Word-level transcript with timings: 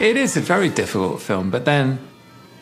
It 0.00 0.16
is 0.16 0.36
a 0.36 0.40
very 0.40 0.70
difficult 0.70 1.22
film, 1.22 1.50
but 1.50 1.66
then 1.66 2.00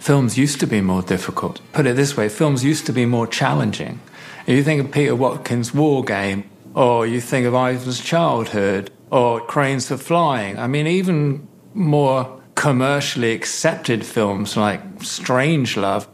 films 0.00 0.36
used 0.36 0.60
to 0.60 0.66
be 0.66 0.82
more 0.82 1.00
difficult. 1.00 1.62
Put 1.72 1.86
it 1.86 1.96
this 1.96 2.14
way, 2.14 2.28
films 2.28 2.62
used 2.62 2.84
to 2.84 2.92
be 2.92 3.06
more 3.06 3.26
challenging. 3.26 4.00
If 4.46 4.54
you 4.54 4.62
think 4.62 4.84
of 4.84 4.92
Peter 4.92 5.16
Watkins' 5.16 5.72
War 5.72 6.04
Game, 6.04 6.44
or 6.74 7.06
you 7.06 7.22
think 7.22 7.46
of 7.46 7.54
Ivan's 7.54 8.02
Childhood, 8.02 8.90
or 9.10 9.40
Cranes 9.40 9.88
for 9.88 9.96
Flying, 9.96 10.58
I 10.58 10.66
mean, 10.66 10.86
even 10.86 11.48
more 11.72 12.38
commercially 12.54 13.32
accepted 13.32 14.04
films 14.04 14.54
like 14.54 14.82
Strange 15.02 15.78
Love, 15.78 16.06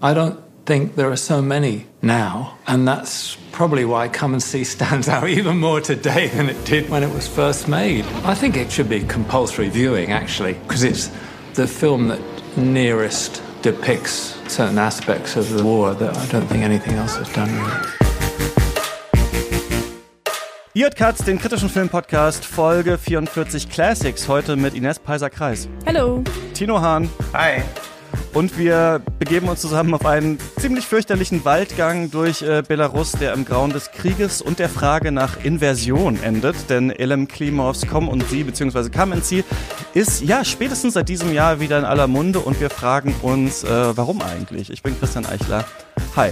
I 0.00 0.14
don't 0.14 0.41
think 0.64 0.94
there 0.94 1.10
are 1.10 1.16
so 1.16 1.42
many 1.42 1.86
now. 2.02 2.58
And 2.66 2.86
that's 2.86 3.36
probably 3.52 3.84
why 3.84 4.08
Come 4.08 4.32
and 4.32 4.42
See 4.42 4.64
stands 4.64 5.08
out 5.14 5.28
even 5.28 5.58
more 5.58 5.80
today 5.80 6.28
than 6.28 6.48
it 6.48 6.64
did 6.64 6.88
when 6.88 7.02
it 7.02 7.12
was 7.12 7.28
first 7.28 7.68
made. 7.68 8.04
I 8.24 8.34
think 8.34 8.56
it 8.56 8.70
should 8.70 8.88
be 8.88 9.00
compulsory 9.00 9.68
viewing, 9.68 10.12
actually, 10.12 10.54
because 10.54 10.84
it's 10.84 11.10
the 11.54 11.66
film 11.66 12.08
that 12.08 12.20
nearest 12.56 13.42
depicts 13.62 14.36
certain 14.48 14.78
aspects 14.78 15.36
of 15.36 15.48
the 15.50 15.62
war 15.64 15.94
that 15.94 16.16
I 16.16 16.26
don't 16.26 16.46
think 16.46 16.64
anything 16.64 16.94
else 16.94 17.16
has 17.16 17.32
done 17.32 17.50
really. 17.50 18.02
Ihr 20.74 20.84
hört 20.86 20.96
Katz, 20.96 21.22
den 21.22 21.38
kritischen 21.38 21.68
Filmpodcast, 21.68 22.46
Folge 22.46 22.96
44 22.96 23.68
Classics, 23.68 24.26
heute 24.26 24.56
mit 24.56 24.72
Ines 24.72 24.98
Peiser-Kreis. 24.98 25.68
Hallo. 25.84 26.24
Tino 26.54 26.80
Hahn. 26.80 27.10
Hi. 27.34 27.62
Und 28.34 28.56
wir 28.56 29.02
begeben 29.18 29.48
uns 29.48 29.60
zusammen 29.60 29.92
auf 29.92 30.06
einen 30.06 30.38
ziemlich 30.58 30.86
fürchterlichen 30.86 31.44
Waldgang 31.44 32.10
durch 32.10 32.40
äh, 32.42 32.62
Belarus, 32.66 33.12
der 33.12 33.34
im 33.34 33.44
Grauen 33.44 33.72
des 33.72 33.90
Krieges 33.90 34.40
und 34.40 34.58
der 34.58 34.70
Frage 34.70 35.12
nach 35.12 35.44
Inversion 35.44 36.18
endet. 36.22 36.70
Denn 36.70 36.90
Elem 36.90 37.28
Klimovs 37.28 37.86
Komm 37.90 38.08
und 38.08 38.26
Sie 38.30 38.44
bzw. 38.44 38.88
Come 38.88 39.14
and 39.14 39.24
See 39.24 39.44
ist 39.92 40.22
ja 40.22 40.44
spätestens 40.44 40.94
seit 40.94 41.10
diesem 41.10 41.32
Jahr 41.34 41.60
wieder 41.60 41.78
in 41.78 41.84
aller 41.84 42.06
Munde 42.06 42.38
und 42.38 42.58
wir 42.58 42.70
fragen 42.70 43.14
uns, 43.20 43.64
äh, 43.64 43.96
warum 43.96 44.22
eigentlich? 44.22 44.70
Ich 44.70 44.82
bin 44.82 44.98
Christian 44.98 45.26
Eichler. 45.26 45.64
Hi. 46.16 46.30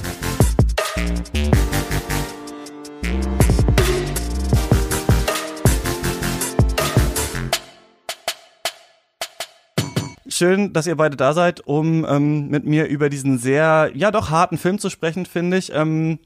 Schön, 10.41 10.73
dass 10.73 10.87
ihr 10.87 10.97
beide 10.97 11.17
da 11.17 11.35
seid, 11.35 11.61
um 11.61 12.07
ähm, 12.09 12.49
mit 12.49 12.65
mir 12.65 12.87
über 12.87 13.11
diesen 13.11 13.39
sehr, 13.39 13.91
ja 13.95 14.11
doch 14.11 14.31
harten 14.31 14.57
Film 14.57 14.79
zu 14.79 14.89
sprechen, 14.89 15.27
finde 15.27 15.59
ich. 15.59 15.71
Ähm, 15.75 16.19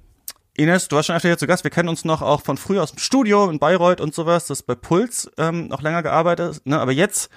Ines, 0.57 0.87
du 0.87 0.95
warst 0.95 1.09
schon 1.09 1.17
öfter 1.17 1.29
hier 1.29 1.39
zu 1.39 1.49
Gast. 1.49 1.65
Wir 1.65 1.73
kennen 1.73 1.89
uns 1.89 2.05
noch 2.05 2.23
auch 2.23 2.41
von 2.41 2.57
früher 2.57 2.85
aus 2.85 2.93
dem 2.93 3.01
Studio 3.01 3.51
in 3.51 3.59
Bayreuth 3.59 4.01
und 4.01 4.15
sowas. 4.15 4.47
Das 4.47 4.63
bei 4.63 4.77
Puls 4.77 5.29
ähm, 5.37 5.67
noch 5.67 5.83
länger 5.83 6.05
gearbeitet. 6.05 6.63
Ne? 6.65 6.79
Aber 6.79 6.93
jetzt 6.93 7.29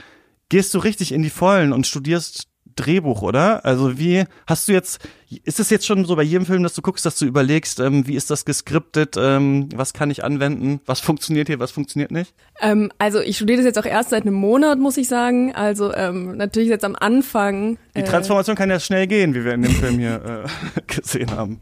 gehst 0.49 0.71
du 0.75 0.77
richtig 0.77 1.11
in 1.11 1.23
die 1.23 1.31
Vollen 1.31 1.73
und 1.73 1.87
studierst 1.87 2.47
Drehbuch, 2.77 3.21
oder? 3.21 3.65
Also 3.65 3.99
wie 3.99 4.23
hast 4.47 4.67
du 4.67 4.71
jetzt, 4.71 4.99
ist 5.43 5.59
es 5.59 5.69
jetzt 5.69 5.85
schon 5.85 6.05
so 6.05 6.15
bei 6.15 6.23
jedem 6.23 6.45
Film, 6.45 6.63
dass 6.63 6.73
du 6.73 6.81
guckst, 6.81 7.05
dass 7.05 7.17
du 7.17 7.25
überlegst, 7.25 7.79
ähm, 7.79 8.07
wie 8.07 8.15
ist 8.15 8.29
das 8.29 8.45
geskriptet, 8.45 9.15
ähm, 9.17 9.69
was 9.75 9.93
kann 9.93 10.09
ich 10.09 10.23
anwenden, 10.23 10.79
was 10.85 10.99
funktioniert 10.99 11.47
hier, 11.47 11.59
was 11.59 11.71
funktioniert 11.71 12.11
nicht? 12.11 12.33
Ähm, 12.61 12.91
also 12.97 13.19
ich 13.19 13.35
studiere 13.35 13.57
das 13.57 13.65
jetzt 13.65 13.79
auch 13.79 13.85
erst 13.85 14.11
seit 14.11 14.21
einem 14.21 14.35
Monat, 14.35 14.79
muss 14.79 14.97
ich 14.97 15.07
sagen. 15.07 15.53
Also 15.53 15.93
ähm, 15.93 16.37
natürlich 16.37 16.69
jetzt 16.69 16.85
am 16.85 16.95
Anfang. 16.95 17.77
Die 17.95 18.01
äh, 18.01 18.05
Transformation 18.05 18.55
kann 18.55 18.69
ja 18.69 18.79
schnell 18.79 19.07
gehen, 19.07 19.33
wie 19.33 19.43
wir 19.43 19.53
in 19.53 19.63
dem 19.63 19.73
Film 19.73 19.99
hier 19.99 20.45
äh, 20.45 20.81
gesehen 20.87 21.31
haben. 21.31 21.59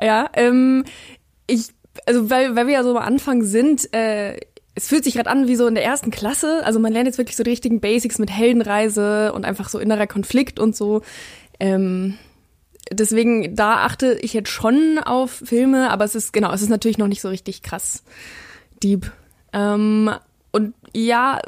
Ja, 0.00 0.30
ähm, 0.34 0.84
ich 1.46 1.70
also 2.06 2.30
weil, 2.30 2.56
weil 2.56 2.66
wir 2.66 2.74
ja 2.74 2.82
so 2.82 2.96
am 2.96 3.04
Anfang 3.04 3.42
sind, 3.42 3.92
äh, 3.92 4.38
es 4.78 4.86
fühlt 4.86 5.02
sich 5.02 5.14
gerade 5.14 5.28
an 5.28 5.48
wie 5.48 5.56
so 5.56 5.66
in 5.66 5.74
der 5.74 5.84
ersten 5.84 6.12
Klasse. 6.12 6.64
Also 6.64 6.78
man 6.78 6.92
lernt 6.92 7.08
jetzt 7.08 7.18
wirklich 7.18 7.36
so 7.36 7.42
die 7.42 7.50
richtigen 7.50 7.80
Basics 7.80 8.20
mit 8.20 8.30
Heldenreise 8.30 9.32
und 9.32 9.44
einfach 9.44 9.68
so 9.68 9.80
innerer 9.80 10.06
Konflikt 10.06 10.60
und 10.60 10.76
so. 10.76 11.02
Ähm, 11.58 12.16
deswegen, 12.92 13.56
da 13.56 13.78
achte 13.78 14.16
ich 14.22 14.34
jetzt 14.34 14.50
schon 14.50 15.00
auf 15.04 15.42
Filme, 15.44 15.90
aber 15.90 16.04
es 16.04 16.14
ist, 16.14 16.32
genau, 16.32 16.52
es 16.52 16.62
ist 16.62 16.68
natürlich 16.68 16.96
noch 16.96 17.08
nicht 17.08 17.20
so 17.20 17.28
richtig 17.28 17.62
krass 17.62 18.04
deep. 18.80 19.10
Ähm, 19.52 20.12
und 20.52 20.74
ja, 20.94 21.40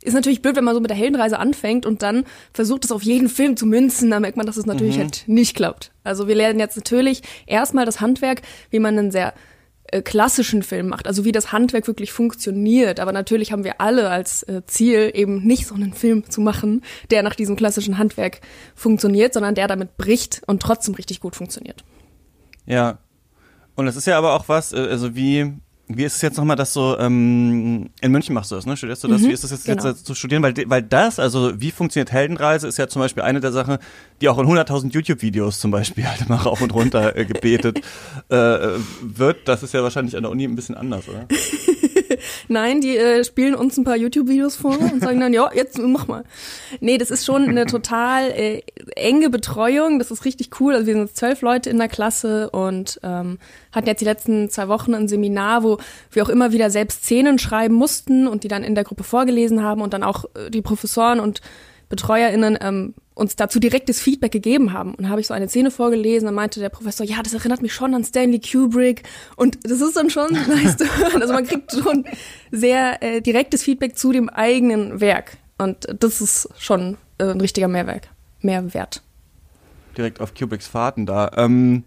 ist 0.00 0.14
natürlich 0.14 0.40
blöd, 0.40 0.54
wenn 0.54 0.62
man 0.62 0.74
so 0.76 0.80
mit 0.80 0.90
der 0.90 0.96
Heldenreise 0.96 1.40
anfängt 1.40 1.84
und 1.84 2.02
dann 2.02 2.26
versucht 2.52 2.84
es 2.84 2.92
auf 2.92 3.02
jeden 3.02 3.28
Film 3.28 3.56
zu 3.56 3.66
münzen, 3.66 4.08
dann 4.08 4.22
merkt 4.22 4.36
man, 4.36 4.46
dass 4.46 4.56
es 4.56 4.66
natürlich 4.66 4.98
mhm. 4.98 5.02
halt 5.02 5.24
nicht 5.26 5.56
klappt. 5.56 5.90
Also 6.04 6.28
wir 6.28 6.36
lernen 6.36 6.60
jetzt 6.60 6.76
natürlich 6.76 7.22
erstmal 7.46 7.86
das 7.86 8.00
Handwerk, 8.00 8.42
wie 8.70 8.78
man 8.78 8.96
einen 8.96 9.10
sehr 9.10 9.34
klassischen 10.02 10.62
Film 10.62 10.88
macht, 10.88 11.06
also 11.06 11.24
wie 11.24 11.32
das 11.32 11.52
Handwerk 11.52 11.86
wirklich 11.86 12.12
funktioniert. 12.12 13.00
Aber 13.00 13.12
natürlich 13.12 13.52
haben 13.52 13.64
wir 13.64 13.80
alle 13.80 14.10
als 14.10 14.42
äh, 14.44 14.62
Ziel, 14.66 15.10
eben 15.14 15.42
nicht 15.42 15.66
so 15.66 15.74
einen 15.74 15.92
Film 15.92 16.28
zu 16.28 16.40
machen, 16.40 16.82
der 17.10 17.22
nach 17.22 17.34
diesem 17.34 17.56
klassischen 17.56 17.98
Handwerk 17.98 18.40
funktioniert, 18.74 19.34
sondern 19.34 19.54
der 19.54 19.68
damit 19.68 19.96
bricht 19.96 20.42
und 20.46 20.62
trotzdem 20.62 20.94
richtig 20.94 21.20
gut 21.20 21.36
funktioniert. 21.36 21.84
Ja. 22.66 22.98
Und 23.74 23.86
es 23.86 23.96
ist 23.96 24.06
ja 24.06 24.16
aber 24.16 24.32
auch 24.32 24.48
was, 24.48 24.72
äh, 24.72 24.78
also 24.78 25.14
wie 25.14 25.52
wie 25.88 26.04
ist 26.04 26.16
es 26.16 26.22
jetzt 26.22 26.36
nochmal, 26.36 26.56
dass 26.56 26.72
so 26.72 26.98
ähm, 26.98 27.90
in 28.00 28.10
München 28.12 28.34
machst 28.34 28.50
du 28.50 28.56
das, 28.56 28.66
ne? 28.66 28.76
Studierst 28.76 29.04
du 29.04 29.08
das? 29.08 29.22
Mhm, 29.22 29.28
wie 29.28 29.32
ist 29.32 29.44
es 29.44 29.52
jetzt, 29.52 29.66
genau. 29.66 29.86
jetzt 29.86 30.04
zu 30.04 30.14
studieren? 30.14 30.42
Weil, 30.42 30.54
weil 30.66 30.82
das, 30.82 31.20
also 31.20 31.60
wie 31.60 31.70
funktioniert 31.70 32.10
Heldenreise, 32.10 32.66
ist 32.66 32.76
ja 32.76 32.88
zum 32.88 33.00
Beispiel 33.00 33.22
eine 33.22 33.40
der 33.40 33.52
Sachen, 33.52 33.78
die 34.20 34.28
auch 34.28 34.38
in 34.38 34.46
100.000 34.46 34.92
YouTube-Videos 34.92 35.60
zum 35.60 35.70
Beispiel 35.70 36.08
halt 36.08 36.22
immer 36.22 36.36
rauf 36.36 36.60
und 36.60 36.74
runter 36.74 37.16
äh, 37.16 37.24
gebetet 37.24 37.82
äh, 38.28 38.34
wird. 39.00 39.46
Das 39.46 39.62
ist 39.62 39.74
ja 39.74 39.82
wahrscheinlich 39.82 40.16
an 40.16 40.24
der 40.24 40.32
Uni 40.32 40.44
ein 40.44 40.56
bisschen 40.56 40.74
anders, 40.74 41.08
oder? 41.08 41.26
Nein, 42.48 42.80
die 42.80 42.96
äh, 42.96 43.24
spielen 43.24 43.54
uns 43.54 43.76
ein 43.76 43.84
paar 43.84 43.96
YouTube-Videos 43.96 44.56
vor 44.56 44.78
und 44.78 45.02
sagen 45.02 45.20
dann, 45.20 45.32
ja, 45.32 45.50
jetzt 45.54 45.78
mach 45.78 46.06
mal. 46.06 46.24
Nee, 46.80 46.98
das 46.98 47.10
ist 47.10 47.24
schon 47.24 47.48
eine 47.48 47.66
total 47.66 48.30
äh, 48.30 48.62
enge 48.94 49.30
Betreuung. 49.30 49.98
Das 49.98 50.10
ist 50.10 50.24
richtig 50.24 50.60
cool. 50.60 50.74
Also 50.74 50.86
wir 50.86 50.94
sind 50.94 51.16
zwölf 51.16 51.42
Leute 51.42 51.70
in 51.70 51.78
der 51.78 51.88
Klasse 51.88 52.50
und 52.50 53.00
ähm, 53.02 53.38
hatten 53.72 53.86
jetzt 53.86 54.00
die 54.00 54.04
letzten 54.04 54.50
zwei 54.50 54.68
Wochen 54.68 54.94
ein 54.94 55.08
Seminar, 55.08 55.62
wo 55.62 55.78
wir 56.10 56.22
auch 56.22 56.28
immer 56.28 56.52
wieder 56.52 56.70
selbst 56.70 57.04
Szenen 57.04 57.38
schreiben 57.38 57.74
mussten 57.74 58.26
und 58.26 58.44
die 58.44 58.48
dann 58.48 58.62
in 58.62 58.74
der 58.74 58.84
Gruppe 58.84 59.04
vorgelesen 59.04 59.62
haben 59.62 59.80
und 59.80 59.92
dann 59.92 60.02
auch 60.02 60.24
äh, 60.34 60.50
die 60.50 60.62
Professoren 60.62 61.20
und 61.20 61.40
BetreuerInnen 61.88 62.58
ähm, 62.60 62.94
uns 63.14 63.34
dazu 63.34 63.58
direktes 63.58 64.00
Feedback 64.00 64.32
gegeben 64.32 64.72
haben. 64.72 64.94
Und 64.94 65.08
habe 65.08 65.20
ich 65.20 65.26
so 65.26 65.34
eine 65.34 65.48
Szene 65.48 65.70
vorgelesen, 65.70 66.26
dann 66.26 66.34
meinte 66.34 66.60
der 66.60 66.68
Professor, 66.68 67.06
ja, 67.06 67.22
das 67.22 67.32
erinnert 67.32 67.62
mich 67.62 67.72
schon 67.72 67.94
an 67.94 68.04
Stanley 68.04 68.40
Kubrick. 68.40 69.04
Und 69.36 69.58
das 69.64 69.80
ist 69.80 69.96
dann 69.96 70.10
schon 70.10 70.32
nice. 70.48 70.76
Also 71.14 71.32
man 71.32 71.46
kriegt 71.46 71.72
schon 71.72 72.04
sehr 72.50 73.02
äh, 73.02 73.22
direktes 73.22 73.62
Feedback 73.62 73.96
zu 73.96 74.12
dem 74.12 74.28
eigenen 74.28 75.00
Werk. 75.00 75.38
Und 75.58 75.86
das 75.98 76.20
ist 76.20 76.48
schon 76.58 76.98
äh, 77.18 77.24
ein 77.24 77.40
richtiger 77.40 77.68
Mehrwerk, 77.68 78.08
Mehrwert. 78.42 79.02
Direkt 79.96 80.20
auf 80.20 80.34
Kubricks 80.34 80.66
Fahrten 80.66 81.06
da. 81.06 81.30
Ähm, 81.36 81.84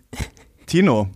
Tino, 0.65 1.09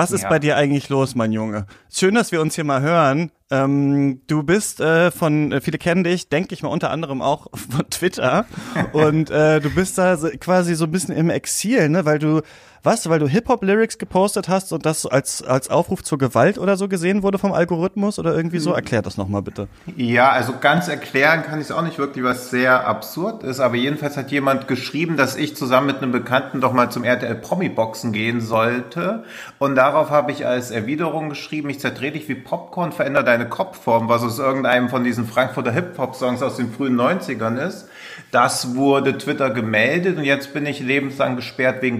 was 0.00 0.12
ist 0.12 0.22
ja. 0.22 0.28
bei 0.30 0.38
dir 0.38 0.56
eigentlich 0.56 0.88
los, 0.88 1.14
mein 1.14 1.30
Junge? 1.30 1.66
Schön, 1.92 2.14
dass 2.14 2.32
wir 2.32 2.40
uns 2.40 2.54
hier 2.54 2.64
mal 2.64 2.80
hören. 2.80 3.30
Ähm, 3.50 4.22
du 4.26 4.42
bist 4.42 4.80
äh, 4.80 5.10
von, 5.10 5.52
äh, 5.52 5.60
viele 5.60 5.76
kennen 5.76 6.04
dich, 6.04 6.28
denke 6.28 6.54
ich 6.54 6.62
mal 6.62 6.70
unter 6.70 6.90
anderem 6.90 7.20
auch 7.20 7.48
von 7.54 7.88
Twitter. 7.90 8.46
Und 8.92 9.30
äh, 9.30 9.60
du 9.60 9.68
bist 9.70 9.98
da 9.98 10.16
quasi 10.38 10.74
so 10.74 10.84
ein 10.84 10.90
bisschen 10.90 11.14
im 11.14 11.28
Exil, 11.28 11.90
ne? 11.90 12.06
Weil 12.06 12.18
du 12.18 12.40
was, 12.82 13.08
weil 13.08 13.18
du 13.18 13.28
Hip-Hop-Lyrics 13.28 13.98
gepostet 13.98 14.48
hast 14.48 14.72
und 14.72 14.86
das 14.86 15.06
als, 15.06 15.42
als 15.42 15.68
Aufruf 15.70 16.02
zur 16.02 16.18
Gewalt 16.18 16.58
oder 16.58 16.76
so 16.76 16.88
gesehen 16.88 17.22
wurde 17.22 17.38
vom 17.38 17.52
Algorithmus 17.52 18.18
oder 18.18 18.34
irgendwie 18.34 18.58
so? 18.58 18.72
Erklär 18.72 19.02
das 19.02 19.16
nochmal 19.16 19.42
bitte. 19.42 19.68
Ja, 19.96 20.30
also 20.30 20.54
ganz 20.60 20.88
erklären 20.88 21.42
kann 21.42 21.60
ich 21.60 21.66
es 21.66 21.72
auch 21.72 21.82
nicht 21.82 21.98
wirklich, 21.98 22.24
was 22.24 22.50
sehr 22.50 22.86
absurd 22.86 23.42
ist, 23.42 23.60
aber 23.60 23.76
jedenfalls 23.76 24.16
hat 24.16 24.30
jemand 24.30 24.68
geschrieben, 24.68 25.16
dass 25.16 25.36
ich 25.36 25.56
zusammen 25.56 25.88
mit 25.88 25.98
einem 25.98 26.12
Bekannten 26.12 26.60
doch 26.60 26.72
mal 26.72 26.90
zum 26.90 27.04
RTL 27.04 27.34
Promi-Boxen 27.34 28.12
gehen 28.12 28.40
sollte 28.40 29.24
und 29.58 29.74
darauf 29.74 30.10
habe 30.10 30.32
ich 30.32 30.46
als 30.46 30.70
Erwiderung 30.70 31.28
geschrieben, 31.28 31.70
ich 31.70 31.80
zerdreh 31.80 32.10
dich 32.10 32.28
wie 32.28 32.34
Popcorn, 32.34 32.92
verändere 32.92 33.24
deine 33.24 33.48
Kopfform, 33.48 34.08
was 34.08 34.22
aus 34.22 34.38
irgendeinem 34.38 34.88
von 34.88 35.04
diesen 35.04 35.26
Frankfurter 35.26 35.72
Hip-Hop-Songs 35.72 36.42
aus 36.42 36.56
den 36.56 36.72
frühen 36.72 36.98
90ern 36.98 37.56
ist. 37.58 37.88
Das 38.30 38.74
wurde 38.74 39.18
Twitter 39.18 39.50
gemeldet 39.50 40.16
und 40.16 40.24
jetzt 40.24 40.52
bin 40.52 40.66
ich 40.66 40.80
lebenslang 40.80 41.36
gesperrt 41.36 41.82
wegen 41.82 41.98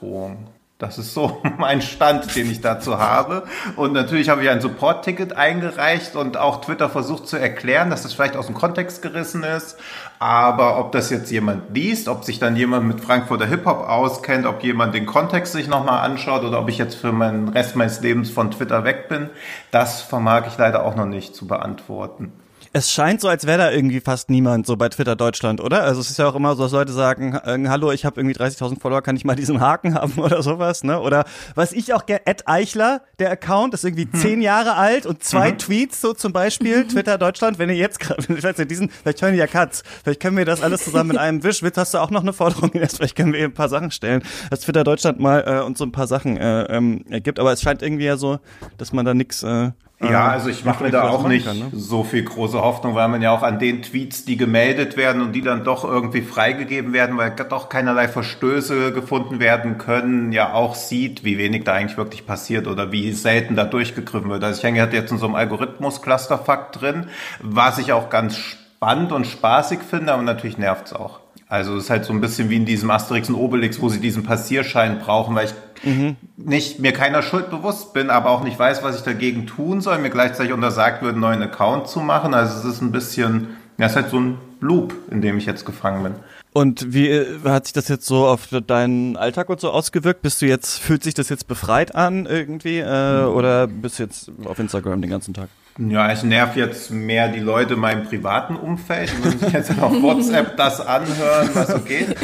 Gewaltandrohung. 0.00 0.48
Das 0.78 0.96
ist 0.96 1.12
so 1.12 1.42
mein 1.58 1.82
Stand, 1.82 2.36
den 2.36 2.48
ich 2.50 2.60
dazu 2.60 2.98
habe. 2.98 3.42
Und 3.74 3.92
natürlich 3.92 4.28
habe 4.28 4.44
ich 4.44 4.48
ein 4.48 4.60
Support-Ticket 4.60 5.36
eingereicht 5.36 6.14
und 6.14 6.36
auch 6.36 6.60
Twitter 6.60 6.88
versucht 6.88 7.26
zu 7.26 7.36
erklären, 7.36 7.90
dass 7.90 8.04
das 8.04 8.12
vielleicht 8.12 8.36
aus 8.36 8.46
dem 8.46 8.54
Kontext 8.54 9.02
gerissen 9.02 9.42
ist. 9.42 9.76
Aber 10.20 10.78
ob 10.78 10.92
das 10.92 11.10
jetzt 11.10 11.32
jemand 11.32 11.74
liest, 11.74 12.06
ob 12.06 12.24
sich 12.24 12.38
dann 12.38 12.54
jemand 12.54 12.86
mit 12.86 13.00
Frankfurter 13.00 13.46
Hip-Hop 13.46 13.88
auskennt, 13.88 14.46
ob 14.46 14.62
jemand 14.62 14.94
den 14.94 15.06
Kontext 15.06 15.52
sich 15.52 15.66
nochmal 15.66 16.08
anschaut 16.08 16.44
oder 16.44 16.60
ob 16.60 16.68
ich 16.68 16.78
jetzt 16.78 16.94
für 16.94 17.10
meinen 17.10 17.48
Rest 17.48 17.74
meines 17.74 18.00
Lebens 18.00 18.30
von 18.30 18.52
Twitter 18.52 18.84
weg 18.84 19.08
bin, 19.08 19.30
das 19.72 20.00
vermag 20.00 20.46
ich 20.46 20.56
leider 20.58 20.84
auch 20.84 20.94
noch 20.94 21.06
nicht 21.06 21.34
zu 21.34 21.48
beantworten. 21.48 22.32
Es 22.72 22.90
scheint 22.90 23.20
so, 23.20 23.28
als 23.28 23.46
wäre 23.46 23.58
da 23.58 23.70
irgendwie 23.70 24.00
fast 24.00 24.28
niemand 24.30 24.66
so 24.66 24.76
bei 24.76 24.88
Twitter 24.88 25.16
Deutschland, 25.16 25.60
oder? 25.60 25.82
Also 25.84 26.00
es 26.00 26.10
ist 26.10 26.18
ja 26.18 26.28
auch 26.28 26.34
immer 26.34 26.54
so, 26.54 26.64
dass 26.64 26.72
Leute 26.72 26.92
sagen, 26.92 27.34
äh, 27.34 27.68
hallo, 27.68 27.92
ich 27.92 28.04
habe 28.04 28.20
irgendwie 28.20 28.36
30.000 28.36 28.80
Follower, 28.80 29.00
kann 29.00 29.16
ich 29.16 29.24
mal 29.24 29.34
diesen 29.34 29.60
Haken 29.60 29.94
haben 30.00 30.18
oder 30.18 30.42
sowas, 30.42 30.84
ne? 30.84 31.00
Oder 31.00 31.24
was 31.54 31.72
ich 31.72 31.94
auch 31.94 32.04
gerne, 32.04 32.26
Ed 32.26 32.46
Eichler, 32.46 33.02
der 33.18 33.30
Account, 33.30 33.74
ist 33.74 33.84
irgendwie 33.84 34.08
hm. 34.10 34.14
zehn 34.14 34.42
Jahre 34.42 34.74
alt 34.74 35.06
und 35.06 35.24
zwei 35.24 35.52
mhm. 35.52 35.58
Tweets 35.58 36.00
so 36.00 36.12
zum 36.12 36.32
Beispiel, 36.32 36.86
Twitter 36.88 37.16
Deutschland, 37.16 37.58
wenn 37.58 37.70
ihr 37.70 37.76
jetzt 37.76 38.00
gerade, 38.00 38.22
ich 38.32 38.44
weiß 38.44 38.58
nicht, 38.58 38.70
diesen, 38.70 38.90
vielleicht 38.90 39.22
hören 39.22 39.32
die 39.32 39.38
ja 39.38 39.46
Katz, 39.46 39.82
vielleicht 40.02 40.20
können 40.20 40.36
wir 40.36 40.44
das 40.44 40.62
alles 40.62 40.84
zusammen 40.84 41.08
mit 41.08 41.18
einem 41.18 41.42
Wisch. 41.42 41.62
Witz, 41.62 41.76
hast 41.76 41.94
du 41.94 41.98
auch 41.98 42.10
noch 42.10 42.22
eine 42.22 42.32
Forderung? 42.32 42.70
Vielleicht 42.72 43.16
können 43.16 43.32
wir 43.32 43.40
eben 43.40 43.52
ein 43.52 43.54
paar 43.54 43.68
Sachen 43.68 43.90
stellen, 43.90 44.22
dass 44.50 44.60
Twitter 44.60 44.84
Deutschland 44.84 45.20
mal 45.20 45.44
äh, 45.46 45.64
uns 45.64 45.78
so 45.78 45.84
ein 45.84 45.92
paar 45.92 46.06
Sachen 46.06 46.36
äh, 46.36 46.62
ähm, 46.64 47.04
ergibt, 47.08 47.40
aber 47.40 47.52
es 47.52 47.62
scheint 47.62 47.82
irgendwie 47.82 48.04
ja 48.04 48.16
so, 48.16 48.38
dass 48.76 48.92
man 48.92 49.04
da 49.04 49.14
nix 49.14 49.42
äh, 49.42 49.70
ja, 50.00 50.08
ähm, 50.08 50.30
also 50.30 50.48
ich 50.48 50.64
mache 50.64 50.84
mir 50.84 50.90
da 50.90 51.08
auch 51.08 51.26
nicht 51.26 51.46
kann, 51.46 51.58
ne? 51.58 51.70
so 51.72 52.04
viel 52.04 52.22
große 52.22 52.60
Hoffnung, 52.60 52.94
weil 52.94 53.08
man 53.08 53.20
ja 53.20 53.32
auch 53.32 53.42
an 53.42 53.58
den 53.58 53.82
Tweets, 53.82 54.24
die 54.24 54.36
gemeldet 54.36 54.96
werden 54.96 55.22
und 55.22 55.32
die 55.32 55.42
dann 55.42 55.64
doch 55.64 55.82
irgendwie 55.84 56.20
freigegeben 56.22 56.92
werden, 56.92 57.16
weil 57.16 57.30
doch 57.30 57.68
keinerlei 57.68 58.06
Verstöße 58.06 58.92
gefunden 58.92 59.40
werden 59.40 59.76
können, 59.78 60.30
ja 60.30 60.52
auch 60.52 60.76
sieht, 60.76 61.24
wie 61.24 61.36
wenig 61.36 61.64
da 61.64 61.74
eigentlich 61.74 61.96
wirklich 61.96 62.26
passiert 62.26 62.68
oder 62.68 62.92
wie 62.92 63.10
selten 63.12 63.56
da 63.56 63.64
durchgegriffen 63.64 64.30
wird. 64.30 64.44
Also 64.44 64.58
ich 64.58 64.64
hänge 64.64 64.80
halt 64.80 64.92
jetzt 64.92 65.10
in 65.10 65.18
so 65.18 65.26
einem 65.26 65.34
Algorithmus-Clusterfakt 65.34 66.80
drin, 66.80 67.08
was 67.40 67.78
ich 67.78 67.92
auch 67.92 68.08
ganz 68.08 68.36
spannend 68.36 69.10
und 69.10 69.26
spaßig 69.26 69.80
finde, 69.80 70.12
aber 70.12 70.22
natürlich 70.22 70.58
nervt's 70.58 70.92
auch. 70.92 71.20
Also 71.48 71.76
es 71.76 71.84
ist 71.84 71.90
halt 71.90 72.04
so 72.04 72.12
ein 72.12 72.20
bisschen 72.20 72.50
wie 72.50 72.56
in 72.56 72.66
diesem 72.66 72.90
Asterix 72.90 73.28
und 73.30 73.36
Obelix, 73.36 73.80
wo 73.80 73.88
sie 73.88 74.00
diesen 74.00 74.22
Passierschein 74.22 74.98
brauchen, 74.98 75.34
weil 75.34 75.46
ich 75.46 75.54
mhm. 75.84 76.16
nicht 76.36 76.78
mir 76.78 76.92
keiner 76.92 77.22
Schuld 77.22 77.48
bewusst 77.48 77.94
bin, 77.94 78.10
aber 78.10 78.30
auch 78.30 78.44
nicht 78.44 78.58
weiß, 78.58 78.82
was 78.82 78.96
ich 78.96 79.02
dagegen 79.02 79.46
tun 79.46 79.80
soll, 79.80 79.98
mir 79.98 80.10
gleichzeitig 80.10 80.52
untersagt 80.52 81.02
wird, 81.02 81.12
einen 81.12 81.20
neuen 81.20 81.42
Account 81.42 81.88
zu 81.88 82.00
machen. 82.00 82.34
Also 82.34 82.58
es 82.58 82.74
ist 82.74 82.82
ein 82.82 82.92
bisschen, 82.92 83.56
ja, 83.78 83.86
es 83.86 83.92
ist 83.92 83.96
halt 83.96 84.10
so 84.10 84.20
ein 84.20 84.38
Loop, 84.60 84.94
in 85.10 85.22
dem 85.22 85.38
ich 85.38 85.46
jetzt 85.46 85.64
gefangen 85.64 86.02
bin. 86.02 86.14
Und 86.52 86.92
wie 86.92 87.08
äh, 87.08 87.38
hat 87.44 87.66
sich 87.66 87.72
das 87.72 87.88
jetzt 87.88 88.06
so 88.06 88.26
auf 88.26 88.48
deinen 88.66 89.16
Alltag 89.16 89.48
und 89.48 89.60
so 89.60 89.70
ausgewirkt? 89.70 90.22
Bist 90.22 90.42
du 90.42 90.46
jetzt, 90.46 90.78
fühlt 90.78 91.02
sich 91.02 91.14
das 91.14 91.28
jetzt 91.28 91.46
befreit 91.46 91.94
an 91.94 92.26
irgendwie? 92.26 92.78
Äh, 92.78 93.22
mhm. 93.22 93.28
Oder 93.28 93.66
bist 93.66 93.98
du 93.98 94.02
jetzt 94.02 94.30
auf 94.44 94.58
Instagram 94.58 95.00
den 95.00 95.10
ganzen 95.10 95.34
Tag? 95.34 95.48
Ja, 95.78 96.12
ich 96.12 96.24
nerv 96.24 96.56
jetzt 96.56 96.90
mehr 96.90 97.28
die 97.28 97.38
Leute 97.38 97.74
in 97.74 97.80
meinem 97.80 98.04
privaten 98.04 98.56
Umfeld. 98.56 99.12
Die 99.12 99.24
müssen 99.24 99.38
sich 99.38 99.52
jetzt 99.52 99.70
auf 99.80 100.02
WhatsApp 100.02 100.56
das 100.56 100.80
anhören, 100.80 101.50
was 101.54 101.68
so 101.68 101.78
geht. 101.78 102.16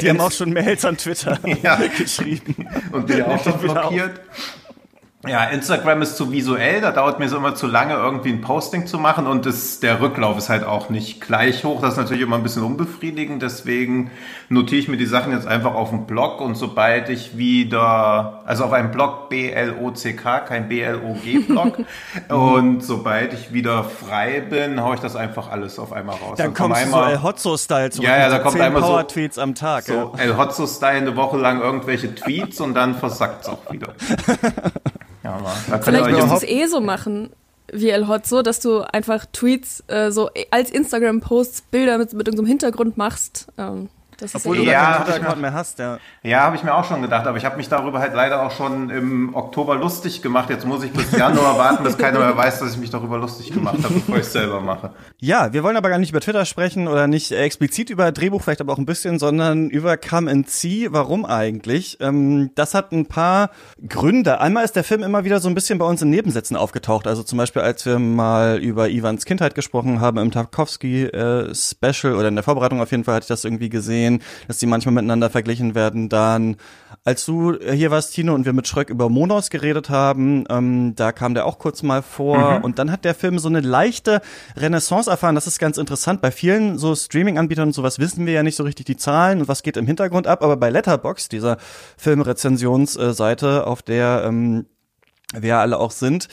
Die 0.00 0.08
haben 0.08 0.20
auch 0.20 0.32
schon 0.32 0.50
Mails 0.50 0.84
an 0.84 0.96
Twitter 0.96 1.38
ja. 1.62 1.76
geschrieben. 1.98 2.66
Und 2.92 3.10
die 3.10 3.22
auch 3.22 3.42
schon 3.42 3.58
blockiert. 3.58 4.20
Ja, 5.24 5.44
Instagram 5.44 6.02
ist 6.02 6.16
zu 6.16 6.30
visuell, 6.30 6.80
da 6.80 6.92
dauert 6.92 7.18
mir 7.18 7.28
so 7.28 7.38
immer 7.38 7.54
zu 7.54 7.66
lange, 7.66 7.94
irgendwie 7.94 8.28
ein 8.28 8.42
Posting 8.42 8.86
zu 8.86 8.98
machen 8.98 9.26
und 9.26 9.46
das, 9.46 9.80
der 9.80 10.00
Rücklauf 10.00 10.36
ist 10.38 10.50
halt 10.50 10.62
auch 10.62 10.88
nicht 10.88 11.20
gleich 11.20 11.64
hoch. 11.64 11.80
Das 11.80 11.92
ist 11.92 11.96
natürlich 11.96 12.22
immer 12.22 12.36
ein 12.36 12.42
bisschen 12.42 12.62
unbefriedigend, 12.62 13.42
deswegen 13.42 14.10
notiere 14.50 14.82
ich 14.82 14.88
mir 14.88 14.98
die 14.98 15.06
Sachen 15.06 15.32
jetzt 15.32 15.46
einfach 15.46 15.74
auf 15.74 15.90
dem 15.90 16.06
Blog 16.06 16.40
und 16.40 16.54
sobald 16.54 17.08
ich 17.08 17.36
wieder, 17.36 18.42
also 18.44 18.64
auf 18.64 18.72
einem 18.72 18.92
Blog 18.92 19.28
B-L-O-C-K, 19.30 20.40
kein 20.40 20.68
B-L-O-G-Blog 20.68 21.78
und 22.28 22.84
sobald 22.84 23.32
ich 23.32 23.52
wieder 23.52 23.84
frei 23.84 24.40
bin, 24.40 24.80
haue 24.82 24.94
ich 24.94 25.00
das 25.00 25.16
einfach 25.16 25.50
alles 25.50 25.78
auf 25.78 25.92
einmal 25.92 26.16
raus. 26.16 26.36
Dann, 26.36 26.54
kommst 26.54 26.84
du 26.84 26.90
so 26.90 27.00
El 27.00 27.22
Hotzo-Style 27.22 27.90
zu. 27.90 28.02
Ja, 28.02 28.18
ja, 28.18 28.28
da 28.28 28.38
kommt 28.38 28.60
einmal 28.60 28.82
so 28.82 29.02
Tweets 29.02 29.38
am 29.38 29.54
Tag. 29.54 29.84
So 29.84 29.94
ja. 29.94 30.12
El 30.18 30.36
Hotzo-Style 30.36 30.98
eine 30.98 31.16
Woche 31.16 31.38
lang 31.38 31.60
irgendwelche 31.60 32.14
Tweets 32.14 32.60
und 32.60 32.74
dann 32.74 32.94
versackt 32.94 33.44
es 33.44 33.48
auch 33.48 33.72
wieder. 33.72 33.94
Ja, 35.26 35.40
da 35.70 35.78
Vielleicht 35.78 36.06
müsstest 36.06 36.30
du 36.30 36.36
es 36.36 36.42
eh 36.44 36.66
so 36.66 36.80
machen 36.80 37.30
wie 37.72 37.90
El 37.90 38.06
Hot, 38.06 38.26
so 38.26 38.42
dass 38.42 38.60
du 38.60 38.82
einfach 38.82 39.26
Tweets 39.32 39.82
äh, 39.88 40.10
so 40.12 40.30
als 40.50 40.70
Instagram-Posts 40.70 41.62
Bilder 41.62 41.98
mit, 41.98 42.12
mit 42.12 42.28
irgendeinem 42.28 42.46
Hintergrund 42.46 42.96
machst. 42.96 43.48
Ähm, 43.58 43.88
das 44.18 44.34
Obwohl 44.34 44.56
du 44.56 44.62
ja, 44.64 44.92
keinen 44.92 45.04
Twitter-Account 45.04 45.40
mehr 45.40 45.52
hast, 45.52 45.78
ja. 45.78 45.98
Ja, 46.22 46.40
habe 46.40 46.56
ich 46.56 46.62
mir 46.62 46.74
auch 46.74 46.84
schon 46.84 47.02
gedacht, 47.02 47.26
aber 47.26 47.36
ich 47.36 47.44
habe 47.44 47.56
mich 47.56 47.68
darüber 47.68 47.98
halt 47.98 48.14
leider 48.14 48.42
auch 48.42 48.50
schon 48.50 48.88
im 48.88 49.34
Oktober 49.34 49.76
lustig 49.76 50.22
gemacht. 50.22 50.48
Jetzt 50.48 50.66
muss 50.66 50.82
ich 50.82 50.92
bis 50.92 51.12
Januar 51.12 51.58
warten, 51.58 51.84
bis 51.84 51.98
keiner 51.98 52.18
mehr 52.20 52.36
weiß, 52.36 52.60
dass 52.60 52.72
ich 52.72 52.78
mich 52.78 52.90
darüber 52.90 53.18
lustig 53.18 53.52
gemacht 53.52 53.78
habe, 53.82 53.94
bevor 53.94 54.16
ich 54.16 54.22
es 54.22 54.32
selber 54.32 54.60
mache. 54.60 54.92
Ja, 55.18 55.52
wir 55.52 55.62
wollen 55.62 55.76
aber 55.76 55.90
gar 55.90 55.98
nicht 55.98 56.10
über 56.10 56.20
Twitter 56.20 56.46
sprechen 56.46 56.88
oder 56.88 57.06
nicht 57.06 57.30
explizit 57.30 57.90
über 57.90 58.10
Drehbuch, 58.10 58.42
vielleicht 58.42 58.60
aber 58.60 58.72
auch 58.72 58.78
ein 58.78 58.86
bisschen, 58.86 59.18
sondern 59.18 59.68
über 59.68 59.96
Come 59.98 60.30
and 60.30 60.48
See. 60.48 60.88
Warum 60.90 61.26
eigentlich? 61.26 61.98
Ähm, 62.00 62.52
das 62.54 62.72
hat 62.72 62.92
ein 62.92 63.06
paar 63.06 63.50
Gründe. 63.86 64.40
Einmal 64.40 64.64
ist 64.64 64.76
der 64.76 64.84
Film 64.84 65.02
immer 65.02 65.24
wieder 65.24 65.40
so 65.40 65.48
ein 65.48 65.54
bisschen 65.54 65.78
bei 65.78 65.84
uns 65.84 66.00
in 66.00 66.10
Nebensätzen 66.10 66.56
aufgetaucht. 66.56 67.06
Also 67.06 67.22
zum 67.22 67.36
Beispiel, 67.36 67.62
als 67.62 67.84
wir 67.84 67.98
mal 67.98 68.58
über 68.58 68.88
Ivans 68.88 69.26
Kindheit 69.26 69.54
gesprochen 69.54 70.00
haben 70.00 70.18
im 70.18 70.30
Tarkovsky-Special 70.30 72.12
äh, 72.12 72.16
oder 72.16 72.28
in 72.28 72.34
der 72.34 72.44
Vorbereitung 72.44 72.80
auf 72.80 72.90
jeden 72.90 73.04
Fall 73.04 73.16
hatte 73.16 73.24
ich 73.24 73.28
das 73.28 73.44
irgendwie 73.44 73.68
gesehen 73.68 74.05
sehen, 74.06 74.22
dass 74.48 74.58
die 74.58 74.66
manchmal 74.66 74.94
miteinander 74.94 75.30
verglichen 75.30 75.74
werden. 75.74 76.08
Dann, 76.08 76.56
als 77.04 77.24
du 77.24 77.58
hier 77.58 77.90
warst, 77.90 78.14
Tino, 78.14 78.34
und 78.34 78.44
wir 78.44 78.52
mit 78.52 78.68
Schröck 78.68 78.90
über 78.90 79.08
Monos 79.08 79.50
geredet 79.50 79.90
haben, 79.90 80.44
ähm, 80.48 80.94
da 80.96 81.12
kam 81.12 81.34
der 81.34 81.46
auch 81.46 81.58
kurz 81.58 81.82
mal 81.82 82.02
vor. 82.02 82.58
Mhm. 82.58 82.64
Und 82.64 82.78
dann 82.78 82.90
hat 82.90 83.04
der 83.04 83.14
Film 83.14 83.38
so 83.38 83.48
eine 83.48 83.60
leichte 83.60 84.20
Renaissance 84.56 85.10
erfahren. 85.10 85.34
Das 85.34 85.46
ist 85.46 85.58
ganz 85.58 85.78
interessant. 85.78 86.20
Bei 86.20 86.30
vielen 86.30 86.78
so 86.78 86.94
Streaming-Anbietern 86.94 87.68
und 87.68 87.74
sowas 87.74 87.98
wissen 87.98 88.26
wir 88.26 88.32
ja 88.32 88.42
nicht 88.42 88.56
so 88.56 88.64
richtig 88.64 88.86
die 88.86 88.96
Zahlen 88.96 89.40
und 89.40 89.48
was 89.48 89.62
geht 89.62 89.76
im 89.76 89.86
Hintergrund 89.86 90.26
ab. 90.26 90.42
Aber 90.42 90.56
bei 90.56 90.70
Letterbox, 90.70 91.28
dieser 91.28 91.58
Filmrezensionsseite, 91.96 93.66
auf 93.66 93.82
der 93.82 94.24
ähm, 94.26 94.66
wir 95.34 95.58
alle 95.58 95.78
auch 95.78 95.90
sind, 95.90 96.28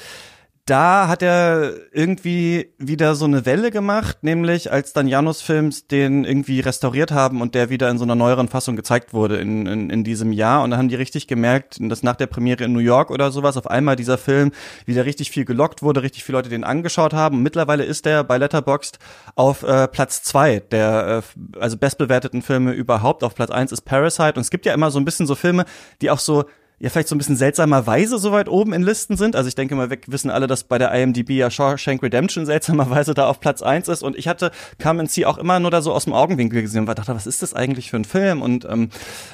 da 0.65 1.10
hat 1.10 1.21
er 1.21 1.74
irgendwie 1.92 2.74
wieder 2.77 3.15
so 3.15 3.25
eine 3.25 3.45
Welle 3.45 3.69
gemacht, 3.69 4.19
nämlich 4.21 4.71
als 4.71 4.94
dann 4.94 5.10
Janus 5.10 5.42
Films 5.42 5.88
den 5.88 6.24
irgendwie 6.24 6.62
restauriert 6.62 7.12
haben 7.12 7.42
und 7.42 7.54
der 7.54 7.69
wieder 7.69 7.89
in 7.89 7.98
so 7.98 8.06
einer 8.06 8.15
neueren 8.15 8.48
Fassung 8.48 8.77
gezeigt 8.77 9.13
wurde 9.13 9.38
in, 9.38 9.65
in, 9.65 9.89
in 9.89 10.04
diesem 10.06 10.31
Jahr. 10.31 10.63
Und 10.63 10.71
dann 10.71 10.80
haben 10.80 10.88
die 10.88 10.95
richtig 10.95 11.27
gemerkt, 11.27 11.77
dass 11.81 12.01
nach 12.01 12.15
der 12.15 12.27
Premiere 12.27 12.63
in 12.63 12.71
New 12.71 12.80
York 12.80 13.12
oder 13.12 13.30
sowas 13.30 13.57
auf 13.57 13.68
einmal 13.68 13.98
dieser 13.98 14.18
Film 14.18 14.51
wieder 14.86 15.06
richtig 15.06 15.31
viel 15.31 15.44
gelockt 15.44 15.81
wurde, 15.81 16.01
richtig 16.01 16.24
viele 16.24 16.38
Leute 16.38 16.50
den 16.50 16.63
angeschaut 16.63 17.13
haben. 17.13 17.38
Und 17.38 17.44
mittlerweile 17.44 17.83
ist 17.83 18.06
der 18.06 18.24
bei 18.24 18.38
Letterboxd 18.38 19.00
auf 19.36 19.63
äh, 19.63 19.89
Platz 19.89 20.24
zwei 20.24 20.62
der 20.71 21.24
äh, 21.24 21.59
also 21.59 21.77
bestbewerteten 21.77 22.42
Filme 22.42 22.71
überhaupt. 22.71 23.25
Auf 23.25 23.36
Platz 23.36 23.51
eins 23.51 23.74
ist 23.74 23.81
Parasite. 23.81 24.36
Und 24.36 24.42
es 24.42 24.50
gibt 24.50 24.66
ja 24.66 24.74
immer 24.74 24.92
so 24.92 25.00
ein 25.00 25.06
bisschen 25.06 25.27
so 25.27 25.36
Filme, 25.36 25.66
die 26.01 26.09
auch 26.09 26.19
so 26.19 26.45
ja 26.83 26.89
vielleicht 26.89 27.07
so 27.07 27.15
ein 27.15 27.18
bisschen 27.18 27.38
seltsamerweise 27.38 28.18
so 28.19 28.33
weit 28.33 28.50
oben 28.50 28.74
in 28.74 28.83
Listen 28.83 29.15
sind. 29.15 29.38
Also 29.38 29.47
ich 29.47 29.56
denke 29.56 29.74
mal, 29.74 29.89
wir 29.89 30.00
wissen 30.07 30.30
alle, 30.30 30.47
dass 30.47 30.65
bei 30.65 30.77
der 30.77 30.94
IMDb 30.94 31.30
ja 31.30 31.50
Shawshank 31.50 32.03
Redemption 32.03 32.45
seltsamerweise 32.45 33.13
da 33.13 33.27
auf 33.27 33.39
Platz 33.39 33.62
eins 33.62 33.88
ist. 33.88 34.03
Und 34.03 34.18
ich 34.18 34.27
hatte 34.27 34.51
Come 34.81 35.00
and 35.00 35.09
See 35.09 35.24
auch 35.24 35.38
immer 35.38 35.62
nur 35.62 35.71
da 35.71 35.81
so 35.81 35.94
aus 35.94 36.03
dem 36.03 36.12
Augenwinkel 36.12 36.62
gesehen 36.62 36.81
und 36.81 36.88
dachte, 36.88 37.15
was 37.15 37.25
ist 37.25 37.41
das 37.41 37.53
eigentlich 37.53 37.89
für 37.89 37.95
ein 37.95 38.03
Film? 38.03 38.41
Und 38.41 38.65
ähm, 38.65 38.89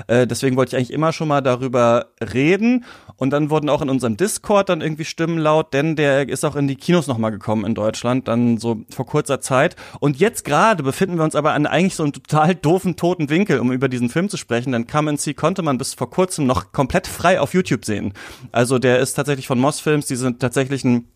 äh, 0.05 0.27
deswegen 0.27 0.57
wollte 0.57 0.69
ich 0.69 0.77
eigentlich 0.77 0.93
immer 0.93 1.11
schon 1.11 1.27
mal 1.27 1.41
darüber 1.41 2.09
reden. 2.21 2.85
Und 3.15 3.31
dann 3.31 3.49
wurden 3.49 3.67
auch 3.69 3.81
in 3.81 3.89
unserem 3.89 4.15
Discord 4.15 4.69
dann 4.69 4.81
irgendwie 4.81 5.03
Stimmen 5.03 5.39
laut, 5.39 5.73
denn 5.73 5.95
der 5.95 6.29
ist 6.29 6.45
auch 6.45 6.55
in 6.55 6.67
die 6.67 6.75
Kinos 6.75 7.07
nochmal 7.07 7.31
gekommen 7.31 7.65
in 7.65 7.73
Deutschland, 7.73 8.27
dann 8.27 8.59
so 8.59 8.83
vor 8.91 9.07
kurzer 9.07 9.41
Zeit. 9.41 9.75
Und 9.99 10.19
jetzt 10.19 10.45
gerade 10.45 10.83
befinden 10.83 11.17
wir 11.17 11.23
uns 11.23 11.33
aber 11.33 11.53
an 11.53 11.65
eigentlich 11.65 11.95
so 11.95 12.03
einem 12.03 12.13
total 12.13 12.53
doofen 12.53 12.95
toten 12.95 13.29
Winkel, 13.29 13.59
um 13.59 13.71
über 13.71 13.89
diesen 13.89 14.09
Film 14.09 14.29
zu 14.29 14.37
sprechen. 14.37 14.71
Denn 14.71 14.85
Come 14.85 15.09
and 15.09 15.19
See 15.19 15.33
konnte 15.33 15.63
man 15.63 15.79
bis 15.79 15.95
vor 15.95 16.11
kurzem 16.11 16.45
noch 16.45 16.71
komplett 16.71 17.07
frei 17.07 17.38
auf 17.39 17.53
YouTube 17.53 17.85
sehen. 17.85 18.13
Also 18.51 18.79
der 18.79 18.99
ist 18.99 19.13
tatsächlich 19.13 19.47
von 19.47 19.59
Moss 19.59 19.79
Films, 19.79 20.07
die 20.07 20.15
sind 20.15 20.39
tatsächlich 20.39 20.83
ein 20.83 21.07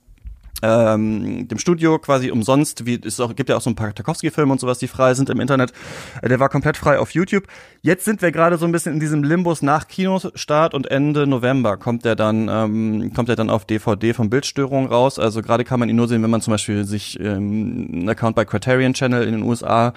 ähm, 0.63 1.47
dem 1.47 1.59
Studio 1.59 1.99
quasi 1.99 2.31
umsonst, 2.31 2.85
wie 2.85 2.99
es 3.03 3.19
auch 3.19 3.35
gibt 3.35 3.49
ja 3.49 3.57
auch 3.57 3.61
so 3.61 3.69
ein 3.69 3.75
paar 3.75 3.93
Tarkovsky-Filme 3.93 4.51
und 4.51 4.59
sowas, 4.59 4.79
die 4.79 4.87
frei 4.87 5.13
sind 5.13 5.29
im 5.29 5.39
Internet. 5.41 5.73
Äh, 6.21 6.29
der 6.29 6.39
war 6.39 6.47
komplett 6.47 6.77
frei 6.77 6.99
auf 6.99 7.11
YouTube. 7.11 7.43
Jetzt 7.81 8.05
sind 8.05 8.21
wir 8.21 8.31
gerade 8.31 8.57
so 8.57 8.65
ein 8.65 8.71
bisschen 8.71 8.93
in 8.93 8.99
diesem 8.99 9.23
Limbus 9.23 9.61
nach 9.61 9.87
Kinostart 9.87 10.73
und 10.73 10.89
Ende 10.89 11.27
November 11.27 11.75
kommt 11.77 12.05
der 12.05 12.15
dann 12.15 12.47
ähm, 12.49 13.11
kommt 13.13 13.27
der 13.27 13.35
dann 13.35 13.49
auf 13.49 13.65
DVD 13.65 14.13
von 14.13 14.29
Bildstörungen 14.29 14.89
raus. 14.89 15.19
Also 15.19 15.41
gerade 15.41 15.65
kann 15.65 15.79
man 15.79 15.89
ihn 15.89 15.97
nur 15.97 16.07
sehen, 16.07 16.23
wenn 16.23 16.29
man 16.29 16.41
zum 16.41 16.51
Beispiel 16.51 16.85
sich 16.85 17.19
ähm, 17.19 17.89
einen 17.91 18.09
Account 18.09 18.35
bei 18.35 18.45
Criterion 18.45 18.93
Channel 18.93 19.23
in 19.23 19.33
den 19.33 19.43
USA 19.43 19.93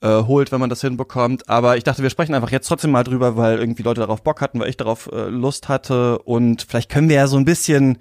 äh, 0.00 0.22
holt, 0.22 0.52
wenn 0.52 0.60
man 0.60 0.70
das 0.70 0.80
hinbekommt. 0.80 1.48
Aber 1.48 1.76
ich 1.76 1.84
dachte, 1.84 2.02
wir 2.02 2.10
sprechen 2.10 2.34
einfach 2.34 2.50
jetzt 2.50 2.68
trotzdem 2.68 2.90
mal 2.90 3.04
drüber, 3.04 3.36
weil 3.36 3.58
irgendwie 3.58 3.82
Leute 3.82 4.00
darauf 4.00 4.22
Bock 4.22 4.40
hatten, 4.40 4.60
weil 4.60 4.68
ich 4.68 4.76
darauf 4.76 5.10
äh, 5.12 5.28
Lust 5.28 5.68
hatte 5.68 6.18
und 6.20 6.62
vielleicht 6.62 6.90
können 6.90 7.08
wir 7.08 7.16
ja 7.16 7.26
so 7.26 7.36
ein 7.36 7.44
bisschen 7.44 7.98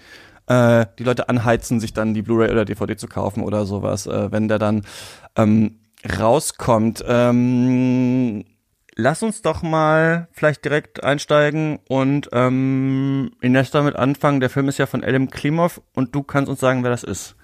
äh, 0.48 0.86
die 1.00 1.04
Leute 1.04 1.30
anheizen, 1.30 1.80
sich 1.80 1.94
dann 1.94 2.14
die 2.14 2.22
Blu-ray 2.22 2.52
oder 2.52 2.66
DVD 2.66 2.98
zu 2.98 3.08
kaufen 3.08 3.44
oder 3.44 3.66
sowas, 3.66 4.08
äh, 4.08 4.32
wenn 4.32 4.48
der 4.48 4.60
dann 4.60 4.84
ähm, 5.36 5.80
rauskommt. 6.20 7.04
Ähm, 7.08 8.44
lass 8.96 9.24
uns 9.24 9.42
doch 9.42 9.62
mal 9.62 10.28
vielleicht 10.32 10.66
direkt 10.66 11.04
einsteigen 11.04 11.80
und 11.88 12.30
ähm, 12.34 13.32
Ines 13.42 13.72
damit 13.72 13.96
anfangen. 13.96 14.40
Der 14.40 14.50
Film 14.50 14.68
ist 14.70 14.80
ja 14.80 14.86
von 14.86 15.04
Elim 15.04 15.30
Klimov 15.30 15.82
und 15.94 16.14
du 16.16 16.24
kannst 16.24 16.50
uns 16.50 16.60
sagen, 16.60 16.84
wer 16.84 16.92
das 16.92 17.04
ist. 17.04 17.36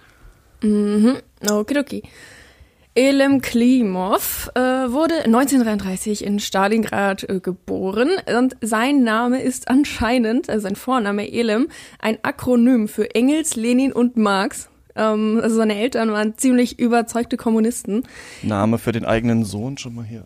Mhm, 0.62 1.18
okidoki. 1.50 2.04
Elem 3.00 3.40
Klimov 3.40 4.52
äh, 4.56 4.60
wurde 4.60 5.24
1933 5.24 6.22
in 6.22 6.42
Stalingrad 6.42 7.24
äh, 7.30 7.40
geboren 7.40 8.10
und 8.38 8.58
sein 8.60 9.06
Name 9.06 9.42
ist 9.42 9.70
anscheinend, 9.70 10.50
also 10.50 10.64
sein 10.64 10.76
Vorname 10.76 11.32
Elem, 11.32 11.70
ein 12.00 12.18
Akronym 12.24 12.90
für 12.90 13.16
Engels, 13.16 13.56
Lenin 13.56 13.94
und 13.94 14.18
Marx. 14.18 14.68
Ähm, 14.98 15.40
also 15.42 15.56
seine 15.56 15.80
Eltern 15.80 16.12
waren 16.12 16.38
ziemlich 16.38 16.78
überzeugte 16.78 17.38
Kommunisten. 17.38 18.04
Name 18.42 18.78
für 18.78 18.92
den 18.92 19.06
eigenen 19.06 19.46
Sohn 19.46 19.78
schon 19.78 19.96
mal 19.96 20.04
hier. 20.04 20.26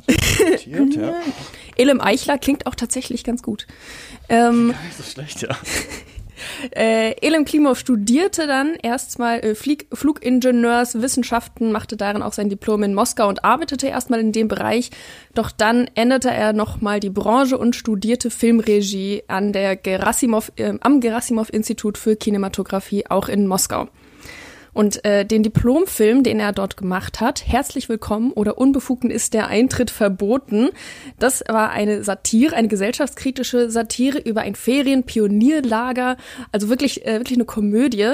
ja. 0.65 1.13
Elim 1.75 2.01
Eichler 2.01 2.39
klingt 2.39 2.65
auch 2.65 2.74
tatsächlich 2.74 3.24
ganz 3.24 3.44
gut. 3.44 3.68
Ähm, 4.30 4.70
Nicht 4.70 4.98
so 4.98 5.03
schlecht, 5.03 5.44
ja. 5.44 5.50
Äh, 6.71 7.15
Elem 7.21 7.45
Klimov 7.45 7.79
studierte 7.79 8.47
dann 8.47 8.75
erstmal 8.81 9.39
äh, 9.39 9.55
Flieg 9.55 9.88
Flugingenieurswissenschaften, 9.93 11.71
machte 11.71 11.97
darin 11.97 12.21
auch 12.21 12.33
sein 12.33 12.50
Diplom 12.50 12.83
in 12.83 12.93
Moskau 12.93 13.27
und 13.27 13.43
arbeitete 13.43 13.88
erstmal 13.88 14.19
in 14.19 14.31
dem 14.31 14.47
Bereich. 14.47 14.91
Doch 15.33 15.51
dann 15.51 15.89
änderte 15.95 16.29
er 16.29 16.53
nochmal 16.53 17.00
die 17.00 17.09
Branche 17.09 17.57
und 17.57 17.75
studierte 17.75 18.29
Filmregie 18.29 19.23
an 19.27 19.53
der 19.53 19.75
Gerasimov, 19.75 20.51
äh, 20.55 20.73
am 20.79 21.00
Gerasimov-Institut 21.00 21.97
für 21.97 22.15
Kinematografie 22.15 23.05
auch 23.07 23.29
in 23.29 23.47
Moskau. 23.47 23.89
Und 24.74 25.06
äh, 25.06 25.24
den 25.25 25.44
Diplomfilm, 25.44 26.24
den 26.24 26.39
er 26.39 26.51
dort 26.51 26.77
gemacht 26.77 27.22
hat, 27.22 27.48
Herzlich 27.48 27.89
Willkommen 27.89 28.32
oder 28.32 28.58
Unbefugten 28.58 29.12
ist 29.12 29.34
der 29.34 29.48
Eintritt 29.48 29.92
verboten, 29.92 30.70
das 31.20 31.44
war 31.48 31.70
eine 31.70 32.03
Satire, 32.03 32.56
eine 32.56 32.68
gesellschaftskritische 32.68 33.70
Satire 33.70 34.18
über 34.18 34.42
ein 34.42 34.56
Ferienpionierlager, 34.56 36.18
also 36.51 36.70
wirklich, 36.70 37.06
äh, 37.06 37.20
wirklich 37.20 37.38
eine 37.38 37.46
Komödie. 37.46 38.13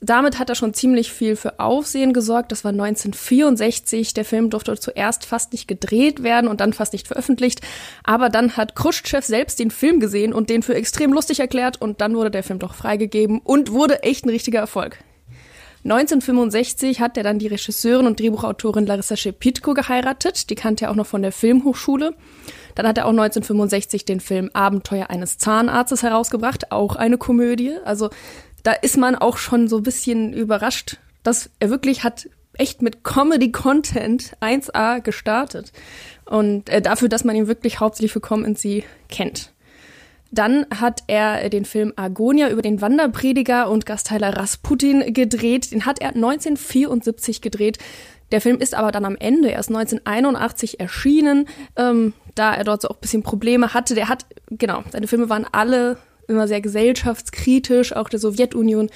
Damit 0.00 0.38
hat 0.38 0.48
er 0.48 0.56
schon 0.56 0.74
ziemlich 0.74 1.12
viel 1.12 1.36
für 1.36 1.60
Aufsehen 1.60 2.12
gesorgt. 2.12 2.50
Das 2.52 2.64
war 2.64 2.72
1964. 2.72 4.14
Der 4.14 4.24
Film 4.24 4.50
durfte 4.50 4.76
zuerst 4.78 5.26
fast 5.26 5.52
nicht 5.52 5.68
gedreht 5.68 6.22
werden 6.22 6.48
und 6.48 6.60
dann 6.60 6.72
fast 6.72 6.92
nicht 6.92 7.06
veröffentlicht. 7.06 7.60
Aber 8.02 8.30
dann 8.30 8.56
hat 8.56 8.74
Khrushchev 8.74 9.24
selbst 9.24 9.58
den 9.58 9.70
Film 9.70 10.00
gesehen 10.00 10.32
und 10.32 10.50
den 10.50 10.62
für 10.62 10.74
extrem 10.74 11.12
lustig 11.12 11.40
erklärt 11.40 11.80
und 11.80 12.00
dann 12.00 12.16
wurde 12.16 12.30
der 12.30 12.42
Film 12.42 12.58
doch 12.58 12.74
freigegeben 12.74 13.40
und 13.44 13.72
wurde 13.72 14.02
echt 14.02 14.24
ein 14.24 14.30
richtiger 14.30 14.60
Erfolg. 14.60 14.98
1965 15.84 17.00
hat 17.00 17.16
er 17.16 17.22
dann 17.22 17.38
die 17.38 17.46
Regisseurin 17.46 18.06
und 18.06 18.20
Drehbuchautorin 18.20 18.86
Larissa 18.86 19.16
Shepitko 19.16 19.72
geheiratet. 19.72 20.50
Die 20.50 20.54
kannte 20.54 20.84
er 20.84 20.90
auch 20.90 20.96
noch 20.96 21.06
von 21.06 21.22
der 21.22 21.32
Filmhochschule. 21.32 22.14
Dann 22.74 22.86
hat 22.86 22.98
er 22.98 23.06
auch 23.06 23.10
1965 23.10 24.04
den 24.04 24.20
Film 24.20 24.50
Abenteuer 24.52 25.08
eines 25.08 25.38
Zahnarztes 25.38 26.02
herausgebracht, 26.02 26.70
auch 26.70 26.96
eine 26.96 27.16
Komödie. 27.16 27.76
Also 27.84 28.10
da 28.62 28.72
ist 28.72 28.98
man 28.98 29.14
auch 29.14 29.38
schon 29.38 29.68
so 29.68 29.78
ein 29.78 29.82
bisschen 29.82 30.32
überrascht, 30.34 30.98
dass 31.22 31.50
er 31.60 31.70
wirklich 31.70 32.04
hat 32.04 32.28
echt 32.54 32.82
mit 32.82 33.02
Comedy-Content 33.02 34.36
1A 34.40 35.00
gestartet. 35.00 35.72
Und 36.26 36.68
äh, 36.68 36.82
dafür, 36.82 37.08
dass 37.08 37.24
man 37.24 37.36
ihn 37.36 37.46
wirklich 37.46 37.80
hauptsächlich 37.80 38.12
für 38.12 38.20
Come 38.20 38.46
and 38.46 38.58
See 38.58 38.84
kennt. 39.08 39.52
Dann 40.30 40.66
hat 40.74 41.02
er 41.08 41.48
den 41.48 41.64
Film 41.64 41.92
Agonia 41.96 42.50
über 42.50 42.62
den 42.62 42.80
Wanderprediger 42.80 43.68
und 43.68 43.86
Gastheiler 43.86 44.36
Rasputin 44.36 45.12
gedreht. 45.12 45.72
Den 45.72 45.86
hat 45.86 46.00
er 46.00 46.10
1974 46.10 47.40
gedreht. 47.40 47.78
Der 48.32 48.40
Film 48.40 48.58
ist 48.58 48.74
aber 48.74 48.92
dann 48.92 49.04
am 49.04 49.16
Ende 49.16 49.48
erst 49.48 49.70
1981 49.70 50.78
erschienen, 50.78 51.48
ähm, 51.76 52.12
da 52.36 52.54
er 52.54 52.62
dort 52.62 52.82
so 52.82 52.88
auch 52.88 52.96
ein 52.96 53.00
bisschen 53.00 53.22
Probleme 53.22 53.74
hatte. 53.74 53.94
Der 53.94 54.08
hat, 54.08 54.24
genau, 54.50 54.84
seine 54.90 55.08
Filme 55.08 55.28
waren 55.28 55.46
alle 55.50 55.98
immer 56.28 56.46
sehr 56.46 56.60
gesellschaftskritisch, 56.60 57.92
auch 57.94 58.08
der 58.08 58.20
Sowjetunion 58.20 58.88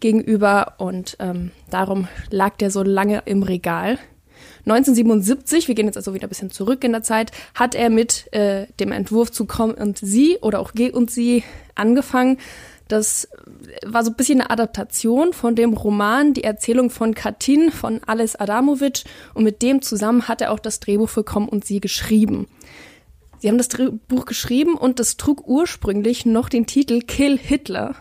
gegenüber 0.00 0.74
und 0.76 1.16
ähm, 1.20 1.50
darum 1.70 2.06
lag 2.30 2.56
der 2.58 2.70
so 2.70 2.82
lange 2.82 3.22
im 3.24 3.42
Regal. 3.42 3.98
1977, 4.64 5.68
wir 5.68 5.74
gehen 5.74 5.86
jetzt 5.86 5.96
also 5.96 6.14
wieder 6.14 6.26
ein 6.26 6.28
bisschen 6.28 6.50
zurück 6.50 6.84
in 6.84 6.92
der 6.92 7.02
Zeit, 7.02 7.32
hat 7.54 7.74
er 7.74 7.90
mit 7.90 8.32
äh, 8.32 8.66
dem 8.78 8.92
Entwurf 8.92 9.32
zu 9.32 9.46
Komm 9.46 9.72
und 9.72 9.98
Sie 9.98 10.38
oder 10.40 10.60
auch 10.60 10.72
Geh 10.74 10.90
und 10.90 11.10
Sie 11.10 11.42
angefangen. 11.74 12.38
Das 12.88 13.28
war 13.86 14.04
so 14.04 14.10
ein 14.10 14.16
bisschen 14.16 14.40
eine 14.40 14.50
Adaptation 14.50 15.32
von 15.32 15.56
dem 15.56 15.72
Roman 15.72 16.34
Die 16.34 16.44
Erzählung 16.44 16.90
von 16.90 17.14
Katin 17.14 17.70
von 17.70 18.00
Alice 18.06 18.36
Adamovic 18.36 19.04
und 19.34 19.44
mit 19.44 19.62
dem 19.62 19.82
zusammen 19.82 20.28
hat 20.28 20.40
er 20.40 20.52
auch 20.52 20.58
das 20.58 20.78
Drehbuch 20.78 21.08
für 21.08 21.24
Komm 21.24 21.48
und 21.48 21.64
Sie 21.64 21.80
geschrieben. 21.80 22.46
Sie 23.38 23.48
haben 23.48 23.58
das 23.58 23.68
Drehbuch 23.68 24.26
geschrieben 24.26 24.74
und 24.74 25.00
das 25.00 25.16
trug 25.16 25.48
ursprünglich 25.48 26.26
noch 26.26 26.48
den 26.48 26.66
Titel 26.66 27.00
Kill 27.00 27.38
Hitler 27.38 27.96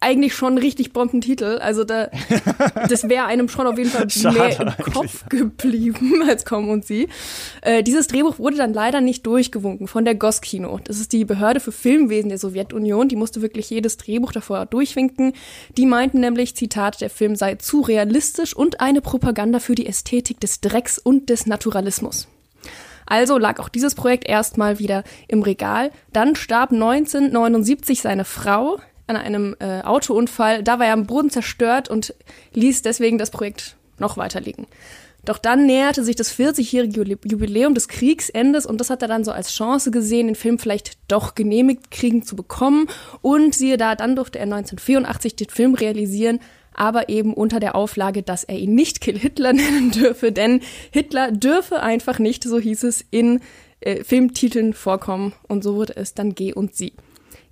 eigentlich 0.00 0.34
schon 0.34 0.54
ein 0.54 0.58
richtig 0.58 0.92
Bombentitel. 0.92 1.58
Also 1.60 1.84
da, 1.84 2.08
das 2.88 3.08
wäre 3.08 3.26
einem 3.26 3.48
schon 3.48 3.66
auf 3.66 3.76
jeden 3.78 3.90
Fall 3.90 4.06
mehr 4.32 4.60
im 4.60 4.92
Kopf 4.92 5.28
geblieben 5.28 6.22
als 6.28 6.44
Komm 6.44 6.68
und 6.68 6.84
Sie. 6.84 7.08
Äh, 7.62 7.82
dieses 7.82 8.06
Drehbuch 8.06 8.38
wurde 8.38 8.56
dann 8.56 8.72
leider 8.72 9.00
nicht 9.00 9.26
durchgewunken 9.26 9.88
von 9.88 10.04
der 10.04 10.14
Goskino. 10.14 10.78
Das 10.84 11.00
ist 11.00 11.12
die 11.12 11.24
Behörde 11.24 11.60
für 11.60 11.72
Filmwesen 11.72 12.28
der 12.28 12.38
Sowjetunion. 12.38 13.08
Die 13.08 13.16
musste 13.16 13.42
wirklich 13.42 13.70
jedes 13.70 13.96
Drehbuch 13.96 14.32
davor 14.32 14.66
durchwinken. 14.66 15.32
Die 15.76 15.86
meinten 15.86 16.20
nämlich, 16.20 16.54
Zitat, 16.54 17.00
der 17.00 17.10
Film 17.10 17.34
sei 17.34 17.56
zu 17.56 17.80
realistisch 17.80 18.54
und 18.54 18.80
eine 18.80 19.00
Propaganda 19.00 19.58
für 19.58 19.74
die 19.74 19.86
Ästhetik 19.86 20.38
des 20.40 20.60
Drecks 20.60 20.98
und 20.98 21.28
des 21.28 21.46
Naturalismus. 21.46 22.28
Also 23.04 23.38
lag 23.38 23.58
auch 23.58 23.70
dieses 23.70 23.94
Projekt 23.94 24.28
erstmal 24.28 24.78
wieder 24.78 25.02
im 25.28 25.42
Regal. 25.42 25.90
Dann 26.12 26.36
starb 26.36 26.72
1979 26.72 28.02
seine 28.02 28.26
Frau, 28.26 28.78
an 29.08 29.16
einem 29.16 29.56
äh, 29.58 29.82
Autounfall. 29.82 30.62
Da 30.62 30.78
war 30.78 30.86
er 30.86 30.92
am 30.92 31.06
Boden 31.06 31.30
zerstört 31.30 31.88
und 31.88 32.14
ließ 32.54 32.82
deswegen 32.82 33.18
das 33.18 33.30
Projekt 33.30 33.76
noch 33.98 34.16
weiter 34.16 34.40
liegen. 34.40 34.66
Doch 35.24 35.38
dann 35.38 35.66
näherte 35.66 36.04
sich 36.04 36.16
das 36.16 36.32
40-jährige 36.32 37.18
Jubiläum 37.24 37.74
des 37.74 37.88
Kriegsendes 37.88 38.64
und 38.64 38.80
das 38.80 38.88
hat 38.88 39.02
er 39.02 39.08
dann 39.08 39.24
so 39.24 39.32
als 39.32 39.52
Chance 39.52 39.90
gesehen, 39.90 40.28
den 40.28 40.36
Film 40.36 40.58
vielleicht 40.58 40.96
doch 41.08 41.34
genehmigt 41.34 41.90
kriegen 41.90 42.22
zu 42.22 42.36
bekommen. 42.36 42.86
Und 43.20 43.54
siehe 43.54 43.76
da, 43.76 43.94
dann 43.94 44.16
durfte 44.16 44.38
er 44.38 44.44
1984 44.44 45.36
den 45.36 45.48
Film 45.50 45.74
realisieren, 45.74 46.40
aber 46.72 47.08
eben 47.08 47.34
unter 47.34 47.60
der 47.60 47.74
Auflage, 47.74 48.22
dass 48.22 48.44
er 48.44 48.56
ihn 48.56 48.74
nicht 48.74 49.00
Kill 49.00 49.18
Hitler 49.18 49.52
nennen 49.54 49.90
dürfe, 49.90 50.32
denn 50.32 50.60
Hitler 50.92 51.32
dürfe 51.32 51.82
einfach 51.82 52.18
nicht, 52.18 52.44
so 52.44 52.58
hieß 52.58 52.84
es, 52.84 53.04
in 53.10 53.40
äh, 53.80 54.04
Filmtiteln 54.04 54.72
vorkommen. 54.72 55.34
Und 55.46 55.62
so 55.62 55.74
wurde 55.74 55.96
es 55.96 56.14
dann 56.14 56.34
Geh 56.34 56.54
und 56.54 56.74
Sie. 56.74 56.94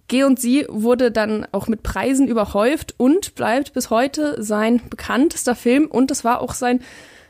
Geh 0.08 0.24
und 0.24 0.38
Sie 0.38 0.66
wurde 0.68 1.10
dann 1.10 1.46
auch 1.50 1.66
mit 1.66 1.82
Preisen 1.82 2.28
überhäuft 2.28 2.94
und 2.96 3.34
bleibt 3.34 3.72
bis 3.72 3.90
heute 3.90 4.42
sein 4.42 4.80
bekanntester 4.88 5.56
Film 5.56 5.86
und 5.86 6.10
es 6.10 6.22
war 6.24 6.40
auch 6.40 6.54
sein 6.54 6.80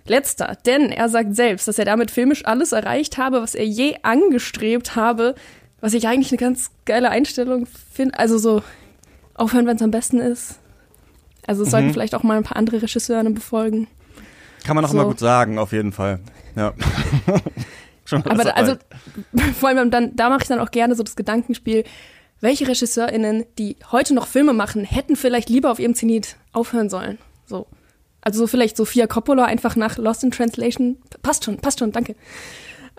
letzter, 0.07 0.57
denn 0.67 0.93
er 0.93 1.09
sagt 1.09 1.35
selbst, 1.35 1.67
dass 1.69 1.79
er 1.79 1.85
damit 1.85 2.11
filmisch 2.11 2.45
alles 2.45 2.73
erreicht 2.73 3.19
habe, 3.19 3.43
was 3.43 3.55
er 3.55 3.65
je 3.65 3.97
angestrebt 4.03 4.95
habe, 4.95 5.35
was 5.81 5.95
ich 5.95 6.07
eigentlich 6.07 6.31
eine 6.31 6.39
ganz 6.39 6.71
geile 6.85 7.11
Einstellung 7.11 7.67
finde. 7.93 8.19
Also 8.19 8.39
so 8.39 8.63
aufhören, 9.35 9.67
wenn 9.67 9.77
es 9.77 9.83
am 9.83 9.91
besten 9.91 10.19
ist. 10.19 10.59
Also 11.47 11.63
es 11.63 11.69
mhm. 11.69 11.71
sollten 11.71 11.93
vielleicht 11.93 12.15
auch 12.15 12.23
mal 12.23 12.37
ein 12.37 12.43
paar 12.43 12.57
andere 12.57 12.83
Regisseure 12.83 13.29
befolgen. 13.31 13.89
Kann 14.65 14.77
man 14.77 14.85
auch 14.85 14.91
so. 14.91 14.97
immer 14.97 15.07
gut 15.07 15.19
sagen, 15.19 15.59
auf 15.59 15.73
jeden 15.73 15.93
Fall. 15.93 16.21
Ja. 16.57 16.75
Aber 18.13 18.45
da, 18.45 18.51
also 18.51 18.77
vor 19.61 19.69
allem 19.69 19.91
dann, 19.91 20.15
da 20.15 20.29
mache 20.29 20.43
ich 20.43 20.49
dann 20.49 20.61
auch 20.61 20.71
gerne 20.71 20.95
so 20.95 21.03
das 21.03 21.17
Gedankenspiel, 21.17 21.85
welche 22.41 22.69
RegisseurInnen, 22.69 23.45
die 23.59 23.77
heute 23.91 24.15
noch 24.15 24.27
Filme 24.27 24.53
machen, 24.53 24.85
hätten 24.85 25.17
vielleicht 25.17 25.49
lieber 25.49 25.71
auf 25.71 25.79
ihrem 25.79 25.95
Zenit 25.95 26.37
aufhören 26.53 26.91
sollen. 26.91 27.19
So. 27.47 27.67
Also 28.21 28.41
so 28.41 28.47
vielleicht 28.47 28.77
Sophia 28.77 29.07
Coppola 29.07 29.45
einfach 29.45 29.77
nach 29.77 29.99
Lost 29.99 30.25
in 30.25 30.31
Translation. 30.31 30.99
Passt 31.23 31.45
schon, 31.45 31.59
passt 31.59 31.79
schon, 31.79 31.93
danke. 31.93 32.17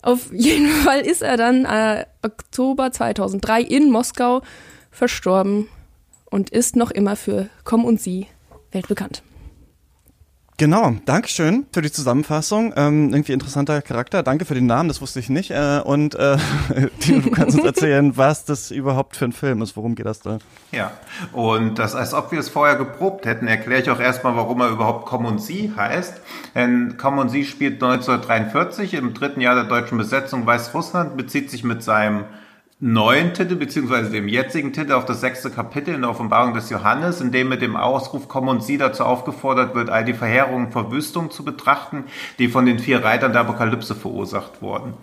Auf 0.01 0.29
jeden 0.34 0.70
Fall 0.70 1.01
ist 1.01 1.22
er 1.22 1.38
dann 1.38 1.65
äh, 1.65 2.06
Oktober 2.22 2.91
2003 2.91 3.62
in 3.62 3.91
Moskau 3.91 4.41
verstorben 4.91 5.67
und 6.29 6.50
ist 6.50 6.75
noch 6.75 6.91
immer 6.91 7.15
für 7.15 7.50
Komm 7.63 7.86
und 7.86 8.01
Sie 8.01 8.27
weltbekannt. 8.72 9.22
Genau, 10.59 10.95
Dankeschön 11.05 11.67
für 11.71 11.83
die 11.83 11.91
Zusammenfassung. 11.91 12.73
Ähm, 12.75 13.09
irgendwie 13.11 13.33
interessanter 13.33 13.79
Charakter. 13.83 14.23
Danke 14.23 14.43
für 14.43 14.55
den 14.55 14.65
Namen, 14.65 14.89
das 14.89 15.01
wusste 15.01 15.19
ich 15.19 15.29
nicht. 15.29 15.51
Äh, 15.51 15.81
und 15.85 16.15
äh, 16.15 16.37
Tino, 16.99 17.21
du 17.21 17.29
kannst 17.29 17.57
uns 17.57 17.65
erzählen, 17.67 18.17
was 18.17 18.43
das 18.43 18.71
überhaupt 18.71 19.15
für 19.15 19.25
ein 19.25 19.33
Film 19.33 19.61
ist. 19.61 19.77
Worum 19.77 19.93
geht 19.93 20.07
das 20.07 20.21
da? 20.21 20.39
Ja, 20.71 20.93
und 21.31 21.77
das, 21.77 21.93
als 21.93 22.15
ob 22.15 22.31
wir 22.31 22.39
es 22.39 22.49
vorher 22.49 22.75
geprobt 22.75 23.27
hätten, 23.27 23.45
erkläre 23.45 23.83
ich 23.83 23.89
auch 23.91 23.99
erstmal, 23.99 24.35
warum 24.35 24.59
er 24.61 24.69
überhaupt 24.69 25.05
Komm 25.05 25.25
und 25.25 25.39
Sie 25.39 25.71
heißt. 25.77 26.21
Denn 26.55 26.95
Komm 26.97 27.19
und 27.19 27.29
Sie 27.29 27.45
spielt 27.45 27.75
1943 27.75 28.95
im 28.95 29.13
dritten 29.13 29.41
Jahr 29.41 29.53
der 29.53 29.65
deutschen 29.65 29.99
Besetzung 29.99 30.47
Weißrussland, 30.47 31.15
bezieht 31.17 31.51
sich 31.51 31.63
mit 31.63 31.83
seinem 31.83 32.25
neuen 32.79 33.34
Titel, 33.34 33.55
beziehungsweise 33.55 34.12
dem 34.12 34.27
jetzigen 34.27 34.72
Titel 34.72 34.91
auf 34.91 35.05
das 35.05 35.19
sechste 35.19 35.50
Kapitel 35.50 35.96
in 35.96 36.01
der 36.01 36.12
Offenbarung 36.12 36.53
des 36.53 36.69
Johannes, 36.69 37.22
in 37.22 37.31
dem 37.31 37.50
mit 37.50 37.62
dem 37.63 37.75
Ausruf 37.75 38.27
Komm 38.27 38.48
und 38.48 38.63
Sie 38.63 38.77
dazu 38.77 39.03
aufgefordert 39.03 39.74
wird, 39.74 39.89
all 39.89 40.05
die 40.05 40.13
Verheerungen 40.13 40.72
Verwüstung 40.72 41.31
zu 41.31 41.43
betrachten, 41.43 42.03
die 42.38 42.50
von 42.50 42.67
den 42.67 42.77
vier 42.77 43.03
Reitern 43.03 43.31
der 43.31 43.41
Apokalypse 43.41 43.96
verursacht 43.96 44.62
wurden. 44.62 44.93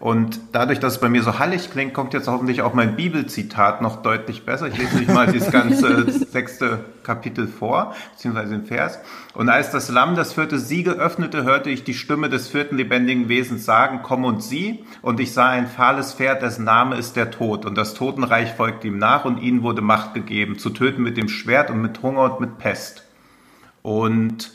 Und 0.00 0.40
dadurch, 0.52 0.80
dass 0.80 0.94
es 0.94 1.00
bei 1.00 1.08
mir 1.08 1.22
so 1.22 1.38
hallig 1.38 1.70
klingt, 1.70 1.94
kommt 1.94 2.14
jetzt 2.14 2.26
hoffentlich 2.26 2.62
auch 2.62 2.74
mein 2.74 2.96
Bibelzitat 2.96 3.80
noch 3.80 4.02
deutlich 4.02 4.44
besser. 4.44 4.66
Ich 4.66 4.76
lese 4.76 4.98
nicht 4.98 5.12
mal 5.12 5.30
dieses 5.30 5.50
ganze 5.50 6.10
sechste 6.30 6.84
Kapitel 7.04 7.46
vor, 7.46 7.94
beziehungsweise 8.12 8.50
den 8.50 8.66
Vers. 8.66 8.98
Und 9.34 9.48
als 9.48 9.70
das 9.70 9.88
Lamm 9.88 10.16
das 10.16 10.32
vierte 10.32 10.58
Siegel 10.58 10.94
öffnete, 10.94 11.44
hörte 11.44 11.70
ich 11.70 11.84
die 11.84 11.94
Stimme 11.94 12.28
des 12.28 12.48
vierten 12.48 12.76
lebendigen 12.76 13.28
Wesens 13.28 13.64
sagen, 13.64 14.00
komm 14.02 14.24
und 14.24 14.42
sieh. 14.42 14.84
Und 15.00 15.20
ich 15.20 15.32
sah 15.32 15.48
ein 15.48 15.68
fahles 15.68 16.14
Pferd, 16.14 16.42
dessen 16.42 16.64
Name 16.64 16.96
ist 16.96 17.16
der 17.16 17.30
Tod. 17.30 17.64
Und 17.64 17.76
das 17.76 17.94
Totenreich 17.94 18.52
folgte 18.54 18.88
ihm 18.88 18.98
nach 18.98 19.24
und 19.24 19.40
ihnen 19.40 19.62
wurde 19.62 19.80
Macht 19.82 20.14
gegeben, 20.14 20.58
zu 20.58 20.70
töten 20.70 21.02
mit 21.02 21.16
dem 21.16 21.28
Schwert 21.28 21.70
und 21.70 21.80
mit 21.80 22.02
Hunger 22.02 22.32
und 22.32 22.40
mit 22.40 22.58
Pest. 22.58 23.04
Und 23.82 24.52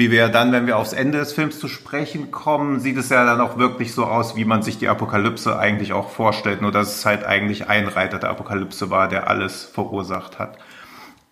wie 0.00 0.10
wir 0.10 0.30
dann, 0.30 0.50
wenn 0.50 0.66
wir 0.66 0.78
aufs 0.78 0.94
Ende 0.94 1.18
des 1.18 1.34
Films 1.34 1.60
zu 1.60 1.68
sprechen 1.68 2.30
kommen, 2.30 2.80
sieht 2.80 2.96
es 2.96 3.10
ja 3.10 3.26
dann 3.26 3.38
auch 3.38 3.58
wirklich 3.58 3.92
so 3.92 4.06
aus, 4.06 4.34
wie 4.34 4.46
man 4.46 4.62
sich 4.62 4.78
die 4.78 4.88
Apokalypse 4.88 5.58
eigentlich 5.58 5.92
auch 5.92 6.08
vorstellt, 6.08 6.62
nur 6.62 6.72
dass 6.72 6.96
es 6.96 7.04
halt 7.04 7.22
eigentlich 7.24 7.68
ein 7.68 7.86
Reiter 7.86 8.18
der 8.18 8.30
Apokalypse 8.30 8.88
war, 8.88 9.08
der 9.08 9.28
alles 9.28 9.66
verursacht 9.66 10.38
hat. 10.38 10.56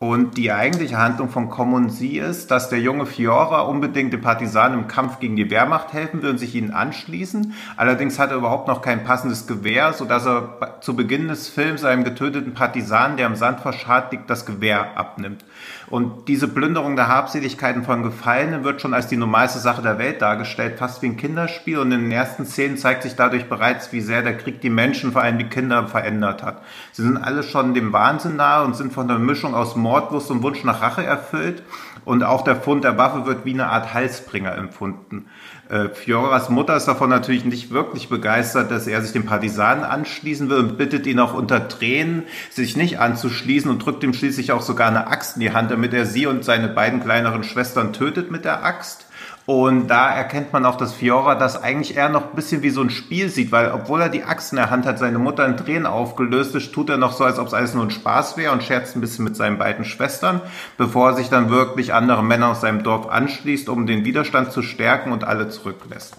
Und 0.00 0.37
die 0.37 0.52
eigentliche 0.52 0.98
Handlung 0.98 1.30
von 1.30 1.48
Common-Sie 1.48 2.18
ist, 2.18 2.50
dass 2.50 2.68
der 2.68 2.78
junge 2.78 3.06
Fiora 3.06 3.62
unbedingt 3.62 4.12
den 4.12 4.20
Partisanen 4.20 4.80
im 4.80 4.87
Kampf 4.87 5.18
gegen 5.18 5.34
die 5.34 5.50
Wehrmacht 5.50 5.92
helfen 5.94 6.22
will 6.22 6.30
und 6.30 6.38
sich 6.38 6.54
ihnen 6.54 6.70
anschließen. 6.70 7.54
Allerdings 7.76 8.18
hat 8.18 8.30
er 8.30 8.37
überhaupt 8.37 8.68
noch 8.68 8.82
kein 8.82 9.02
passendes 9.02 9.48
Gewehr, 9.48 9.94
sodass 9.94 10.25
er 10.26 10.78
zu 10.82 10.94
Beginn 10.94 11.26
des 11.26 11.48
Films 11.48 11.84
einem 11.84 12.04
getöteten 12.04 12.54
Partisanen, 12.54 13.16
der 13.16 13.26
im 13.26 13.34
Sand 13.34 13.60
verscharrt 13.60 14.12
liegt, 14.12 14.30
das 14.30 14.46
Gewehr 14.46 14.96
abnimmt. 14.96 15.44
Und 15.90 16.28
diese 16.28 16.49
Plünderung 16.49 16.97
der 16.97 17.09
Habseligkeiten 17.09 17.83
von 17.83 18.02
Gefallenen 18.02 18.62
wird 18.62 18.83
schon 18.83 18.92
als 18.92 19.07
die 19.07 19.16
normalste 19.16 19.59
Sache 19.59 19.80
der 19.80 19.99
Welt 19.99 20.21
dargestellt, 20.21 20.78
fast 20.78 21.00
wie 21.00 21.07
ein 21.07 21.16
Kinderspiel. 21.16 21.78
Und 21.78 21.92
in 21.92 22.02
den 22.02 22.12
ersten 22.12 22.45
Szenen 22.45 22.76
zeigt 22.76 23.02
sich 23.02 23.16
dadurch 23.16 23.49
bereits, 23.49 23.90
wie 23.92 24.02
sehr 24.02 24.23
der 24.23 24.37
Krieg 24.37 24.61
die 24.61 24.71
Menschen, 24.71 25.12
vor 25.12 25.23
allem 25.23 25.38
die 25.38 25.49
Kinder, 25.49 25.87
verändert 25.87 26.42
hat. 26.42 26.62
Sie 26.92 27.02
sind 27.02 27.16
alle 27.16 27.42
schon 27.42 27.73
dem 27.73 27.92
Wahnsinn 27.92 28.37
nahe 28.37 28.64
und 28.64 28.76
sind 28.76 28.92
von 28.92 29.09
der 29.09 29.18
Mischung 29.18 29.54
aus 29.54 29.76
Mordlust 29.76 30.30
und 30.30 30.42
Wunsch 30.42 30.62
nach 30.64 30.83
Rache 30.83 31.04
erfüllt. 31.04 31.62
Und 32.04 32.23
auch 32.23 32.42
der 32.42 32.57
Fund 32.57 32.85
der 32.85 32.99
Waffe 32.99 33.26
wird 33.26 33.45
wie 33.45 33.52
eine 33.52 33.68
Art 33.68 33.95
Halsbringer 33.95 34.54
empfunden. 34.57 35.26
Äh, 35.68 35.90
Fioras 35.90 36.48
Mutter 36.48 36.76
ist 36.76 36.87
davon 36.87 37.10
natürlich 37.10 37.44
nicht 37.44 37.70
wirklich 37.70 38.08
begeistert, 38.08 38.70
dass 38.70 38.87
er 38.87 39.02
sich 39.02 39.12
den 39.12 39.26
Partisanen 39.26 39.84
anschließen 39.84 40.48
will 40.48 40.58
und 40.58 40.78
bittet 40.78 41.06
ihn 41.06 41.18
auch 41.18 41.34
unter 41.34 41.68
Tränen, 41.68 42.25
sich 42.50 42.76
nicht 42.76 42.98
anzuschließen 43.00 43.70
und 43.70 43.84
drückt 43.84 44.02
ihm 44.02 44.14
schließlich 44.14 44.52
auch 44.52 44.62
sogar 44.62 44.88
eine 44.88 45.08
Axt 45.08 45.37
in 45.37 45.40
die 45.40 45.52
Hand, 45.52 45.70
damit 45.70 45.92
er 45.92 46.06
sie 46.06 46.26
und 46.26 46.44
seine 46.44 46.68
beiden 46.68 47.02
kleineren 47.02 47.44
Schwestern 47.44 47.92
tötet 47.92 48.30
mit 48.30 48.44
der 48.44 48.64
Axt. 48.64 49.08
Und 49.49 49.88
da 49.88 50.11
erkennt 50.11 50.52
man 50.52 50.67
auch, 50.67 50.76
dass 50.76 50.93
Fiora 50.93 51.35
das 51.35 51.62
eigentlich 51.62 51.97
eher 51.97 52.11
noch 52.11 52.25
ein 52.25 52.37
bisschen 52.37 52.61
wie 52.61 52.69
so 52.69 52.83
ein 52.83 52.90
Spiel 52.90 53.31
sieht, 53.31 53.50
weil 53.50 53.73
obwohl 53.73 54.02
er 54.02 54.11
die 54.11 54.23
Axt 54.23 54.52
in 54.52 54.57
der 54.57 54.69
Hand 54.69 54.85
hat, 54.85 54.99
seine 54.99 55.19
Mutter 55.19 55.47
in 55.47 55.57
Tränen 55.57 55.87
aufgelöst 55.87 56.55
ist, 56.55 56.71
tut 56.75 56.90
er 56.90 56.99
noch 56.99 57.12
so, 57.12 57.25
als 57.25 57.38
ob 57.38 57.47
es 57.47 57.55
alles 57.55 57.73
nur 57.73 57.85
ein 57.85 57.90
Spaß 57.90 58.37
wäre 58.37 58.52
und 58.52 58.62
scherzt 58.62 58.95
ein 58.95 59.00
bisschen 59.00 59.25
mit 59.25 59.37
seinen 59.37 59.57
beiden 59.57 59.87
Schwestern, 59.87 60.43
bevor 60.76 61.09
er 61.09 61.17
sich 61.17 61.31
dann 61.31 61.49
wirklich 61.49 61.95
andere 61.95 62.23
Männer 62.23 62.49
aus 62.49 62.61
seinem 62.61 62.83
Dorf 62.83 63.09
anschließt, 63.09 63.71
um 63.71 63.87
den 63.87 64.05
Widerstand 64.05 64.52
zu 64.52 64.61
stärken 64.61 65.12
und 65.12 65.25
alle 65.25 65.49
zurücklässt. 65.49 66.19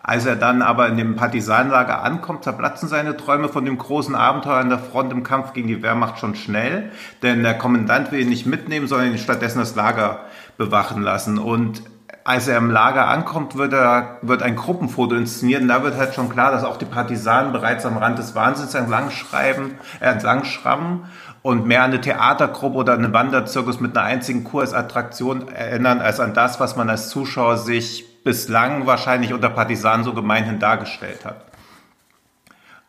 Als 0.00 0.24
er 0.24 0.36
dann 0.36 0.62
aber 0.62 0.86
in 0.86 0.96
dem 0.96 1.16
Partisanenlager 1.16 2.04
ankommt, 2.04 2.44
zerplatzen 2.44 2.88
seine 2.88 3.16
Träume 3.16 3.48
von 3.48 3.64
dem 3.64 3.78
großen 3.78 4.14
Abenteuer 4.14 4.58
an 4.58 4.68
der 4.68 4.78
Front 4.78 5.10
im 5.10 5.24
Kampf 5.24 5.54
gegen 5.54 5.66
die 5.66 5.82
Wehrmacht 5.82 6.20
schon 6.20 6.36
schnell, 6.36 6.92
denn 7.24 7.42
der 7.42 7.58
Kommandant 7.58 8.12
will 8.12 8.20
ihn 8.20 8.28
nicht 8.28 8.46
mitnehmen, 8.46 8.86
sondern 8.86 9.10
ihn 9.10 9.18
stattdessen 9.18 9.58
das 9.58 9.74
Lager 9.74 10.20
bewachen 10.56 11.02
lassen. 11.02 11.38
Und 11.40 11.82
als 12.24 12.48
er 12.48 12.58
im 12.58 12.70
Lager 12.70 13.08
ankommt, 13.08 13.56
wird, 13.56 13.72
er, 13.72 14.18
wird 14.22 14.42
ein 14.42 14.56
Gruppenfoto 14.56 15.14
inszeniert 15.16 15.62
und 15.62 15.68
da 15.68 15.82
wird 15.82 15.96
halt 15.96 16.14
schon 16.14 16.28
klar, 16.28 16.52
dass 16.52 16.64
auch 16.64 16.76
die 16.76 16.84
Partisanen 16.84 17.52
bereits 17.52 17.84
am 17.84 17.96
Rand 17.96 18.18
des 18.18 18.34
Wahnsinns 18.34 18.74
entlang 18.74 19.10
schreiben, 19.10 19.78
äh, 20.00 20.06
entlang 20.06 20.44
schrammen 20.44 21.04
und 21.42 21.66
mehr 21.66 21.82
an 21.82 21.90
eine 21.90 22.00
Theatergruppe 22.00 22.76
oder 22.76 22.92
einen 22.94 23.12
Wanderzirkus 23.12 23.80
mit 23.80 23.96
einer 23.96 24.06
einzigen 24.06 24.44
Kursattraktion 24.44 25.48
erinnern, 25.48 26.00
als 26.00 26.20
an 26.20 26.34
das, 26.34 26.60
was 26.60 26.76
man 26.76 26.88
als 26.88 27.08
Zuschauer 27.08 27.58
sich 27.58 28.22
bislang 28.22 28.86
wahrscheinlich 28.86 29.32
unter 29.32 29.50
Partisanen 29.50 30.04
so 30.04 30.14
gemeinhin 30.14 30.60
dargestellt 30.60 31.24
hat. 31.24 31.44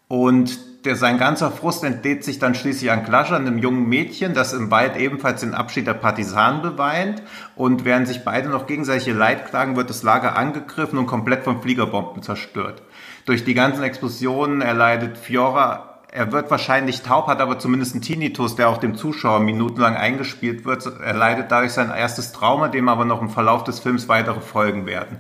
Und 0.08 0.60
der, 0.86 0.96
sein 0.96 1.18
ganzer 1.18 1.52
Frust 1.52 1.84
entlädt 1.84 2.24
sich 2.24 2.40
dann 2.40 2.56
schließlich 2.56 2.92
an 2.92 3.04
Klascher, 3.04 3.36
einem 3.36 3.58
jungen 3.58 3.88
Mädchen, 3.88 4.34
das 4.34 4.54
im 4.54 4.72
Wald 4.72 4.96
ebenfalls 4.98 5.42
den 5.42 5.54
Abschied 5.54 5.88
der 5.88 5.94
Partisanen 5.94 6.62
beweint. 6.62 7.24
Und 7.56 7.86
während 7.86 8.08
sich 8.08 8.24
beide 8.24 8.50
noch 8.50 8.68
gegenseitige 8.68 9.18
Leid 9.18 9.48
klagen, 9.48 9.76
wird 9.76 9.90
das 9.90 10.04
Lager 10.04 10.36
angegriffen 10.36 11.00
und 11.00 11.08
komplett 11.08 11.44
von 11.44 11.62
Fliegerbomben 11.62 12.24
zerstört. 12.24 12.82
Durch 13.26 13.44
die 13.46 13.54
ganzen 13.54 13.84
Explosionen 13.84 14.62
erleidet 14.62 15.18
Fiora 15.18 15.94
er 16.16 16.32
wird 16.32 16.52
wahrscheinlich 16.52 17.02
taub, 17.02 17.26
hat 17.26 17.42
aber 17.42 17.58
zumindest 17.58 17.96
einen 17.96 18.04
Tinnitus, 18.04 18.56
der 18.56 18.70
auch 18.70 18.78
dem 18.78 18.96
Zuschauer 18.96 19.40
minutenlang 19.40 19.96
eingespielt 19.96 20.64
wird. 20.64 20.86
Er 20.86 21.16
leidet 21.16 21.50
dadurch 21.50 21.72
sein 21.72 21.90
erstes 21.90 22.32
Trauma, 22.34 22.68
dem 22.68 22.88
aber 22.88 23.04
noch 23.04 23.20
im 23.20 23.32
Verlauf 23.32 23.64
des 23.64 23.80
Films 23.80 24.08
weitere 24.10 24.40
Folgen 24.40 24.86
werden. 24.86 25.18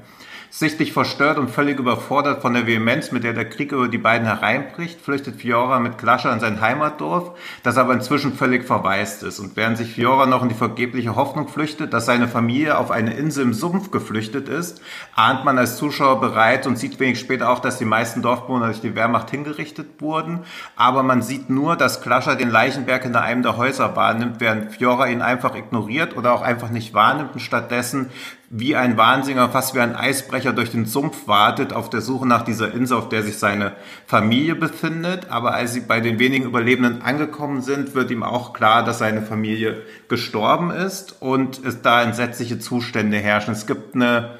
Sichtlich 0.55 0.93
verstört 0.93 1.39
und 1.39 1.49
völlig 1.49 1.79
überfordert 1.79 2.43
von 2.43 2.53
der 2.53 2.67
Vehemenz, 2.67 3.11
mit 3.11 3.23
der 3.23 3.33
der 3.33 3.49
Krieg 3.49 3.71
über 3.71 3.87
die 3.87 3.97
beiden 3.97 4.27
hereinbricht, 4.27 5.01
flüchtet 5.01 5.37
Fiora 5.37 5.79
mit 5.79 5.97
Klascher 5.97 6.31
in 6.31 6.39
sein 6.39 6.61
Heimatdorf, 6.61 7.31
das 7.63 7.79
aber 7.79 7.91
inzwischen 7.91 8.33
völlig 8.35 8.63
verwaist 8.63 9.23
ist. 9.23 9.39
Und 9.39 9.55
während 9.55 9.79
sich 9.79 9.95
Fiora 9.95 10.27
noch 10.27 10.43
in 10.43 10.49
die 10.49 10.55
vergebliche 10.55 11.15
Hoffnung 11.15 11.47
flüchtet, 11.47 11.91
dass 11.91 12.05
seine 12.05 12.27
Familie 12.27 12.77
auf 12.77 12.91
eine 12.91 13.15
Insel 13.15 13.45
im 13.45 13.55
Sumpf 13.55 13.89
geflüchtet 13.89 14.47
ist, 14.47 14.79
ahnt 15.15 15.43
man 15.43 15.57
als 15.57 15.77
Zuschauer 15.77 16.21
bereit 16.21 16.67
und 16.67 16.77
sieht 16.77 16.99
wenig 16.99 17.19
später 17.19 17.49
auch, 17.49 17.57
dass 17.57 17.79
die 17.79 17.85
meisten 17.85 18.21
Dorfbewohner 18.21 18.67
durch 18.67 18.81
die 18.81 18.93
Wehrmacht 18.93 19.31
hingerichtet 19.31 20.01
wurden. 20.01 20.41
Aber 20.75 21.01
man 21.01 21.23
sieht 21.23 21.49
nur, 21.49 21.75
dass 21.77 22.03
Klascher 22.03 22.35
den 22.35 22.51
Leichenberg 22.51 23.01
hinter 23.01 23.23
einem 23.23 23.41
der 23.41 23.57
Häuser 23.57 23.95
wahrnimmt, 23.95 24.35
während 24.39 24.71
Fiora 24.71 25.07
ihn 25.07 25.23
einfach 25.23 25.55
ignoriert 25.55 26.15
oder 26.15 26.31
auch 26.31 26.43
einfach 26.43 26.69
nicht 26.69 26.93
wahrnimmt 26.93 27.33
und 27.33 27.39
stattdessen 27.39 28.11
wie 28.55 28.75
ein 28.75 28.97
Wahnsinniger, 28.97 29.49
fast 29.49 29.73
wie 29.73 29.79
ein 29.79 29.95
Eisbrecher 29.95 30.53
durch 30.53 30.69
den 30.69 30.85
Sumpf 30.85 31.27
wartet 31.27 31.73
auf 31.73 31.89
der 31.89 32.01
Suche 32.01 32.27
nach 32.27 32.43
dieser 32.43 32.71
Insel, 32.71 32.97
auf 32.97 33.09
der 33.09 33.23
sich 33.23 33.39
seine 33.39 33.71
Familie 34.05 34.53
befindet. 34.53 35.31
Aber 35.31 35.55
als 35.55 35.73
sie 35.73 35.79
bei 35.79 36.01
den 36.01 36.19
wenigen 36.19 36.45
Überlebenden 36.45 37.01
angekommen 37.01 37.63
sind, 37.63 37.95
wird 37.95 38.11
ihm 38.11 38.21
auch 38.21 38.53
klar, 38.53 38.85
dass 38.85 38.99
seine 38.99 39.23
Familie 39.23 39.81
gestorben 40.07 40.69
ist 40.69 41.19
und 41.19 41.65
es 41.65 41.81
da 41.81 42.03
entsetzliche 42.03 42.59
Zustände 42.59 43.17
herrschen. 43.17 43.53
Es 43.53 43.65
gibt 43.65 43.95
eine 43.95 44.37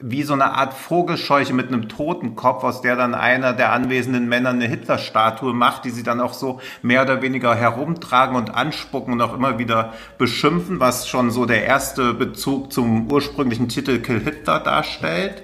wie 0.00 0.22
so 0.22 0.32
eine 0.32 0.52
Art 0.52 0.74
Vogelscheuche 0.74 1.52
mit 1.52 1.68
einem 1.68 1.88
Totenkopf, 1.88 2.62
aus 2.62 2.82
der 2.82 2.94
dann 2.94 3.14
einer 3.14 3.52
der 3.52 3.72
anwesenden 3.72 4.28
Männer 4.28 4.50
eine 4.50 4.66
Hitler-Statue 4.66 5.52
macht, 5.52 5.84
die 5.84 5.90
sie 5.90 6.04
dann 6.04 6.20
auch 6.20 6.34
so 6.34 6.60
mehr 6.82 7.02
oder 7.02 7.20
weniger 7.20 7.54
herumtragen 7.56 8.36
und 8.36 8.54
anspucken 8.54 9.12
und 9.12 9.20
auch 9.20 9.34
immer 9.34 9.58
wieder 9.58 9.94
beschimpfen, 10.16 10.78
was 10.78 11.08
schon 11.08 11.32
so 11.32 11.46
der 11.46 11.64
erste 11.64 12.14
Bezug 12.14 12.72
zum 12.72 13.10
ursprünglichen 13.10 13.68
Titel 13.68 13.98
Kill 13.98 14.20
Hitler 14.20 14.60
darstellt. 14.60 15.42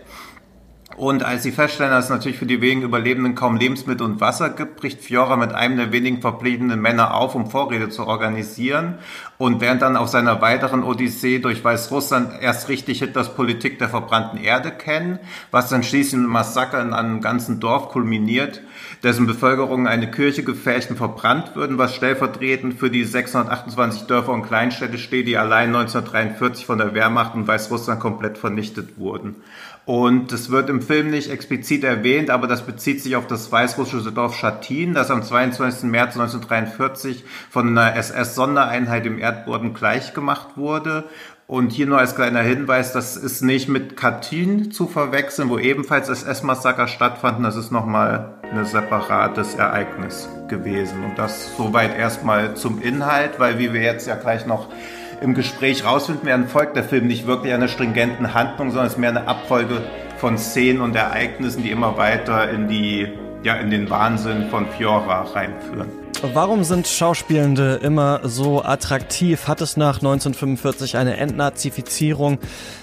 Und 0.96 1.24
als 1.24 1.42
sie 1.42 1.50
feststellen, 1.50 1.90
dass 1.90 2.04
es 2.04 2.10
natürlich 2.10 2.38
für 2.38 2.46
die 2.46 2.60
wenigen 2.60 2.82
Überlebenden 2.82 3.34
kaum 3.34 3.56
Lebensmittel 3.56 4.06
und 4.06 4.20
Wasser 4.20 4.50
gibt, 4.50 4.76
bricht 4.76 5.00
Fiora 5.00 5.36
mit 5.36 5.52
einem 5.52 5.76
der 5.76 5.92
wenigen 5.92 6.20
verbliebenen 6.20 6.80
Männer 6.80 7.14
auf, 7.14 7.34
um 7.34 7.50
Vorräte 7.50 7.88
zu 7.88 8.06
organisieren. 8.06 8.98
Und 9.36 9.60
während 9.60 9.82
dann 9.82 9.96
auf 9.96 10.08
seiner 10.08 10.40
weiteren 10.40 10.84
Odyssee 10.84 11.40
durch 11.40 11.64
Weißrussland 11.64 12.40
erst 12.40 12.68
richtig 12.68 13.00
Hitlers 13.00 13.34
Politik 13.34 13.80
der 13.80 13.88
verbrannten 13.88 14.38
Erde 14.38 14.70
kennen, 14.70 15.18
was 15.50 15.68
dann 15.68 15.82
schließlich 15.82 16.20
mit 16.20 16.30
Massaker 16.30 16.80
in 16.80 16.92
einem 16.92 17.20
ganzen 17.20 17.58
Dorf 17.58 17.88
kulminiert, 17.88 18.62
dessen 19.04 19.26
Bevölkerung 19.26 19.86
eine 19.86 20.10
Kirche 20.10 20.42
gefälscht 20.42 20.88
und 20.90 20.96
verbrannt 20.96 21.54
würden, 21.54 21.76
was 21.76 21.94
stellvertretend 21.94 22.78
für 22.78 22.90
die 22.90 23.04
628 23.04 24.04
Dörfer 24.04 24.32
und 24.32 24.46
Kleinstädte 24.46 24.96
steht, 24.96 25.28
die 25.28 25.36
allein 25.36 25.68
1943 25.68 26.64
von 26.64 26.78
der 26.78 26.94
Wehrmacht 26.94 27.34
und 27.34 27.46
Weißrussland 27.46 28.00
komplett 28.00 28.38
vernichtet 28.38 28.98
wurden. 28.98 29.36
Und 29.86 30.32
es 30.32 30.50
wird 30.50 30.70
im 30.70 30.80
Film 30.80 31.10
nicht 31.10 31.30
explizit 31.30 31.84
erwähnt, 31.84 32.30
aber 32.30 32.46
das 32.46 32.64
bezieht 32.64 33.02
sich 33.02 33.16
auf 33.16 33.26
das 33.26 33.52
weißrussische 33.52 34.12
Dorf 34.12 34.34
Schattin, 34.34 34.94
das 34.94 35.10
am 35.10 35.22
22. 35.22 35.90
März 35.90 36.14
1943 36.14 37.24
von 37.50 37.68
einer 37.68 37.94
SS-Sondereinheit 37.94 39.04
im 39.04 39.18
Erdboden 39.18 39.74
gleichgemacht 39.74 40.56
wurde. 40.56 41.04
Und 41.46 41.72
hier 41.72 41.86
nur 41.86 41.98
als 41.98 42.14
kleiner 42.14 42.40
Hinweis, 42.40 42.92
das 42.92 43.18
ist 43.18 43.42
nicht 43.42 43.68
mit 43.68 43.98
Katyn 43.98 44.70
zu 44.70 44.86
verwechseln, 44.86 45.50
wo 45.50 45.58
ebenfalls 45.58 46.08
SS-Massaker 46.08 46.88
stattfanden. 46.88 47.44
Das 47.44 47.56
ist 47.56 47.70
nochmal 47.70 48.38
ein 48.50 48.64
separates 48.64 49.54
Ereignis 49.54 50.26
gewesen. 50.48 51.04
Und 51.04 51.18
das 51.18 51.54
soweit 51.58 51.98
erstmal 51.98 52.54
zum 52.54 52.80
Inhalt, 52.80 53.38
weil 53.38 53.58
wie 53.58 53.74
wir 53.74 53.82
jetzt 53.82 54.06
ja 54.06 54.14
gleich 54.14 54.46
noch 54.46 54.68
im 55.20 55.34
Gespräch 55.34 55.84
rausfinden 55.84 56.24
werden, 56.24 56.48
folgt 56.48 56.76
der 56.76 56.84
Film 56.84 57.06
nicht 57.06 57.26
wirklich 57.26 57.52
einer 57.52 57.68
stringenten 57.68 58.32
Handlung, 58.32 58.70
sondern 58.70 58.86
es 58.86 58.94
ist 58.94 58.98
mehr 58.98 59.10
eine 59.10 59.28
Abfolge 59.28 59.82
von 60.18 60.38
Szenen 60.38 60.80
und 60.80 60.96
Ereignissen, 60.96 61.62
die 61.62 61.70
immer 61.70 61.98
weiter 61.98 62.48
in 62.48 62.68
die, 62.68 63.06
ja, 63.42 63.56
in 63.56 63.70
den 63.70 63.90
Wahnsinn 63.90 64.48
von 64.48 64.66
Fiora 64.66 65.22
reinführen. 65.22 66.03
Warum 66.32 66.64
sind 66.64 66.86
Schauspielende 66.86 67.80
immer 67.82 68.20
so 68.24 68.64
attraktiv? 68.64 69.46
Hat 69.46 69.60
es 69.60 69.76
nach 69.76 69.96
1945 69.96 70.96
eine 70.96 71.18
Entnazifizierung 71.18 72.38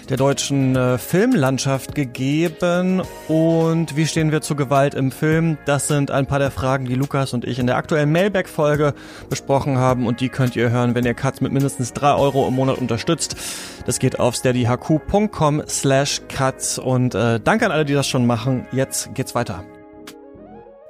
der 0.10 0.17
deutschen 0.17 0.75
äh, 0.75 0.99
Filmlandschaft 0.99 1.95
gegeben? 1.95 3.01
Und 3.27 3.95
wie 3.95 4.06
stehen 4.06 4.32
wir 4.32 4.41
zu 4.41 4.56
Gewalt 4.56 4.93
im 4.93 5.12
Film? 5.12 5.58
Das 5.65 5.88
sind 5.88 6.12
ein 6.12 6.27
paar 6.27 6.38
der 6.38 6.51
Fragen, 6.51 6.86
die 6.86 6.93
Lukas 6.93 7.34
und 7.34 7.43
ich 7.43 7.58
in 7.58 7.65
der 7.65 7.77
aktuellen 7.77 8.12
Mailback-Folge 8.12 8.93
besprochen 9.27 9.77
haben. 9.77 10.06
Und 10.06 10.21
die 10.21 10.30
könnt 10.30 10.56
ihr 10.56 10.69
hören, 10.69 10.93
wenn 10.93 11.06
ihr 11.06 11.15
Katz 11.15 11.41
mit 11.41 11.51
mindestens 11.51 11.93
drei 11.93 12.13
Euro 12.13 12.47
im 12.47 12.54
Monat 12.54 12.77
unterstützt. 12.77 13.36
Das 13.88 13.97
geht 13.97 14.19
auf 14.19 14.36
steadyhq.com 14.36 15.63
slash 15.67 16.21
Katz. 16.27 16.77
Und 16.77 17.15
äh, 17.15 17.39
danke 17.39 17.65
an 17.65 17.71
alle, 17.71 17.86
die 17.86 17.93
das 17.93 18.08
schon 18.08 18.27
machen. 18.27 18.67
Jetzt 18.71 19.15
geht's 19.15 19.34
weiter. 19.34 19.63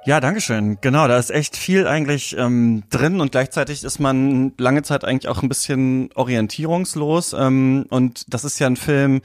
Ja, 0.04 0.20
dankeschön. 0.20 0.80
Genau, 0.82 1.08
da 1.08 1.18
ist 1.18 1.30
echt 1.30 1.56
viel 1.56 1.86
eigentlich 1.86 2.36
ähm, 2.36 2.82
drin 2.90 3.22
und 3.22 3.32
gleichzeitig 3.32 3.84
ist 3.84 4.00
man 4.00 4.52
lange 4.58 4.82
Zeit 4.82 5.06
eigentlich 5.06 5.28
auch 5.28 5.44
ein 5.44 5.50
bisschen 5.50 6.10
orientierungslos. 6.16 7.34
Ähm, 7.34 7.86
und 7.90 8.34
das 8.34 8.44
ist 8.44 8.58
ja 8.58 8.66
ein 8.66 8.78
Film, 8.78 9.22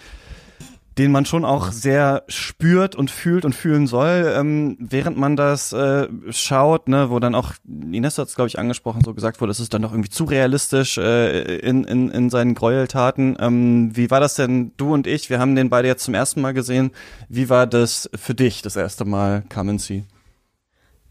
den 0.99 1.13
man 1.13 1.25
schon 1.25 1.47
auch 1.47 1.73
sehr 1.73 2.25
spürt 2.29 2.95
und 2.95 3.11
fühlt 3.11 3.47
und 3.47 3.55
fühlen 3.55 3.87
soll, 3.87 4.35
ähm, 4.37 4.77
während 4.79 5.17
man 5.17 5.35
das 5.35 5.73
äh, 5.73 6.09
schaut, 6.31 6.89
ne, 6.89 7.09
wo 7.09 7.21
dann 7.21 7.35
auch, 7.35 7.53
Ines 7.67 8.19
hat 8.19 8.29
es, 8.29 8.35
glaube 8.35 8.49
ich, 8.49 8.59
angesprochen, 8.59 9.03
so 9.03 9.15
gesagt 9.15 9.41
wurde, 9.41 9.53
es 9.53 9.61
ist 9.61 9.73
dann 9.73 9.83
doch 9.83 9.93
irgendwie 9.93 10.11
zu 10.11 10.25
realistisch 10.25 10.99
äh, 10.99 11.57
in, 11.59 11.85
in, 11.85 12.11
in 12.11 12.29
seinen 12.29 12.55
Gräueltaten. 12.55 13.37
Ähm, 13.41 13.97
wie 13.97 14.11
war 14.11 14.21
das 14.21 14.35
denn, 14.35 14.73
du 14.77 14.93
und 14.93 15.07
ich, 15.07 15.31
wir 15.31 15.39
haben 15.39 15.55
den 15.55 15.71
beide 15.71 15.89
jetzt 15.89 16.05
zum 16.05 16.13
ersten 16.13 16.43
Mal 16.43 16.53
gesehen. 16.53 16.91
Wie 17.31 17.49
war 17.49 17.67
das 17.67 18.11
für 18.15 18.35
dich, 18.35 18.61
das 18.61 18.77
erste 18.77 19.07
Mal 19.07 19.43
Come 19.49 19.73
and 19.73 19.81
See? 19.81 20.05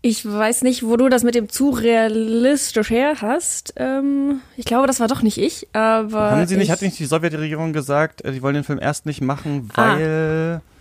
Ich 0.05 0.23
weiß 0.23 0.61
nicht, 0.61 0.83
wo 0.83 0.97
du 0.97 1.09
das 1.09 1.23
mit 1.23 1.33
dem 1.33 1.49
zu 1.49 1.71
realistisch 1.71 2.91
her 2.91 3.15
hast. 3.21 3.73
Ähm, 3.75 4.41
ich 4.55 4.65
glaube, 4.65 4.85
das 4.85 4.99
war 4.99 5.07
doch 5.07 5.23
nicht 5.23 5.39
ich, 5.39 5.67
aber. 5.73 6.29
Haben 6.29 6.45
sie 6.45 6.57
nicht, 6.57 6.65
ich, 6.65 6.71
hat 6.71 6.83
nicht 6.83 6.99
die 6.99 7.05
Sowjetregierung 7.05 7.73
gesagt, 7.73 8.23
äh, 8.23 8.31
die 8.31 8.43
wollen 8.43 8.53
den 8.53 8.63
Film 8.63 8.77
erst 8.79 9.07
nicht 9.07 9.21
machen, 9.21 9.71
ah. 9.73 9.81
weil. 9.81 10.61
Ah. 10.61 10.71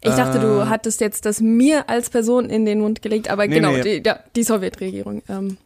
Ich 0.00 0.14
dachte, 0.14 0.38
du 0.38 0.60
äh, 0.60 0.66
hattest 0.66 1.00
jetzt 1.00 1.26
das 1.26 1.40
mir 1.40 1.88
als 1.88 2.08
Person 2.08 2.48
in 2.50 2.66
den 2.66 2.78
Mund 2.78 3.02
gelegt, 3.02 3.28
aber 3.28 3.48
nee, 3.48 3.56
genau, 3.56 3.72
nee. 3.72 3.98
Die, 3.98 4.08
ja, 4.08 4.20
die 4.36 4.44
Sowjetregierung. 4.44 5.22
Ähm, 5.28 5.56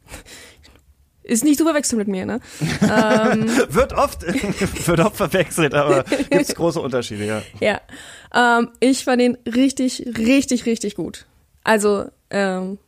ist 1.23 1.45
nicht 1.45 1.59
zu 1.59 1.65
verwechseln 1.65 1.99
mit 1.99 2.09
mir, 2.09 2.25
ne? 2.25 2.41
ähm, 2.81 3.47
wird 3.69 3.93
oft, 3.93 4.23
wird 4.87 5.01
oft 5.01 5.17
verwechselt, 5.19 5.75
aber 5.75 6.05
gibt's 6.31 6.55
große 6.55 6.81
Unterschiede, 6.81 7.27
ja. 7.27 7.43
Ja. 7.61 8.59
Ähm, 8.59 8.71
ich 8.81 9.05
fand 9.05 9.21
ihn 9.21 9.37
richtig, 9.45 10.03
richtig, 10.17 10.65
richtig 10.65 10.95
gut. 10.95 11.27
Also, 11.63 12.07
ähm, 12.31 12.79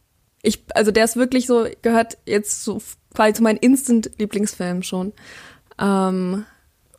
ich, 0.45 0.63
also 0.75 0.91
der 0.91 1.05
ist 1.05 1.17
wirklich 1.17 1.47
so, 1.47 1.67
gehört 1.83 2.19
jetzt 2.27 2.65
so 2.65 2.81
quasi 3.15 3.35
zu 3.35 3.43
meinen 3.43 3.57
Instant-Lieblingsfilmen 3.57 4.83
schon. 4.83 5.13
Ähm, 5.81 6.45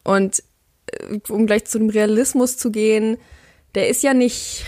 und 0.04 0.44
äh, 0.88 1.20
um 1.30 1.46
gleich 1.46 1.66
zu 1.66 1.78
dem 1.78 1.90
Realismus 1.90 2.58
zu 2.58 2.72
gehen, 2.72 3.18
der 3.76 3.90
ist 3.90 4.04
ja 4.04 4.14
nicht 4.14 4.66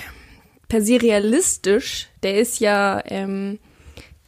per 0.68 0.82
se 0.82 1.02
realistisch, 1.02 2.10
der 2.24 2.40
ist 2.40 2.60
ja, 2.60 3.02
ähm, 3.06 3.60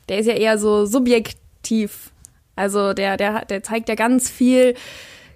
der 0.08 0.20
ist 0.20 0.28
ja 0.28 0.34
eher 0.34 0.58
so 0.58 0.86
subjektiv. 0.86 2.12
Also 2.56 2.94
der, 2.94 3.18
der, 3.18 3.46
der 3.46 3.64
zeigt 3.64 3.88
ja 3.90 3.96
ganz 3.96 4.30
viel, 4.30 4.74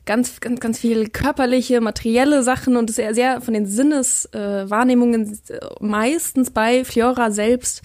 ganz, 0.06 0.40
ganz, 0.42 0.60
ganz 0.60 0.80
viel 0.80 1.10
körperliche, 1.10 1.82
materielle 1.82 2.44
Sachen 2.44 2.78
und 2.78 2.90
ist 2.90 2.98
ja 2.98 3.14
sehr 3.14 3.42
von 3.42 3.54
den 3.54 3.66
Sinneswahrnehmungen 3.66 5.40
äh, 5.50 5.60
meistens 5.80 6.52
bei 6.52 6.84
Fiora 6.84 7.32
selbst 7.32 7.84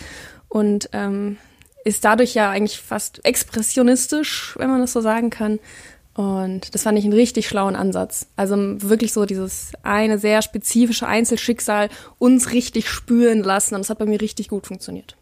und 0.49 0.91
ähm, 0.93 1.37
ist 1.85 2.05
dadurch 2.05 2.35
ja 2.35 2.51
eigentlich 2.51 2.81
fast 2.81 3.25
expressionistisch, 3.25 4.55
wenn 4.59 4.71
man 4.71 4.81
das 4.81 4.93
so 4.93 5.01
sagen 5.01 5.31
kann. 5.31 5.59
Und 6.15 6.75
das 6.75 6.83
fand 6.83 6.99
ich 6.99 7.05
einen 7.05 7.13
richtig 7.13 7.47
schlauen 7.47 7.77
Ansatz. 7.77 8.27
Also 8.35 8.57
wirklich 8.57 9.13
so 9.13 9.25
dieses 9.25 9.71
eine 9.85 10.19
sehr 10.19 10.43
spezifische 10.43 11.07
Einzelschicksal 11.07 11.91
uns 12.19 12.53
richtig 12.53 12.89
spüren 12.89 13.45
lassen. 13.45 13.77
Und 13.77 13.83
das 13.83 13.91
hat 13.91 13.99
bei 13.99 14.07
mir 14.07 14.21
richtig 14.21 14.49
gut 14.49 14.67
funktioniert. 14.67 15.17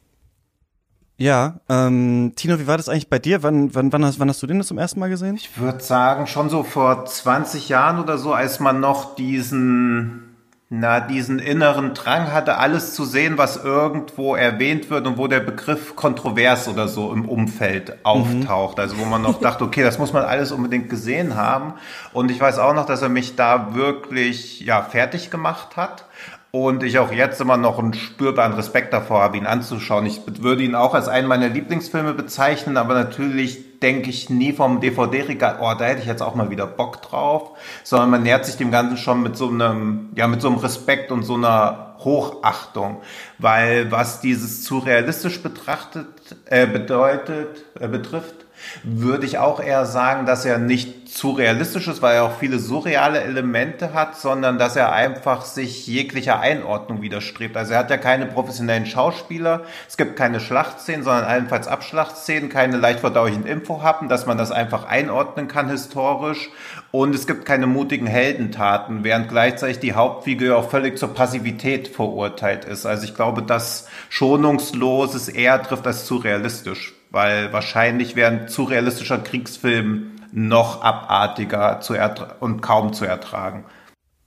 Ja, 1.18 1.60
ähm, 1.68 2.32
Tino, 2.36 2.58
wie 2.58 2.66
war 2.66 2.76
das 2.76 2.88
eigentlich 2.88 3.08
bei 3.08 3.18
dir? 3.18 3.42
Wann, 3.42 3.74
wann, 3.74 3.92
wann, 3.92 4.04
hast, 4.04 4.20
wann 4.20 4.28
hast 4.28 4.42
du 4.42 4.46
den 4.46 4.58
das 4.58 4.66
zum 4.66 4.78
ersten 4.78 5.00
Mal 5.00 5.08
gesehen? 5.08 5.36
Ich 5.36 5.58
würde 5.58 5.82
sagen, 5.82 6.26
schon 6.26 6.50
so 6.50 6.62
vor 6.62 7.06
20 7.06 7.68
Jahren 7.68 8.02
oder 8.02 8.18
so, 8.18 8.32
als 8.32 8.60
man 8.60 8.80
noch 8.80 9.14
diesen 9.14 10.35
na, 10.68 10.98
diesen 10.98 11.38
inneren 11.38 11.94
Drang 11.94 12.32
hatte, 12.32 12.58
alles 12.58 12.92
zu 12.94 13.04
sehen, 13.04 13.38
was 13.38 13.56
irgendwo 13.56 14.34
erwähnt 14.34 14.90
wird 14.90 15.06
und 15.06 15.16
wo 15.16 15.28
der 15.28 15.38
Begriff 15.38 15.94
kontrovers 15.94 16.66
oder 16.66 16.88
so 16.88 17.12
im 17.12 17.28
Umfeld 17.28 18.04
auftaucht. 18.04 18.76
Mhm. 18.76 18.82
Also 18.82 18.98
wo 18.98 19.04
man 19.04 19.22
noch 19.22 19.38
dachte, 19.38 19.62
okay, 19.62 19.84
das 19.84 20.00
muss 20.00 20.12
man 20.12 20.24
alles 20.24 20.50
unbedingt 20.50 20.90
gesehen 20.90 21.36
haben. 21.36 21.74
Und 22.12 22.32
ich 22.32 22.40
weiß 22.40 22.58
auch 22.58 22.74
noch, 22.74 22.86
dass 22.86 23.00
er 23.00 23.08
mich 23.08 23.36
da 23.36 23.76
wirklich, 23.76 24.60
ja, 24.60 24.82
fertig 24.82 25.30
gemacht 25.30 25.76
hat. 25.76 26.06
Und 26.50 26.82
ich 26.82 26.98
auch 26.98 27.12
jetzt 27.12 27.40
immer 27.40 27.58
noch 27.58 27.78
einen 27.78 27.94
spürbaren 27.94 28.54
Respekt 28.54 28.92
davor 28.92 29.20
habe, 29.20 29.36
ihn 29.36 29.46
anzuschauen. 29.46 30.06
Ich 30.06 30.22
würde 30.40 30.64
ihn 30.64 30.74
auch 30.74 30.94
als 30.94 31.06
einen 31.06 31.28
meiner 31.28 31.48
Lieblingsfilme 31.48 32.14
bezeichnen, 32.14 32.76
aber 32.76 32.94
natürlich 32.94 33.65
denke 33.82 34.10
ich 34.10 34.30
nie 34.30 34.52
vom 34.52 34.80
DVD-Regal, 34.80 35.58
oh, 35.60 35.72
da 35.78 35.84
hätte 35.86 36.00
ich 36.00 36.06
jetzt 36.06 36.22
auch 36.22 36.34
mal 36.34 36.50
wieder 36.50 36.66
Bock 36.66 37.02
drauf, 37.02 37.58
sondern 37.84 38.10
man 38.10 38.22
nähert 38.22 38.44
sich 38.44 38.56
dem 38.56 38.70
Ganzen 38.70 38.96
schon 38.96 39.22
mit 39.22 39.36
so 39.36 39.48
einem, 39.48 40.10
ja, 40.14 40.26
mit 40.26 40.40
so 40.40 40.48
einem 40.48 40.58
Respekt 40.58 41.10
und 41.12 41.22
so 41.22 41.34
einer 41.34 41.96
Hochachtung, 41.98 43.00
weil 43.38 43.90
was 43.90 44.20
dieses 44.20 44.62
zu 44.62 44.78
realistisch 44.78 45.42
betrachtet, 45.42 46.06
äh, 46.46 46.66
bedeutet, 46.66 47.64
äh, 47.80 47.88
betrifft, 47.88 48.35
würde 48.82 49.26
ich 49.26 49.38
auch 49.38 49.60
eher 49.60 49.86
sagen, 49.86 50.26
dass 50.26 50.44
er 50.44 50.58
nicht 50.58 51.08
zu 51.08 51.30
realistisch 51.30 51.88
ist, 51.88 52.02
weil 52.02 52.16
er 52.16 52.24
auch 52.24 52.38
viele 52.38 52.58
surreale 52.58 53.20
Elemente 53.20 53.94
hat, 53.94 54.16
sondern 54.16 54.58
dass 54.58 54.76
er 54.76 54.92
einfach 54.92 55.44
sich 55.44 55.86
jeglicher 55.86 56.40
Einordnung 56.40 57.00
widerstrebt. 57.00 57.56
Also 57.56 57.72
er 57.72 57.78
hat 57.78 57.90
ja 57.90 57.96
keine 57.96 58.26
professionellen 58.26 58.86
Schauspieler, 58.86 59.62
es 59.88 59.96
gibt 59.96 60.16
keine 60.16 60.40
Schlachtszenen, 60.40 61.04
sondern 61.04 61.24
allenfalls 61.24 61.68
Abschlachtszenen, 61.68 62.48
keine 62.48 62.76
leicht 62.76 63.00
verdaulichen 63.00 63.46
Infohappen, 63.46 64.08
dass 64.08 64.26
man 64.26 64.36
das 64.36 64.50
einfach 64.50 64.84
einordnen 64.84 65.48
kann 65.48 65.70
historisch 65.70 66.50
und 66.90 67.14
es 67.14 67.26
gibt 67.26 67.44
keine 67.44 67.66
mutigen 67.66 68.06
Heldentaten, 68.06 69.04
während 69.04 69.28
gleichzeitig 69.28 69.78
die 69.78 69.94
Hauptfigur 69.94 70.56
auch 70.56 70.70
völlig 70.70 70.98
zur 70.98 71.14
Passivität 71.14 71.88
verurteilt 71.88 72.64
ist. 72.64 72.84
Also 72.84 73.04
ich 73.04 73.14
glaube, 73.14 73.42
dass 73.42 73.88
schonungslos 74.08 75.28
eher 75.28 75.62
trifft 75.62 75.86
als 75.86 76.04
zu 76.04 76.16
realistisch 76.16 76.95
weil 77.10 77.52
wahrscheinlich 77.52 78.16
wäre 78.16 78.30
ein 78.30 78.48
zu 78.48 78.64
realistischer 78.64 79.18
Kriegsfilm 79.18 80.12
noch 80.32 80.82
abartiger 80.82 81.80
zu 81.80 81.94
und 82.40 82.60
kaum 82.60 82.92
zu 82.92 83.04
ertragen. 83.04 83.64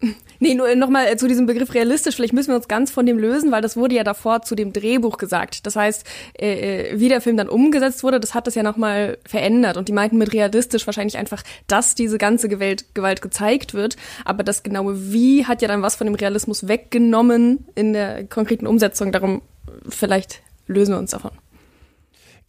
Nee, 0.41 0.55
nur 0.55 0.73
nochmal 0.75 1.07
äh, 1.07 1.17
zu 1.17 1.27
diesem 1.27 1.45
Begriff 1.45 1.73
realistisch. 1.73 2.15
Vielleicht 2.15 2.31
müssen 2.31 2.51
wir 2.51 2.55
uns 2.55 2.69
ganz 2.69 2.91
von 2.91 3.05
dem 3.05 3.19
lösen, 3.19 3.51
weil 3.51 3.61
das 3.61 3.75
wurde 3.75 3.95
ja 3.95 4.05
davor 4.05 4.41
zu 4.41 4.55
dem 4.55 4.71
Drehbuch 4.71 5.17
gesagt. 5.17 5.65
Das 5.65 5.75
heißt, 5.75 6.05
äh, 6.39 6.91
äh 6.93 6.99
wie 6.99 7.09
der 7.09 7.19
Film 7.19 7.35
dann 7.35 7.49
umgesetzt 7.49 8.03
wurde, 8.03 8.21
das 8.21 8.33
hat 8.33 8.47
das 8.47 8.55
ja 8.55 8.63
nochmal 8.63 9.17
verändert. 9.25 9.75
Und 9.75 9.89
die 9.89 9.91
meinten 9.91 10.17
mit 10.17 10.31
realistisch 10.31 10.87
wahrscheinlich 10.87 11.17
einfach, 11.17 11.43
dass 11.67 11.93
diese 11.93 12.17
ganze 12.17 12.47
Gewalt, 12.47 12.95
Gewalt 12.95 13.21
gezeigt 13.21 13.73
wird. 13.73 13.97
Aber 14.23 14.43
das 14.43 14.63
genaue 14.63 15.11
Wie 15.11 15.45
hat 15.45 15.61
ja 15.61 15.67
dann 15.67 15.81
was 15.81 15.97
von 15.97 16.07
dem 16.07 16.15
Realismus 16.15 16.69
weggenommen 16.69 17.65
in 17.75 17.91
der 17.91 18.23
konkreten 18.25 18.65
Umsetzung. 18.65 19.11
Darum 19.11 19.41
vielleicht 19.89 20.41
lösen 20.67 20.93
wir 20.93 20.99
uns 20.99 21.11
davon. 21.11 21.31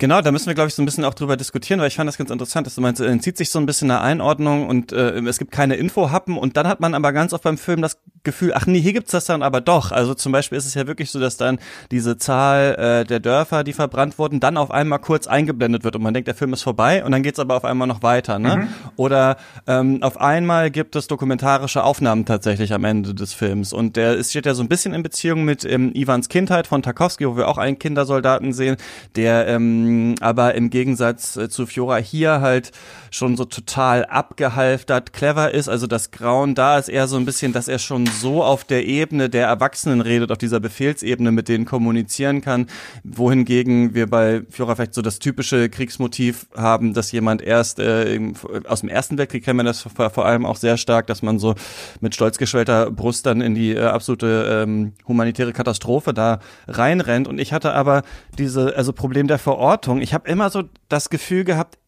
Genau, 0.00 0.22
da 0.22 0.32
müssen 0.32 0.46
wir, 0.46 0.54
glaube 0.54 0.68
ich, 0.68 0.74
so 0.74 0.80
ein 0.80 0.86
bisschen 0.86 1.04
auch 1.04 1.12
drüber 1.12 1.36
diskutieren, 1.36 1.78
weil 1.78 1.88
ich 1.88 1.96
fand 1.96 2.08
das 2.08 2.16
ganz 2.16 2.30
interessant, 2.30 2.66
dass 2.66 2.74
du 2.74 2.80
meinst, 2.80 3.02
er 3.02 3.08
entzieht 3.08 3.36
sich 3.36 3.50
so 3.50 3.58
ein 3.58 3.66
bisschen 3.66 3.90
eine 3.90 4.00
Einordnung 4.00 4.66
und 4.66 4.92
äh, 4.92 5.18
es 5.20 5.38
gibt 5.38 5.52
keine 5.52 5.76
Infohappen 5.76 6.38
und 6.38 6.56
dann 6.56 6.66
hat 6.66 6.80
man 6.80 6.94
aber 6.94 7.12
ganz 7.12 7.34
oft 7.34 7.44
beim 7.44 7.58
Film 7.58 7.82
das 7.82 8.00
Gefühl, 8.22 8.52
ach 8.54 8.66
nee, 8.66 8.80
hier 8.80 8.92
gibt's 8.92 9.12
das 9.12 9.24
dann 9.24 9.42
aber 9.42 9.60
doch. 9.60 9.92
Also 9.92 10.12
zum 10.12 10.32
Beispiel 10.32 10.58
ist 10.58 10.66
es 10.66 10.74
ja 10.74 10.86
wirklich 10.86 11.10
so, 11.10 11.18
dass 11.18 11.38
dann 11.38 11.58
diese 11.90 12.18
Zahl 12.18 12.74
äh, 12.74 13.04
der 13.04 13.18
Dörfer, 13.18 13.64
die 13.64 13.72
verbrannt 13.72 14.18
wurden, 14.18 14.40
dann 14.40 14.58
auf 14.58 14.70
einmal 14.70 14.98
kurz 14.98 15.26
eingeblendet 15.26 15.84
wird 15.84 15.96
und 15.96 16.02
man 16.02 16.12
denkt, 16.12 16.26
der 16.26 16.34
Film 16.34 16.52
ist 16.52 16.62
vorbei 16.62 17.02
und 17.02 17.12
dann 17.12 17.22
geht's 17.22 17.38
aber 17.38 17.56
auf 17.56 17.64
einmal 17.64 17.88
noch 17.88 18.02
weiter. 18.02 18.38
Ne? 18.38 18.56
Mhm. 18.56 18.68
Oder 18.96 19.36
ähm, 19.66 20.02
auf 20.02 20.20
einmal 20.20 20.70
gibt 20.70 20.96
es 20.96 21.06
dokumentarische 21.06 21.82
Aufnahmen 21.82 22.26
tatsächlich 22.26 22.74
am 22.74 22.84
Ende 22.84 23.14
des 23.14 23.32
Films 23.32 23.72
und 23.72 23.96
der 23.96 24.16
ist, 24.16 24.30
steht 24.30 24.44
ja 24.44 24.52
so 24.52 24.62
ein 24.62 24.68
bisschen 24.68 24.92
in 24.92 25.02
Beziehung 25.02 25.44
mit 25.44 25.64
ähm, 25.64 25.92
Ivans 25.94 26.28
Kindheit 26.28 26.66
von 26.66 26.82
Tarkovsky, 26.82 27.26
wo 27.26 27.38
wir 27.38 27.48
auch 27.48 27.58
einen 27.58 27.78
Kindersoldaten 27.78 28.52
sehen, 28.52 28.76
der 29.16 29.48
ähm, 29.48 30.16
aber 30.20 30.54
im 30.54 30.68
Gegensatz 30.68 31.36
äh, 31.36 31.48
zu 31.48 31.64
Fiora 31.64 31.96
hier 31.96 32.42
halt 32.42 32.72
schon 33.10 33.36
so 33.38 33.46
total 33.46 34.04
abgehalftert, 34.04 35.14
clever 35.14 35.52
ist. 35.52 35.68
Also 35.68 35.86
das 35.86 36.10
Grauen 36.10 36.54
da 36.54 36.78
ist 36.78 36.88
eher 36.88 37.08
so 37.08 37.16
ein 37.16 37.24
bisschen, 37.24 37.52
dass 37.52 37.68
er 37.68 37.78
schon 37.78 38.09
so 38.10 38.42
auf 38.42 38.64
der 38.64 38.86
Ebene 38.86 39.30
der 39.30 39.46
Erwachsenen 39.46 40.00
redet, 40.00 40.30
auf 40.30 40.38
dieser 40.38 40.60
Befehlsebene 40.60 41.32
mit 41.32 41.48
denen 41.48 41.64
kommunizieren 41.64 42.40
kann, 42.40 42.66
wohingegen 43.04 43.94
wir 43.94 44.08
bei 44.08 44.42
Fiora 44.50 44.74
vielleicht 44.74 44.94
so 44.94 45.02
das 45.02 45.18
typische 45.18 45.68
Kriegsmotiv 45.68 46.46
haben, 46.56 46.94
dass 46.94 47.12
jemand 47.12 47.42
erst 47.42 47.78
äh, 47.78 48.20
aus 48.66 48.80
dem 48.80 48.88
Ersten 48.88 49.18
Weltkrieg 49.18 49.44
kennen 49.44 49.58
wir 49.58 49.64
das 49.64 49.82
vor, 49.82 50.10
vor 50.10 50.26
allem 50.26 50.44
auch 50.44 50.56
sehr 50.56 50.76
stark, 50.76 51.06
dass 51.06 51.22
man 51.22 51.38
so 51.38 51.54
mit 52.00 52.14
stolz 52.14 52.38
geschwellter 52.38 52.90
Brust 52.90 53.26
dann 53.26 53.40
in 53.40 53.54
die 53.54 53.72
äh, 53.72 53.80
absolute 53.84 54.64
ähm, 54.64 54.92
humanitäre 55.06 55.52
Katastrophe 55.52 56.12
da 56.12 56.40
reinrennt. 56.68 57.28
Und 57.28 57.40
ich 57.40 57.52
hatte 57.52 57.72
aber 57.72 58.02
diese, 58.38 58.76
also 58.76 58.92
Problem 58.92 59.26
der 59.26 59.38
Verortung. 59.38 60.00
Ich 60.00 60.14
habe 60.14 60.28
immer 60.28 60.50
so 60.50 60.64
das 60.88 61.10
Gefühl 61.10 61.44
gehabt, 61.44 61.78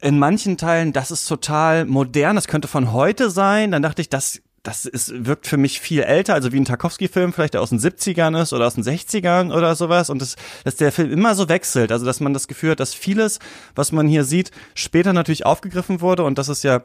in 0.00 0.18
manchen 0.18 0.56
Teilen, 0.56 0.92
das 0.92 1.10
ist 1.10 1.26
total 1.26 1.84
modern, 1.84 2.36
das 2.36 2.46
könnte 2.46 2.68
von 2.68 2.92
heute 2.92 3.30
sein. 3.30 3.72
Dann 3.72 3.82
dachte 3.82 4.00
ich, 4.00 4.08
das 4.08 4.40
das 4.68 4.84
ist, 4.84 5.24
wirkt 5.24 5.46
für 5.46 5.56
mich 5.56 5.80
viel 5.80 6.02
älter, 6.02 6.34
also 6.34 6.52
wie 6.52 6.60
ein 6.60 6.66
Tarkovsky-Film, 6.66 7.32
vielleicht 7.32 7.54
der 7.54 7.62
aus 7.62 7.70
den 7.70 7.78
70ern 7.78 8.40
ist 8.40 8.52
oder 8.52 8.66
aus 8.66 8.74
den 8.74 8.84
60ern 8.84 9.50
oder 9.50 9.74
sowas. 9.74 10.10
Und 10.10 10.20
das, 10.20 10.36
dass 10.62 10.76
der 10.76 10.92
Film 10.92 11.10
immer 11.10 11.34
so 11.34 11.48
wechselt. 11.48 11.90
Also, 11.90 12.04
dass 12.04 12.20
man 12.20 12.34
das 12.34 12.48
Gefühl 12.48 12.72
hat, 12.72 12.80
dass 12.80 12.92
vieles, 12.92 13.38
was 13.74 13.92
man 13.92 14.06
hier 14.06 14.24
sieht, 14.24 14.50
später 14.74 15.14
natürlich 15.14 15.46
aufgegriffen 15.46 16.02
wurde. 16.02 16.24
Und 16.24 16.36
das 16.36 16.50
ist 16.50 16.64
ja 16.64 16.82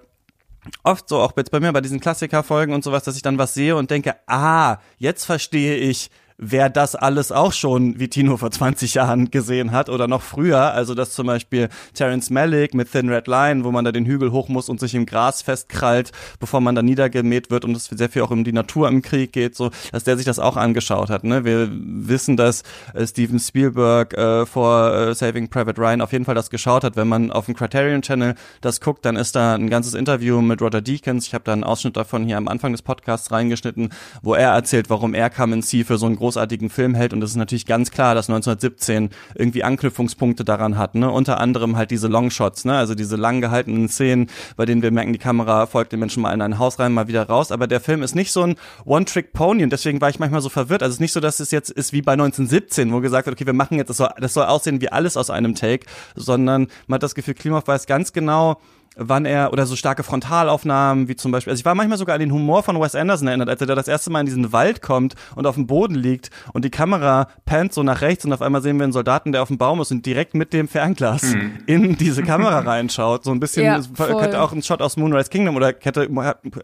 oft 0.83 1.09
so, 1.09 1.19
auch 1.19 1.35
jetzt 1.35 1.51
bei 1.51 1.59
mir 1.59 1.73
bei 1.73 1.81
diesen 1.81 1.99
Klassikerfolgen 1.99 2.73
und 2.73 2.85
sowas, 2.85 3.03
dass 3.03 3.17
ich 3.17 3.21
dann 3.21 3.37
was 3.37 3.53
sehe 3.53 3.75
und 3.75 3.91
denke, 3.91 4.15
ah, 4.27 4.77
jetzt 4.97 5.25
verstehe 5.25 5.75
ich, 5.75 6.09
wer 6.51 6.69
das 6.69 6.95
alles 6.95 7.31
auch 7.31 7.53
schon 7.53 7.99
wie 7.99 8.07
Tino 8.07 8.37
vor 8.37 8.51
20 8.51 8.95
Jahren 8.95 9.31
gesehen 9.31 9.71
hat 9.71 9.89
oder 9.89 10.07
noch 10.07 10.21
früher. 10.21 10.73
Also 10.73 10.93
dass 10.93 11.11
zum 11.11 11.27
Beispiel 11.27 11.69
Terence 11.93 12.29
Malick 12.29 12.73
mit 12.73 12.91
Thin 12.91 13.09
Red 13.09 13.27
Line, 13.27 13.63
wo 13.63 13.71
man 13.71 13.85
da 13.85 13.91
den 13.91 14.05
Hügel 14.05 14.31
hoch 14.31 14.49
muss 14.49 14.69
und 14.69 14.79
sich 14.79 14.95
im 14.95 15.05
Gras 15.05 15.41
festkrallt, 15.41 16.11
bevor 16.39 16.61
man 16.61 16.75
da 16.75 16.81
niedergemäht 16.81 17.49
wird 17.49 17.65
und 17.65 17.75
es 17.75 17.85
sehr 17.85 18.09
viel 18.09 18.21
auch 18.23 18.31
um 18.31 18.43
die 18.43 18.51
Natur 18.51 18.87
im 18.87 19.01
Krieg 19.01 19.31
geht, 19.31 19.55
so, 19.55 19.71
dass 19.91 20.03
der 20.03 20.17
sich 20.17 20.25
das 20.25 20.39
auch 20.39 20.57
angeschaut 20.57 21.09
hat. 21.09 21.23
Ne? 21.23 21.45
Wir 21.45 21.69
wissen, 21.71 22.37
dass 22.37 22.63
äh, 22.93 23.05
Steven 23.07 23.39
Spielberg 23.39 24.13
äh, 24.13 24.45
vor 24.45 24.93
äh, 24.93 25.15
Saving 25.15 25.49
Private 25.49 25.79
Ryan 25.79 26.01
auf 26.01 26.11
jeden 26.11 26.25
Fall 26.25 26.35
das 26.35 26.49
geschaut 26.49 26.83
hat. 26.83 26.95
Wenn 26.95 27.07
man 27.07 27.31
auf 27.31 27.45
dem 27.45 27.55
Criterion 27.55 28.01
Channel 28.01 28.35
das 28.61 28.81
guckt, 28.81 29.05
dann 29.05 29.15
ist 29.15 29.35
da 29.35 29.55
ein 29.55 29.69
ganzes 29.69 29.93
Interview 29.93 30.41
mit 30.41 30.61
Roger 30.61 30.81
Deakins. 30.81 31.27
Ich 31.27 31.33
habe 31.33 31.43
da 31.43 31.53
einen 31.53 31.63
Ausschnitt 31.63 31.97
davon 31.97 32.25
hier 32.25 32.37
am 32.37 32.47
Anfang 32.47 32.71
des 32.71 32.81
Podcasts 32.81 33.31
reingeschnitten, 33.31 33.89
wo 34.21 34.33
er 34.33 34.51
erzählt, 34.51 34.89
warum 34.89 35.13
er 35.13 35.29
Come 35.29 35.53
and 35.53 35.65
See 35.65 35.83
für 35.83 35.97
so 35.97 36.05
einen 36.05 36.15
großartigen 36.33 36.69
Film 36.69 36.95
hält. 36.95 37.13
Und 37.13 37.23
es 37.23 37.31
ist 37.31 37.35
natürlich 37.35 37.65
ganz 37.65 37.91
klar, 37.91 38.15
dass 38.15 38.29
1917 38.29 39.09
irgendwie 39.35 39.63
Anknüpfungspunkte 39.63 40.43
daran 40.43 40.77
hat. 40.77 40.95
Ne? 40.95 41.09
Unter 41.09 41.39
anderem 41.39 41.75
halt 41.75 41.91
diese 41.91 42.07
Longshots, 42.07 42.65
ne? 42.65 42.75
also 42.75 42.95
diese 42.95 43.15
lang 43.15 43.41
gehaltenen 43.41 43.87
Szenen, 43.87 44.27
bei 44.55 44.65
denen 44.65 44.81
wir 44.81 44.91
merken, 44.91 45.13
die 45.13 45.19
Kamera 45.19 45.67
folgt 45.67 45.91
den 45.91 45.99
Menschen 45.99 46.21
mal 46.23 46.33
in 46.33 46.41
ein 46.41 46.57
Haus 46.57 46.79
rein, 46.79 46.91
mal 46.91 47.07
wieder 47.07 47.27
raus. 47.27 47.51
Aber 47.51 47.67
der 47.67 47.79
Film 47.79 48.01
ist 48.01 48.15
nicht 48.15 48.31
so 48.31 48.43
ein 48.43 48.55
One-Trick-Pony 48.85 49.63
und 49.63 49.71
deswegen 49.71 50.01
war 50.01 50.09
ich 50.09 50.19
manchmal 50.19 50.41
so 50.41 50.49
verwirrt. 50.49 50.81
Also 50.81 50.91
es 50.91 50.95
ist 50.95 51.01
nicht 51.01 51.13
so, 51.13 51.19
dass 51.19 51.39
es 51.39 51.51
jetzt 51.51 51.69
ist 51.69 51.93
wie 51.93 52.01
bei 52.01 52.13
1917, 52.13 52.91
wo 52.91 52.99
gesagt 52.99 53.27
wird, 53.27 53.35
okay, 53.35 53.45
wir 53.45 53.53
machen 53.53 53.77
jetzt, 53.77 53.89
das 53.89 53.97
soll, 53.97 54.09
das 54.17 54.33
soll 54.33 54.45
aussehen 54.45 54.81
wie 54.81 54.91
alles 54.91 55.17
aus 55.17 55.29
einem 55.29 55.55
Take, 55.55 55.85
sondern 56.15 56.67
man 56.87 56.95
hat 56.95 57.03
das 57.03 57.15
Gefühl, 57.15 57.35
Klimov 57.35 57.67
weiß 57.67 57.85
ganz 57.85 58.13
genau, 58.13 58.59
wann 58.95 59.25
er 59.25 59.51
oder 59.51 59.65
so 59.65 59.75
starke 59.75 60.03
Frontalaufnahmen, 60.03 61.07
wie 61.07 61.15
zum 61.15 61.31
Beispiel, 61.31 61.51
also 61.51 61.61
ich 61.61 61.65
war 61.65 61.75
manchmal 61.75 61.97
sogar 61.97 62.15
an 62.15 62.19
den 62.19 62.31
Humor 62.31 62.63
von 62.63 62.79
Wes 62.79 62.95
Anderson 62.95 63.27
erinnert, 63.27 63.49
als 63.49 63.61
er 63.61 63.67
da 63.67 63.75
das 63.75 63.87
erste 63.87 64.11
Mal 64.11 64.21
in 64.21 64.25
diesen 64.25 64.53
Wald 64.53 64.81
kommt 64.81 65.15
und 65.35 65.47
auf 65.47 65.55
dem 65.55 65.67
Boden 65.67 65.95
liegt 65.95 66.29
und 66.53 66.65
die 66.65 66.69
Kamera 66.69 67.27
pannt 67.45 67.73
so 67.73 67.83
nach 67.83 68.01
rechts 68.01 68.25
und 68.25 68.33
auf 68.33 68.41
einmal 68.41 68.61
sehen 68.61 68.77
wir 68.77 68.83
einen 68.83 68.93
Soldaten, 68.93 69.31
der 69.31 69.41
auf 69.41 69.47
dem 69.47 69.57
Baum 69.57 69.81
ist 69.81 69.91
und 69.91 70.05
direkt 70.05 70.35
mit 70.35 70.53
dem 70.53 70.67
Fernglas 70.67 71.23
mhm. 71.23 71.59
in 71.65 71.97
diese 71.97 72.23
Kamera 72.23 72.59
reinschaut. 72.65 73.23
So 73.23 73.31
ein 73.31 73.39
bisschen, 73.39 73.65
ja, 73.65 73.81
könnte 73.95 74.41
auch 74.41 74.51
ein 74.51 74.63
Shot 74.63 74.81
aus 74.81 74.97
Moonrise 74.97 75.29
Kingdom 75.29 75.55
oder 75.55 75.73
hätte, 75.79 76.09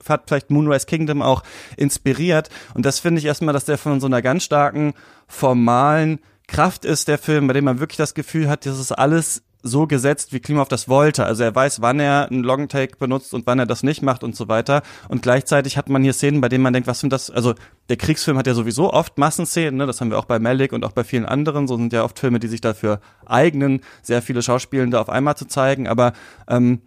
hat 0.07 0.23
vielleicht 0.27 0.51
Moonrise 0.51 0.85
Kingdom 0.85 1.21
auch 1.21 1.43
inspiriert. 1.77 2.49
Und 2.73 2.85
das 2.85 2.99
finde 2.99 3.19
ich 3.19 3.25
erstmal, 3.25 3.53
dass 3.53 3.65
der 3.65 3.77
von 3.77 3.99
so 3.99 4.07
einer 4.07 4.21
ganz 4.21 4.43
starken, 4.43 4.93
formalen 5.27 6.19
Kraft 6.47 6.83
ist, 6.83 7.07
der 7.07 7.19
Film, 7.19 7.47
bei 7.47 7.53
dem 7.53 7.65
man 7.65 7.79
wirklich 7.79 7.97
das 7.97 8.15
Gefühl 8.15 8.49
hat, 8.49 8.65
das 8.65 8.79
ist 8.79 8.91
alles 8.91 9.43
so 9.61 9.87
gesetzt, 9.87 10.31
wie 10.31 10.39
Klimov 10.39 10.67
das 10.67 10.87
wollte. 10.87 11.25
Also 11.25 11.43
er 11.43 11.53
weiß, 11.53 11.81
wann 11.81 11.99
er 11.99 12.27
einen 12.29 12.43
Longtake 12.43 12.97
benutzt 12.97 13.33
und 13.33 13.45
wann 13.45 13.59
er 13.59 13.65
das 13.65 13.83
nicht 13.83 14.01
macht 14.01 14.23
und 14.23 14.35
so 14.35 14.47
weiter. 14.47 14.81
Und 15.09 15.21
gleichzeitig 15.21 15.77
hat 15.77 15.89
man 15.89 16.03
hier 16.03 16.13
Szenen, 16.13 16.41
bei 16.41 16.49
denen 16.49 16.63
man 16.63 16.73
denkt, 16.73 16.87
was 16.87 16.99
sind 16.99 17.11
das? 17.11 17.29
Also 17.29 17.55
der 17.89 17.97
Kriegsfilm 17.97 18.37
hat 18.37 18.47
ja 18.47 18.53
sowieso 18.53 18.93
oft 18.93 19.17
Massenszenen, 19.17 19.77
ne? 19.77 19.85
das 19.85 19.99
haben 19.99 20.11
wir 20.11 20.19
auch 20.19 20.25
bei 20.25 20.39
Malik 20.39 20.71
und 20.71 20.85
auch 20.85 20.91
bei 20.91 21.03
vielen 21.03 21.25
anderen. 21.25 21.67
So 21.67 21.75
sind 21.75 21.91
ja 21.91 22.03
oft 22.03 22.19
Filme, 22.19 22.39
die 22.39 22.47
sich 22.47 22.61
dafür 22.61 23.01
eignen, 23.25 23.81
sehr 24.01 24.21
viele 24.21 24.41
Schauspielende 24.41 24.99
auf 24.99 25.09
einmal 25.09 25.35
zu 25.35 25.45
zeigen. 25.45 25.87
Aber 25.87 26.13
ähm, 26.47 26.81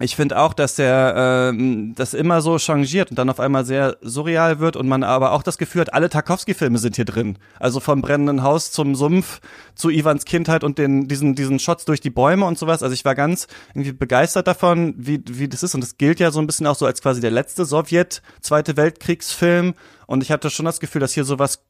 ich 0.00 0.16
finde 0.16 0.38
auch, 0.38 0.54
dass 0.54 0.76
der 0.76 1.52
äh, 1.52 1.92
das 1.94 2.14
immer 2.14 2.40
so 2.40 2.58
changiert 2.58 3.10
und 3.10 3.18
dann 3.18 3.30
auf 3.30 3.40
einmal 3.40 3.64
sehr 3.64 3.96
surreal 4.00 4.60
wird 4.60 4.76
und 4.76 4.86
man 4.86 5.02
aber 5.02 5.32
auch 5.32 5.42
das 5.42 5.58
Gefühl 5.58 5.80
hat, 5.80 5.92
alle 5.92 6.08
Tarkovsky-Filme 6.08 6.78
sind 6.78 6.96
hier 6.96 7.04
drin. 7.04 7.38
Also 7.58 7.80
vom 7.80 8.00
brennenden 8.00 8.42
Haus 8.42 8.70
zum 8.70 8.94
Sumpf 8.94 9.40
zu 9.74 9.90
Ivans 9.90 10.24
Kindheit 10.24 10.62
und 10.62 10.78
den 10.78 11.08
diesen 11.08 11.34
diesen 11.34 11.58
Shots 11.58 11.84
durch 11.84 12.00
die 12.00 12.10
Bäume 12.10 12.46
und 12.46 12.58
sowas. 12.58 12.82
Also 12.82 12.94
ich 12.94 13.04
war 13.04 13.14
ganz 13.14 13.48
irgendwie 13.74 13.92
begeistert 13.92 14.46
davon, 14.46 14.94
wie 14.96 15.22
wie 15.26 15.48
das 15.48 15.62
ist 15.62 15.74
und 15.74 15.80
das 15.80 15.98
gilt 15.98 16.20
ja 16.20 16.30
so 16.30 16.40
ein 16.40 16.46
bisschen 16.46 16.66
auch 16.66 16.76
so 16.76 16.86
als 16.86 17.02
quasi 17.02 17.20
der 17.20 17.30
letzte 17.30 17.64
Sowjet 17.64 18.22
Zweite 18.40 18.76
Weltkriegsfilm 18.76 19.74
und 20.06 20.22
ich 20.22 20.30
hatte 20.30 20.50
schon 20.50 20.66
das 20.66 20.80
Gefühl, 20.80 21.00
dass 21.00 21.12
hier 21.12 21.24
sowas 21.24 21.64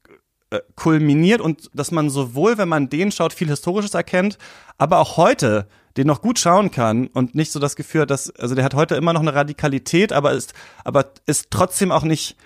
äh, 0.51 0.61
kulminiert 0.77 1.41
und 1.41 1.71
dass 1.75 1.91
man 1.91 2.09
sowohl, 2.09 2.57
wenn 2.57 2.69
man 2.69 2.89
den 2.89 3.13
schaut, 3.13 3.33
viel 3.33 3.49
Historisches 3.49 3.95
erkennt, 3.95 4.39
aber 4.79 4.99
auch 4.99 5.17
heute 5.17 5.67
den 5.99 6.07
noch 6.07 6.23
gut 6.23 6.39
schauen 6.39 6.71
kann 6.71 7.09
und 7.09 7.35
nicht 7.35 7.51
so 7.51 7.59
das 7.59 7.77
Gefühl 7.77 8.03
hat, 8.03 8.11
dass, 8.11 8.31
also 8.31 8.55
der 8.55 8.65
hat 8.65 8.75
heute 8.75 8.95
immer 8.95 9.13
noch 9.13 9.21
eine 9.21 9.35
Radikalität, 9.35 10.13
aber 10.13 10.33
ist, 10.33 10.55
aber 10.85 11.07
ist 11.27 11.49
trotzdem 11.51 11.91
auch 11.91 12.05
nicht 12.05 12.37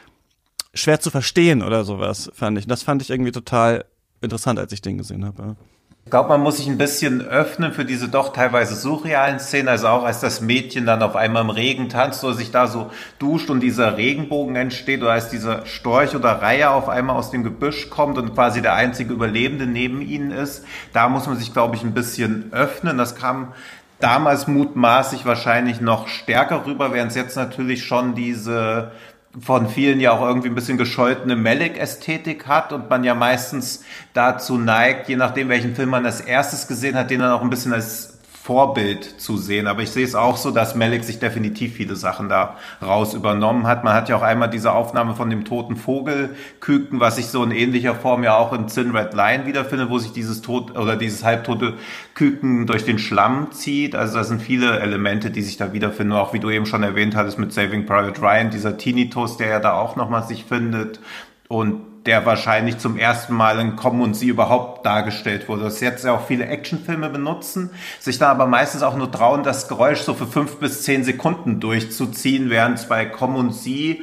schwer 0.74 1.00
zu 1.00 1.10
verstehen 1.10 1.62
oder 1.62 1.84
sowas, 1.84 2.30
fand 2.34 2.58
ich. 2.58 2.66
Das 2.66 2.82
fand 2.82 3.02
ich 3.02 3.10
irgendwie 3.10 3.30
total 3.30 3.84
interessant, 4.22 4.58
als 4.58 4.72
ich 4.72 4.80
den 4.80 4.96
gesehen 4.96 5.24
habe. 5.26 5.56
Ich 6.04 6.10
glaube, 6.10 6.30
man 6.30 6.40
muss 6.40 6.56
sich 6.56 6.66
ein 6.66 6.78
bisschen 6.78 7.22
öffnen 7.22 7.72
für 7.72 7.84
diese 7.84 8.08
doch 8.08 8.32
teilweise 8.32 8.74
surrealen 8.74 9.38
Szenen. 9.38 9.68
Also 9.68 9.86
auch 9.86 10.04
als 10.04 10.20
das 10.20 10.40
Mädchen 10.40 10.84
dann 10.84 11.00
auf 11.00 11.14
einmal 11.14 11.42
im 11.42 11.50
Regen 11.50 11.88
tanzt 11.88 12.24
oder 12.24 12.34
sich 12.34 12.50
da 12.50 12.66
so 12.66 12.90
duscht 13.20 13.50
und 13.50 13.60
dieser 13.60 13.96
Regenbogen 13.96 14.56
entsteht 14.56 15.00
oder 15.00 15.12
als 15.12 15.30
dieser 15.30 15.64
Storch 15.64 16.16
oder 16.16 16.42
Reihe 16.42 16.70
auf 16.70 16.88
einmal 16.88 17.16
aus 17.16 17.30
dem 17.30 17.44
Gebüsch 17.44 17.88
kommt 17.88 18.18
und 18.18 18.34
quasi 18.34 18.60
der 18.60 18.74
einzige 18.74 19.12
Überlebende 19.12 19.66
neben 19.66 20.02
ihnen 20.02 20.32
ist. 20.32 20.64
Da 20.92 21.08
muss 21.08 21.26
man 21.26 21.36
sich, 21.38 21.52
glaube 21.52 21.76
ich, 21.76 21.84
ein 21.84 21.94
bisschen 21.94 22.52
öffnen. 22.52 22.98
Das 22.98 23.14
kam 23.14 23.52
damals 24.00 24.48
mutmaßlich 24.48 25.24
wahrscheinlich 25.24 25.80
noch 25.80 26.08
stärker 26.08 26.66
rüber, 26.66 26.92
während 26.92 27.12
es 27.12 27.16
jetzt 27.16 27.36
natürlich 27.36 27.84
schon 27.84 28.16
diese 28.16 28.90
von 29.40 29.68
vielen 29.68 30.00
ja 30.00 30.12
auch 30.12 30.22
irgendwie 30.26 30.48
ein 30.48 30.54
bisschen 30.54 30.76
gescholtene 30.76 31.36
Malik-Ästhetik 31.36 32.46
hat 32.46 32.72
und 32.72 32.90
man 32.90 33.02
ja 33.02 33.14
meistens 33.14 33.84
dazu 34.12 34.58
neigt, 34.58 35.08
je 35.08 35.16
nachdem 35.16 35.48
welchen 35.48 35.74
Film 35.74 35.90
man 35.90 36.04
als 36.04 36.20
erstes 36.20 36.68
gesehen 36.68 36.96
hat, 36.96 37.10
den 37.10 37.20
dann 37.20 37.32
auch 37.32 37.42
ein 37.42 37.50
bisschen 37.50 37.72
als 37.72 38.11
Vorbild 38.42 39.20
zu 39.20 39.36
sehen. 39.36 39.68
Aber 39.68 39.82
ich 39.82 39.90
sehe 39.90 40.04
es 40.04 40.16
auch 40.16 40.36
so, 40.36 40.50
dass 40.50 40.74
Malik 40.74 41.04
sich 41.04 41.20
definitiv 41.20 41.74
viele 41.74 41.94
Sachen 41.94 42.28
da 42.28 42.56
raus 42.82 43.14
übernommen 43.14 43.68
hat. 43.68 43.84
Man 43.84 43.94
hat 43.94 44.08
ja 44.08 44.16
auch 44.16 44.22
einmal 44.22 44.50
diese 44.50 44.72
Aufnahme 44.72 45.14
von 45.14 45.30
dem 45.30 45.44
toten 45.44 45.76
Vogelküken, 45.76 46.98
was 46.98 47.18
ich 47.18 47.28
so 47.28 47.44
in 47.44 47.52
ähnlicher 47.52 47.94
Form 47.94 48.24
ja 48.24 48.36
auch 48.36 48.52
in 48.52 48.66
Thin 48.66 48.96
Red 48.96 49.14
Line 49.14 49.46
wiederfinde, 49.46 49.90
wo 49.90 50.00
sich 50.00 50.10
dieses 50.10 50.42
tot 50.42 50.76
oder 50.76 50.96
dieses 50.96 51.22
halbtote 51.22 51.74
Küken 52.14 52.66
durch 52.66 52.84
den 52.84 52.98
Schlamm 52.98 53.52
zieht. 53.52 53.94
Also 53.94 54.18
da 54.18 54.24
sind 54.24 54.42
viele 54.42 54.80
Elemente, 54.80 55.30
die 55.30 55.42
sich 55.42 55.56
da 55.56 55.72
wiederfinden. 55.72 56.12
Auch 56.12 56.32
wie 56.32 56.40
du 56.40 56.50
eben 56.50 56.66
schon 56.66 56.82
erwähnt 56.82 57.14
hattest 57.14 57.38
mit 57.38 57.52
Saving 57.52 57.86
Private 57.86 58.20
Ryan, 58.20 58.50
dieser 58.50 58.76
Tinnitus, 58.76 59.36
der 59.36 59.50
ja 59.50 59.60
da 59.60 59.74
auch 59.74 59.94
nochmal 59.94 60.24
sich 60.24 60.46
findet. 60.46 60.98
Und 61.46 61.91
der 62.06 62.26
wahrscheinlich 62.26 62.78
zum 62.78 62.96
ersten 62.96 63.34
Mal 63.34 63.60
in 63.60 63.76
Kommen 63.76 64.00
und 64.00 64.14
Sie 64.14 64.28
überhaupt 64.28 64.84
dargestellt 64.84 65.48
wurde. 65.48 65.64
Das 65.64 65.80
jetzt 65.80 66.04
ja 66.04 66.12
auch 66.12 66.26
viele 66.26 66.46
Actionfilme 66.46 67.08
benutzen, 67.08 67.70
sich 68.00 68.18
dann 68.18 68.30
aber 68.30 68.46
meistens 68.46 68.82
auch 68.82 68.96
nur 68.96 69.10
trauen, 69.10 69.42
das 69.42 69.68
Geräusch 69.68 70.00
so 70.00 70.14
für 70.14 70.26
fünf 70.26 70.56
bis 70.56 70.82
zehn 70.82 71.04
Sekunden 71.04 71.60
durchzuziehen, 71.60 72.50
während 72.50 72.78
es 72.78 72.88
bei 72.88 73.04
Kommen 73.06 73.36
und 73.36 73.52
Sie 73.52 74.02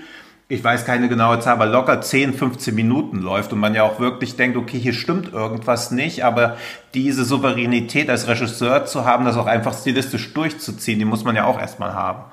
ich 0.52 0.64
weiß 0.64 0.84
keine 0.84 1.10
genaue 1.10 1.40
Zahl, 1.40 1.54
aber 1.54 1.68
locker 1.68 2.02
10, 2.02 2.34
15 2.34 2.74
Minuten 2.74 3.20
läuft 3.20 3.54
und 3.54 3.60
man 3.60 3.76
ja 3.76 3.84
auch 3.84 4.00
wirklich 4.00 4.36
denkt, 4.36 4.58
okay, 4.58 4.80
hier 4.80 4.94
stimmt 4.94 5.32
irgendwas 5.32 5.92
nicht, 5.92 6.26
aber 6.26 6.58
diese 6.96 7.24
Souveränität 7.24 8.10
als 8.10 8.28
Regisseur 8.28 8.84
zu 8.86 9.06
haben, 9.06 9.26
das 9.26 9.38
auch 9.38 9.46
einfach 9.46 9.78
stilistisch 9.78 10.34
durchzuziehen, 10.34 10.98
die 10.98 11.06
muss 11.06 11.24
man 11.24 11.36
ja 11.36 11.46
auch 11.46 11.60
erstmal 11.60 11.94
haben 11.94 12.24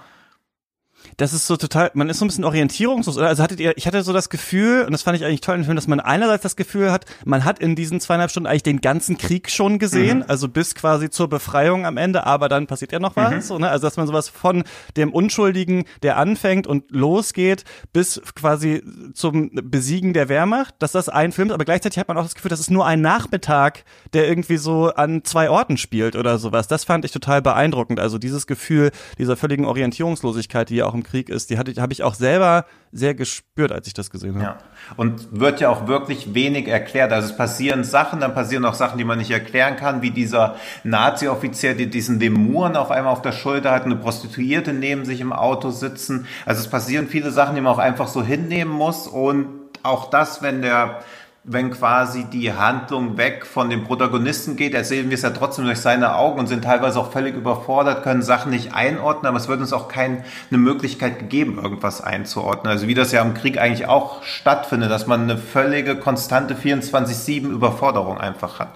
das 1.16 1.33
ist 1.33 1.46
so 1.46 1.57
total, 1.57 1.90
man 1.94 2.11
ist 2.11 2.18
so 2.18 2.24
ein 2.24 2.29
bisschen 2.29 2.44
orientierungslos. 2.44 3.16
Also 3.16 3.42
hattet 3.42 3.59
ihr, 3.59 3.76
ich 3.76 3.87
hatte 3.87 4.02
so 4.02 4.12
das 4.12 4.29
Gefühl, 4.29 4.85
und 4.85 4.92
das 4.92 5.02
fand 5.02 5.16
ich 5.16 5.24
eigentlich 5.24 5.40
toll 5.40 5.57
im 5.57 5.64
Film, 5.64 5.76
dass 5.76 5.87
man 5.87 5.98
einerseits 6.00 6.42
das 6.42 6.57
Gefühl 6.57 6.92
hat, 6.92 7.07
man 7.24 7.44
hat 7.44 7.59
in 7.59 7.74
diesen 7.74 8.00
zweieinhalb 8.00 8.31
Stunden 8.31 8.46
eigentlich 8.46 8.62
den 8.64 8.83
ganzen 8.83 9.16
Krieg 9.16 9.50
schon 9.50 9.79
gesehen, 9.79 10.18
mhm. 10.18 10.24
also 10.29 10.48
bis 10.48 10.74
quasi 10.74 11.09
zur 11.09 11.29
Befreiung 11.29 11.87
am 11.87 11.96
Ende, 11.96 12.26
aber 12.26 12.48
dann 12.50 12.66
passiert 12.66 12.92
ja 12.92 12.98
noch 12.98 13.16
was. 13.16 13.33
Mhm. 13.33 13.40
So, 13.40 13.59
ne? 13.59 13.70
Also 13.70 13.87
dass 13.87 13.96
man 13.96 14.07
sowas 14.07 14.29
von 14.29 14.64
dem 14.96 15.12
Unschuldigen, 15.12 15.85
der 16.02 16.18
anfängt 16.18 16.66
und 16.66 16.90
losgeht, 16.90 17.64
bis 17.94 18.20
quasi 18.35 18.83
zum 19.14 19.50
Besiegen 19.55 20.12
der 20.12 20.29
Wehrmacht, 20.29 20.74
dass 20.81 20.92
das 20.92 21.09
ein 21.09 21.33
Film 21.33 21.48
ist, 21.48 21.55
aber 21.55 21.64
gleichzeitig 21.64 21.98
hat 21.98 22.09
man 22.09 22.18
auch 22.18 22.24
das 22.24 22.35
Gefühl, 22.35 22.50
das 22.50 22.61
ist 22.61 22.70
nur 22.70 22.85
ein 22.85 23.00
Nachmittag, 23.00 23.85
der 24.12 24.29
irgendwie 24.29 24.59
so 24.59 24.92
an 24.92 25.24
zwei 25.24 25.48
Orten 25.48 25.79
spielt 25.79 26.14
oder 26.14 26.38
sowas. 26.38 26.68
Das 26.68 26.85
fand 26.85 27.07
ich 27.07 27.12
total 27.12 27.40
beeindruckend. 27.40 28.00
Also 28.00 28.18
dieses 28.18 28.46
Gefühl 28.46 28.90
dieser 29.18 29.37
völligen 29.37 29.64
Orientierungslosigkeit, 29.64 30.68
die 30.68 30.76
ja 30.76 30.87
auch 30.87 30.94
im 30.94 31.06
Krieg 31.07 31.29
ist, 31.29 31.51
die 31.51 31.59
habe 31.59 31.71
ich 31.71 32.03
auch 32.03 32.14
selber 32.14 32.66
sehr 32.92 33.14
gespürt, 33.14 33.73
als 33.73 33.87
ich 33.87 33.95
das 33.95 34.11
gesehen 34.11 34.35
habe. 34.35 34.45
Ja. 34.45 34.59
Und 34.97 35.40
wird 35.40 35.61
ja 35.61 35.69
auch 35.69 35.87
wirklich 35.87 36.35
wenig 36.35 36.69
erklärt. 36.69 37.12
Also 37.12 37.31
es 37.31 37.37
passieren 37.37 37.85
Sachen, 37.85 38.21
dann 38.21 38.35
passieren 38.35 38.64
auch 38.64 38.75
Sachen, 38.75 38.99
die 38.99 39.05
man 39.05 39.19
nicht 39.19 39.31
erklären 39.31 39.77
kann, 39.77 40.03
wie 40.03 40.11
dieser 40.11 40.57
Nazi-Offizier, 40.85 41.75
der 41.77 41.87
diesen 41.87 42.19
Lemuren 42.21 42.77
auf 42.77 42.90
einmal 42.90 43.12
auf 43.12 43.23
der 43.23 43.33
Schulter 43.33 43.71
hat, 43.71 43.85
eine 43.85 43.97
Prostituierte 43.97 44.73
neben 44.73 45.05
sich 45.05 45.21
im 45.21 45.33
Auto 45.33 45.71
sitzen. 45.71 46.27
Also 46.45 46.61
es 46.61 46.69
passieren 46.69 47.07
viele 47.09 47.31
Sachen, 47.31 47.55
die 47.55 47.61
man 47.61 47.73
auch 47.73 47.79
einfach 47.79 48.09
so 48.09 48.23
hinnehmen 48.23 48.73
muss. 48.73 49.07
Und 49.07 49.49
auch 49.83 50.11
das, 50.11 50.42
wenn 50.42 50.62
der 50.62 51.03
wenn 51.48 51.70
quasi 51.70 52.24
die 52.24 52.52
Handlung 52.52 53.16
weg 53.16 53.46
von 53.46 53.70
dem 53.70 53.85
Protagonisten 53.85 54.56
geht, 54.56 54.74
erzählen 54.74 55.09
wir 55.09 55.14
es 55.14 55.22
ja 55.22 55.30
trotzdem 55.30 55.64
durch 55.64 55.78
seine 55.78 56.16
Augen 56.16 56.40
und 56.40 56.48
sind 56.48 56.64
teilweise 56.64 56.98
auch 56.98 57.12
völlig 57.12 57.37
überfordert, 57.37 58.02
können 58.02 58.22
Sachen 58.22 58.50
nicht 58.50 58.74
einordnen, 58.74 59.26
aber 59.26 59.37
es 59.37 59.46
wird 59.46 59.61
uns 59.61 59.72
auch 59.72 59.87
keine 59.87 60.24
Möglichkeit 60.50 61.20
gegeben, 61.20 61.61
irgendwas 61.62 62.00
einzuordnen. 62.00 62.72
Also 62.72 62.88
wie 62.88 62.94
das 62.94 63.12
ja 63.12 63.22
im 63.22 63.35
Krieg 63.35 63.59
eigentlich 63.59 63.87
auch 63.87 64.24
stattfindet, 64.24 64.90
dass 64.90 65.06
man 65.06 65.22
eine 65.22 65.38
völlige, 65.38 65.94
konstante 65.94 66.54
24-7 66.54 67.48
Überforderung 67.48 68.18
einfach 68.18 68.59
hat. 68.59 68.70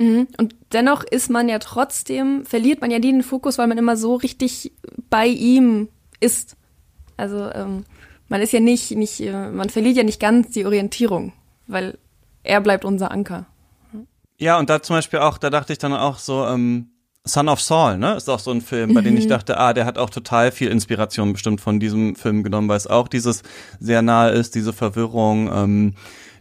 Mhm. 0.00 0.26
Und 0.36 0.56
dennoch 0.72 1.04
ist 1.04 1.30
man 1.30 1.48
ja 1.48 1.60
trotzdem, 1.60 2.44
verliert 2.44 2.80
man 2.80 2.90
ja 2.90 2.98
nie 2.98 3.12
den 3.12 3.22
Fokus, 3.22 3.58
weil 3.58 3.68
man 3.68 3.78
immer 3.78 3.96
so 3.96 4.16
richtig 4.16 4.72
bei 5.08 5.26
ihm 5.26 5.88
ist. 6.18 6.56
Also 7.16 7.48
ähm, 7.54 7.84
man 8.28 8.40
ist 8.40 8.52
ja 8.52 8.58
nicht, 8.58 8.90
nicht, 8.90 9.20
äh, 9.20 9.50
man 9.50 9.70
verliert 9.70 9.96
ja 9.96 10.02
nicht 10.02 10.18
ganz 10.18 10.50
die 10.50 10.66
Orientierung 10.66 11.32
weil 11.66 11.98
er 12.42 12.60
bleibt 12.60 12.84
unser 12.84 13.10
Anker. 13.10 13.46
Ja, 14.38 14.58
und 14.58 14.68
da 14.68 14.82
zum 14.82 14.96
Beispiel 14.96 15.20
auch, 15.20 15.38
da 15.38 15.50
dachte 15.50 15.72
ich 15.72 15.78
dann 15.78 15.92
auch 15.92 16.18
so, 16.18 16.44
ähm, 16.46 16.90
Son 17.26 17.48
of 17.48 17.60
Saul, 17.60 17.96
ne? 17.96 18.16
Ist 18.16 18.28
auch 18.28 18.38
so 18.38 18.50
ein 18.50 18.60
Film, 18.60 18.92
bei 18.92 19.00
mhm. 19.00 19.06
dem 19.06 19.16
ich 19.16 19.24
mhm. 19.24 19.30
dachte, 19.30 19.56
ah, 19.56 19.72
der 19.72 19.86
hat 19.86 19.96
auch 19.96 20.10
total 20.10 20.52
viel 20.52 20.68
Inspiration 20.68 21.32
bestimmt 21.32 21.60
von 21.60 21.80
diesem 21.80 22.16
Film 22.16 22.42
genommen, 22.42 22.68
weil 22.68 22.76
es 22.76 22.86
auch 22.86 23.08
dieses 23.08 23.42
sehr 23.80 24.02
nahe 24.02 24.32
ist, 24.32 24.54
diese 24.54 24.74
Verwirrung, 24.74 25.50
ähm, 25.52 25.94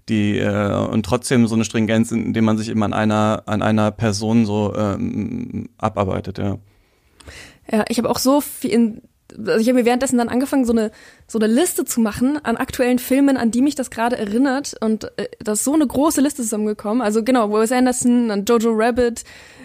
die 0.09 0.39
äh, 0.39 0.73
und 0.73 1.05
trotzdem 1.05 1.47
so 1.47 1.55
eine 1.55 1.63
Stringenz, 1.63 2.11
indem 2.11 2.43
man 2.43 2.57
sich 2.57 2.67
immer 2.67 2.85
an 2.85 2.93
einer 2.93 3.43
an 3.45 3.61
einer 3.61 3.91
Person 3.91 4.45
so 4.45 4.75
ähm, 4.75 5.69
abarbeitet, 5.77 6.37
ja. 6.37 6.57
Ja, 7.71 7.85
ich 7.87 7.97
habe 7.97 8.09
auch 8.09 8.19
so 8.19 8.41
viel 8.41 8.71
in 8.71 9.01
also 9.37 9.59
ich 9.59 9.67
habe 9.67 9.79
mir 9.79 9.85
währenddessen 9.85 10.17
dann 10.17 10.29
angefangen, 10.29 10.65
so 10.65 10.73
eine, 10.73 10.91
so 11.27 11.39
eine 11.39 11.47
Liste 11.47 11.85
zu 11.85 12.01
machen 12.01 12.39
an 12.43 12.57
aktuellen 12.57 12.99
Filmen, 12.99 13.37
an 13.37 13.51
die 13.51 13.61
mich 13.61 13.75
das 13.75 13.89
gerade 13.89 14.17
erinnert. 14.17 14.75
Und 14.79 15.05
äh, 15.17 15.27
da 15.39 15.53
ist 15.53 15.63
so 15.63 15.73
eine 15.73 15.87
große 15.87 16.21
Liste 16.21 16.43
zusammengekommen. 16.43 17.01
Also 17.01 17.23
genau, 17.23 17.51
Wes 17.51 17.71
Anderson, 17.71 18.31
an 18.31 18.45
Jojo 18.45 18.71
Rabbit, 18.73 19.23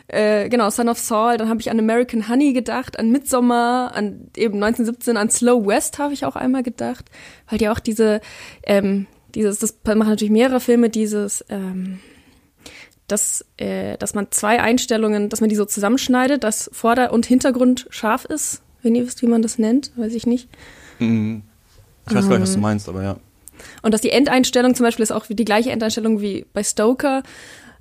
äh, 0.08 0.48
genau, 0.48 0.70
Son 0.70 0.88
of 0.88 0.98
Saul, 0.98 1.36
dann 1.36 1.48
habe 1.48 1.60
ich 1.60 1.70
an 1.70 1.78
American 1.78 2.28
Honey 2.28 2.54
gedacht, 2.54 2.98
an 2.98 3.10
Midsommar, 3.10 3.94
an 3.94 4.30
eben 4.36 4.54
1917, 4.54 5.16
an 5.16 5.30
Slow 5.30 5.66
West 5.66 5.98
habe 5.98 6.14
ich 6.14 6.24
auch 6.24 6.34
einmal 6.34 6.62
gedacht, 6.62 7.10
weil 7.48 7.58
die 7.58 7.68
auch 7.68 7.78
diese, 7.78 8.22
ähm, 8.62 9.06
dieses, 9.34 9.58
das 9.58 9.76
machen 9.84 10.08
natürlich 10.08 10.32
mehrere 10.32 10.60
Filme, 10.60 10.88
dieses, 10.88 11.44
ähm, 11.50 12.00
dass, 13.06 13.44
äh, 13.58 13.98
dass 13.98 14.14
man 14.14 14.28
zwei 14.30 14.60
Einstellungen, 14.60 15.28
dass 15.28 15.40
man 15.40 15.50
die 15.50 15.56
so 15.56 15.66
zusammenschneidet, 15.66 16.42
dass 16.42 16.70
Vorder- 16.72 17.12
und 17.12 17.26
Hintergrund 17.26 17.86
scharf 17.90 18.24
ist, 18.24 18.62
wenn 18.82 18.94
ihr 18.94 19.06
wisst, 19.06 19.22
wie 19.22 19.26
man 19.26 19.42
das 19.42 19.58
nennt, 19.58 19.92
weiß 19.96 20.14
ich 20.14 20.26
nicht. 20.26 20.48
Mhm. 20.98 21.42
Ich 22.08 22.14
weiß 22.14 22.28
gar 22.28 22.38
nicht, 22.38 22.42
was 22.42 22.52
du 22.52 22.56
ähm. 22.56 22.62
meinst, 22.62 22.88
aber 22.88 23.02
ja. 23.02 23.16
Und 23.82 23.92
dass 23.92 24.00
die 24.00 24.10
Endeinstellung 24.10 24.74
zum 24.74 24.84
Beispiel 24.84 25.02
ist 25.02 25.12
auch 25.12 25.26
die 25.26 25.44
gleiche 25.44 25.70
Endeinstellung 25.70 26.20
wie 26.20 26.46
bei 26.52 26.62
Stoker. 26.62 27.22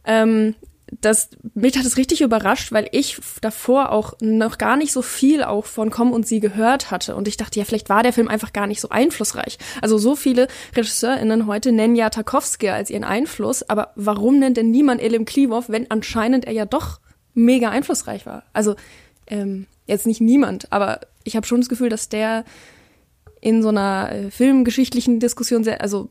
Ähm, 0.06 0.56
das, 1.02 1.30
mich 1.54 1.78
hat 1.78 1.86
es 1.86 1.98
richtig 1.98 2.22
überrascht, 2.22 2.72
weil 2.72 2.88
ich 2.92 3.20
davor 3.42 3.92
auch 3.92 4.14
noch 4.22 4.58
gar 4.58 4.78
nicht 4.78 4.94
so 4.94 5.02
viel 5.02 5.44
auch 5.44 5.66
von 5.66 5.90
Komm 5.90 6.14
und 6.14 6.26
Sie 6.26 6.40
gehört 6.40 6.92
hatte. 6.92 7.16
Und 7.16 7.28
ich 7.28 7.36
dachte, 7.36 7.60
ja, 7.60 7.66
vielleicht 7.66 7.90
war 7.90 8.04
der 8.04 8.14
Film 8.14 8.28
einfach 8.28 8.54
gar 8.54 8.68
nicht 8.68 8.80
so 8.80 8.90
einflussreich. 8.90 9.58
Also 9.82 9.98
so 9.98 10.16
viele 10.16 10.48
RegisseurInnen 10.76 11.46
heute 11.46 11.72
nennen 11.72 11.96
ja 11.96 12.10
Tarkovsky 12.10 12.70
als 12.70 12.90
ihren 12.90 13.04
Einfluss, 13.04 13.64
aber 13.64 13.92
warum 13.96 14.40
nennt 14.40 14.58
denn 14.58 14.72
niemand 14.72 15.02
Elim 15.02 15.26
Klimov, 15.26 15.70
wenn 15.70 15.92
anscheinend 15.92 16.46
er 16.46 16.54
ja 16.54 16.66
doch 16.66 17.00
mega 17.34 17.70
einflussreich 17.70 18.26
war? 18.26 18.44
Also 18.54 18.76
ähm, 19.28 19.68
jetzt 19.86 20.06
nicht 20.06 20.22
niemand, 20.22 20.72
aber 20.72 21.02
ich 21.24 21.36
habe 21.36 21.46
schon 21.46 21.62
das 21.62 21.70
Gefühl, 21.70 21.90
dass 21.90 22.10
der 22.10 22.46
in 23.42 23.62
so 23.62 23.70
einer 23.70 24.12
äh, 24.12 24.32
filmgeschichtlichen 24.32 25.20
Diskussion 25.20 25.63
sehr, 25.63 25.82
also 25.82 26.10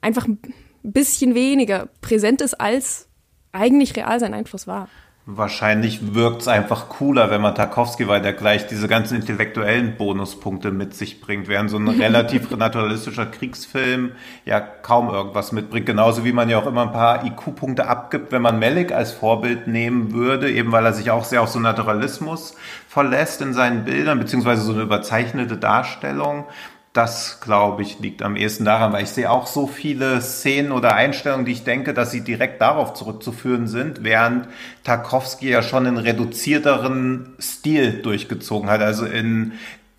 einfach 0.00 0.26
ein 0.26 0.38
bisschen 0.82 1.34
weniger 1.34 1.88
präsent 2.00 2.40
ist, 2.40 2.54
als 2.54 3.08
eigentlich 3.52 3.96
real 3.96 4.18
sein 4.20 4.34
Einfluss 4.34 4.66
war. 4.66 4.88
Wahrscheinlich 5.24 6.14
wirkt 6.16 6.42
es 6.42 6.48
einfach 6.48 6.88
cooler, 6.88 7.30
wenn 7.30 7.40
man 7.40 7.54
Tarkovsky, 7.54 8.08
weil 8.08 8.20
der 8.20 8.32
gleich 8.32 8.66
diese 8.66 8.88
ganzen 8.88 9.14
intellektuellen 9.14 9.96
Bonuspunkte 9.96 10.72
mit 10.72 10.94
sich 10.94 11.20
bringt, 11.20 11.46
während 11.46 11.70
so 11.70 11.76
ein 11.76 11.86
relativ 12.00 12.50
naturalistischer 12.50 13.26
Kriegsfilm 13.26 14.12
ja 14.44 14.58
kaum 14.58 15.10
irgendwas 15.10 15.52
mitbringt. 15.52 15.86
Genauso 15.86 16.24
wie 16.24 16.32
man 16.32 16.50
ja 16.50 16.58
auch 16.58 16.66
immer 16.66 16.82
ein 16.82 16.92
paar 16.92 17.24
IQ-Punkte 17.24 17.86
abgibt, 17.86 18.32
wenn 18.32 18.42
man 18.42 18.58
Malik 18.58 18.90
als 18.90 19.12
Vorbild 19.12 19.68
nehmen 19.68 20.12
würde, 20.12 20.50
eben 20.50 20.72
weil 20.72 20.84
er 20.84 20.92
sich 20.92 21.12
auch 21.12 21.24
sehr 21.24 21.42
auf 21.42 21.50
so 21.50 21.60
Naturalismus 21.60 22.56
verlässt 22.88 23.40
in 23.42 23.54
seinen 23.54 23.84
Bildern, 23.84 24.18
beziehungsweise 24.18 24.62
so 24.62 24.72
eine 24.72 24.82
überzeichnete 24.82 25.56
Darstellung. 25.56 26.46
Das, 26.92 27.40
glaube 27.40 27.80
ich, 27.80 28.00
liegt 28.00 28.22
am 28.22 28.36
ehesten 28.36 28.66
daran, 28.66 28.92
weil 28.92 29.04
ich 29.04 29.08
sehe 29.08 29.30
auch 29.30 29.46
so 29.46 29.66
viele 29.66 30.20
Szenen 30.20 30.72
oder 30.72 30.94
Einstellungen, 30.94 31.46
die 31.46 31.52
ich 31.52 31.64
denke, 31.64 31.94
dass 31.94 32.10
sie 32.10 32.20
direkt 32.20 32.60
darauf 32.60 32.92
zurückzuführen 32.92 33.66
sind, 33.66 34.04
während 34.04 34.46
Tarkovsky 34.84 35.48
ja 35.48 35.62
schon 35.62 35.86
einen 35.86 35.96
reduzierteren 35.96 37.32
Stil 37.40 38.02
durchgezogen 38.02 38.68
hat. 38.68 38.82
Also 38.82 39.06
in 39.06 39.52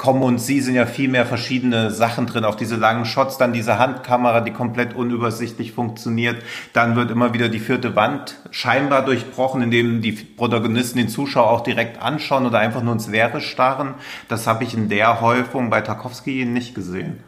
Komm 0.04 0.22
und 0.22 0.38
Sie 0.38 0.60
sind 0.60 0.76
ja 0.76 0.86
viel 0.86 1.08
mehr 1.08 1.26
verschiedene 1.26 1.90
Sachen 1.90 2.26
drin, 2.26 2.44
auch 2.44 2.56
diese 2.56 2.76
langen 2.76 3.06
Shots, 3.06 3.38
dann 3.38 3.54
diese 3.54 3.80
Handkamera, 3.80 4.42
die 4.42 4.52
komplett 4.52 4.94
unübersichtlich 4.96 5.72
funktioniert. 5.72 6.44
Dann 6.74 6.98
wird 6.98 7.10
immer 7.10 7.34
wieder 7.34 7.48
die 7.48 7.62
vierte 7.62 7.96
Wand 7.96 8.36
scheinbar 8.52 9.06
durchbrochen, 9.06 9.62
indem 9.62 10.02
die 10.02 10.12
Protagonisten 10.12 10.98
den 10.98 11.08
Zuschauer 11.08 11.50
auch 11.50 11.62
direkt 11.62 12.02
anschauen 12.02 12.46
oder 12.46 12.60
einfach 12.60 12.84
nur 12.84 12.92
ins 12.92 13.08
Leere 13.08 13.40
starren. 13.40 13.94
Das 14.28 14.46
habe 14.46 14.66
ich 14.66 14.74
in 14.74 14.90
der 14.90 15.22
Häufung 15.22 15.70
bei 15.70 15.80
Tarkovsky 15.80 16.44
nicht 16.44 16.76
gesehen. 16.76 17.24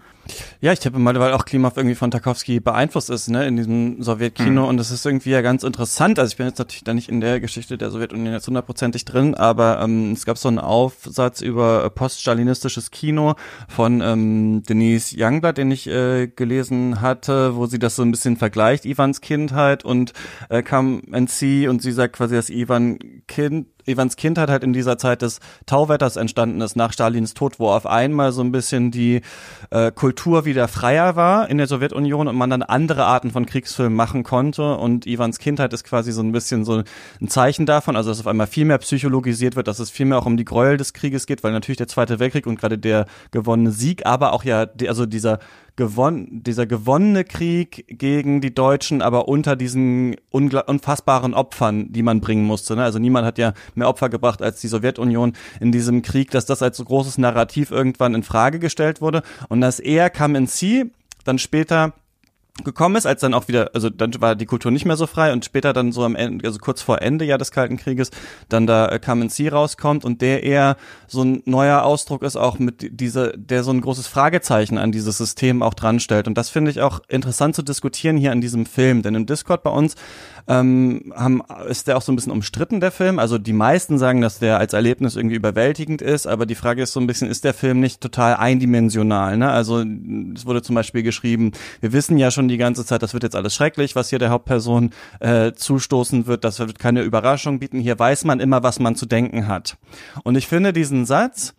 Ja, 0.62 0.74
ich 0.74 0.80
tippe 0.80 1.00
mal, 1.00 1.18
weil 1.20 1.34
auch 1.34 1.46
Klimov 1.46 1.78
irgendwie 1.78 1.96
von 1.96 2.12
Tarkovsky 2.12 2.60
beeinflusst 2.60 3.10
ist, 3.10 3.30
ne, 3.30 3.48
in 3.48 3.56
diesem 3.56 4.02
Sowjetkino. 4.02 4.64
Mhm. 4.64 4.68
Und 4.68 4.78
das 4.78 4.92
ist 4.92 5.06
irgendwie 5.06 5.30
ja 5.30 5.42
ganz 5.42 5.64
interessant. 5.64 6.20
Also 6.20 6.32
ich 6.32 6.38
bin 6.38 6.48
jetzt 6.48 6.60
natürlich 6.60 6.84
da 6.84 6.94
nicht 6.94 7.10
in 7.10 7.22
der 7.22 7.40
Geschichte 7.40 7.78
der 7.78 7.92
Sowjetunion 7.92 8.34
jetzt 8.34 8.48
hundertprozentig 8.48 9.06
drin, 9.06 9.36
aber 9.36 9.80
ähm, 9.82 10.14
es 10.14 10.26
gab 10.26 10.38
so 10.38 10.48
einen 10.48 10.60
Aufsatz 10.60 11.42
über 11.42 11.90
poststalinistisches 11.90 12.92
Kino 12.92 13.36
von 13.68 14.02
ähm, 14.02 14.64
Denise 14.64 15.16
Youngblood, 15.18 15.58
den 15.58 15.72
ich 15.72 15.88
äh, 15.88 16.28
gelesen 16.28 17.02
hatte, 17.02 17.56
wo 17.56 17.66
sie 17.66 17.80
das 17.80 17.96
so 17.96 18.02
ein 18.02 18.12
bisschen 18.12 18.38
vergleicht, 18.38 18.86
Ivans 18.86 19.22
Kindheit 19.22 19.86
und 19.86 20.14
äh, 20.50 20.64
Come 20.64 21.02
and 21.12 21.30
See 21.30 21.68
und 21.68 21.82
sie 21.82 21.92
sagt 21.92 22.16
quasi, 22.16 22.36
dass 22.36 22.50
Ivan 22.50 23.00
Kind 23.28 23.68
Ivans 23.86 24.16
Kindheit 24.16 24.50
halt 24.50 24.64
in 24.64 24.74
dieser 24.74 24.98
Zeit 24.98 25.22
des 25.22 25.40
Tauwetters 25.66 26.16
entstanden 26.16 26.62
ist, 26.62 26.76
nach 26.76 26.94
Stalins 26.94 27.34
Tod, 27.34 27.60
wo 27.60 27.70
auf 27.70 27.86
einmal 27.86 28.32
so 28.32 28.42
ein 28.42 28.52
bisschen 28.52 28.92
die 28.92 29.22
äh, 29.70 29.92
Kultur 29.92 30.46
wieder 30.46 30.68
freier 30.68 31.16
war 31.16 31.50
in 31.50 31.58
der 31.58 31.68
Sowjetunion 31.68 32.28
und 32.28 32.36
man 32.36 32.50
dann 32.50 32.64
andere 32.64 33.06
Arten 33.06 33.32
von 33.32 33.46
Kriegsfilmen 33.46 33.96
machen 33.96 34.24
konnte. 34.24 34.76
Und 34.76 35.06
Ivans 35.06 35.40
Kindheit 35.40 35.74
ist 35.74 35.84
quasi 35.84 36.12
so 36.12 36.22
ein 36.22 36.32
bisschen 36.32 36.66
so 36.66 36.84
ein 37.22 37.28
Zeichen 37.28 37.66
davon, 37.66 37.96
also 37.96 38.10
dass 38.10 38.20
auf 38.20 38.28
einmal 38.28 38.48
viel 38.48 38.66
mehr 38.66 38.78
psychologisiert 38.78 39.56
wird, 39.56 39.68
dass 39.68 39.80
es 39.80 39.90
viel 39.90 40.06
mehr 40.06 40.18
auch 40.18 40.26
um 40.26 40.38
die 40.38 40.46
Gräuel 40.46 40.78
des 40.78 40.94
Krieges 40.94 41.26
geht, 41.26 41.44
weil 41.44 41.52
natürlich 41.52 41.78
der 41.78 41.88
Zweite 41.88 42.20
Weltkrieg 42.20 42.48
und 42.48 42.60
gerade 42.60 42.78
der 42.78 43.06
gewonnene 43.32 43.72
Sieg, 43.72 44.06
aber 44.06 44.34
auch 44.34 44.44
ja, 44.44 44.68
also 44.88 45.06
dieser 45.06 45.40
gewonnen, 45.76 46.42
dieser 46.44 46.66
gewonnene 46.66 47.24
Krieg 47.24 47.86
gegen 47.88 48.42
die 48.42 48.54
Deutschen, 48.54 49.02
aber 49.02 49.28
unter 49.28 49.56
diesen 49.56 50.16
unfassbaren 50.30 51.34
Opfern, 51.34 51.92
die 51.92 52.04
man 52.04 52.22
bringen 52.22 52.46
musste. 52.46 52.76
Ne? 52.76 52.84
Also 52.84 53.00
niemand 53.00 53.26
hat 53.26 53.38
ja 53.38 53.54
mehr 53.74 53.90
Opfer 53.90 54.10
gebracht 54.10 54.42
als 54.42 54.62
die 54.62 54.68
Sowjetunion 54.68 55.34
in 55.60 55.72
diesem 55.72 56.02
Krieg, 56.02 56.32
dass 56.32 56.46
das 56.46 56.62
als 56.62 56.78
so 56.78 56.86
großes 56.86 57.18
Narrativ 57.18 57.72
irgendwann 57.72 58.16
in 58.16 58.24
Frage 58.24 58.60
gestellt 58.60 59.02
wurde 59.02 59.22
und 59.50 59.62
dass 59.62 59.80
er 59.80 60.10
Come 60.10 60.38
and 60.38 60.50
See 60.50 60.86
dann 61.26 61.40
später 61.40 61.94
gekommen 62.64 62.96
ist, 62.96 63.06
als 63.06 63.20
dann 63.20 63.34
auch 63.34 63.50
wieder, 63.50 63.72
also 63.74 63.90
dann 63.90 64.14
war 64.22 64.36
die 64.36 64.46
Kultur 64.46 64.72
nicht 64.72 64.86
mehr 64.86 64.96
so 64.96 65.08
frei 65.08 65.34
und 65.34 65.44
später 65.44 65.74
dann 65.74 65.92
so 65.92 66.04
am 66.06 66.16
Ende, 66.16 66.48
also 66.48 66.58
kurz 66.60 66.82
vor 66.82 67.02
Ende 67.02 67.26
ja 67.26 67.38
des 67.38 67.52
Kalten 67.52 67.76
Krieges, 67.76 68.12
dann 68.48 68.66
da 68.66 68.88
äh, 68.88 69.00
Come 69.00 69.24
and 69.24 69.32
See 69.32 69.50
rauskommt 69.50 70.06
und 70.06 70.22
der 70.22 70.44
eher 70.44 70.78
so 71.08 71.24
ein 71.24 71.44
neuer 71.46 71.84
Ausdruck 71.84 72.24
ist 72.24 72.38
auch 72.38 72.58
mit 72.58 73.00
dieser, 73.00 73.36
der 73.36 73.64
so 73.64 73.72
ein 73.72 73.82
großes 73.82 74.08
Fragezeichen 74.08 74.78
an 74.78 74.94
dieses 74.94 75.18
System 75.18 75.62
auch 75.62 75.74
dran 75.74 76.00
stellt 76.00 76.28
und 76.28 76.38
das 76.38 76.50
finde 76.50 76.72
ich 76.72 76.82
auch 76.82 77.02
interessant 77.10 77.56
zu 77.56 77.62
diskutieren 77.62 78.16
hier 78.16 78.32
an 78.32 78.40
diesem 78.40 78.66
Film, 78.66 79.02
denn 79.02 79.16
im 79.16 79.26
Discord 79.26 79.62
bei 79.62 79.72
uns 79.72 79.96
ähm, 80.48 81.14
haben, 81.16 81.42
ist 81.68 81.88
der 81.88 81.98
auch 81.98 82.02
so 82.02 82.12
ein 82.12 82.16
bisschen 82.16 82.32
umstritten, 82.32 82.80
der 82.80 82.92
Film. 82.92 83.18
Also 83.20 83.38
die 83.38 83.54
meisten 83.54 83.98
sagen, 83.98 84.22
dass 84.22 84.40
der 84.40 84.60
als 84.60 84.74
Erlebnis 84.74 85.16
irgendwie 85.16 85.36
überwältigend 85.36 86.02
ist, 86.02 86.28
aber 86.28 86.46
die 86.46 86.56
Frage 86.56 86.84
ist 86.84 86.94
so 86.94 87.00
ein 87.00 87.08
bisschen, 87.08 87.30
ist 87.30 87.44
der 87.44 87.54
Film 87.54 87.80
nicht 87.80 88.02
total 88.02 88.36
eindimensional? 88.36 89.38
Ne? 89.38 89.50
Also 89.50 89.84
es 90.36 90.46
wurde 90.46 90.62
zum 90.62 90.76
Beispiel 90.76 91.04
geschrieben, 91.04 91.52
wir 91.82 91.94
wissen 91.94 92.18
ja 92.18 92.30
schon 92.30 92.45
die 92.48 92.58
ganze 92.58 92.86
Zeit, 92.86 93.04
das 93.04 93.14
wird 93.14 93.24
jetzt 93.24 93.36
alles 93.36 93.56
schrecklich, 93.56 93.96
was 93.96 94.10
hier 94.10 94.20
der 94.20 94.30
Hauptperson 94.30 94.92
äh, 95.20 95.54
zustoßen 95.54 96.28
wird, 96.28 96.44
das 96.44 96.60
wird 96.60 96.80
keine 96.80 97.02
Überraschung 97.02 97.60
bieten. 97.60 97.80
Hier 97.80 97.98
weiß 97.98 98.26
man 98.26 98.40
immer, 98.40 98.64
was 98.64 98.80
man 98.80 98.96
zu 98.96 99.06
denken 99.06 99.48
hat. 99.48 99.78
Und 100.24 100.36
ich 100.36 100.48
finde 100.48 100.74
diesen 100.74 101.06
Satz 101.06 101.54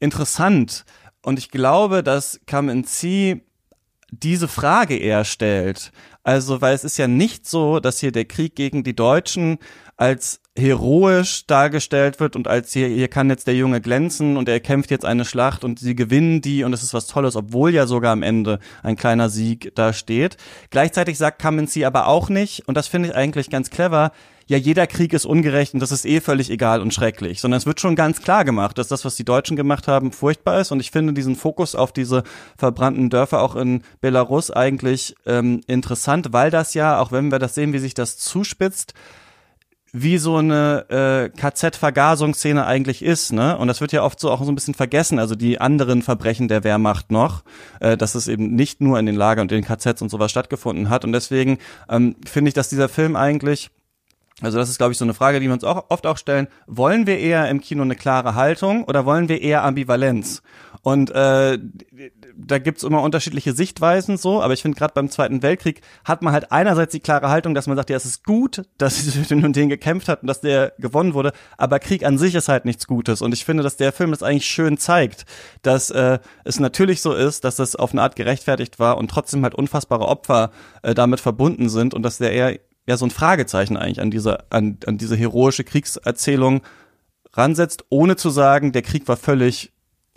interessant 0.00 0.84
und 1.22 1.38
ich 1.38 1.50
glaube, 1.50 2.02
dass 2.02 2.40
See 2.84 3.42
diese 4.10 4.48
Frage 4.48 4.96
eher 4.96 5.24
stellt. 5.24 5.90
Also, 6.22 6.60
weil 6.60 6.74
es 6.74 6.84
ist 6.84 6.98
ja 6.98 7.08
nicht 7.08 7.46
so, 7.46 7.80
dass 7.80 7.98
hier 7.98 8.12
der 8.12 8.26
Krieg 8.26 8.54
gegen 8.54 8.84
die 8.84 8.94
Deutschen 8.94 9.58
als 9.96 10.41
heroisch 10.58 11.46
dargestellt 11.46 12.20
wird 12.20 12.36
und 12.36 12.46
als 12.46 12.72
hier, 12.72 12.86
hier 12.86 13.08
kann 13.08 13.30
jetzt 13.30 13.46
der 13.46 13.54
Junge 13.54 13.80
glänzen 13.80 14.36
und 14.36 14.48
er 14.50 14.60
kämpft 14.60 14.90
jetzt 14.90 15.06
eine 15.06 15.24
Schlacht 15.24 15.64
und 15.64 15.78
sie 15.78 15.96
gewinnen 15.96 16.42
die 16.42 16.62
und 16.64 16.74
es 16.74 16.82
ist 16.82 16.92
was 16.92 17.06
Tolles, 17.06 17.36
obwohl 17.36 17.72
ja 17.72 17.86
sogar 17.86 18.12
am 18.12 18.22
Ende 18.22 18.58
ein 18.82 18.96
kleiner 18.96 19.30
Sieg 19.30 19.72
da 19.74 19.94
steht. 19.94 20.36
Gleichzeitig 20.68 21.16
sagt 21.16 21.40
Kamenzi 21.40 21.84
aber 21.86 22.06
auch 22.06 22.28
nicht, 22.28 22.68
und 22.68 22.76
das 22.76 22.86
finde 22.86 23.08
ich 23.08 23.14
eigentlich 23.14 23.48
ganz 23.48 23.70
clever, 23.70 24.12
ja, 24.46 24.58
jeder 24.58 24.86
Krieg 24.86 25.14
ist 25.14 25.24
ungerecht 25.24 25.72
und 25.72 25.80
das 25.80 25.92
ist 25.92 26.04
eh 26.04 26.20
völlig 26.20 26.50
egal 26.50 26.82
und 26.82 26.92
schrecklich, 26.92 27.40
sondern 27.40 27.56
es 27.56 27.64
wird 27.64 27.80
schon 27.80 27.96
ganz 27.96 28.20
klar 28.20 28.44
gemacht, 28.44 28.76
dass 28.76 28.88
das, 28.88 29.04
was 29.06 29.16
die 29.16 29.24
Deutschen 29.24 29.56
gemacht 29.56 29.88
haben, 29.88 30.12
furchtbar 30.12 30.60
ist. 30.60 30.72
Und 30.72 30.80
ich 30.80 30.90
finde 30.90 31.14
diesen 31.14 31.36
Fokus 31.36 31.74
auf 31.74 31.92
diese 31.92 32.22
verbrannten 32.58 33.08
Dörfer 33.08 33.40
auch 33.40 33.56
in 33.56 33.82
Belarus 34.02 34.50
eigentlich 34.50 35.14
ähm, 35.24 35.62
interessant, 35.66 36.32
weil 36.32 36.50
das 36.50 36.74
ja, 36.74 36.98
auch 36.98 37.12
wenn 37.12 37.30
wir 37.30 37.38
das 37.38 37.54
sehen, 37.54 37.72
wie 37.72 37.78
sich 37.78 37.94
das 37.94 38.18
zuspitzt, 38.18 38.94
wie 39.92 40.16
so 40.16 40.36
eine 40.36 40.86
äh, 40.88 41.38
KZ-Vergasungsszene 41.38 42.64
eigentlich 42.64 43.02
ist, 43.02 43.32
ne? 43.32 43.58
Und 43.58 43.68
das 43.68 43.82
wird 43.82 43.92
ja 43.92 44.02
oft 44.02 44.18
so 44.18 44.30
auch 44.30 44.42
so 44.42 44.50
ein 44.50 44.54
bisschen 44.54 44.72
vergessen, 44.72 45.18
also 45.18 45.34
die 45.34 45.60
anderen 45.60 46.00
Verbrechen 46.00 46.48
der 46.48 46.64
Wehrmacht 46.64 47.12
noch, 47.12 47.42
äh, 47.80 47.98
dass 47.98 48.14
es 48.14 48.26
eben 48.26 48.54
nicht 48.54 48.80
nur 48.80 48.98
in 48.98 49.04
den 49.04 49.16
Lagern 49.16 49.42
und 49.42 49.52
in 49.52 49.62
den 49.62 49.66
KZs 49.66 50.00
und 50.00 50.08
sowas 50.08 50.30
stattgefunden 50.30 50.88
hat. 50.88 51.04
Und 51.04 51.12
deswegen 51.12 51.58
ähm, 51.90 52.16
finde 52.26 52.48
ich, 52.48 52.54
dass 52.54 52.70
dieser 52.70 52.88
Film 52.88 53.16
eigentlich 53.16 53.70
also 54.40 54.58
das 54.58 54.68
ist, 54.68 54.78
glaube 54.78 54.92
ich, 54.92 54.98
so 54.98 55.04
eine 55.04 55.14
Frage, 55.14 55.38
die 55.38 55.46
wir 55.46 55.52
uns 55.52 55.62
auch 55.62 55.84
oft 55.88 56.04
auch 56.06 56.16
stellen. 56.16 56.48
Wollen 56.66 57.06
wir 57.06 57.18
eher 57.18 57.48
im 57.48 57.60
Kino 57.60 57.82
eine 57.82 57.94
klare 57.94 58.34
Haltung 58.34 58.84
oder 58.84 59.04
wollen 59.04 59.28
wir 59.28 59.40
eher 59.40 59.62
Ambivalenz? 59.62 60.42
Und 60.84 61.12
äh, 61.12 61.60
da 62.36 62.58
gibt's 62.58 62.82
immer 62.82 63.02
unterschiedliche 63.02 63.52
Sichtweisen 63.52 64.16
so, 64.16 64.42
aber 64.42 64.52
ich 64.52 64.62
finde 64.62 64.76
gerade 64.76 64.94
beim 64.94 65.08
Zweiten 65.08 65.40
Weltkrieg 65.40 65.80
hat 66.04 66.22
man 66.22 66.32
halt 66.32 66.50
einerseits 66.50 66.90
die 66.90 66.98
klare 66.98 67.28
Haltung, 67.28 67.54
dass 67.54 67.68
man 67.68 67.76
sagt, 67.76 67.88
ja, 67.90 67.96
es 67.96 68.04
ist 68.04 68.24
gut, 68.24 68.62
dass 68.78 69.04
den 69.28 69.44
und 69.44 69.54
den 69.54 69.68
gekämpft 69.68 70.08
hat 70.08 70.22
und 70.22 70.26
dass 70.26 70.40
der 70.40 70.72
gewonnen 70.78 71.14
wurde, 71.14 71.32
aber 71.56 71.78
Krieg 71.78 72.04
an 72.04 72.18
sich 72.18 72.34
ist 72.34 72.48
halt 72.48 72.64
nichts 72.64 72.88
Gutes. 72.88 73.22
Und 73.22 73.32
ich 73.32 73.44
finde, 73.44 73.62
dass 73.62 73.76
der 73.76 73.92
Film 73.92 74.10
das 74.10 74.24
eigentlich 74.24 74.46
schön 74.46 74.76
zeigt, 74.76 75.24
dass 75.62 75.90
äh, 75.90 76.18
es 76.44 76.58
natürlich 76.58 77.00
so 77.00 77.14
ist, 77.14 77.44
dass 77.44 77.56
das 77.56 77.76
auf 77.76 77.92
eine 77.92 78.02
Art 78.02 78.16
gerechtfertigt 78.16 78.80
war 78.80 78.98
und 78.98 79.08
trotzdem 79.08 79.44
halt 79.44 79.54
unfassbare 79.54 80.06
Opfer 80.06 80.50
äh, 80.82 80.94
damit 80.94 81.20
verbunden 81.20 81.68
sind 81.68 81.94
und 81.94 82.02
dass 82.02 82.18
der 82.18 82.32
eher 82.32 82.58
ja 82.88 82.96
so 82.96 83.06
ein 83.06 83.10
Fragezeichen 83.10 83.76
eigentlich 83.76 84.00
an 84.00 84.10
diese, 84.10 84.50
an, 84.50 84.78
an 84.86 84.98
diese 84.98 85.14
heroische 85.14 85.62
Kriegserzählung 85.62 86.62
ransetzt, 87.34 87.84
ohne 87.88 88.16
zu 88.16 88.30
sagen, 88.30 88.72
der 88.72 88.82
Krieg 88.82 89.06
war 89.06 89.16
völlig 89.16 89.71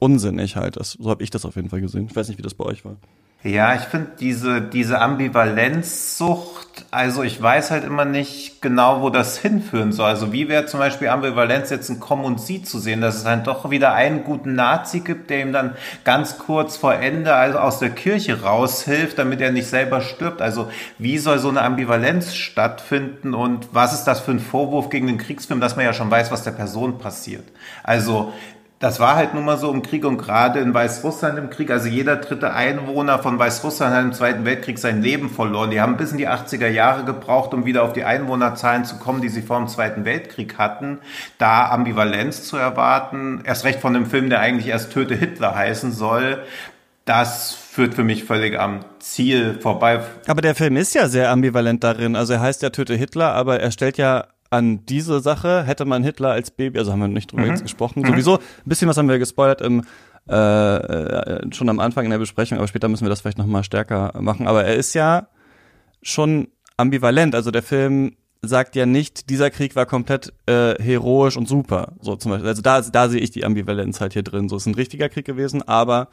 unsinnig 0.05 0.55
halt. 0.55 0.77
Das, 0.77 0.91
so 0.91 1.09
habe 1.09 1.23
ich 1.23 1.31
das 1.31 1.45
auf 1.45 1.55
jeden 1.55 1.69
Fall 1.69 1.81
gesehen. 1.81 2.07
Ich 2.09 2.15
weiß 2.15 2.27
nicht, 2.27 2.37
wie 2.37 2.43
das 2.43 2.53
bei 2.53 2.65
euch 2.65 2.85
war. 2.85 2.97
Ja, 3.45 3.75
ich 3.75 3.81
finde 3.81 4.07
diese, 4.19 4.59
diese 4.59 4.99
Ambivalenzsucht, 5.01 6.85
also 6.89 7.21
ich 7.21 7.39
weiß 7.39 7.69
halt 7.69 7.83
immer 7.83 8.03
nicht 8.03 8.59
genau, 8.59 9.03
wo 9.03 9.11
das 9.11 9.37
hinführen 9.37 9.91
soll. 9.91 10.07
Also 10.07 10.33
wie 10.33 10.49
wäre 10.49 10.65
zum 10.65 10.79
Beispiel 10.79 11.09
Ambivalenz 11.09 11.69
jetzt 11.69 11.89
ein 11.89 11.99
Komm 11.99 12.23
und 12.23 12.41
Sie 12.41 12.63
zu 12.63 12.79
sehen, 12.79 13.01
dass 13.01 13.17
es 13.17 13.23
dann 13.23 13.43
doch 13.43 13.69
wieder 13.69 13.93
einen 13.93 14.23
guten 14.23 14.55
Nazi 14.55 15.01
gibt, 15.01 15.29
der 15.29 15.41
ihm 15.41 15.53
dann 15.53 15.75
ganz 16.03 16.39
kurz 16.39 16.75
vor 16.75 16.95
Ende 16.95 17.35
also 17.35 17.59
aus 17.59 17.77
der 17.77 17.91
Kirche 17.91 18.41
raushilft, 18.41 19.19
damit 19.19 19.41
er 19.41 19.51
nicht 19.51 19.67
selber 19.67 20.01
stirbt. 20.01 20.41
Also 20.41 20.71
wie 20.97 21.19
soll 21.19 21.37
so 21.37 21.49
eine 21.49 21.61
Ambivalenz 21.61 22.33
stattfinden 22.33 23.35
und 23.35 23.67
was 23.73 23.93
ist 23.93 24.05
das 24.05 24.21
für 24.21 24.31
ein 24.31 24.39
Vorwurf 24.39 24.89
gegen 24.89 25.05
den 25.05 25.19
Kriegsfilm, 25.19 25.61
dass 25.61 25.75
man 25.75 25.85
ja 25.85 25.93
schon 25.93 26.09
weiß, 26.09 26.31
was 26.31 26.41
der 26.41 26.51
Person 26.51 26.97
passiert. 26.97 27.45
Also 27.83 28.33
das 28.85 28.99
war 28.99 29.15
halt 29.15 29.33
nun 29.33 29.45
mal 29.45 29.57
so 29.57 29.73
im 29.73 29.81
Krieg 29.81 30.05
und 30.05 30.19
gerade 30.19 30.59
in 30.59 30.71
Weißrussland 30.71 31.39
im 31.39 31.49
Krieg. 31.49 31.71
Also 31.71 31.87
jeder 31.87 32.17
dritte 32.17 32.53
Einwohner 32.53 33.17
von 33.17 33.39
Weißrussland 33.39 33.95
hat 33.95 34.03
im 34.03 34.13
Zweiten 34.13 34.45
Weltkrieg 34.45 34.77
sein 34.77 35.01
Leben 35.01 35.31
verloren. 35.31 35.71
Die 35.71 35.81
haben 35.81 35.97
bis 35.97 36.11
in 36.11 36.19
die 36.19 36.29
80er 36.29 36.67
Jahre 36.67 37.03
gebraucht, 37.03 37.55
um 37.55 37.65
wieder 37.65 37.81
auf 37.81 37.93
die 37.93 38.03
Einwohnerzahlen 38.03 38.85
zu 38.85 38.99
kommen, 38.99 39.23
die 39.23 39.29
sie 39.29 39.41
vor 39.41 39.57
dem 39.57 39.69
Zweiten 39.69 40.05
Weltkrieg 40.05 40.59
hatten. 40.59 40.99
Da 41.39 41.67
Ambivalenz 41.69 42.43
zu 42.43 42.57
erwarten, 42.57 43.41
erst 43.43 43.65
recht 43.65 43.79
von 43.79 43.95
einem 43.95 44.05
Film, 44.05 44.29
der 44.29 44.39
eigentlich 44.41 44.67
erst 44.67 44.93
Töte 44.93 45.15
Hitler 45.15 45.55
heißen 45.55 45.91
soll, 45.91 46.43
das 47.05 47.55
führt 47.55 47.95
für 47.95 48.03
mich 48.03 48.23
völlig 48.23 48.59
am 48.59 48.81
Ziel 48.99 49.57
vorbei. 49.61 50.01
Aber 50.27 50.43
der 50.43 50.53
Film 50.53 50.77
ist 50.77 50.93
ja 50.93 51.07
sehr 51.07 51.31
ambivalent 51.31 51.83
darin. 51.83 52.15
Also 52.15 52.33
er 52.33 52.41
heißt 52.41 52.61
ja 52.61 52.69
Töte 52.69 52.93
Hitler, 52.93 53.33
aber 53.33 53.59
er 53.59 53.71
stellt 53.71 53.97
ja 53.97 54.25
an 54.49 54.85
diese 54.85 55.19
Sache 55.19 55.63
hätte 55.63 55.85
man 55.85 56.03
Hitler 56.03 56.31
als 56.31 56.51
Baby, 56.51 56.79
also 56.79 56.91
haben 56.91 56.99
wir 56.99 57.07
nicht 57.07 57.31
drüber 57.31 57.43
mhm. 57.43 57.49
jetzt 57.49 57.63
gesprochen, 57.63 58.01
mhm. 58.01 58.07
sowieso 58.07 58.37
ein 58.37 58.39
bisschen 58.65 58.87
was 58.87 58.97
haben 58.97 59.09
wir 59.09 59.19
gespoilert 59.19 59.61
im 59.61 59.83
äh, 60.27 60.33
äh, 60.35 61.53
schon 61.53 61.69
am 61.69 61.79
Anfang 61.79 62.05
in 62.05 62.11
der 62.11 62.17
Besprechung, 62.17 62.57
aber 62.57 62.67
später 62.67 62.87
müssen 62.87 63.05
wir 63.05 63.09
das 63.09 63.21
vielleicht 63.21 63.37
noch 63.37 63.45
mal 63.45 63.63
stärker 63.63 64.11
machen. 64.19 64.47
Aber 64.47 64.63
er 64.63 64.75
ist 64.75 64.95
ja 64.95 65.27
schon 66.01 66.47
ambivalent. 66.77 67.35
Also 67.35 67.51
der 67.51 67.61
Film 67.61 68.15
sagt 68.41 68.75
ja 68.75 68.85
nicht, 68.85 69.29
dieser 69.29 69.49
Krieg 69.49 69.75
war 69.75 69.85
komplett 69.85 70.33
äh, 70.47 70.81
heroisch 70.81 71.37
und 71.37 71.47
super. 71.47 71.93
So 72.01 72.15
zum 72.15 72.31
Beispiel. 72.31 72.47
Also 72.47 72.61
da, 72.61 72.81
da 72.81 73.09
sehe 73.09 73.21
ich 73.21 73.31
die 73.31 73.45
Ambivalenz 73.45 74.01
halt 74.01 74.13
hier 74.13 74.23
drin. 74.23 74.49
So 74.49 74.57
ist 74.57 74.65
ein 74.65 74.75
richtiger 74.75 75.09
Krieg 75.09 75.25
gewesen, 75.25 75.61
aber 75.67 76.09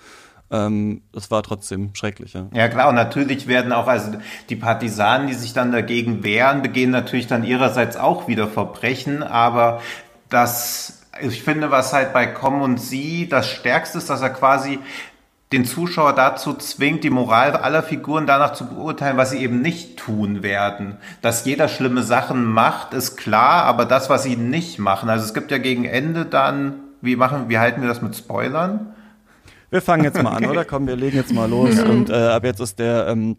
ähm, 0.53 1.01
das 1.13 1.31
war 1.31 1.43
trotzdem 1.43 1.95
schrecklich. 1.95 2.35
Ja. 2.35 2.47
ja 2.53 2.69
klar, 2.69 2.91
und 2.91 2.95
natürlich 2.95 3.49
werden 3.49 3.73
auch, 3.73 3.89
also 3.89 4.13
die 4.51 4.57
Partisanen, 4.57 5.27
die 5.27 5.35
sich 5.35 5.55
dann 5.55 5.73
dagegen 5.73 6.23
wehren, 6.23 6.61
begehen 6.61 6.91
natürlich 6.91 7.27
dann 7.27 7.43
ihrerseits 7.43 7.97
auch 7.97 8.29
wieder 8.29 8.47
Verbrechen, 8.47 9.23
aber 9.23 9.81
das, 10.29 11.03
ich 11.21 11.43
finde, 11.43 11.71
was 11.71 11.95
halt 11.95 12.13
bei 12.13 12.27
Komm 12.27 12.61
und 12.61 12.79
Sie 12.79 13.29
das 13.29 13.49
Stärkste 13.49 13.99
ist, 13.99 14.11
dass 14.11 14.21
er 14.21 14.31
quasi 14.31 14.79
den 15.53 15.65
Zuschauer 15.65 16.15
dazu 16.15 16.55
zwingt, 16.55 17.05
die 17.05 17.11
Moral 17.11 17.53
aller 17.57 17.83
Figuren 17.83 18.27
danach 18.27 18.53
zu 18.53 18.67
beurteilen, 18.67 19.19
was 19.19 19.31
sie 19.31 19.39
eben 19.39 19.61
nicht 19.61 19.99
tun 19.99 20.43
werden. 20.43 20.97
Dass 21.21 21.45
jeder 21.45 21.69
schlimme 21.69 22.03
Sachen 22.03 22.45
macht, 22.45 22.95
ist 22.95 23.17
klar, 23.17 23.65
aber 23.65 23.85
das, 23.85 24.09
was 24.09 24.23
sie 24.23 24.37
nicht 24.37 24.79
machen. 24.79 25.11
Also 25.11 25.27
es 25.27 25.35
gibt 25.35 25.51
ja 25.51 25.59
gegen 25.59 25.85
Ende 25.85 26.25
dann, 26.25 26.75
wie 27.03 27.17
machen, 27.17 27.49
wie 27.49 27.59
halten 27.59 27.83
wir 27.83 27.89
das 27.89 28.01
mit 28.01 28.17
Spoilern? 28.17 28.95
Wir 29.73 29.81
fangen 29.81 30.05
jetzt 30.05 30.23
mal 30.23 30.33
an, 30.33 30.45
oder? 30.45 30.67
Komm, 30.67 30.87
wir 30.87 30.97
legen 30.97 31.17
jetzt 31.17 31.33
mal 31.33 31.49
los. 31.49 31.79
Und 31.81 32.11
äh, 32.11 32.13
ab 32.13 32.45
jetzt 32.45 32.61
ist 32.61 32.79
der 32.79 33.07
ähm, 33.09 33.39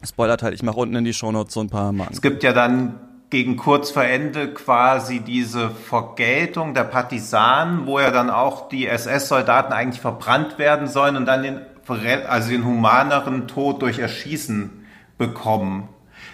Spoiler-Teil. 0.00 0.54
Ich 0.54 0.62
mache 0.62 0.76
unten 0.76 0.94
in 0.94 1.04
die 1.04 1.12
Shownotes 1.12 1.52
so 1.52 1.60
ein 1.60 1.70
paar 1.70 1.90
Mal. 1.90 2.06
Es 2.12 2.22
gibt 2.22 2.44
ja 2.44 2.52
dann 2.52 3.00
gegen 3.30 3.56
kurz 3.56 3.90
vor 3.90 4.04
Ende 4.04 4.54
quasi 4.54 5.18
diese 5.18 5.70
Vergeltung 5.70 6.72
der 6.74 6.84
Partisanen, 6.84 7.84
wo 7.86 7.98
ja 7.98 8.12
dann 8.12 8.30
auch 8.30 8.68
die 8.68 8.86
SS-Soldaten 8.86 9.72
eigentlich 9.72 10.00
verbrannt 10.00 10.56
werden 10.56 10.86
sollen 10.86 11.16
und 11.16 11.26
dann 11.26 11.42
den, 11.42 11.60
also 12.28 12.50
den 12.50 12.64
humaneren 12.64 13.48
Tod 13.48 13.82
durch 13.82 13.98
Erschießen 13.98 14.84
bekommen 15.18 15.88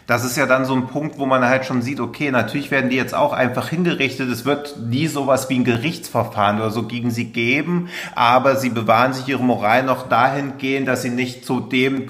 das 0.09 0.25
ist 0.25 0.39
ja 0.39 0.47
dann 0.47 0.65
so 0.65 0.75
ein 0.75 0.87
Punkt, 0.87 1.19
wo 1.19 1.27
man 1.27 1.45
halt 1.45 1.67
schon 1.67 1.83
sieht, 1.83 2.01
okay, 2.01 2.31
natürlich 2.31 2.71
werden 2.71 2.89
die 2.89 2.97
jetzt 2.97 3.15
auch 3.15 3.35
einfach 3.35 3.69
hingerichtet. 3.69 4.31
Es 4.31 4.47
wird 4.47 4.79
nie 4.81 5.07
sowas 5.07 5.51
wie 5.51 5.57
ein 5.57 5.65
Gerichtsverfahren 5.65 6.57
oder 6.57 6.71
so 6.71 6.85
gegen 6.85 7.11
sie 7.11 7.27
geben, 7.27 7.91
aber 8.15 8.57
sie 8.57 8.71
bewahren 8.71 9.13
sich 9.13 9.29
ihre 9.29 9.43
Moral 9.43 9.83
noch 9.83 10.09
dahingehend, 10.09 10.89
dass 10.89 11.03
sie 11.03 11.11
nicht 11.11 11.45
zu 11.45 11.61
dem 11.61 12.09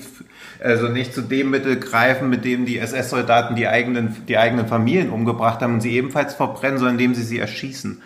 also 0.62 0.88
nicht 0.88 1.14
zu 1.14 1.22
dem 1.22 1.50
Mittel 1.50 1.78
greifen, 1.78 2.30
mit 2.30 2.44
dem 2.44 2.66
die 2.66 2.78
SS-Soldaten 2.78 3.54
die 3.54 3.68
eigenen, 3.68 4.24
die 4.26 4.38
eigenen 4.38 4.66
Familien 4.66 5.10
umgebracht 5.10 5.60
haben 5.60 5.74
und 5.74 5.80
sie 5.80 5.92
ebenfalls 5.92 6.34
verbrennen, 6.34 6.78
sondern 6.78 6.96
indem 6.96 7.14
sie 7.14 7.22
sie 7.22 7.38
erschießen. 7.38 8.02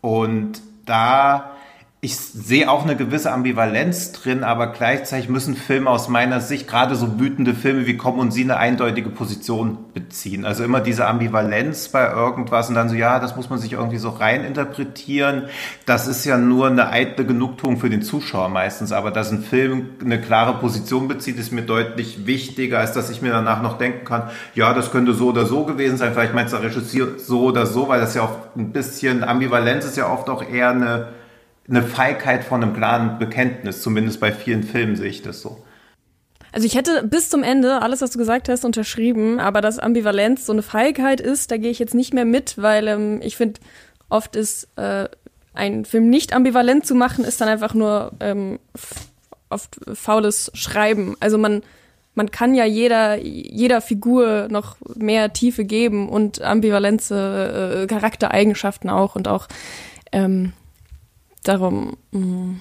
Und 0.00 0.62
da 0.86 1.52
ich 2.00 2.16
sehe 2.16 2.70
auch 2.70 2.84
eine 2.84 2.94
gewisse 2.94 3.32
Ambivalenz 3.32 4.12
drin, 4.12 4.44
aber 4.44 4.68
gleichzeitig 4.68 5.28
müssen 5.28 5.56
Filme 5.56 5.90
aus 5.90 6.08
meiner 6.08 6.40
Sicht, 6.40 6.68
gerade 6.68 6.94
so 6.94 7.18
wütende 7.18 7.54
Filme 7.54 7.88
wie 7.88 7.96
Komm 7.96 8.20
und 8.20 8.30
Sie, 8.30 8.44
eine 8.44 8.56
eindeutige 8.56 9.10
Position 9.10 9.78
beziehen. 9.94 10.44
Also 10.44 10.62
immer 10.62 10.80
diese 10.80 11.08
Ambivalenz 11.08 11.88
bei 11.88 12.08
irgendwas 12.08 12.68
und 12.68 12.76
dann 12.76 12.88
so, 12.88 12.94
ja, 12.94 13.18
das 13.18 13.34
muss 13.34 13.50
man 13.50 13.58
sich 13.58 13.72
irgendwie 13.72 13.96
so 13.96 14.10
rein 14.10 14.44
interpretieren. 14.44 15.48
Das 15.86 16.06
ist 16.06 16.24
ja 16.24 16.38
nur 16.38 16.68
eine 16.68 16.90
eitle 16.90 17.26
Genugtuung 17.26 17.78
für 17.78 17.90
den 17.90 18.02
Zuschauer 18.02 18.48
meistens, 18.48 18.92
aber 18.92 19.10
dass 19.10 19.32
ein 19.32 19.42
Film 19.42 19.90
eine 20.00 20.20
klare 20.20 20.60
Position 20.60 21.08
bezieht, 21.08 21.36
ist 21.36 21.50
mir 21.50 21.62
deutlich 21.62 22.26
wichtiger, 22.26 22.78
als 22.78 22.92
dass 22.92 23.10
ich 23.10 23.22
mir 23.22 23.32
danach 23.32 23.60
noch 23.60 23.76
denken 23.76 24.04
kann, 24.04 24.30
ja, 24.54 24.72
das 24.72 24.92
könnte 24.92 25.14
so 25.14 25.30
oder 25.30 25.46
so 25.46 25.64
gewesen 25.64 25.96
sein, 25.96 26.12
vielleicht 26.12 26.34
meint 26.34 26.52
der 26.52 26.62
Regisseur 26.62 27.18
so 27.18 27.42
oder 27.42 27.66
so, 27.66 27.88
weil 27.88 28.00
das 28.00 28.14
ja 28.14 28.22
oft 28.22 28.56
ein 28.56 28.70
bisschen, 28.70 29.24
Ambivalenz 29.24 29.84
ist 29.84 29.96
ja 29.96 30.08
oft 30.08 30.30
auch 30.30 30.48
eher 30.48 30.70
eine 30.70 31.08
eine 31.68 31.82
Feigheit 31.82 32.44
von 32.44 32.62
einem 32.62 32.74
klaren 32.74 33.18
Bekenntnis. 33.18 33.82
Zumindest 33.82 34.20
bei 34.20 34.32
vielen 34.32 34.62
Filmen 34.62 34.96
sehe 34.96 35.08
ich 35.08 35.22
das 35.22 35.40
so. 35.40 35.64
Also 36.52 36.66
ich 36.66 36.76
hätte 36.76 37.02
bis 37.04 37.28
zum 37.28 37.42
Ende 37.42 37.82
alles, 37.82 38.00
was 38.00 38.10
du 38.10 38.18
gesagt 38.18 38.48
hast, 38.48 38.64
unterschrieben, 38.64 39.38
aber 39.38 39.60
dass 39.60 39.78
Ambivalenz 39.78 40.46
so 40.46 40.52
eine 40.52 40.62
Feigheit 40.62 41.20
ist, 41.20 41.50
da 41.50 41.58
gehe 41.58 41.70
ich 41.70 41.78
jetzt 41.78 41.94
nicht 41.94 42.14
mehr 42.14 42.24
mit, 42.24 42.56
weil 42.56 42.88
ähm, 42.88 43.20
ich 43.22 43.36
finde, 43.36 43.60
oft 44.08 44.34
ist 44.34 44.68
äh, 44.76 45.08
ein 45.52 45.84
Film 45.84 46.08
nicht 46.08 46.32
ambivalent 46.32 46.86
zu 46.86 46.94
machen, 46.94 47.24
ist 47.24 47.40
dann 47.40 47.48
einfach 47.48 47.74
nur 47.74 48.12
ähm, 48.20 48.58
oft 49.50 49.78
faules 49.94 50.50
Schreiben. 50.54 51.16
Also 51.20 51.38
man 51.38 51.62
man 52.14 52.30
kann 52.32 52.54
ja 52.54 52.64
jeder 52.64 53.16
jeder 53.16 53.80
Figur 53.80 54.48
noch 54.50 54.76
mehr 54.96 55.32
Tiefe 55.32 55.64
geben 55.64 56.08
und 56.08 56.42
ambivalente 56.42 57.82
äh, 57.82 57.86
Charaktereigenschaften 57.86 58.90
auch 58.90 59.14
und 59.14 59.28
auch 59.28 59.46
ähm, 60.10 60.52
darum. 61.48 61.96
Mh, 62.12 62.20
hm, 62.20 62.60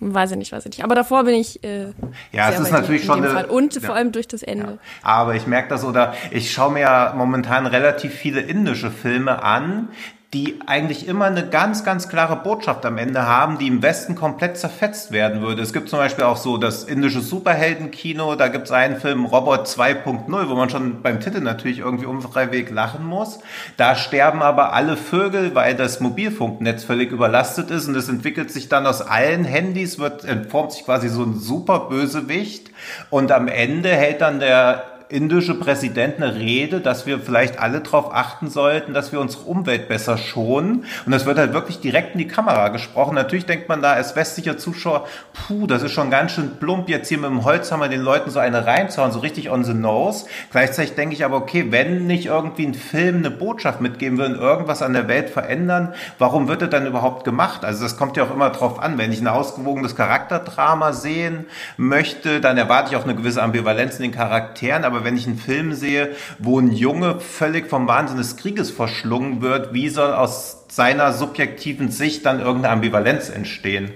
weiß 0.00 0.32
ich 0.32 0.36
nicht, 0.36 0.52
weiß 0.52 0.66
ich 0.66 0.72
nicht. 0.72 0.84
Aber 0.84 0.94
davor 0.94 1.24
bin 1.24 1.34
ich. 1.34 1.62
Äh, 1.64 1.92
ja, 2.32 2.50
es 2.50 2.60
ist 2.60 2.70
natürlich 2.70 3.04
schon. 3.04 3.24
Eine, 3.24 3.46
Und 3.46 3.74
ja. 3.74 3.80
vor 3.80 3.94
allem 3.94 4.12
durch 4.12 4.28
das 4.28 4.42
Ende. 4.42 4.64
Ja. 4.64 4.78
Aber 5.02 5.34
ich 5.34 5.46
merke 5.46 5.68
das 5.68 5.84
oder 5.84 6.14
ich 6.30 6.52
schaue 6.52 6.72
mir 6.72 6.80
ja 6.80 7.14
momentan 7.16 7.66
relativ 7.66 8.12
viele 8.12 8.40
indische 8.40 8.90
Filme 8.90 9.42
an, 9.42 9.88
die 10.36 10.58
eigentlich 10.66 11.08
immer 11.08 11.24
eine 11.24 11.48
ganz, 11.48 11.82
ganz 11.82 12.10
klare 12.10 12.36
Botschaft 12.36 12.84
am 12.84 12.98
Ende 12.98 13.26
haben, 13.26 13.56
die 13.56 13.68
im 13.68 13.80
Westen 13.80 14.14
komplett 14.14 14.58
zerfetzt 14.58 15.10
werden 15.10 15.40
würde. 15.40 15.62
Es 15.62 15.72
gibt 15.72 15.88
zum 15.88 15.98
Beispiel 15.98 16.24
auch 16.24 16.36
so 16.36 16.58
das 16.58 16.84
indische 16.84 17.22
Superheldenkino, 17.22 18.34
da 18.34 18.48
gibt 18.48 18.66
es 18.66 18.70
einen 18.70 19.00
Film 19.00 19.24
Robot 19.24 19.66
2.0, 19.66 20.48
wo 20.50 20.54
man 20.54 20.68
schon 20.68 21.00
beim 21.00 21.20
Titel 21.20 21.40
natürlich 21.40 21.78
irgendwie 21.78 22.04
unfreiwillig 22.04 22.68
lachen 22.68 23.06
muss. 23.06 23.38
Da 23.78 23.94
sterben 23.94 24.42
aber 24.42 24.74
alle 24.74 24.98
Vögel, 24.98 25.54
weil 25.54 25.74
das 25.74 26.00
Mobilfunknetz 26.00 26.84
völlig 26.84 27.12
überlastet 27.12 27.70
ist 27.70 27.88
und 27.88 27.96
es 27.96 28.10
entwickelt 28.10 28.50
sich 28.50 28.68
dann 28.68 28.86
aus 28.86 29.00
allen 29.00 29.46
Handys, 29.46 29.98
wird, 29.98 30.26
formt 30.50 30.72
sich 30.72 30.84
quasi 30.84 31.08
so 31.08 31.22
ein 31.22 31.38
Superbösewicht 31.38 32.70
und 33.08 33.32
am 33.32 33.48
Ende 33.48 33.88
hält 33.88 34.20
dann 34.20 34.40
der 34.40 34.95
indische 35.08 35.54
Präsident 35.54 36.16
eine 36.16 36.34
Rede, 36.34 36.80
dass 36.80 37.06
wir 37.06 37.20
vielleicht 37.20 37.58
alle 37.60 37.80
darauf 37.80 38.12
achten 38.12 38.50
sollten, 38.50 38.92
dass 38.92 39.12
wir 39.12 39.20
unsere 39.20 39.44
Umwelt 39.44 39.88
besser 39.88 40.18
schonen. 40.18 40.84
Und 41.04 41.12
das 41.12 41.26
wird 41.26 41.38
halt 41.38 41.52
wirklich 41.52 41.80
direkt 41.80 42.14
in 42.14 42.18
die 42.18 42.26
Kamera 42.26 42.68
gesprochen. 42.68 43.14
Natürlich 43.14 43.46
denkt 43.46 43.68
man 43.68 43.82
da 43.82 43.92
als 43.92 44.16
westlicher 44.16 44.58
Zuschauer, 44.58 45.06
puh, 45.32 45.66
das 45.66 45.82
ist 45.82 45.92
schon 45.92 46.10
ganz 46.10 46.32
schön 46.32 46.56
plump, 46.58 46.88
jetzt 46.88 47.08
hier 47.08 47.18
mit 47.18 47.30
dem 47.30 47.44
Holzhammer 47.44 47.88
den 47.88 48.00
Leuten 48.00 48.30
so 48.30 48.40
eine 48.40 48.66
reinzuhauen, 48.66 49.12
so 49.12 49.20
richtig 49.20 49.50
on 49.50 49.64
the 49.64 49.74
nose. 49.74 50.26
Gleichzeitig 50.50 50.94
denke 50.94 51.14
ich 51.14 51.24
aber, 51.24 51.36
okay, 51.36 51.66
wenn 51.70 52.06
nicht 52.06 52.26
irgendwie 52.26 52.66
ein 52.66 52.74
Film 52.74 53.18
eine 53.18 53.30
Botschaft 53.30 53.80
mitgeben 53.80 54.18
will, 54.18 54.34
irgendwas 54.34 54.82
an 54.82 54.92
der 54.92 55.08
Welt 55.08 55.30
verändern, 55.30 55.94
warum 56.18 56.48
wird 56.48 56.62
er 56.62 56.68
dann 56.68 56.86
überhaupt 56.86 57.24
gemacht? 57.24 57.64
Also 57.64 57.84
das 57.84 57.96
kommt 57.96 58.16
ja 58.16 58.24
auch 58.24 58.34
immer 58.34 58.50
drauf 58.50 58.80
an. 58.80 58.98
Wenn 58.98 59.12
ich 59.12 59.20
ein 59.20 59.28
ausgewogenes 59.28 59.94
Charakterdrama 59.94 60.92
sehen 60.92 61.46
möchte, 61.76 62.40
dann 62.40 62.58
erwarte 62.58 62.90
ich 62.90 62.96
auch 62.96 63.04
eine 63.04 63.14
gewisse 63.14 63.42
Ambivalenz 63.42 63.96
in 63.96 64.02
den 64.02 64.12
Charakteren. 64.12 64.84
Aber 64.84 64.95
wenn 65.04 65.16
ich 65.16 65.26
einen 65.26 65.38
Film 65.38 65.72
sehe, 65.72 66.10
wo 66.38 66.58
ein 66.58 66.72
Junge 66.72 67.20
völlig 67.20 67.68
vom 67.68 67.88
Wahnsinn 67.88 68.18
des 68.18 68.36
Krieges 68.36 68.70
verschlungen 68.70 69.42
wird, 69.42 69.72
wie 69.72 69.88
soll 69.88 70.12
aus 70.12 70.64
seiner 70.68 71.12
subjektiven 71.12 71.90
Sicht 71.90 72.26
dann 72.26 72.40
irgendeine 72.40 72.74
Ambivalenz 72.74 73.30
entstehen? 73.30 73.90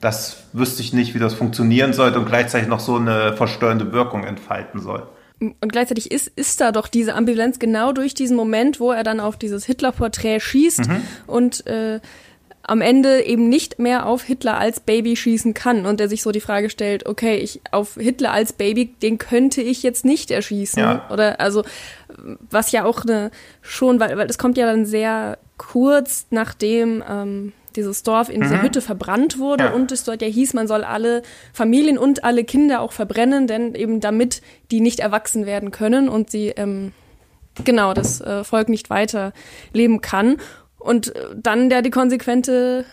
Das 0.00 0.44
wüsste 0.52 0.82
ich 0.82 0.92
nicht, 0.92 1.14
wie 1.14 1.18
das 1.18 1.34
funktionieren 1.34 1.92
sollte 1.92 2.18
und 2.18 2.26
gleichzeitig 2.26 2.68
noch 2.68 2.80
so 2.80 2.96
eine 2.96 3.36
verstörende 3.36 3.92
Wirkung 3.92 4.24
entfalten 4.24 4.80
soll. 4.80 5.06
Und 5.38 5.72
gleichzeitig 5.72 6.10
ist, 6.10 6.28
ist 6.28 6.60
da 6.60 6.70
doch 6.70 6.86
diese 6.86 7.14
Ambivalenz 7.14 7.58
genau 7.58 7.92
durch 7.92 8.14
diesen 8.14 8.36
Moment, 8.36 8.78
wo 8.78 8.92
er 8.92 9.02
dann 9.02 9.18
auf 9.18 9.36
dieses 9.36 9.64
Hitler-Porträt 9.64 10.40
schießt 10.40 10.88
mhm. 10.88 11.02
und 11.26 11.66
äh, 11.66 12.00
am 12.64 12.80
Ende 12.80 13.24
eben 13.24 13.48
nicht 13.48 13.78
mehr 13.78 14.06
auf 14.06 14.22
Hitler 14.22 14.58
als 14.58 14.80
Baby 14.80 15.16
schießen 15.16 15.52
kann 15.54 15.84
und 15.84 15.98
der 15.98 16.08
sich 16.08 16.22
so 16.22 16.30
die 16.30 16.40
Frage 16.40 16.70
stellt, 16.70 17.06
okay, 17.06 17.36
ich 17.36 17.60
auf 17.72 17.94
Hitler 17.94 18.32
als 18.32 18.52
Baby, 18.52 18.86
den 18.86 19.18
könnte 19.18 19.62
ich 19.62 19.82
jetzt 19.82 20.04
nicht 20.04 20.30
erschießen 20.30 20.82
ja. 20.82 21.08
oder 21.10 21.40
also 21.40 21.64
was 22.50 22.70
ja 22.72 22.84
auch 22.84 23.04
eine 23.04 23.30
schon, 23.62 23.98
weil 23.98 24.16
weil 24.16 24.28
es 24.28 24.38
kommt 24.38 24.56
ja 24.56 24.66
dann 24.66 24.86
sehr 24.86 25.38
kurz 25.58 26.26
nachdem 26.30 27.02
ähm, 27.08 27.52
dieses 27.74 28.02
Dorf 28.02 28.28
in 28.28 28.38
mhm. 28.38 28.44
dieser 28.44 28.62
Hütte 28.62 28.80
verbrannt 28.80 29.38
wurde 29.38 29.64
ja. 29.64 29.70
und 29.72 29.90
es 29.90 30.04
dort 30.04 30.22
ja 30.22 30.28
hieß, 30.28 30.54
man 30.54 30.68
soll 30.68 30.84
alle 30.84 31.22
Familien 31.52 31.98
und 31.98 32.22
alle 32.22 32.44
Kinder 32.44 32.80
auch 32.80 32.92
verbrennen, 32.92 33.46
denn 33.46 33.74
eben 33.74 34.00
damit 34.00 34.42
die 34.70 34.80
nicht 34.80 35.00
erwachsen 35.00 35.46
werden 35.46 35.72
können 35.72 36.08
und 36.08 36.30
sie 36.30 36.48
ähm, 36.48 36.92
genau 37.64 37.92
das 37.92 38.20
äh, 38.20 38.44
Volk 38.44 38.68
nicht 38.68 38.88
weiter 38.88 39.32
leben 39.72 40.00
kann 40.00 40.36
und 40.82 41.14
äh, 41.14 41.20
dann 41.34 41.70
der 41.70 41.82
die 41.82 41.90
konsequente, 41.90 42.84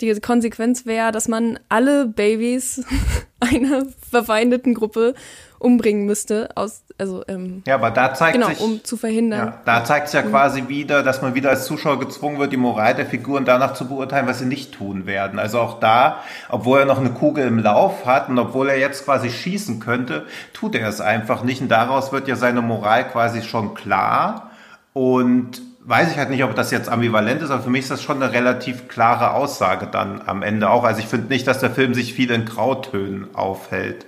die 0.00 0.12
Konsequenz 0.20 0.86
wäre, 0.86 1.12
dass 1.12 1.28
man 1.28 1.58
alle 1.68 2.06
Babys 2.06 2.84
einer 3.40 3.86
verfeindeten 4.10 4.74
Gruppe 4.74 5.14
umbringen 5.58 6.04
müsste, 6.04 6.50
aus, 6.54 6.82
also 6.98 7.22
ähm, 7.28 7.62
ja, 7.66 7.76
aber 7.76 7.90
da 7.90 8.12
zeigt 8.12 8.34
genau, 8.34 8.48
sich, 8.48 8.60
um 8.60 8.84
zu 8.84 8.96
verhindern. 8.96 9.46
Ja, 9.46 9.62
da 9.64 9.84
zeigt 9.84 10.08
es 10.08 10.12
ja 10.12 10.22
mhm. 10.22 10.30
quasi 10.30 10.68
wieder, 10.68 11.02
dass 11.02 11.22
man 11.22 11.34
wieder 11.34 11.50
als 11.50 11.64
Zuschauer 11.64 11.98
gezwungen 11.98 12.38
wird, 12.38 12.52
die 12.52 12.58
Moral 12.58 12.94
der 12.94 13.06
Figuren 13.06 13.44
danach 13.44 13.74
zu 13.74 13.88
beurteilen, 13.88 14.26
was 14.26 14.38
sie 14.38 14.46
nicht 14.46 14.72
tun 14.72 15.06
werden. 15.06 15.38
Also 15.38 15.58
auch 15.60 15.80
da, 15.80 16.22
obwohl 16.50 16.80
er 16.80 16.84
noch 16.84 16.98
eine 16.98 17.10
Kugel 17.10 17.46
im 17.46 17.58
Lauf 17.58 18.04
hat 18.04 18.28
und 18.28 18.38
obwohl 18.38 18.68
er 18.68 18.78
jetzt 18.78 19.04
quasi 19.04 19.30
schießen 19.30 19.80
könnte, 19.80 20.26
tut 20.52 20.74
er 20.74 20.88
es 20.88 21.00
einfach 21.00 21.42
nicht. 21.42 21.62
Und 21.62 21.68
daraus 21.68 22.12
wird 22.12 22.28
ja 22.28 22.36
seine 22.36 22.60
Moral 22.60 23.08
quasi 23.08 23.42
schon 23.42 23.74
klar. 23.74 24.50
Und 24.92 25.62
weiß 25.86 26.10
ich 26.10 26.18
halt 26.18 26.30
nicht, 26.30 26.42
ob 26.44 26.54
das 26.54 26.70
jetzt 26.70 26.88
ambivalent 26.88 27.42
ist, 27.42 27.50
aber 27.50 27.62
für 27.62 27.70
mich 27.70 27.82
ist 27.82 27.90
das 27.90 28.02
schon 28.02 28.22
eine 28.22 28.32
relativ 28.32 28.88
klare 28.88 29.32
Aussage 29.34 29.86
dann 29.86 30.20
am 30.26 30.42
Ende 30.42 30.68
auch. 30.68 30.84
Also 30.84 31.00
ich 31.00 31.06
finde 31.06 31.28
nicht, 31.28 31.46
dass 31.46 31.60
der 31.60 31.70
Film 31.70 31.94
sich 31.94 32.12
viel 32.12 32.30
in 32.30 32.44
Grautönen 32.44 33.34
aufhält. 33.34 34.06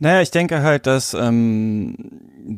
Naja, 0.00 0.20
ich 0.20 0.32
denke 0.32 0.62
halt, 0.62 0.88
dass, 0.88 1.14
ähm, 1.14 1.94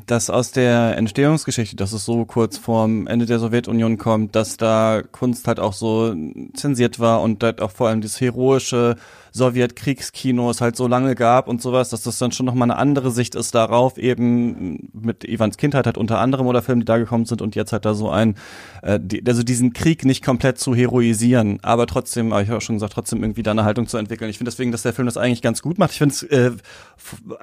dass 0.06 0.30
aus 0.30 0.50
der 0.50 0.96
Entstehungsgeschichte, 0.96 1.76
dass 1.76 1.92
es 1.92 2.06
so 2.06 2.24
kurz 2.24 2.56
vorm 2.56 3.06
Ende 3.06 3.26
der 3.26 3.38
Sowjetunion 3.38 3.98
kommt, 3.98 4.34
dass 4.34 4.56
da 4.56 5.02
Kunst 5.12 5.46
halt 5.46 5.60
auch 5.60 5.74
so 5.74 6.14
zensiert 6.54 6.98
war 7.00 7.20
und 7.20 7.42
halt 7.42 7.60
auch 7.60 7.70
vor 7.70 7.88
allem 7.88 8.00
das 8.00 8.18
heroische 8.18 8.96
Sowjetkriegskino 9.34 10.48
es 10.48 10.60
halt 10.60 10.76
so 10.76 10.86
lange 10.86 11.16
gab 11.16 11.48
und 11.48 11.60
sowas, 11.60 11.90
dass 11.90 12.02
das 12.02 12.18
dann 12.18 12.30
schon 12.30 12.46
nochmal 12.46 12.70
eine 12.70 12.78
andere 12.78 13.10
Sicht 13.10 13.34
ist 13.34 13.52
darauf, 13.52 13.98
eben 13.98 14.90
mit 14.92 15.24
Ivans 15.24 15.56
Kindheit 15.56 15.86
halt 15.86 15.98
unter 15.98 16.20
anderem 16.20 16.46
oder 16.46 16.62
Filmen, 16.62 16.82
die 16.82 16.86
da 16.86 16.98
gekommen 16.98 17.24
sind 17.24 17.42
und 17.42 17.56
jetzt 17.56 17.72
halt 17.72 17.84
da 17.84 17.94
so 17.94 18.10
ein, 18.10 18.36
äh, 18.82 19.00
die, 19.02 19.26
also 19.26 19.42
diesen 19.42 19.72
Krieg 19.72 20.04
nicht 20.04 20.24
komplett 20.24 20.58
zu 20.58 20.72
heroisieren, 20.72 21.58
aber 21.62 21.88
trotzdem, 21.88 22.32
aber 22.32 22.42
ich 22.42 22.48
habe 22.48 22.60
schon 22.60 22.76
gesagt, 22.76 22.92
trotzdem 22.92 23.24
irgendwie 23.24 23.42
da 23.42 23.50
eine 23.50 23.64
Haltung 23.64 23.88
zu 23.88 23.96
entwickeln. 23.96 24.30
Ich 24.30 24.38
finde 24.38 24.52
deswegen, 24.52 24.70
dass 24.70 24.82
der 24.82 24.92
Film 24.92 25.06
das 25.06 25.16
eigentlich 25.16 25.42
ganz 25.42 25.62
gut 25.62 25.78
macht. 25.78 25.90
Ich 25.90 25.98
finde 25.98 26.14
es 26.14 26.22
äh, 26.22 26.52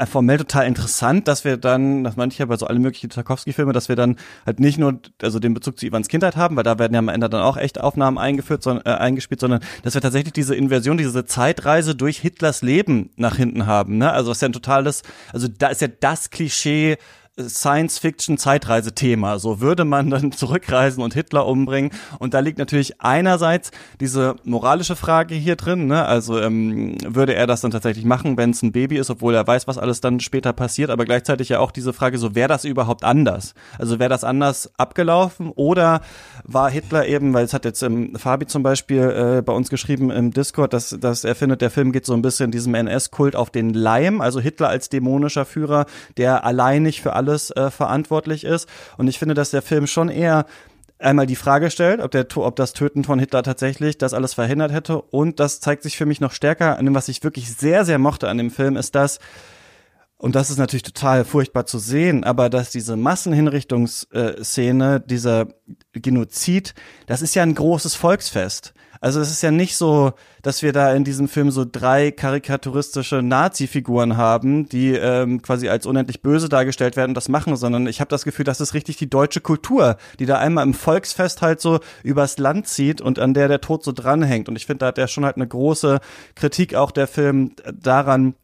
formell 0.06 0.38
total 0.38 0.68
interessant, 0.68 1.28
dass 1.28 1.44
wir 1.44 1.58
dann, 1.58 2.06
das 2.06 2.16
ich 2.18 2.38
ja 2.38 2.46
bei 2.46 2.56
so 2.56 2.68
alle 2.68 2.80
möglichen 2.80 3.10
Tarkovsky-Filme, 3.10 3.74
dass 3.74 3.90
wir 3.90 3.98
dann 3.98 4.16
halt 4.46 4.62
nicht 4.62 4.78
nur 4.78 4.98
also 5.22 5.40
den 5.40 5.54
Bezug 5.54 5.78
zu 5.78 5.86
Ivans 5.86 6.08
Kindheit 6.08 6.38
haben, 6.38 6.56
weil 6.56 6.64
da 6.64 6.80
werden 6.80 6.94
ja 6.94 7.00
am 7.00 7.10
Ende 7.10 7.28
dann 7.28 7.42
auch 7.42 7.58
echt 7.58 7.82
Aufnahmen 7.82 8.18
eingeführt, 8.18 8.64
sondern, 8.64 8.86
äh, 8.86 8.98
eingespielt, 8.98 9.42
sondern 9.42 9.60
dass 9.84 9.94
wir 9.94 10.02
tatsächlich 10.02 10.32
diese 10.32 10.56
Inversion, 10.56 10.98
diese 10.98 11.26
Zeitreise 11.26 11.81
Reise 11.82 11.96
durch 11.96 12.20
Hitlers 12.20 12.62
Leben 12.62 13.10
nach 13.16 13.38
hinten 13.38 13.66
haben. 13.66 13.98
Ne? 13.98 14.12
Also 14.12 14.30
das 14.30 14.38
ja 14.42 14.50
ein 14.50 14.54
totales, 14.54 15.02
also 15.34 15.48
da 15.48 15.70
ist 15.70 15.82
ja 15.82 15.88
das 15.88 16.30
Klischee 16.30 16.98
Science-Fiction-Zeitreisethema. 17.50 19.40
So 19.40 19.62
würde 19.62 19.86
man 19.86 20.10
dann 20.10 20.32
zurückreisen 20.32 21.04
und 21.04 21.14
Hitler 21.14 21.46
umbringen. 21.48 21.92
Und 22.20 22.34
da 22.34 22.40
liegt 22.40 22.58
natürlich 22.58 23.02
einerseits 23.02 23.72
diese 24.00 24.36
moralische 24.44 24.96
Frage 24.96 25.36
hier 25.36 25.56
drin. 25.56 25.88
Ne? 25.88 26.06
Also 26.06 26.40
ähm, 26.40 26.96
würde 27.06 27.36
er 27.36 27.48
das 27.48 27.62
dann 27.62 27.72
tatsächlich 27.72 28.06
machen, 28.06 28.38
wenn 28.38 28.52
es 28.52 28.62
ein 28.62 28.72
Baby 28.72 28.98
ist, 28.98 29.10
obwohl 29.10 29.36
er 29.36 29.46
weiß, 29.46 29.68
was 29.68 29.78
alles 29.78 30.02
dann 30.02 30.20
später 30.20 30.54
passiert. 30.54 30.90
Aber 30.90 31.06
gleichzeitig 31.06 31.50
ja 31.50 31.60
auch 31.60 31.72
diese 31.72 31.94
Frage, 31.94 32.18
so 32.18 32.36
wäre 32.36 32.50
das 32.50 32.66
überhaupt 32.66 33.04
anders? 33.04 33.54
Also 33.78 34.00
wäre 34.00 34.10
das 34.10 34.24
anders 34.24 34.72
abgelaufen? 34.78 35.52
Oder 35.56 36.02
war 36.44 36.70
Hitler 36.70 37.08
eben, 37.08 37.34
weil 37.34 37.46
es 37.46 37.54
hat 37.54 37.66
jetzt 37.66 37.82
ähm, 37.84 38.16
Fabi 38.16 38.48
zum 38.48 38.64
Beispiel 38.64 39.38
äh, 39.38 39.42
bei 39.42 39.54
uns 39.54 39.70
geschrieben 39.70 40.12
im 40.12 40.32
Discord, 40.32 40.74
dass, 40.74 40.96
dass 41.00 41.24
er 41.24 41.36
findet, 41.36 41.62
der 41.62 41.70
Film 41.70 41.92
geht 41.92 42.06
so 42.06 42.14
ein 42.14 42.22
bisschen 42.22 42.52
diesem 42.52 42.76
NS-Kult 42.76 43.36
auf 43.36 43.50
den 43.50 43.74
Leim. 43.74 44.22
Also 44.22 44.40
Hitler 44.40 44.70
als 44.70 44.90
dämonischer 44.90 45.46
Führer, 45.46 45.86
der 46.18 46.46
alleinig 46.46 47.02
für 47.02 47.14
alles 47.32 47.52
äh, 47.52 47.72
verantwortlich 47.72 48.44
ist. 48.44 48.68
Und 48.98 49.08
ich 49.08 49.18
finde, 49.18 49.34
dass 49.34 49.52
der 49.52 49.62
Film 49.62 49.88
schon 49.88 50.10
eher 50.10 50.46
einmal 51.00 51.26
die 51.26 51.36
Frage 51.36 51.72
stellt, 51.72 52.02
ob, 52.02 52.12
der, 52.12 52.28
ob 52.38 52.58
das 52.58 52.74
Töten 52.74 53.04
von 53.04 53.18
Hitler 53.18 53.44
tatsächlich 53.44 53.98
das 53.98 54.14
alles 54.14 54.36
verhindert 54.36 54.72
hätte. 54.72 55.02
Und 55.02 55.40
das 55.40 55.60
zeigt 55.60 55.82
sich 55.84 55.98
für 55.98 56.06
mich 56.06 56.22
noch 56.22 56.32
stärker 56.32 56.78
an 56.78 56.86
dem, 56.86 56.94
was 56.94 57.08
ich 57.08 57.24
wirklich 57.24 57.52
sehr, 57.56 57.86
sehr 57.86 57.98
mochte 57.98 58.30
an 58.30 58.38
dem 58.38 58.52
Film, 58.52 58.78
ist 58.78 58.94
das, 58.94 59.18
und 60.18 60.36
das 60.36 60.52
ist 60.52 60.58
natürlich 60.58 60.84
total 60.84 61.26
furchtbar 61.26 61.66
zu 61.66 61.80
sehen, 61.80 62.24
aber 62.24 62.52
dass 62.52 62.70
diese 62.70 62.96
Massenhinrichtungsszene, 62.96 65.00
dieser 65.00 65.48
Genozid, 65.94 66.76
das 67.08 67.24
ist 67.24 67.34
ja 67.34 67.42
ein 67.42 67.56
großes 67.56 67.96
Volksfest. 67.96 68.76
Also 69.02 69.20
es 69.20 69.32
ist 69.32 69.42
ja 69.42 69.50
nicht 69.50 69.76
so, 69.78 70.14
dass 70.44 70.62
wir 70.62 70.74
da 70.74 70.94
in 70.94 71.04
diesem 71.04 71.28
Film 71.28 71.50
so 71.50 71.66
drei 71.70 72.12
karikaturistische 72.12 73.24
Nazi-Figuren 73.24 74.16
haben, 74.16 74.70
die 74.70 74.92
ähm, 74.92 75.42
quasi 75.42 75.70
als 75.70 75.88
unendlich 75.88 76.22
böse 76.22 76.50
dargestellt 76.50 76.96
werden 76.96 77.12
und 77.12 77.16
das 77.16 77.28
machen, 77.28 77.56
sondern 77.56 77.88
ich 77.88 78.00
habe 78.00 78.10
das 78.10 78.24
Gefühl, 78.24 78.46
das 78.46 78.62
ist 78.62 78.76
richtig 78.76 78.98
die 78.98 79.10
deutsche 79.10 79.42
Kultur, 79.42 79.98
die 80.20 80.28
da 80.28 80.38
einmal 80.38 80.66
im 80.68 80.76
Volksfest 80.76 81.42
halt 81.42 81.62
so 81.62 81.80
übers 82.04 82.38
Land 82.38 82.68
zieht 82.68 83.02
und 83.02 83.18
an 83.18 83.34
der 83.34 83.48
der 83.48 83.60
Tod 83.60 83.84
so 83.84 83.92
dranhängt. 83.92 84.48
Und 84.48 84.56
ich 84.56 84.68
finde, 84.68 84.80
da 84.80 84.86
hat 84.88 85.00
er 85.00 85.08
schon 85.08 85.26
halt 85.26 85.36
eine 85.36 85.48
große 85.48 86.00
Kritik 86.36 86.76
auch 86.76 86.92
der 86.92 87.08
Film 87.08 87.56
daran, 87.74 88.36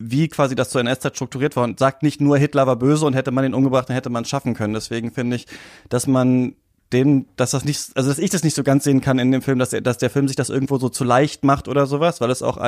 wie 0.00 0.28
quasi 0.28 0.56
das 0.56 0.70
zur 0.70 0.80
NS-Zeit 0.80 1.14
strukturiert 1.14 1.54
war 1.54 1.62
und 1.62 1.78
sagt 1.78 2.02
nicht 2.02 2.20
nur 2.20 2.38
Hitler 2.38 2.66
war 2.66 2.76
böse 2.76 3.06
und 3.06 3.14
hätte 3.14 3.30
man 3.30 3.44
ihn 3.44 3.54
umgebracht, 3.54 3.88
dann 3.88 3.94
hätte 3.94 4.10
man 4.10 4.24
es 4.24 4.30
schaffen 4.30 4.54
können. 4.54 4.74
Deswegen 4.74 5.12
finde 5.12 5.36
ich, 5.36 5.46
dass 5.90 6.06
man 6.06 6.54
dem, 6.92 7.26
dass 7.36 7.52
das 7.52 7.64
nicht, 7.64 7.90
also 7.94 8.08
dass 8.08 8.18
ich 8.18 8.30
das 8.30 8.42
nicht 8.42 8.54
so 8.54 8.62
ganz 8.62 8.84
sehen 8.84 9.00
kann 9.00 9.18
in 9.18 9.30
dem 9.30 9.42
Film, 9.42 9.58
dass, 9.58 9.72
er, 9.72 9.80
dass 9.80 9.98
der 9.98 10.10
Film 10.10 10.26
sich 10.26 10.36
das 10.36 10.50
irgendwo 10.50 10.78
so 10.78 10.88
zu 10.88 11.04
leicht 11.04 11.44
macht 11.44 11.68
oder 11.68 11.86
sowas, 11.86 12.20
weil 12.20 12.30
es 12.30 12.42
auch 12.42 12.58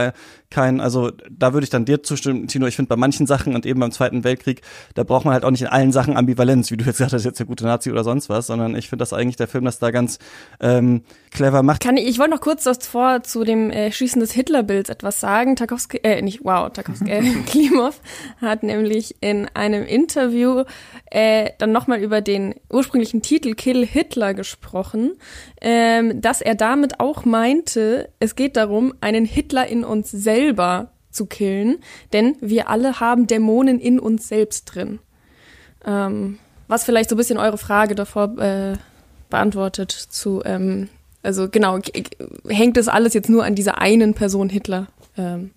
kein, 0.50 0.80
also 0.80 1.10
da 1.30 1.52
würde 1.52 1.64
ich 1.64 1.70
dann 1.70 1.84
dir 1.84 2.02
zustimmen, 2.02 2.46
Tino, 2.46 2.66
ich 2.66 2.76
finde 2.76 2.88
bei 2.88 2.96
manchen 2.96 3.26
Sachen 3.26 3.54
und 3.54 3.66
eben 3.66 3.80
beim 3.80 3.90
Zweiten 3.90 4.24
Weltkrieg, 4.24 4.62
da 4.94 5.02
braucht 5.02 5.24
man 5.24 5.34
halt 5.34 5.44
auch 5.44 5.50
nicht 5.50 5.62
in 5.62 5.68
allen 5.68 5.92
Sachen 5.92 6.16
Ambivalenz, 6.16 6.70
wie 6.70 6.76
du 6.76 6.84
jetzt 6.84 6.98
gesagt 6.98 7.12
hast, 7.12 7.24
jetzt 7.24 7.38
der 7.38 7.46
gute 7.46 7.64
Nazi 7.64 7.90
oder 7.90 8.04
sonst 8.04 8.28
was, 8.28 8.46
sondern 8.46 8.76
ich 8.76 8.88
finde 8.88 9.02
das 9.02 9.12
eigentlich 9.12 9.36
der 9.36 9.48
Film, 9.48 9.64
das 9.64 9.78
da 9.78 9.90
ganz 9.90 10.18
ähm, 10.60 11.02
clever 11.32 11.62
macht. 11.62 11.82
Kann 11.82 11.96
ich, 11.96 12.06
ich 12.06 12.18
wollte 12.18 12.32
noch 12.32 12.40
kurz 12.40 12.64
das 12.64 12.86
vor 12.86 13.22
zu 13.22 13.44
dem 13.44 13.70
äh, 13.70 13.90
Schießen 13.90 14.20
des 14.20 14.32
Hitlerbilds 14.32 14.90
etwas 14.90 15.20
sagen. 15.20 15.56
Tarkovsky, 15.56 15.98
äh, 16.02 16.22
nicht, 16.22 16.44
wow, 16.44 16.70
Tarkovsky, 16.72 17.10
äh, 17.10 17.22
Klimov 17.46 18.00
hat 18.40 18.62
nämlich 18.62 19.16
in 19.20 19.48
einem 19.54 19.84
Interview 19.84 20.64
äh, 21.10 21.50
dann 21.58 21.72
nochmal 21.72 22.00
über 22.00 22.20
den 22.20 22.54
ursprünglichen 22.70 23.22
Titel 23.22 23.54
Kill 23.54 23.86
Hitler 23.86 24.34
gesprochen, 24.34 25.14
ähm, 25.60 26.20
dass 26.20 26.40
er 26.40 26.54
damit 26.54 27.00
auch 27.00 27.24
meinte, 27.24 28.10
es 28.20 28.36
geht 28.36 28.56
darum, 28.56 28.94
einen 29.00 29.24
Hitler 29.24 29.66
in 29.66 29.84
uns 29.84 30.10
selber 30.10 30.92
zu 31.10 31.26
killen, 31.26 31.78
denn 32.12 32.36
wir 32.40 32.68
alle 32.68 33.00
haben 33.00 33.26
Dämonen 33.26 33.78
in 33.78 33.98
uns 33.98 34.28
selbst 34.28 34.64
drin. 34.64 34.98
Ähm, 35.84 36.38
was 36.68 36.84
vielleicht 36.84 37.10
so 37.10 37.16
ein 37.16 37.18
bisschen 37.18 37.38
eure 37.38 37.58
Frage 37.58 37.94
davor 37.94 38.38
äh, 38.38 38.76
beantwortet 39.28 39.90
zu, 39.90 40.42
ähm, 40.44 40.88
also 41.22 41.48
genau, 41.48 41.78
hängt 42.48 42.76
das 42.76 42.88
alles 42.88 43.14
jetzt 43.14 43.28
nur 43.28 43.44
an 43.44 43.54
dieser 43.54 43.78
einen 43.78 44.14
Person 44.14 44.48
Hitler? 44.48 44.88
Ähm, 45.16 45.50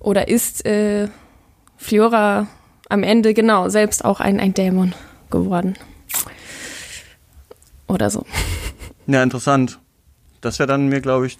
oder 0.00 0.28
ist 0.28 0.64
äh, 0.64 1.08
Fiora 1.76 2.46
am 2.88 3.02
Ende 3.02 3.34
genau 3.34 3.68
selbst 3.68 4.04
auch 4.04 4.20
ein, 4.20 4.40
ein 4.40 4.54
Dämon 4.54 4.94
geworden. 5.30 5.76
Oder 7.86 8.10
so. 8.10 8.24
Ja, 9.08 9.22
interessant. 9.22 9.78
Das 10.40 10.58
wäre 10.58 10.66
dann 10.66 10.88
mir, 10.88 11.00
glaube 11.00 11.28
ich, 11.28 11.38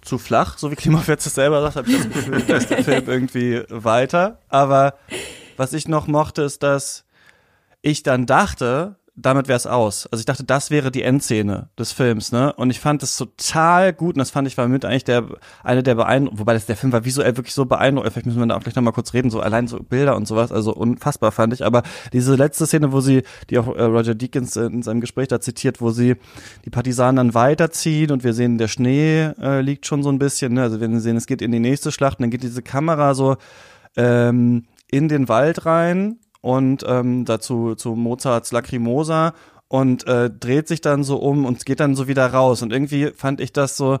zu 0.00 0.16
flach, 0.16 0.56
so 0.56 0.70
wie 0.70 0.76
Klimawetz 0.76 1.26
es 1.26 1.34
selber 1.34 1.60
sagt, 1.60 1.76
habe 1.76 1.90
ich 1.90 1.98
das 1.98 2.08
Gefühl, 2.08 2.42
da 2.48 2.56
ist 2.56 2.70
der 2.70 2.82
Film 2.82 3.04
irgendwie 3.06 3.62
weiter. 3.68 4.38
Aber 4.48 4.94
was 5.58 5.74
ich 5.74 5.88
noch 5.88 6.06
mochte, 6.06 6.40
ist, 6.40 6.62
dass 6.62 7.04
ich 7.82 8.02
dann 8.02 8.24
dachte, 8.24 8.96
damit 9.18 9.48
wäre 9.48 9.56
es 9.56 9.66
aus. 9.66 10.06
Also 10.06 10.20
ich 10.20 10.26
dachte, 10.26 10.44
das 10.44 10.70
wäre 10.70 10.90
die 10.90 11.02
Endszene 11.02 11.70
des 11.78 11.92
Films, 11.92 12.32
ne? 12.32 12.52
Und 12.52 12.68
ich 12.70 12.80
fand 12.80 13.02
es 13.02 13.16
total 13.16 13.94
gut 13.94 14.14
und 14.14 14.18
das 14.18 14.30
fand 14.30 14.46
ich 14.46 14.58
war 14.58 14.68
mit 14.68 14.84
eigentlich 14.84 15.04
der 15.04 15.24
eine 15.64 15.82
der 15.82 15.94
beeindruckend, 15.94 16.38
wobei 16.38 16.52
das 16.52 16.66
der 16.66 16.76
Film 16.76 16.92
war 16.92 17.06
visuell 17.06 17.36
wirklich 17.38 17.54
so 17.54 17.64
beeindruckend. 17.64 18.12
Vielleicht 18.12 18.26
müssen 18.26 18.40
wir 18.40 18.46
da 18.46 18.56
auch 18.56 18.62
gleich 18.62 18.76
nochmal 18.76 18.92
kurz 18.92 19.14
reden, 19.14 19.30
so 19.30 19.40
allein 19.40 19.68
so 19.68 19.78
Bilder 19.78 20.16
und 20.16 20.28
sowas, 20.28 20.52
also 20.52 20.74
unfassbar 20.74 21.32
fand 21.32 21.54
ich. 21.54 21.64
Aber 21.64 21.82
diese 22.12 22.34
letzte 22.34 22.66
Szene, 22.66 22.92
wo 22.92 23.00
sie, 23.00 23.22
die 23.48 23.58
auch 23.58 23.74
äh, 23.74 23.82
Roger 23.82 24.14
Deakins 24.14 24.54
in 24.56 24.82
seinem 24.82 25.00
Gespräch 25.00 25.28
da 25.28 25.40
zitiert, 25.40 25.80
wo 25.80 25.90
sie 25.90 26.16
die 26.66 26.70
Partisanen 26.70 27.16
dann 27.16 27.34
weiterziehen 27.34 28.10
und 28.10 28.22
wir 28.22 28.34
sehen, 28.34 28.58
der 28.58 28.68
Schnee 28.68 29.30
äh, 29.40 29.62
liegt 29.62 29.86
schon 29.86 30.02
so 30.02 30.10
ein 30.10 30.18
bisschen, 30.18 30.52
ne? 30.52 30.62
Also 30.62 30.78
wir 30.78 31.00
sehen, 31.00 31.16
es 31.16 31.26
geht 31.26 31.40
in 31.40 31.52
die 31.52 31.60
nächste 31.60 31.90
Schlacht 31.90 32.18
und 32.18 32.24
dann 32.24 32.30
geht 32.30 32.42
diese 32.42 32.62
Kamera 32.62 33.14
so 33.14 33.36
ähm, 33.96 34.66
in 34.90 35.08
den 35.08 35.28
Wald 35.28 35.64
rein 35.64 36.18
und 36.46 36.84
ähm, 36.86 37.24
dazu 37.24 37.74
zu 37.74 37.96
Mozarts 37.96 38.52
Lacrimosa 38.52 39.34
und 39.66 40.06
äh, 40.06 40.30
dreht 40.30 40.68
sich 40.68 40.80
dann 40.80 41.02
so 41.02 41.16
um 41.16 41.44
und 41.44 41.66
geht 41.66 41.80
dann 41.80 41.96
so 41.96 42.06
wieder 42.06 42.24
raus. 42.24 42.62
Und 42.62 42.72
irgendwie 42.72 43.10
fand 43.16 43.40
ich 43.40 43.52
das 43.52 43.76
so, 43.76 43.98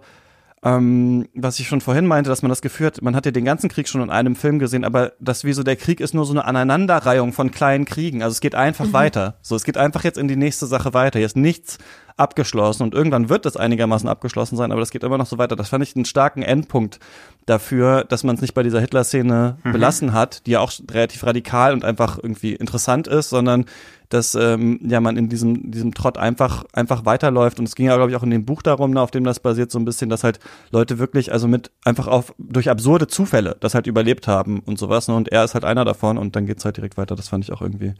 ähm, 0.62 1.26
was 1.34 1.58
ich 1.58 1.66
schon 1.66 1.80
vorhin 1.80 2.06
meinte, 2.06 2.30
dass 2.30 2.42
man 2.42 2.48
das 2.50 2.62
Gefühl 2.62 2.86
hat, 2.86 3.02
man 3.02 3.16
hat 3.16 3.26
ja 3.26 3.32
den 3.32 3.44
ganzen 3.44 3.68
Krieg 3.68 3.88
schon 3.88 4.00
in 4.00 4.10
einem 4.10 4.36
Film 4.36 4.60
gesehen, 4.60 4.84
aber 4.84 5.14
das 5.18 5.42
wie 5.42 5.54
so 5.54 5.64
der 5.64 5.74
Krieg 5.74 5.98
ist 5.98 6.14
nur 6.14 6.24
so 6.24 6.34
eine 6.34 6.44
Aneinanderreihung 6.44 7.32
von 7.32 7.50
kleinen 7.50 7.84
Kriegen. 7.84 8.22
Also 8.22 8.34
es 8.34 8.40
geht 8.40 8.54
einfach 8.54 8.86
mhm. 8.86 8.92
weiter. 8.92 9.38
So, 9.42 9.56
es 9.56 9.64
geht 9.64 9.76
einfach 9.76 10.04
jetzt 10.04 10.16
in 10.16 10.28
die 10.28 10.36
nächste 10.36 10.66
Sache 10.66 10.94
weiter. 10.94 11.18
Hier 11.18 11.26
ist 11.26 11.36
nichts 11.36 11.78
abgeschlossen 12.16 12.82
und 12.82 12.94
irgendwann 12.94 13.28
wird 13.28 13.44
das 13.44 13.56
einigermaßen 13.56 14.08
abgeschlossen 14.08 14.56
sein, 14.56 14.72
aber 14.72 14.80
das 14.80 14.90
geht 14.90 15.04
immer 15.04 15.18
noch 15.18 15.26
so 15.26 15.36
weiter. 15.36 15.54
Das 15.54 15.68
fand 15.68 15.82
ich 15.84 15.94
einen 15.94 16.06
starken 16.06 16.42
Endpunkt 16.42 16.98
dafür, 17.44 18.04
dass 18.04 18.24
man 18.24 18.36
es 18.36 18.40
nicht 18.40 18.54
bei 18.54 18.62
dieser 18.62 18.80
Hitler-Szene 18.80 19.58
mhm. 19.62 19.72
belassen 19.72 20.12
hat, 20.14 20.46
die 20.46 20.52
ja 20.52 20.60
auch 20.60 20.72
relativ 20.90 21.24
radikal 21.24 21.74
und 21.74 21.84
einfach 21.84 22.18
irgendwie 22.22 22.54
interessant 22.54 23.06
ist, 23.06 23.28
sondern 23.28 23.66
dass 24.08 24.34
ähm, 24.34 24.78
ja 24.82 25.00
man 25.00 25.16
in 25.16 25.28
diesem 25.28 25.70
diesem 25.70 25.92
Trott 25.92 26.16
einfach 26.16 26.64
einfach 26.72 27.04
weiterläuft 27.04 27.58
und 27.58 27.66
es 27.66 27.74
ging 27.74 27.86
ja 27.86 27.96
glaube 27.96 28.10
ich 28.10 28.16
auch 28.16 28.22
in 28.22 28.30
dem 28.30 28.44
Buch 28.44 28.62
darum, 28.62 28.92
ne, 28.92 29.00
auf 29.00 29.10
dem 29.10 29.24
das 29.24 29.40
basiert 29.40 29.70
so 29.70 29.78
ein 29.78 29.84
bisschen, 29.84 30.08
dass 30.08 30.24
halt 30.24 30.38
Leute 30.70 30.98
wirklich 30.98 31.32
also 31.32 31.48
mit 31.48 31.70
einfach 31.84 32.06
auf 32.06 32.32
durch 32.38 32.70
absurde 32.70 33.08
Zufälle 33.08 33.56
das 33.60 33.74
halt 33.74 33.86
überlebt 33.86 34.28
haben 34.28 34.60
und 34.60 34.78
sowas 34.78 35.08
ne, 35.08 35.14
und 35.14 35.30
er 35.32 35.44
ist 35.44 35.54
halt 35.54 35.64
einer 35.64 35.84
davon 35.84 36.18
und 36.18 36.36
dann 36.36 36.46
geht's 36.46 36.64
halt 36.64 36.76
direkt 36.76 36.96
weiter. 36.96 37.16
Das 37.16 37.28
fand 37.28 37.44
ich 37.44 37.52
auch 37.52 37.60
irgendwie 37.60 37.94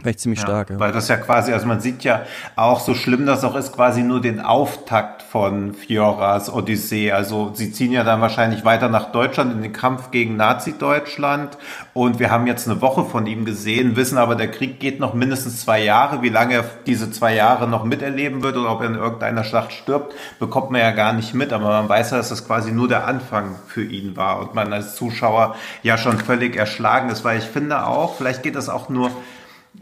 Vielleicht 0.00 0.20
ziemlich 0.20 0.40
ja, 0.40 0.46
stark. 0.46 0.70
Ja. 0.70 0.80
Weil 0.80 0.90
das 0.90 1.06
ja 1.06 1.16
quasi, 1.16 1.52
also 1.52 1.66
man 1.66 1.80
sieht 1.80 2.02
ja 2.02 2.22
auch, 2.56 2.80
so 2.80 2.94
schlimm 2.94 3.26
das 3.26 3.44
auch 3.44 3.54
ist, 3.54 3.72
quasi 3.72 4.02
nur 4.02 4.20
den 4.20 4.40
Auftakt 4.40 5.22
von 5.22 5.72
Fioras 5.72 6.52
Odyssee. 6.52 7.12
Also 7.12 7.52
sie 7.54 7.72
ziehen 7.72 7.92
ja 7.92 8.02
dann 8.02 8.20
wahrscheinlich 8.20 8.64
weiter 8.64 8.88
nach 8.88 9.12
Deutschland 9.12 9.52
in 9.52 9.62
den 9.62 9.72
Kampf 9.72 10.10
gegen 10.10 10.36
Nazi-Deutschland. 10.36 11.58
Und 11.92 12.18
wir 12.18 12.32
haben 12.32 12.48
jetzt 12.48 12.68
eine 12.68 12.80
Woche 12.80 13.04
von 13.04 13.26
ihm 13.26 13.44
gesehen, 13.44 13.94
wissen 13.94 14.18
aber, 14.18 14.34
der 14.34 14.50
Krieg 14.50 14.80
geht 14.80 14.98
noch 14.98 15.14
mindestens 15.14 15.60
zwei 15.60 15.82
Jahre. 15.82 16.22
Wie 16.22 16.28
lange 16.28 16.54
er 16.54 16.64
diese 16.86 17.12
zwei 17.12 17.34
Jahre 17.34 17.68
noch 17.68 17.84
miterleben 17.84 18.42
wird 18.42 18.56
oder 18.56 18.72
ob 18.72 18.80
er 18.80 18.88
in 18.88 18.96
irgendeiner 18.96 19.44
Schlacht 19.44 19.72
stirbt, 19.72 20.12
bekommt 20.40 20.72
man 20.72 20.80
ja 20.80 20.90
gar 20.90 21.12
nicht 21.12 21.34
mit. 21.34 21.52
Aber 21.52 21.68
man 21.68 21.88
weiß 21.88 22.10
ja, 22.10 22.16
dass 22.16 22.30
das 22.30 22.46
quasi 22.46 22.72
nur 22.72 22.88
der 22.88 23.06
Anfang 23.06 23.54
für 23.68 23.84
ihn 23.84 24.16
war 24.16 24.40
und 24.40 24.54
man 24.54 24.72
als 24.72 24.96
Zuschauer 24.96 25.54
ja 25.84 25.96
schon 25.96 26.18
völlig 26.18 26.56
erschlagen 26.56 27.10
ist. 27.10 27.24
Weil 27.24 27.38
ich 27.38 27.44
finde 27.44 27.86
auch, 27.86 28.16
vielleicht 28.16 28.42
geht 28.42 28.56
das 28.56 28.68
auch 28.68 28.88
nur 28.88 29.12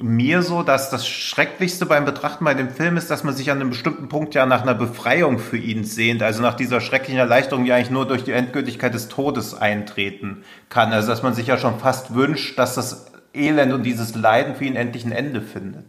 mir 0.00 0.42
so, 0.42 0.62
dass 0.62 0.90
das 0.90 1.06
Schrecklichste 1.06 1.86
beim 1.86 2.04
Betrachten 2.04 2.44
bei 2.44 2.54
dem 2.54 2.70
Film 2.70 2.96
ist, 2.96 3.10
dass 3.10 3.24
man 3.24 3.34
sich 3.34 3.50
an 3.50 3.60
einem 3.60 3.70
bestimmten 3.70 4.08
Punkt 4.08 4.34
ja 4.34 4.46
nach 4.46 4.62
einer 4.62 4.74
Befreiung 4.74 5.38
für 5.38 5.58
ihn 5.58 5.84
sehnt, 5.84 6.22
also 6.22 6.40
nach 6.40 6.54
dieser 6.54 6.80
schrecklichen 6.80 7.18
Erleichterung, 7.18 7.64
die 7.64 7.72
eigentlich 7.72 7.90
nur 7.90 8.06
durch 8.06 8.24
die 8.24 8.32
Endgültigkeit 8.32 8.94
des 8.94 9.08
Todes 9.08 9.54
eintreten 9.54 10.44
kann. 10.70 10.92
Also 10.92 11.08
dass 11.08 11.22
man 11.22 11.34
sich 11.34 11.46
ja 11.46 11.58
schon 11.58 11.78
fast 11.78 12.14
wünscht, 12.14 12.58
dass 12.58 12.74
das 12.74 13.12
Elend 13.34 13.72
und 13.72 13.82
dieses 13.82 14.14
Leiden 14.14 14.54
für 14.54 14.64
ihn 14.64 14.76
endlich 14.76 15.04
ein 15.04 15.12
Ende 15.12 15.40
findet. 15.40 15.86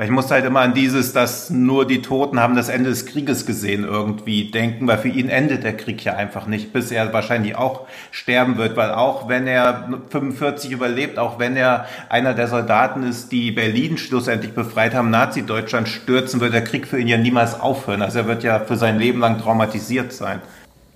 Weil 0.00 0.06
ich 0.06 0.12
muss 0.12 0.30
halt 0.30 0.46
immer 0.46 0.60
an 0.60 0.72
dieses, 0.72 1.12
dass 1.12 1.50
nur 1.50 1.86
die 1.86 2.00
Toten 2.00 2.40
haben 2.40 2.56
das 2.56 2.70
Ende 2.70 2.88
des 2.88 3.04
Krieges 3.04 3.44
gesehen 3.44 3.84
irgendwie 3.84 4.50
denken, 4.50 4.88
weil 4.88 4.96
für 4.96 5.08
ihn 5.08 5.28
endet 5.28 5.62
der 5.62 5.76
Krieg 5.76 6.02
ja 6.02 6.14
einfach 6.14 6.46
nicht, 6.46 6.72
bis 6.72 6.90
er 6.90 7.12
wahrscheinlich 7.12 7.54
auch 7.54 7.86
sterben 8.10 8.56
wird, 8.56 8.78
weil 8.78 8.92
auch 8.92 9.28
wenn 9.28 9.46
er 9.46 9.90
45 10.08 10.70
überlebt, 10.70 11.18
auch 11.18 11.38
wenn 11.38 11.54
er 11.54 11.84
einer 12.08 12.32
der 12.32 12.48
Soldaten 12.48 13.02
ist, 13.02 13.30
die 13.30 13.50
Berlin 13.50 13.98
schlussendlich 13.98 14.54
befreit 14.54 14.94
haben, 14.94 15.10
Nazi-Deutschland 15.10 15.86
stürzen, 15.86 16.40
wird 16.40 16.54
der 16.54 16.64
Krieg 16.64 16.86
für 16.86 16.98
ihn 16.98 17.06
ja 17.06 17.18
niemals 17.18 17.60
aufhören. 17.60 18.00
Also 18.00 18.20
er 18.20 18.26
wird 18.26 18.42
ja 18.42 18.58
für 18.60 18.76
sein 18.76 18.98
Leben 18.98 19.20
lang 19.20 19.38
traumatisiert 19.38 20.14
sein. 20.14 20.40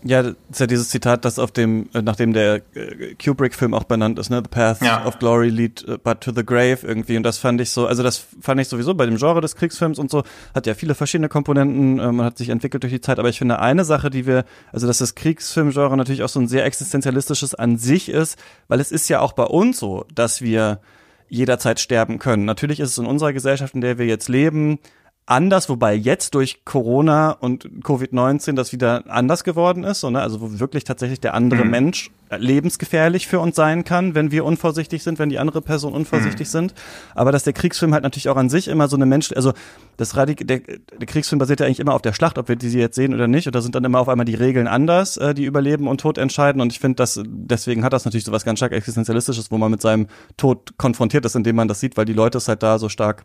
Ja, 0.07 0.23
das 0.23 0.35
ist 0.51 0.61
ja 0.61 0.67
dieses 0.67 0.91
Zitat, 0.91 1.25
das 1.25 1.39
auf 1.39 1.51
dem, 1.51 1.89
äh, 1.95 2.03
nachdem 2.03 2.35
der 2.35 2.57
äh, 2.75 3.15
Kubrick-Film 3.15 3.73
auch 3.73 3.85
benannt 3.85 4.19
ist, 4.19 4.29
ne? 4.29 4.43
The 4.45 4.51
Path 4.51 4.83
ja. 4.83 5.07
of 5.07 5.19
Glory 5.19 5.49
lead 5.49 5.83
äh, 5.89 5.97
but 5.97 6.21
to 6.21 6.31
the 6.31 6.45
grave 6.45 6.81
irgendwie. 6.83 7.17
Und 7.17 7.23
das 7.23 7.39
fand 7.39 7.59
ich 7.63 7.71
so, 7.71 7.87
also 7.87 8.03
das 8.03 8.23
fand 8.39 8.61
ich 8.61 8.69
sowieso 8.69 8.95
bei 8.95 9.07
dem 9.07 9.17
Genre 9.17 9.41
des 9.41 9.57
Kriegsfilms 9.57 9.99
und 9.99 10.11
so, 10.11 10.23
hat 10.55 10.67
ja 10.67 10.75
viele 10.75 10.95
verschiedene 10.95 11.31
Komponenten, 11.31 11.97
man 11.97 12.27
hat 12.27 12.37
sich 12.37 12.51
entwickelt 12.51 12.83
durch 12.83 12.93
die 12.93 13.01
Zeit, 13.01 13.19
aber 13.19 13.31
ich 13.31 13.39
finde 13.39 13.61
eine 13.61 13.87
Sache, 13.87 14.11
die 14.11 14.27
wir, 14.27 14.45
also 14.73 14.87
dass 14.87 14.99
das 14.99 15.15
Kriegsfilmgenre 15.15 15.97
natürlich 15.97 16.23
auch 16.23 16.29
so 16.29 16.39
ein 16.39 16.49
sehr 16.49 16.67
existenzialistisches 16.67 17.55
an 17.55 17.79
sich 17.79 18.11
ist, 18.11 18.39
weil 18.69 18.81
es 18.81 18.93
ist 18.93 19.09
ja 19.09 19.21
auch 19.21 19.33
bei 19.33 19.45
uns 19.45 19.79
so, 19.79 20.05
dass 20.15 20.43
wir 20.43 20.81
jederzeit 21.29 21.81
sterben 21.81 22.19
können. 22.19 22.45
Natürlich 22.45 22.79
ist 22.79 22.91
es 22.91 22.99
in 22.99 23.07
unserer 23.07 23.33
Gesellschaft, 23.33 23.75
in 23.75 23.81
der 23.81 23.97
wir 23.97 24.07
jetzt 24.07 24.29
leben, 24.29 24.79
anders, 25.27 25.69
wobei 25.69 25.95
jetzt 25.95 26.35
durch 26.35 26.65
Corona 26.65 27.31
und 27.31 27.65
Covid-19 27.83 28.55
das 28.55 28.73
wieder 28.73 29.05
anders 29.09 29.43
geworden 29.43 29.85
ist, 29.85 30.01
so, 30.01 30.11
ne? 30.11 30.21
also 30.21 30.41
wo 30.41 30.59
wirklich 30.59 30.85
tatsächlich 30.85 31.21
der 31.21 31.35
andere 31.35 31.65
mhm. 31.65 31.71
Mensch 31.71 32.11
lebensgefährlich 32.37 33.27
für 33.27 33.41
uns 33.41 33.57
sein 33.57 33.85
kann, 33.85 34.15
wenn 34.15 34.31
wir 34.31 34.45
unvorsichtig 34.45 35.03
sind, 35.03 35.19
wenn 35.19 35.29
die 35.29 35.39
andere 35.39 35.63
Person 35.63 35.93
unvorsichtig 35.93 36.49
mhm. 36.49 36.53
sind. 36.53 36.75
Aber 37.15 37.33
dass 37.33 37.45
der 37.45 37.53
Kriegsfilm 37.53 37.93
halt 37.95 38.03
natürlich 38.03 38.29
auch 38.29 38.37
an 38.37 38.51
sich 38.51 38.69
immer 38.69 38.89
so 38.89 38.97
eine 38.97 39.07
Mensch, 39.07 39.33
also 39.33 39.53
das 39.97 40.17
Radik 40.17 40.47
der, 40.47 40.61
der 40.61 41.07
Kriegsfilm 41.07 41.39
basiert 41.39 41.61
ja 41.61 41.67
eigentlich 41.67 41.81
immer 41.81 41.95
auf 41.95 42.03
der 42.03 42.13
Schlacht, 42.13 42.37
ob 42.39 42.49
wir 42.49 42.57
die 42.57 42.69
jetzt 42.69 42.97
sehen 42.97 43.15
oder 43.15 43.29
nicht. 43.29 43.47
Und 43.47 43.55
da 43.55 43.61
sind 43.61 43.75
dann 43.75 43.85
immer 43.85 44.01
auf 44.01 44.09
einmal 44.09 44.25
die 44.25 44.35
Regeln 44.35 44.67
anders, 44.67 45.17
äh, 45.17 45.35
die 45.35 45.45
Überleben 45.45 45.87
und 45.87 46.01
Tod 46.01 46.19
entscheiden. 46.19 46.61
Und 46.61 46.73
ich 46.73 46.81
finde, 46.81 46.97
dass 46.97 47.21
deswegen 47.25 47.85
hat 47.85 47.93
das 47.93 48.05
natürlich 48.05 48.25
so 48.25 48.33
was 48.33 48.45
ganz 48.45 48.59
stark 48.59 48.73
existenzialistisches, 48.73 49.51
wo 49.51 49.59
man 49.59 49.71
mit 49.71 49.81
seinem 49.81 50.09
Tod 50.37 50.77
konfrontiert 50.77 51.25
ist, 51.25 51.37
indem 51.37 51.57
man 51.57 51.69
das 51.69 51.81
sieht, 51.81 51.97
weil 51.97 52.05
die 52.05 52.13
Leute 52.13 52.39
es 52.39 52.49
halt 52.49 52.63
da 52.63 52.79
so 52.79 52.89
stark 52.89 53.25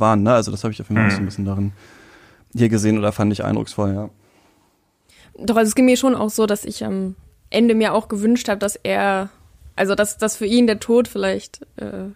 waren. 0.00 0.22
Ne? 0.22 0.32
Also 0.32 0.50
das 0.50 0.64
habe 0.64 0.72
ich 0.72 0.80
auf 0.80 0.88
jeden 0.88 1.00
Fall 1.00 1.10
mhm. 1.10 1.14
so 1.14 1.18
ein 1.18 1.24
bisschen 1.26 1.44
darin 1.44 1.72
hier 2.54 2.68
gesehen 2.68 2.98
oder 2.98 3.12
fand 3.12 3.32
ich 3.32 3.44
eindrucksvoll, 3.44 3.94
ja. 3.94 4.10
Doch, 5.36 5.56
also 5.56 5.68
es 5.68 5.74
ging 5.74 5.86
mir 5.86 5.96
schon 5.96 6.14
auch 6.14 6.30
so, 6.30 6.46
dass 6.46 6.64
ich 6.64 6.84
am 6.84 7.16
Ende 7.50 7.74
mir 7.74 7.92
auch 7.92 8.08
gewünscht 8.08 8.48
habe, 8.48 8.58
dass 8.58 8.76
er, 8.76 9.30
also 9.74 9.94
dass, 9.94 10.18
dass 10.18 10.36
für 10.36 10.46
ihn 10.46 10.66
der 10.66 10.78
Tod 10.78 11.08
vielleicht 11.08 11.62
äh, 11.76 12.10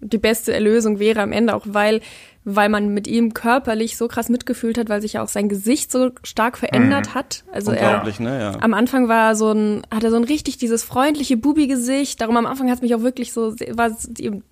die 0.00 0.18
beste 0.18 0.52
Erlösung 0.52 0.98
wäre 0.98 1.20
am 1.22 1.32
Ende, 1.32 1.54
auch 1.54 1.64
weil, 1.66 2.00
weil 2.44 2.68
man 2.68 2.92
mit 2.92 3.06
ihm 3.06 3.34
körperlich 3.34 3.96
so 3.96 4.08
krass 4.08 4.28
mitgefühlt 4.28 4.78
hat, 4.78 4.88
weil 4.88 5.00
sich 5.00 5.14
ja 5.14 5.22
auch 5.22 5.28
sein 5.28 5.48
Gesicht 5.48 5.90
so 5.90 6.10
stark 6.22 6.58
verändert 6.58 7.08
mhm. 7.08 7.14
hat. 7.14 7.44
Also 7.50 7.72
er, 7.72 8.04
ne, 8.18 8.40
ja. 8.40 8.58
am 8.60 8.74
Anfang 8.74 9.08
war 9.08 9.34
so 9.34 9.52
ein, 9.52 9.82
hat 9.92 10.04
er 10.04 10.10
so 10.10 10.16
ein 10.16 10.24
richtig 10.24 10.58
dieses 10.58 10.84
freundliche 10.84 11.36
Bubi-Gesicht. 11.36 12.20
Darum 12.20 12.36
am 12.36 12.46
Anfang 12.46 12.68
hat 12.68 12.76
es 12.76 12.82
mich 12.82 12.94
auch 12.94 13.02
wirklich 13.02 13.32
so, 13.32 13.54
war 13.72 13.96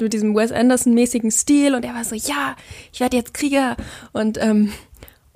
mit 0.00 0.12
diesem 0.12 0.34
Wes 0.34 0.50
Anderson-mäßigen 0.50 1.30
Stil 1.30 1.74
und 1.74 1.84
er 1.84 1.94
war 1.94 2.04
so, 2.04 2.14
ja, 2.14 2.56
ich 2.92 3.00
werde 3.00 3.16
jetzt 3.16 3.34
Krieger 3.34 3.76
und, 4.12 4.42
ähm, 4.42 4.72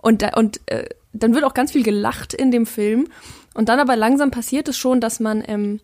und, 0.01 0.25
und 0.37 0.61
äh, 0.67 0.89
dann 1.13 1.35
wird 1.35 1.45
auch 1.45 1.55
ganz 1.55 1.73
viel 1.73 1.83
gelacht 1.83 2.35
in 2.35 2.51
dem 2.51 2.67
Film. 2.67 3.09
Und 3.55 3.69
dann 3.69 3.81
aber 3.81 3.97
langsam 3.97 4.31
passiert 4.31 4.69
es 4.69 4.77
schon, 4.79 5.01
dass 5.01 5.21
man, 5.21 5.43
ähm, 5.47 5.81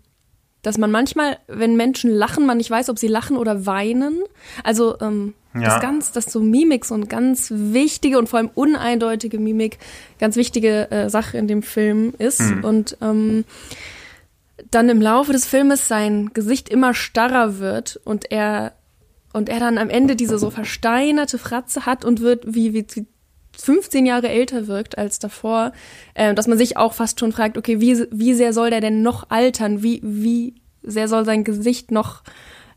dass 0.65 0.79
man 0.79 0.91
manchmal, 0.91 1.39
wenn 1.47 1.77
Menschen 1.77 2.11
lachen, 2.11 2.47
man 2.47 2.57
nicht 2.57 2.71
weiß, 2.71 2.89
ob 2.89 2.99
sie 2.99 3.07
lachen 3.07 3.37
oder 3.37 3.67
weinen. 3.67 4.23
Also 4.65 4.99
ähm, 5.01 5.35
ja. 5.53 5.61
das 5.61 5.81
ganz, 5.81 6.11
dass 6.11 6.25
so 6.25 6.41
Mimik 6.41 6.87
so 6.87 6.95
eine 6.95 7.07
ganz 7.07 7.53
wichtige 7.55 8.19
und 8.19 8.29
vor 8.29 8.39
allem 8.39 8.51
uneindeutige 8.55 9.39
Mimik 9.39 9.79
ganz 10.19 10.37
wichtige 10.37 10.91
äh, 10.91 11.11
Sache 11.11 11.37
in 11.37 11.47
dem 11.47 11.63
Film 11.63 12.15
ist. 12.19 12.41
Mhm. 12.41 12.65
Und 12.65 12.97
ähm, 13.03 13.45
dann 14.71 14.89
im 14.89 15.03
Laufe 15.03 15.33
des 15.33 15.45
Filmes 15.45 15.87
sein 15.87 16.31
Gesicht 16.33 16.71
immer 16.71 16.95
starrer 16.95 17.59
wird 17.59 18.01
und 18.05 18.33
er 18.33 18.73
und 19.35 19.49
er 19.49 19.59
dann 19.59 19.79
am 19.79 19.91
Ende 19.91 20.17
diese 20.17 20.39
so 20.39 20.49
versteinerte 20.49 21.39
Fratze 21.39 21.87
hat 21.87 22.05
und 22.05 22.21
wird 22.21 22.55
wie, 22.55 22.73
wie, 22.73 22.87
wie 22.95 23.07
15 23.57 24.07
Jahre 24.07 24.29
älter 24.29 24.67
wirkt 24.67 24.99
als 24.99 25.19
davor, 25.19 25.73
äh, 26.15 26.35
dass 26.35 26.47
man 26.47 26.59
sich 26.59 26.77
auch 26.77 26.95
fast 26.95 27.21
schon 27.21 27.33
fragt, 27.33 27.57
okay, 27.59 27.81
wie, 27.81 28.07
wie 28.11 28.35
sehr 28.35 28.53
soll 28.53 28.71
der 28.71 28.81
denn 28.81 29.03
noch 29.03 29.31
altern? 29.31 29.83
Wie, 29.83 30.01
wie 30.03 30.55
sehr 30.83 31.09
soll 31.09 31.25
sein 31.25 31.45
Gesicht 31.45 31.91
noch 31.91 32.23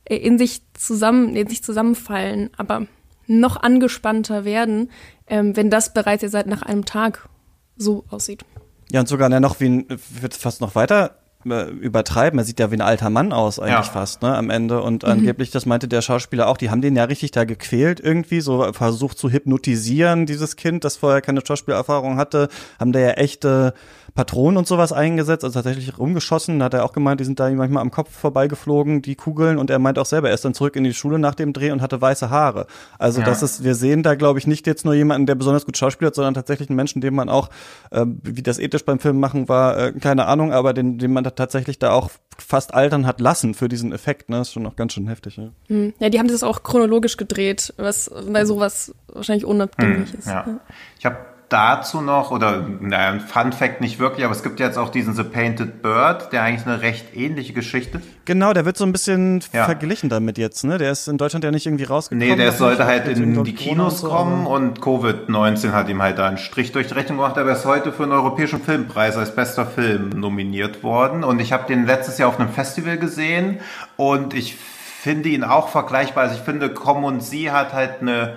äh, 0.06 0.16
in 0.16 0.38
sich 0.38 0.62
zusammen, 0.74 1.36
in 1.36 1.48
sich 1.48 1.64
zusammenfallen, 1.64 2.50
aber 2.58 2.88
noch 3.28 3.58
angespannter 3.58 4.46
werden, 4.46 4.90
ähm, 5.28 5.56
wenn 5.56 5.70
das 5.70 5.94
bereits 5.94 6.24
jetzt 6.24 6.32
seit 6.32 6.48
nach 6.48 6.62
einem 6.62 6.86
Tag 6.86 7.28
so 7.76 8.06
aussieht. 8.10 8.44
Ja, 8.90 9.02
und 9.02 9.08
sogar 9.08 9.30
noch 9.40 9.60
wie 9.60 9.70
ein, 9.70 9.86
wird 10.22 10.34
fast 10.34 10.62
noch 10.62 10.76
weiter 10.76 11.18
übertreiben. 11.46 12.40
Er 12.40 12.46
sieht 12.46 12.60
ja 12.60 12.72
wie 12.72 12.76
ein 12.76 12.82
alter 12.82 13.10
Mann 13.10 13.32
aus 13.32 13.60
eigentlich 13.60 13.74
ja. 13.74 13.84
fast, 13.84 14.22
ne, 14.22 14.36
am 14.36 14.50
Ende. 14.50 14.82
Und 14.82 15.04
mhm. 15.04 15.10
angeblich, 15.10 15.52
das 15.52 15.66
meinte 15.66 15.88
der 15.88 16.02
Schauspieler 16.02 16.48
auch, 16.48 16.58
die 16.58 16.70
haben 16.70 16.82
den 16.82 16.96
ja 16.96 17.06
richtig 17.06 17.32
da 17.32 17.46
gequält 17.46 18.00
irgendwie, 18.00 18.42
so 18.42 18.72
versucht 18.74 19.18
zu 19.18 19.30
hypnotisieren, 19.30 20.26
dieses 20.26 20.56
Kind, 20.56 20.84
das 20.84 20.98
vorher 20.98 21.22
keine 21.22 21.42
Schauspielerfahrung 21.46 22.18
hatte, 22.18 22.50
haben 22.80 22.92
da 22.92 23.00
ja 23.00 23.12
echte 23.12 23.74
Patronen 24.18 24.58
und 24.58 24.68
sowas 24.68 24.92
eingesetzt, 24.92 25.44
also 25.44 25.54
tatsächlich 25.54 25.98
rumgeschossen. 25.98 26.58
Da 26.58 26.66
hat 26.66 26.74
er 26.74 26.84
auch 26.84 26.92
gemeint, 26.92 27.20
die 27.20 27.24
sind 27.24 27.40
da 27.40 27.50
manchmal 27.52 27.82
am 27.82 27.92
Kopf 27.92 28.12
vorbeigeflogen, 28.12 29.04
die 29.04 29.16
Kugeln. 29.16 29.60
Und 29.60 29.70
er 29.70 29.78
meint 29.78 30.00
auch 30.00 30.08
selber, 30.08 30.30
er 30.30 30.34
ist 30.34 30.44
dann 30.44 30.56
zurück 30.56 30.76
in 30.76 30.84
die 30.84 30.94
Schule 30.96 31.20
nach 31.20 31.36
dem 31.36 31.54
Dreh 31.54 31.70
und 31.70 31.84
hatte 31.84 32.02
weiße 32.02 32.32
Haare. 32.32 32.66
Also 32.98 33.20
ja. 33.20 33.28
das 33.28 33.44
ist, 33.44 33.64
wir 33.64 33.76
sehen 33.76 34.02
da, 34.02 34.16
glaube 34.16 34.40
ich, 34.40 34.48
nicht 34.48 34.66
jetzt 34.66 34.86
nur 34.86 34.96
jemanden, 34.96 35.28
der 35.28 35.36
besonders 35.36 35.66
gut 35.66 35.78
schauspielt, 35.78 36.16
sondern 36.16 36.34
tatsächlich 36.34 36.70
einen 36.70 36.78
Menschen, 36.78 37.00
den 37.00 37.14
man 37.14 37.30
auch, 37.30 37.50
äh, 37.92 38.06
wie 38.24 38.42
das 38.42 38.58
ethisch 38.58 38.84
beim 38.84 38.98
Film 38.98 39.20
machen 39.20 39.50
war, 39.50 39.78
äh, 39.78 39.92
keine 39.94 40.26
Ahnung, 40.26 40.52
aber 40.52 40.74
den, 40.74 40.98
den 40.98 41.14
man 41.14 41.24
da 41.24 41.30
tatsächlich 41.38 41.80
da 41.80 41.92
auch 41.92 42.10
fast 42.38 42.74
altern 42.74 43.06
hat 43.06 43.20
lassen 43.20 43.54
für 43.54 43.68
diesen 43.68 43.92
Effekt. 43.94 44.30
Ne? 44.30 44.38
Das 44.38 44.50
ist 44.50 44.54
schon 44.54 44.64
noch 44.64 44.76
ganz 44.76 44.94
schön 44.94 45.08
heftig. 45.08 45.38
Ja, 45.38 45.50
hm. 45.68 45.94
ja 46.00 46.10
die 46.10 46.20
haben 46.20 46.28
das 46.28 46.44
auch 46.44 46.64
chronologisch 46.64 47.18
gedreht, 47.18 47.74
was 47.78 48.12
bei 48.30 48.46
sowas 48.46 48.94
wahrscheinlich 49.08 49.46
unabdinglich 49.46 50.12
hm, 50.12 50.20
ist. 50.20 50.28
Ja. 50.28 50.46
ja. 50.48 50.60
Ich 51.00 51.06
habe 51.06 51.18
dazu 51.50 52.02
noch, 52.02 52.32
oder 52.32 52.66
naja, 52.80 53.12
ein 53.12 53.22
Fun 53.22 53.54
Fact 53.54 53.80
nicht 53.80 54.00
wirklich, 54.00 54.26
aber 54.26 54.34
es 54.34 54.44
gibt 54.44 54.60
jetzt 54.60 54.78
auch 54.78 54.90
diesen 54.90 55.14
The 55.14 55.24
Painted 55.24 55.82
Bird, 55.82 56.34
der 56.34 56.44
eigentlich 56.44 56.68
eine 56.68 56.82
recht 56.82 57.16
ähnliche 57.16 57.54
Geschichte. 57.54 58.02
Genau, 58.26 58.52
der 58.52 58.66
wird 58.66 58.78
so 58.78 58.86
ein 58.86 58.92
bisschen 58.92 59.42
ja. 59.54 59.66
verglichen 59.66 60.10
damit 60.10 60.38
jetzt, 60.38 60.66
ne? 60.66 60.78
Der 60.78 60.92
ist 60.92 61.08
in 61.08 61.18
Deutschland 61.18 61.46
ja 61.46 61.52
nicht 61.52 61.66
irgendwie 61.66 61.86
rausgekommen. 61.86 62.28
Nee, 62.28 62.36
der 62.36 62.52
sollte 62.52 62.86
halt 62.86 63.08
in 63.08 63.44
die 63.46 63.56
Kinos 63.56 64.04
und 64.04 64.10
so, 64.10 64.16
kommen 64.16 64.46
und 64.46 64.82
Covid-19 64.82 65.72
hat 65.72 65.88
ihm 65.88 66.02
halt 66.02 66.18
da 66.18 66.28
einen 66.28 66.38
Strich 66.38 66.74
durch 66.74 66.88
die 66.88 66.94
Rechnung 66.94 67.18
gemacht, 67.18 67.38
aber 67.38 67.50
er 67.50 67.56
ist 67.56 67.66
heute 67.66 67.94
für 67.94 68.04
einen 68.04 68.12
europäischen 68.12 68.62
Filmpreis 68.62 69.16
als 69.16 69.34
bester 69.34 69.66
Film 69.66 70.10
nominiert 70.10 70.84
worden 70.84 71.24
und 71.24 71.40
ich 71.40 71.54
habe 71.54 71.66
den 71.68 71.86
letztes 71.86 72.18
Jahr 72.18 72.30
auf 72.30 72.40
einem 72.40 72.50
Festival 72.50 72.98
gesehen 72.98 73.60
und 73.96 74.34
ich 74.34 74.56
finde 74.56 75.30
ihn 75.30 75.46
auch 75.46 75.70
vergleichbar. 75.70 76.24
Also 76.26 76.36
ich 76.36 76.42
finde, 76.42 76.70
Komm 76.70 77.06
und 77.06 77.24
Sie 77.24 77.52
hat 77.52 77.72
halt 77.72 78.02
eine 78.02 78.36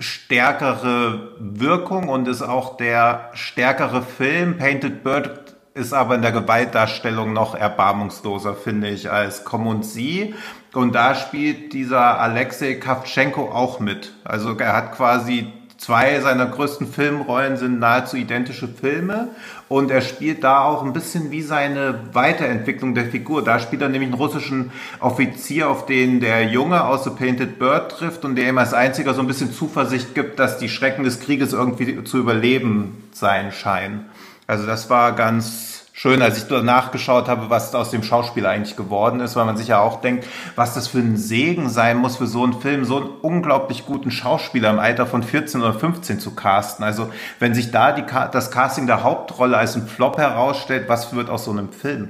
stärkere 0.00 1.36
Wirkung 1.38 2.08
und 2.08 2.26
ist 2.26 2.42
auch 2.42 2.76
der 2.76 3.30
stärkere 3.34 4.02
Film. 4.02 4.56
Painted 4.58 5.04
Bird 5.04 5.54
ist 5.74 5.92
aber 5.92 6.16
in 6.16 6.22
der 6.22 6.32
Gewaltdarstellung 6.32 7.32
noch 7.32 7.54
erbarmungsloser, 7.54 8.54
finde 8.54 8.88
ich, 8.88 9.10
als 9.10 9.44
Komm 9.44 9.66
und 9.66 9.84
Sie. 9.84 10.34
Und 10.72 10.94
da 10.94 11.14
spielt 11.14 11.72
dieser 11.72 12.18
Alexei 12.18 12.74
Kavtschenko 12.74 13.50
auch 13.50 13.78
mit. 13.78 14.14
Also 14.24 14.56
er 14.58 14.74
hat 14.74 14.92
quasi 14.92 15.52
Zwei 15.80 16.20
seiner 16.20 16.44
größten 16.44 16.86
Filmrollen 16.86 17.56
sind 17.56 17.78
nahezu 17.78 18.18
identische 18.18 18.68
Filme 18.68 19.28
und 19.70 19.92
er 19.92 20.00
spielt 20.00 20.42
da 20.42 20.64
auch 20.64 20.82
ein 20.82 20.92
bisschen 20.92 21.30
wie 21.30 21.42
seine 21.42 22.00
Weiterentwicklung 22.12 22.96
der 22.96 23.04
Figur. 23.04 23.44
Da 23.44 23.60
spielt 23.60 23.82
er 23.82 23.88
nämlich 23.88 24.10
einen 24.10 24.20
russischen 24.20 24.72
Offizier, 24.98 25.70
auf 25.70 25.86
den 25.86 26.18
der 26.18 26.48
Junge 26.48 26.84
aus 26.84 27.04
The 27.04 27.10
Painted 27.10 27.60
Bird 27.60 27.92
trifft 27.92 28.24
und 28.24 28.34
der 28.34 28.48
ihm 28.48 28.58
als 28.58 28.74
einziger 28.74 29.14
so 29.14 29.20
ein 29.20 29.28
bisschen 29.28 29.52
Zuversicht 29.52 30.12
gibt, 30.16 30.40
dass 30.40 30.58
die 30.58 30.68
Schrecken 30.68 31.04
des 31.04 31.20
Krieges 31.20 31.52
irgendwie 31.52 32.02
zu 32.02 32.18
überleben 32.18 33.04
sein 33.12 33.52
scheinen. 33.52 34.06
Also 34.48 34.66
das 34.66 34.90
war 34.90 35.12
ganz 35.12 35.69
schön, 36.00 36.22
als 36.22 36.38
ich 36.38 36.44
danach 36.44 36.92
geschaut 36.92 37.28
habe, 37.28 37.50
was 37.50 37.74
aus 37.74 37.90
dem 37.90 38.02
Schauspieler 38.02 38.48
eigentlich 38.48 38.74
geworden 38.74 39.20
ist, 39.20 39.36
weil 39.36 39.44
man 39.44 39.58
sich 39.58 39.68
ja 39.68 39.80
auch 39.80 40.00
denkt, 40.00 40.26
was 40.56 40.72
das 40.72 40.88
für 40.88 41.00
ein 41.00 41.18
Segen 41.18 41.68
sein 41.68 41.98
muss 41.98 42.16
für 42.16 42.26
so 42.26 42.42
einen 42.42 42.54
Film, 42.54 42.86
so 42.86 42.96
einen 42.96 43.10
unglaublich 43.20 43.84
guten 43.84 44.10
Schauspieler 44.10 44.70
im 44.70 44.78
Alter 44.78 45.06
von 45.06 45.22
14 45.22 45.60
oder 45.60 45.74
15 45.74 46.18
zu 46.18 46.34
casten. 46.34 46.86
Also 46.86 47.10
wenn 47.38 47.54
sich 47.54 47.70
da 47.70 47.92
die, 47.92 48.04
das 48.32 48.50
Casting 48.50 48.86
der 48.86 49.02
Hauptrolle 49.02 49.58
als 49.58 49.76
ein 49.76 49.86
Flop 49.86 50.16
herausstellt, 50.16 50.88
was 50.88 51.14
wird 51.14 51.28
aus 51.28 51.44
so 51.44 51.50
einem 51.50 51.70
Film? 51.70 52.08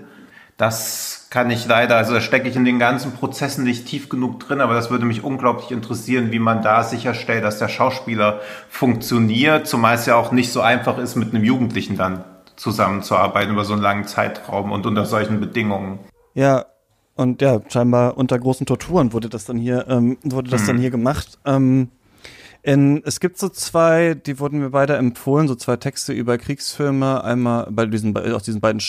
Das 0.56 1.26
kann 1.30 1.50
ich 1.50 1.66
leider, 1.66 1.96
also 1.96 2.14
da 2.14 2.20
stecke 2.20 2.48
ich 2.48 2.54
in 2.54 2.64
den 2.64 2.78
ganzen 2.78 3.10
Prozessen 3.10 3.64
nicht 3.64 3.86
tief 3.86 4.08
genug 4.08 4.38
drin, 4.38 4.60
aber 4.60 4.74
das 4.74 4.92
würde 4.92 5.04
mich 5.04 5.24
unglaublich 5.24 5.72
interessieren, 5.72 6.30
wie 6.30 6.38
man 6.38 6.62
da 6.62 6.84
sicherstellt, 6.84 7.42
dass 7.42 7.58
der 7.58 7.68
Schauspieler 7.68 8.38
funktioniert, 8.68 9.66
zumal 9.66 9.96
es 9.96 10.06
ja 10.06 10.14
auch 10.14 10.30
nicht 10.30 10.52
so 10.52 10.60
einfach 10.60 10.98
ist, 10.98 11.16
mit 11.16 11.34
einem 11.34 11.42
Jugendlichen 11.42 11.96
dann 11.96 12.24
zusammenzuarbeiten 12.60 13.52
über 13.52 13.64
so 13.64 13.72
einen 13.72 13.82
langen 13.82 14.06
Zeitraum 14.06 14.70
und 14.70 14.86
unter 14.86 15.06
solchen 15.06 15.40
Bedingungen. 15.40 15.98
Ja, 16.34 16.66
und 17.16 17.42
ja, 17.42 17.60
scheinbar 17.68 18.16
unter 18.16 18.38
großen 18.38 18.66
Torturen 18.66 19.12
wurde 19.12 19.28
das 19.28 19.44
dann 19.44 19.56
hier, 19.56 19.86
ähm, 19.88 20.18
wurde 20.22 20.50
das 20.50 20.62
mhm. 20.62 20.66
dann 20.66 20.78
hier 20.78 20.90
gemacht. 20.90 21.38
Ähm, 21.44 21.88
in, 22.62 23.02
es 23.06 23.20
gibt 23.20 23.38
so 23.38 23.48
zwei, 23.48 24.14
die 24.14 24.38
wurden 24.38 24.58
mir 24.60 24.70
beide 24.70 24.96
empfohlen, 24.96 25.48
so 25.48 25.54
zwei 25.54 25.76
Texte 25.76 26.12
über 26.12 26.36
Kriegsfilme. 26.36 27.24
Einmal 27.24 27.66
bei 27.70 27.86
diesen, 27.86 28.14
aus 28.16 28.42
diesen 28.42 28.60
beiden, 28.60 28.82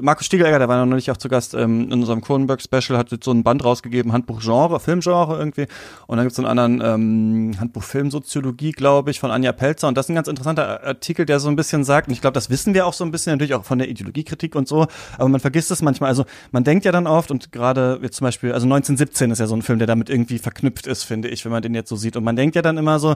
Markus 0.00 0.26
Stiegelegger, 0.26 0.58
der 0.58 0.68
war 0.68 0.78
noch 0.78 0.90
neulich 0.90 1.08
auch 1.10 1.16
zu 1.16 1.28
Gast 1.28 1.54
ähm, 1.54 1.84
in 1.84 1.92
unserem 1.92 2.20
Kronenberg-Special, 2.20 2.98
hat 2.98 3.12
jetzt 3.12 3.24
so 3.24 3.30
ein 3.30 3.44
Band 3.44 3.64
rausgegeben, 3.64 4.12
Handbuch 4.12 4.40
Genre, 4.40 4.80
Filmgenre 4.80 5.38
irgendwie. 5.38 5.66
Und 6.08 6.16
dann 6.16 6.26
gibt 6.26 6.32
es 6.32 6.38
einen 6.40 6.48
anderen 6.58 6.82
ähm, 6.82 7.60
Handbuch 7.60 7.84
Filmsoziologie, 7.84 8.72
glaube 8.72 9.12
ich, 9.12 9.20
von 9.20 9.30
Anja 9.30 9.52
Pelzer. 9.52 9.86
Und 9.86 9.96
das 9.96 10.06
ist 10.06 10.10
ein 10.10 10.16
ganz 10.16 10.26
interessanter 10.26 10.82
Artikel, 10.82 11.24
der 11.24 11.38
so 11.38 11.48
ein 11.48 11.54
bisschen 11.54 11.84
sagt, 11.84 12.08
und 12.08 12.14
ich 12.14 12.20
glaube, 12.20 12.34
das 12.34 12.50
wissen 12.50 12.74
wir 12.74 12.86
auch 12.86 12.92
so 12.92 13.04
ein 13.04 13.12
bisschen, 13.12 13.32
natürlich 13.34 13.54
auch 13.54 13.64
von 13.64 13.78
der 13.78 13.88
Ideologiekritik 13.88 14.56
und 14.56 14.66
so, 14.66 14.88
aber 15.16 15.28
man 15.28 15.40
vergisst 15.40 15.70
es 15.70 15.80
manchmal. 15.80 16.08
Also 16.08 16.24
man 16.50 16.64
denkt 16.64 16.84
ja 16.84 16.90
dann 16.90 17.06
oft, 17.06 17.30
und 17.30 17.52
gerade 17.52 18.00
jetzt 18.02 18.16
zum 18.16 18.24
Beispiel, 18.24 18.52
also 18.52 18.66
1917 18.66 19.30
ist 19.30 19.38
ja 19.38 19.46
so 19.46 19.54
ein 19.54 19.62
Film, 19.62 19.78
der 19.78 19.86
damit 19.86 20.10
irgendwie 20.10 20.38
verknüpft 20.38 20.88
ist, 20.88 21.04
finde 21.04 21.28
ich, 21.28 21.44
wenn 21.44 21.52
man 21.52 21.62
den 21.62 21.74
jetzt 21.74 21.88
so 21.88 21.94
sieht. 21.94 22.16
Und 22.16 22.24
man 22.24 22.34
denkt 22.34 22.56
ja 22.56 22.62
dann 22.62 22.78
immer 22.78 22.98
so, 22.98 23.11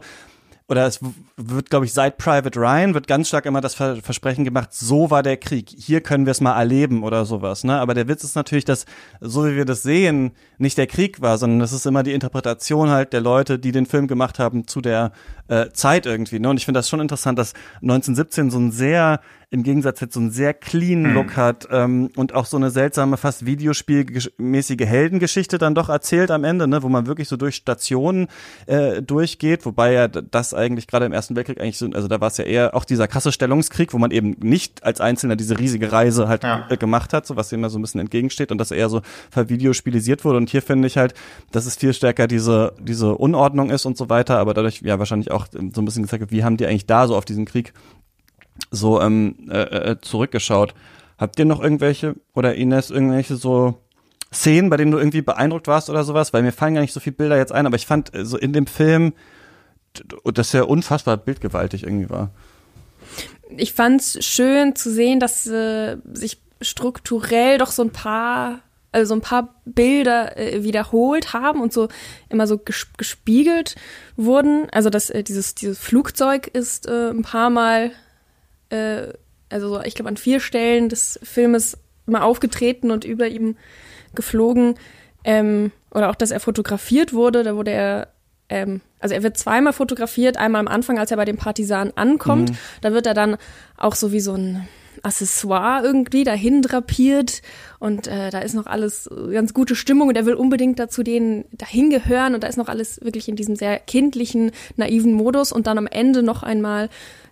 oder 0.69 0.87
es 0.87 0.99
wird, 1.37 1.71
glaube 1.71 1.85
ich, 1.85 1.93
seit 1.93 2.19
Private 2.19 2.59
Ryan 2.59 2.95
wird 2.95 3.07
ganz 3.07 3.29
stark 3.29 3.47
immer 3.47 3.61
das 3.61 3.75
Versprechen 3.75 4.45
gemacht, 4.45 4.71
so 4.73 5.11
war 5.11 5.23
der 5.23 5.37
Krieg, 5.37 5.71
hier 5.71 6.01
können 6.01 6.27
wir 6.27 6.33
es 6.33 6.41
mal 6.41 6.59
erleben 6.59 7.05
oder 7.05 7.25
sowas. 7.25 7.63
Ne? 7.63 7.79
Aber 7.79 7.95
der 7.95 8.09
Witz 8.09 8.25
ist 8.25 8.35
natürlich, 8.35 8.65
dass, 8.65 8.85
so 9.21 9.47
wie 9.47 9.55
wir 9.55 9.65
das 9.65 9.83
sehen, 9.83 10.33
nicht 10.59 10.77
der 10.77 10.89
Krieg 10.89 11.21
war, 11.21 11.39
sondern 11.39 11.61
das 11.61 11.73
ist 11.73 11.87
immer 11.87 12.03
die 12.03 12.13
Interpretation 12.13 12.91
halt 12.91 13.13
der 13.13 13.21
Leute, 13.21 13.61
die 13.61 13.71
den 13.71 13.87
Film 13.87 14.09
gemacht 14.09 14.41
haben 14.41 14.67
zu 14.67 14.81
der 14.81 15.13
äh, 15.47 15.69
Zeit 15.71 16.05
irgendwie. 16.05 16.41
Ne? 16.41 16.49
Und 16.49 16.57
ich 16.57 16.65
finde 16.65 16.79
das 16.79 16.89
schon 16.89 17.01
interessant, 17.01 17.39
dass 17.39 17.53
1917 17.83 18.51
so 18.51 18.59
ein 18.59 18.73
sehr 18.73 19.21
im 19.51 19.63
Gegensatz 19.63 20.01
jetzt 20.01 20.15
so 20.15 20.21
einen 20.21 20.33
sehr 20.33 20.55
clean 20.55 21.03
mhm. 21.03 21.15
Look 21.15 21.37
hat 21.37 21.69
ähm, 21.71 22.11
und 22.17 22.35
auch 22.35 22.47
so 22.47 22.57
eine 22.57 22.71
seltsame, 22.71 23.17
fast 23.17 23.47
Videospielmäßige 23.47 24.81
Heldengeschichte 24.81 25.59
dann 25.59 25.77
doch 25.77 25.89
erzählt 25.89 26.33
am 26.33 26.43
Ende, 26.43 26.67
ne, 26.67 26.83
wo 26.83 26.89
man 26.89 27.07
wirklich 27.07 27.29
so 27.29 27.37
durch 27.37 27.55
Stationen 27.55 28.27
äh, 28.67 29.03
durchgeht, 29.03 29.65
wobei 29.65 29.93
ja 29.93 30.09
das 30.09 30.53
eigentlich 30.53 30.89
gerade 30.89 31.07
im 31.07 31.13
Ersten 31.13 31.37
Weltkrieg 31.37 31.61
eigentlich 31.61 31.79
so, 31.79 31.89
also 31.93 32.09
da 32.09 32.21
war 32.21 32.29
es 32.29 32.39
ja 32.39 32.45
eher 32.45 32.75
auch 32.75 32.85
dieser 32.85 33.07
krasse 33.07 33.31
Stellungskrieg, 33.31 33.93
wo 33.93 33.99
man 33.99 34.11
eben 34.11 34.37
nicht 34.41 34.83
als 34.83 35.01
Einzelner 35.01 35.37
diese 35.37 35.59
riesige 35.59 35.93
Reise 35.93 36.27
halt 36.27 36.43
ja. 36.43 36.67
äh, 36.69 36.77
gemacht 36.77 37.13
hat, 37.13 37.25
so 37.25 37.37
was 37.37 37.49
dem 37.49 37.61
immer 37.61 37.71
so 37.71 37.79
ein 37.79 37.83
bisschen 37.83 38.01
entgegensteht 38.01 38.51
und 38.51 38.59
das 38.59 38.73
eher 38.73 38.89
so 38.89 39.03
vervideospielisiert 39.31 40.25
wurde. 40.25 40.39
Und 40.39 40.51
hier 40.51 40.61
finde 40.61 40.89
ich 40.89 40.97
halt, 40.97 41.15
dass 41.53 41.67
es 41.67 41.77
viel 41.77 41.95
stärker 41.95 42.27
diese, 42.27 42.75
diese 42.81 43.15
Unordnung 43.15 43.71
ist 43.71 43.87
und 43.87 43.97
so 43.97 44.09
weiter, 44.09 44.39
aber 44.39 44.55
dadurch 44.55 44.83
ja 44.83 44.99
wahrscheinlich 44.99 45.31
auch 45.31 45.47
so 45.53 45.59
ein 45.59 45.85
bisschen 45.85 46.03
gesagt, 46.03 46.33
wie 46.33 46.43
haben 46.43 46.57
die 46.57 46.67
eigentlich 46.67 46.87
da 46.87 47.07
so 47.07 47.17
auf 47.17 47.25
diesen 47.25 47.45
Krieg 47.45 47.73
so 48.71 49.01
ähm, 49.01 49.49
äh, 49.51 49.93
äh, 49.93 50.01
zurückgeschaut. 50.01 50.75
Habt 51.19 51.39
ihr 51.39 51.45
noch 51.45 51.63
irgendwelche 51.63 52.17
oder 52.35 52.55
Ines 52.55 52.91
irgendwelche 52.91 53.37
so 53.37 53.81
Szenen, 54.33 54.71
bei 54.71 54.77
denen 54.77 54.93
du 54.93 54.99
irgendwie 54.99 55.23
beeindruckt 55.23 55.67
warst 55.67 55.89
oder 55.89 56.05
sowas? 56.05 56.33
Weil 56.33 56.43
mir 56.43 56.53
fallen 56.53 56.75
gar 56.75 56.81
nicht 56.81 56.93
so 56.93 57.01
viele 57.01 57.17
Bilder 57.17 57.37
jetzt 57.37 57.53
ein, 57.53 57.67
aber 57.67 57.77
ich 57.77 57.87
fand 57.87 58.15
äh, 58.15 58.25
so 58.25 58.37
in 58.37 58.53
dem 58.53 58.67
Film, 58.67 59.13
dass 60.25 60.53
er 60.53 60.69
unfassbar 60.69 61.17
bildgewaltig 61.17 61.85
irgendwie 61.85 62.11
war. 62.11 62.31
Ich 63.57 63.73
fand's 63.73 64.23
schön 64.25 64.75
zu 64.75 64.91
sehen, 64.91 65.21
dass 65.21 65.47
äh, 65.47 65.97
sich 66.13 66.39
strukturell 66.61 67.59
doch 67.59 67.71
so 67.71 67.83
ein 67.83 67.91
paar 67.91 68.61
also 68.97 69.11
so 69.11 69.15
ein 69.15 69.21
paar 69.21 69.55
Bilder 69.67 70.39
äh, 70.39 70.65
wiederholt 70.65 71.35
haben 71.35 71.61
und 71.61 71.73
so 71.73 71.89
immer 72.31 72.47
so 72.47 72.57
ges 72.57 72.87
gespiegelt 72.97 73.77
wurden. 74.17 74.69
Also 74.73 74.89
das, 74.89 75.11
äh, 75.11 75.23
dieses, 75.23 75.55
dieses 75.55 75.79
Flugzeug 75.79 76.47
ist 76.47 76.87
äh, 76.87 77.11
ein 77.11 77.23
paar 77.23 77.51
Mal 77.51 77.93
äh, 78.71 79.13
also 79.49 79.81
ich 79.83 79.95
glaube 79.95 80.09
an 80.09 80.17
vier 80.17 80.41
Stellen 80.41 80.89
des 80.89 81.19
Filmes 81.23 81.79
mal 82.07 82.23
aufgetreten 82.23 82.91
und 82.91 83.05
über 83.05 83.29
ihm 83.29 83.57
geflogen. 84.15 84.75
Ähm, 85.25 85.73
oder 85.93 86.11
auch, 86.11 86.15
dass 86.15 86.31
er 86.31 86.41
fotografiert 86.41 87.13
wurde. 87.13 87.43
Da 87.43 87.57
wurde 87.57 87.73
er, 87.73 88.09
ähm, 88.49 88.81
also 89.01 89.15
er 89.15 89.23
wird 89.23 89.37
zweimal 89.37 89.73
fotografiert. 89.73 90.37
Einmal 90.37 90.61
am 90.61 90.69
Anfang, 90.69 90.99
als 90.99 91.11
er 91.11 91.17
bei 91.17 91.25
den 91.25 91.37
Partisanen 91.37 91.97
ankommt. 91.97 92.51
Mhm. 92.51 92.57
Da 92.81 92.93
wird 92.93 93.07
er 93.07 93.15
dann 93.15 93.37
auch 93.77 93.95
so 93.95 94.13
wie 94.13 94.21
so 94.21 94.35
ein 94.35 94.69
Accessoire 95.03 95.85
irgendwie 95.85 96.25
dahin 96.25 96.63
drapiert 96.63 97.43
und 97.79 98.07
äh, 98.07 98.31
da 98.31 98.41
ist 98.41 98.55
noch 98.55 98.67
alles 98.67 99.09
ganz 99.31 99.55
gute 99.55 99.77
Stimmung 99.77 100.09
und 100.09 100.17
er 100.17 100.27
will 100.27 100.35
unbedingt 100.35 100.79
dazu 100.79 101.03
denen 101.03 101.45
dahin 101.53 101.91
gehören 101.91 102.35
und 102.35 102.43
da 102.43 102.49
ist 102.49 102.57
noch 102.57 102.69
alles 102.69 103.01
wirklich 103.03 103.29
in 103.29 103.37
diesem 103.37 103.57
sehr 103.57 103.79
kindlichen, 103.79 104.53
naiven 104.77 105.13
Modus 105.13 105.53
und 105.53 105.67
dann 105.67 105.79
am 105.79 105.87
Ende 105.87 106.23
noch 106.23 106.43
einmal 106.43 106.89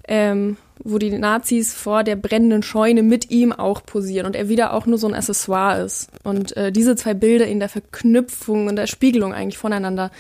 ähm, 0.06 0.56
wo 0.82 0.98
die 0.98 1.10
Nazis 1.10 1.72
vor 1.74 2.02
der 2.02 2.16
brennenden 2.16 2.62
Scheune 2.62 3.02
mit 3.02 3.30
ihm 3.30 3.52
auch 3.52 3.84
posieren 3.84 4.26
und 4.26 4.34
er 4.34 4.48
wieder 4.48 4.72
auch 4.72 4.86
nur 4.86 4.98
so 4.98 5.06
ein 5.06 5.14
Accessoire 5.14 5.82
ist. 5.82 6.08
Und 6.24 6.56
äh, 6.56 6.72
diese 6.72 6.96
zwei 6.96 7.14
Bilder 7.14 7.46
in 7.46 7.60
der 7.60 7.68
Verknüpfung 7.68 8.66
und 8.66 8.76
der 8.76 8.86
Spiegelung 8.86 9.32
eigentlich 9.32 9.58
voneinander, 9.58 10.10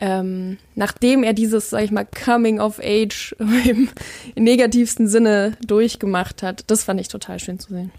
ähm, 0.00 0.58
nachdem 0.74 1.22
er 1.22 1.32
dieses, 1.32 1.70
sag 1.70 1.84
ich 1.84 1.92
mal, 1.92 2.06
Coming 2.06 2.60
of 2.60 2.80
Age 2.82 3.36
im, 3.38 3.88
im 4.34 4.44
negativsten 4.44 5.06
Sinne 5.06 5.56
durchgemacht 5.64 6.42
hat, 6.42 6.64
das 6.70 6.84
fand 6.84 7.00
ich 7.00 7.08
total 7.08 7.38
schön 7.38 7.60
zu 7.60 7.72
sehen. 7.72 7.92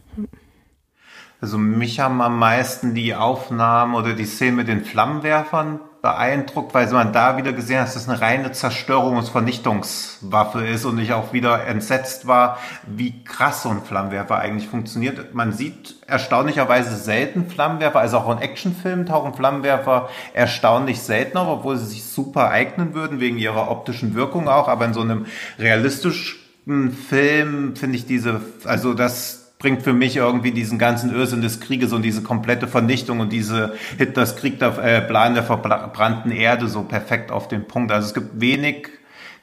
Also 1.40 1.58
mich 1.58 2.00
haben 2.00 2.22
am 2.22 2.40
meisten 2.40 2.94
die 2.94 3.14
Aufnahmen 3.14 3.96
oder 3.96 4.14
die 4.14 4.26
Szenen 4.26 4.58
mit 4.58 4.68
den 4.68 4.84
Flammenwerfern 4.84 5.80
beeindruckt, 6.06 6.76
weil 6.76 6.88
man 6.92 7.14
da 7.14 7.36
wieder 7.36 7.52
gesehen 7.52 7.80
hat, 7.80 7.88
dass 7.88 7.96
das 7.96 8.08
eine 8.08 8.22
reine 8.22 8.50
Zerstörungs- 8.50 9.18
und 9.18 9.30
Vernichtungswaffe 9.30 10.64
ist 10.64 10.86
und 10.86 11.00
ich 11.00 11.14
auch 11.14 11.34
wieder 11.34 11.66
entsetzt 11.66 12.28
war, 12.28 12.60
wie 12.86 13.24
krass 13.24 13.64
so 13.64 13.70
ein 13.70 13.82
Flammenwerfer 13.82 14.38
eigentlich 14.38 14.70
funktioniert. 14.70 15.34
Man 15.34 15.52
sieht 15.52 15.96
erstaunlicherweise 16.06 16.96
selten 16.96 17.50
Flammenwerfer, 17.50 18.02
also 18.02 18.20
auch 18.20 18.32
in 18.32 18.38
Actionfilmen 18.38 19.08
tauchen 19.08 19.34
Flammenwerfer 19.34 20.10
erstaunlich 20.36 21.02
selten 21.02 21.40
auf, 21.40 21.48
obwohl 21.48 21.78
sie 21.78 21.88
sich 21.88 22.04
super 22.04 22.52
eignen 22.52 22.94
würden, 22.94 23.20
wegen 23.20 23.40
ihrer 23.40 23.72
optischen 23.72 24.14
Wirkung 24.14 24.48
auch, 24.48 24.68
aber 24.68 24.86
in 24.86 24.94
so 24.94 25.02
einem 25.02 25.26
realistischen 25.58 26.92
Film 27.10 27.76
finde 27.76 27.96
ich 27.96 28.06
diese, 28.06 28.42
also 28.66 28.94
das 28.94 29.45
bringt 29.66 29.82
für 29.82 29.94
mich 29.94 30.16
irgendwie 30.16 30.52
diesen 30.52 30.78
ganzen 30.78 31.12
Irrsinn 31.12 31.42
des 31.42 31.60
Krieges 31.60 31.92
und 31.92 32.04
diese 32.04 32.22
komplette 32.22 32.68
Vernichtung 32.68 33.20
und 33.20 33.34
diese 33.34 33.74
Hitlers 33.98 34.36
Krieg 34.36 34.60
der, 34.60 34.78
äh, 34.78 35.02
Plan 35.02 35.34
der 35.34 35.42
verbrannten 35.42 36.30
Erde 36.30 36.68
so 36.68 36.84
perfekt 36.84 37.32
auf 37.32 37.48
den 37.48 37.68
Punkt. 37.68 37.92
Also 37.92 38.06
es 38.10 38.14
gibt 38.14 38.40
wenig 38.40 38.90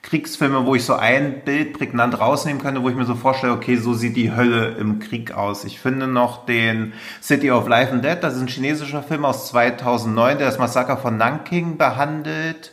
Kriegsfilme, 0.03 0.64
wo 0.64 0.77
ich 0.77 0.85
so 0.85 0.95
ein 0.95 1.41
Bild 1.45 1.77
prägnant 1.77 2.20
rausnehmen 2.20 2.62
könnte, 2.62 2.85
wo 2.85 2.89
ich 2.89 2.95
mir 2.95 3.05
so 3.05 3.16
vorstelle, 3.16 3.53
okay, 3.53 3.75
so 3.75 3.95
sieht 3.95 4.16
die 4.16 4.31
Hölle 4.31 4.77
im 4.79 5.01
Krieg 5.01 5.33
aus. 5.35 5.64
Ich 5.64 5.81
finde 5.81 6.07
noch 6.07 6.47
den 6.47 6.93
City 7.20 7.51
of 7.51 7.66
Life 7.66 7.93
and 7.93 8.05
Dead, 8.05 8.18
das 8.20 8.37
ist 8.37 8.43
ein 8.43 8.47
chinesischer 8.47 9.03
Film 9.03 9.25
aus 9.25 9.49
2009, 9.49 10.39
der 10.39 10.47
das 10.47 10.61
Massaker 10.61 10.99
von 10.99 11.16
Nanking 11.16 11.79
behandelt. 11.79 12.70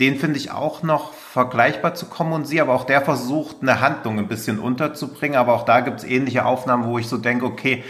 Den 0.00 0.18
finde 0.18 0.38
ich 0.38 0.50
auch 0.50 0.82
noch 0.82 1.14
vergleichbar 1.32 1.94
zu 1.94 2.06
Community, 2.06 2.60
aber 2.60 2.74
auch 2.74 2.84
der 2.84 3.02
versucht, 3.02 3.58
eine 3.62 3.80
Handlung 3.80 4.18
ein 4.18 4.26
bisschen 4.26 4.58
unterzubringen. 4.58 5.38
Aber 5.38 5.54
auch 5.54 5.64
da 5.64 5.78
gibt 5.80 6.00
es 6.00 6.04
ähnliche 6.04 6.44
Aufnahmen, 6.44 6.86
wo 6.86 6.98
ich 6.98 7.06
so 7.06 7.18
denke, 7.18 7.46
okay, 7.46 7.84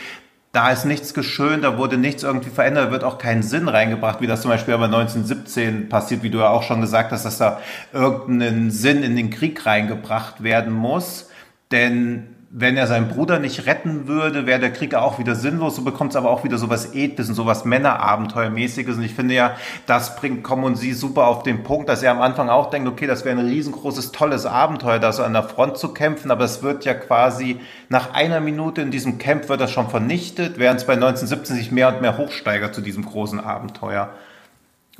da 0.52 0.70
ist 0.70 0.84
nichts 0.84 1.14
geschönt, 1.14 1.64
da 1.64 1.78
wurde 1.78 1.96
nichts 1.96 2.22
irgendwie 2.22 2.50
verändert, 2.50 2.88
da 2.88 2.90
wird 2.90 3.04
auch 3.04 3.16
kein 3.16 3.42
Sinn 3.42 3.68
reingebracht, 3.68 4.20
wie 4.20 4.26
das 4.26 4.42
zum 4.42 4.50
Beispiel 4.50 4.74
aber 4.74 4.86
1917 4.86 5.88
passiert, 5.88 6.22
wie 6.22 6.28
du 6.28 6.38
ja 6.38 6.50
auch 6.50 6.64
schon 6.64 6.82
gesagt 6.82 7.12
hast, 7.12 7.24
dass 7.24 7.38
da 7.38 7.60
irgendein 7.94 8.70
Sinn 8.70 9.02
in 9.02 9.16
den 9.16 9.30
Krieg 9.30 9.64
reingebracht 9.64 10.42
werden 10.42 10.74
muss. 10.74 11.30
Denn 11.70 12.39
wenn 12.52 12.76
er 12.76 12.88
seinen 12.88 13.06
Bruder 13.06 13.38
nicht 13.38 13.66
retten 13.66 14.08
würde, 14.08 14.44
wäre 14.44 14.58
der 14.58 14.72
Krieg 14.72 14.96
auch 14.96 15.20
wieder 15.20 15.36
sinnlos. 15.36 15.76
So 15.76 15.82
bekommt 15.82 16.10
es 16.10 16.16
aber 16.16 16.30
auch 16.30 16.42
wieder 16.42 16.58
so 16.58 16.68
was 16.68 16.96
Edles 16.96 17.28
und 17.28 17.36
so 17.36 17.46
was 17.46 17.64
Männerabenteuermäßiges. 17.64 18.96
Und 18.96 19.04
ich 19.04 19.14
finde 19.14 19.34
ja, 19.34 19.56
das 19.86 20.16
bringt 20.16 20.42
Common 20.42 20.74
Sie 20.74 20.92
super 20.92 21.28
auf 21.28 21.44
den 21.44 21.62
Punkt, 21.62 21.88
dass 21.88 22.02
er 22.02 22.10
am 22.10 22.20
Anfang 22.20 22.48
auch 22.48 22.70
denkt, 22.70 22.88
okay, 22.88 23.06
das 23.06 23.24
wäre 23.24 23.38
ein 23.38 23.46
riesengroßes, 23.46 24.10
tolles 24.10 24.46
Abenteuer, 24.46 24.98
da 24.98 25.12
so 25.12 25.22
an 25.22 25.32
der 25.32 25.44
Front 25.44 25.78
zu 25.78 25.94
kämpfen. 25.94 26.32
Aber 26.32 26.44
es 26.44 26.60
wird 26.60 26.84
ja 26.84 26.94
quasi 26.94 27.60
nach 27.88 28.14
einer 28.14 28.40
Minute 28.40 28.82
in 28.82 28.90
diesem 28.90 29.18
Camp 29.18 29.48
wird 29.48 29.60
das 29.60 29.70
schon 29.70 29.88
vernichtet, 29.88 30.58
während 30.58 30.80
es 30.80 30.86
bei 30.86 30.94
1917 30.94 31.54
sich 31.54 31.70
mehr 31.70 31.86
und 31.86 32.00
mehr 32.00 32.18
hochsteigert 32.18 32.74
zu 32.74 32.80
diesem 32.80 33.04
großen 33.04 33.38
Abenteuer. 33.38 34.12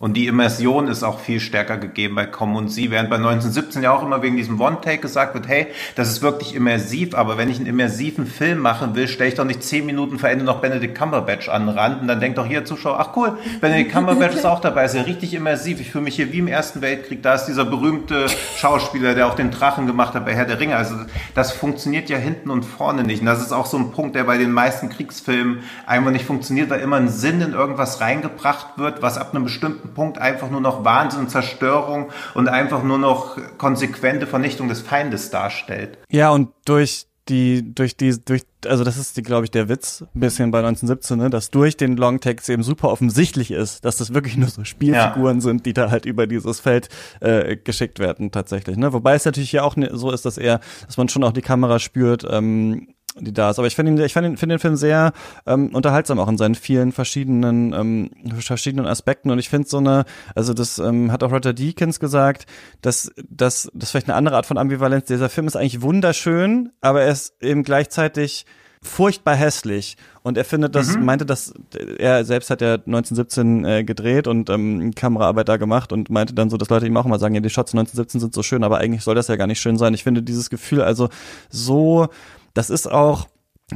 Und 0.01 0.15
die 0.15 0.29
Immersion 0.29 0.89
ist 0.89 1.03
auch 1.03 1.21
viel 1.21 1.41
stärker 1.41 1.77
gegeben 1.77 2.15
bei 2.15 2.25
Com 2.25 2.57
und 2.57 2.69
Sie, 2.69 2.91
während 2.91 3.11
bei 3.11 3.17
1917 3.17 3.83
ja 3.83 3.93
auch 3.93 4.03
immer 4.03 4.23
wegen 4.23 4.39
diesem 4.39 4.59
One-Take 4.59 4.97
gesagt 4.97 5.35
wird, 5.35 5.47
hey, 5.47 5.67
das 5.95 6.09
ist 6.09 6.23
wirklich 6.23 6.55
immersiv, 6.55 7.15
aber 7.15 7.37
wenn 7.37 7.51
ich 7.51 7.59
einen 7.59 7.67
immersiven 7.67 8.27
Film 8.27 8.61
machen 8.61 8.95
will, 8.95 9.09
stelle 9.09 9.29
ich 9.29 9.35
doch 9.35 9.45
nicht 9.45 9.63
zehn 9.63 9.85
Minuten 9.85 10.19
vor 10.19 10.31
Ende 10.31 10.47
noch 10.47 10.63
Benedict 10.63 10.97
Cumberbatch 10.97 11.51
an 11.51 11.67
den 11.67 11.77
Rand 11.77 12.01
und 12.01 12.09
dann 12.09 12.19
denkt 12.19 12.39
doch 12.39 12.47
hier 12.47 12.65
Zuschauer, 12.65 12.99
ach 12.99 13.15
cool, 13.15 13.37
Benedict 13.61 13.93
Cumberbatch 13.93 14.37
ist 14.37 14.47
auch 14.47 14.61
dabei, 14.61 14.87
ist 14.87 14.95
ja 14.95 15.03
richtig 15.03 15.35
immersiv. 15.35 15.81
Ich 15.81 15.91
fühle 15.91 16.05
mich 16.05 16.17
hier 16.17 16.33
wie 16.33 16.39
im 16.39 16.49
Ersten 16.49 16.81
Weltkrieg, 16.81 17.23
da 17.23 17.35
ist 17.35 17.45
dieser 17.45 17.67
berühmte 17.67 18.25
Schauspieler, 18.57 19.15
der 19.15 19.27
auch 19.27 19.35
den 19.35 19.51
Drachen 19.51 19.87
gemacht 19.87 20.15
hat 20.15 20.25
bei 20.25 20.35
Herr 20.35 20.47
der 20.47 20.61
Ringe. 20.61 20.77
Also 20.77 20.95
das 21.35 21.53
funktioniert 21.53 22.09
ja 22.09 22.17
hinten 22.17 22.49
und 22.49 22.63
vorne 22.63 23.05
nicht. 23.05 23.21
Und 23.21 23.27
das 23.27 23.43
ist 23.43 23.53
auch 23.53 23.67
so 23.67 23.77
ein 23.77 23.91
Punkt, 23.91 24.17
der 24.17 24.25
bei 24.25 24.39
den 24.39 24.51
meisten 24.51 24.89
Kriegsfilmen 24.89 25.59
einfach 25.85 26.11
nicht 26.11 26.25
funktioniert, 26.25 26.71
weil 26.71 26.81
immer 26.81 26.97
ein 26.97 27.11
Sinn 27.11 27.43
in 27.43 27.53
irgendwas 27.53 28.01
reingebracht 28.01 28.79
wird, 28.79 29.03
was 29.03 29.19
ab 29.19 29.35
einem 29.35 29.45
bestimmten 29.45 29.90
Punkt 29.95 30.19
einfach 30.19 30.51
nur 30.51 30.61
noch 30.61 30.85
Wahnsinn, 30.85 31.29
Zerstörung 31.29 32.11
und 32.35 32.49
einfach 32.49 32.83
nur 32.83 32.99
noch 32.99 33.37
konsequente 33.59 34.27
Vernichtung 34.27 34.69
des 34.69 34.81
Feindes 34.81 35.31
darstellt. 35.31 35.99
Ja, 36.09 36.31
und 36.31 36.51
durch 36.65 37.07
die, 37.31 37.75
durch 37.75 37.97
die, 37.97 38.23
durch, 38.25 38.43
also 38.67 38.83
das 38.83 38.97
ist, 38.97 39.23
glaube 39.25 39.45
ich, 39.45 39.51
der 39.51 39.69
Witz 39.69 40.03
ein 40.03 40.21
bisschen 40.21 40.51
bei 40.51 40.59
1917, 40.59 41.19
ne, 41.19 41.31
dass 41.31 41.51
durch 41.51 41.77
den 41.77 41.97
Longtext 41.97 42.51
eben 42.51 42.63
super 42.63 42.91
offensichtlich 42.91 43.51
ist, 43.53 43.85
dass 43.85 43.97
das 43.97 44.13
wirklich 44.13 44.37
nur 44.37 44.49
so 44.49 44.65
Spielfiguren 44.65 45.37
ja. 45.37 45.41
sind, 45.41 45.65
die 45.65 45.73
da 45.73 45.91
halt 45.91 46.07
über 46.07 46.27
dieses 46.27 46.61
Feld 46.61 46.89
äh, 47.21 47.57
geschickt 47.57 47.99
werden 47.99 48.33
tatsächlich. 48.33 48.77
Ne? 48.77 48.93
Wobei 48.93 49.15
es 49.15 49.25
natürlich 49.25 49.53
ja 49.53 49.63
auch 49.63 49.77
ne, 49.77 49.91
so 49.93 50.11
ist, 50.11 50.25
dass 50.25 50.39
er, 50.39 50.61
dass 50.87 50.97
man 50.97 51.09
schon 51.09 51.25
auch 51.25 51.33
die 51.33 51.43
Kamera 51.43 51.79
spürt, 51.79 52.27
ähm, 52.29 52.89
die 53.21 53.33
da 53.33 53.51
ist. 53.51 53.59
Aber 53.59 53.67
ich 53.67 53.77
finde 53.77 53.93
ihn, 53.93 53.99
ich 53.99 54.13
finde 54.13 54.37
find 54.37 54.53
den 54.53 54.59
Film 54.59 54.77
sehr 54.77 55.13
ähm, 55.47 55.75
unterhaltsam 55.75 56.19
auch 56.19 56.29
in 56.29 56.39
seinen 56.39 56.55
vielen 56.55 56.93
verschiedenen 56.93 57.73
ähm, 57.73 58.11
verschiedenen 58.41 58.87
Aspekten. 58.87 59.31
Und 59.31 59.39
ich 59.39 59.49
finde 59.49 59.69
so 59.69 59.79
eine, 59.79 60.05
also 60.35 60.55
das 60.55 60.79
ähm, 60.79 61.13
hat 61.13 61.23
auch 61.23 61.33
Roger 61.33 61.53
Deakins 61.53 62.01
gesagt, 62.01 62.47
dass 62.83 63.13
dass 63.29 63.71
das 63.75 63.91
vielleicht 63.91 64.09
eine 64.09 64.17
andere 64.17 64.37
Art 64.37 64.47
von 64.47 64.59
Ambivalenz. 64.59 65.07
Dieser 65.07 65.29
Film 65.29 65.47
ist 65.47 65.57
eigentlich 65.57 65.83
wunderschön, 65.83 66.73
aber 66.81 67.03
er 67.03 67.13
ist 67.13 67.35
eben 67.43 67.63
gleichzeitig 67.63 68.47
furchtbar 68.83 69.37
hässlich 69.37 69.99
und 70.23 70.39
er 70.39 70.45
findet 70.45 70.75
das 70.75 70.97
mhm. 70.97 71.05
meinte 71.05 71.27
das 71.27 71.53
er 71.99 72.25
selbst 72.25 72.49
hat 72.49 72.63
ja 72.63 72.75
1917 72.75 73.65
äh, 73.67 73.85
gedreht 73.85 74.27
und 74.27 74.49
ähm, 74.49 74.95
Kameraarbeit 74.95 75.51
da 75.51 75.59
gemacht 75.59 75.93
und 75.93 76.09
meinte 76.09 76.33
dann 76.35 76.49
so 76.49 76.57
dass 76.57 76.71
Leute 76.71 76.87
ihm 76.87 76.97
auch 76.97 77.05
immer 77.05 77.19
sagen 77.19 77.35
ja 77.35 77.43
die 77.43 77.51
Shots 77.51 77.75
1917 77.75 78.21
sind 78.21 78.35
so 78.35 78.43
schön 78.43 78.65
aber 78.65 78.79
eigentlich 78.79 79.03
soll 79.03 79.15
das 79.15 79.29
ja 79.29 79.37
gar 79.37 79.47
nicht 79.47 79.61
schön 79.61 79.77
sein 79.77 79.93
ich 79.93 80.03
finde 80.03 80.23
dieses 80.23 80.49
Gefühl 80.49 80.81
also 80.81 81.11
so 81.51 82.09
das 82.55 82.71
ist 82.71 82.91
auch 82.91 83.27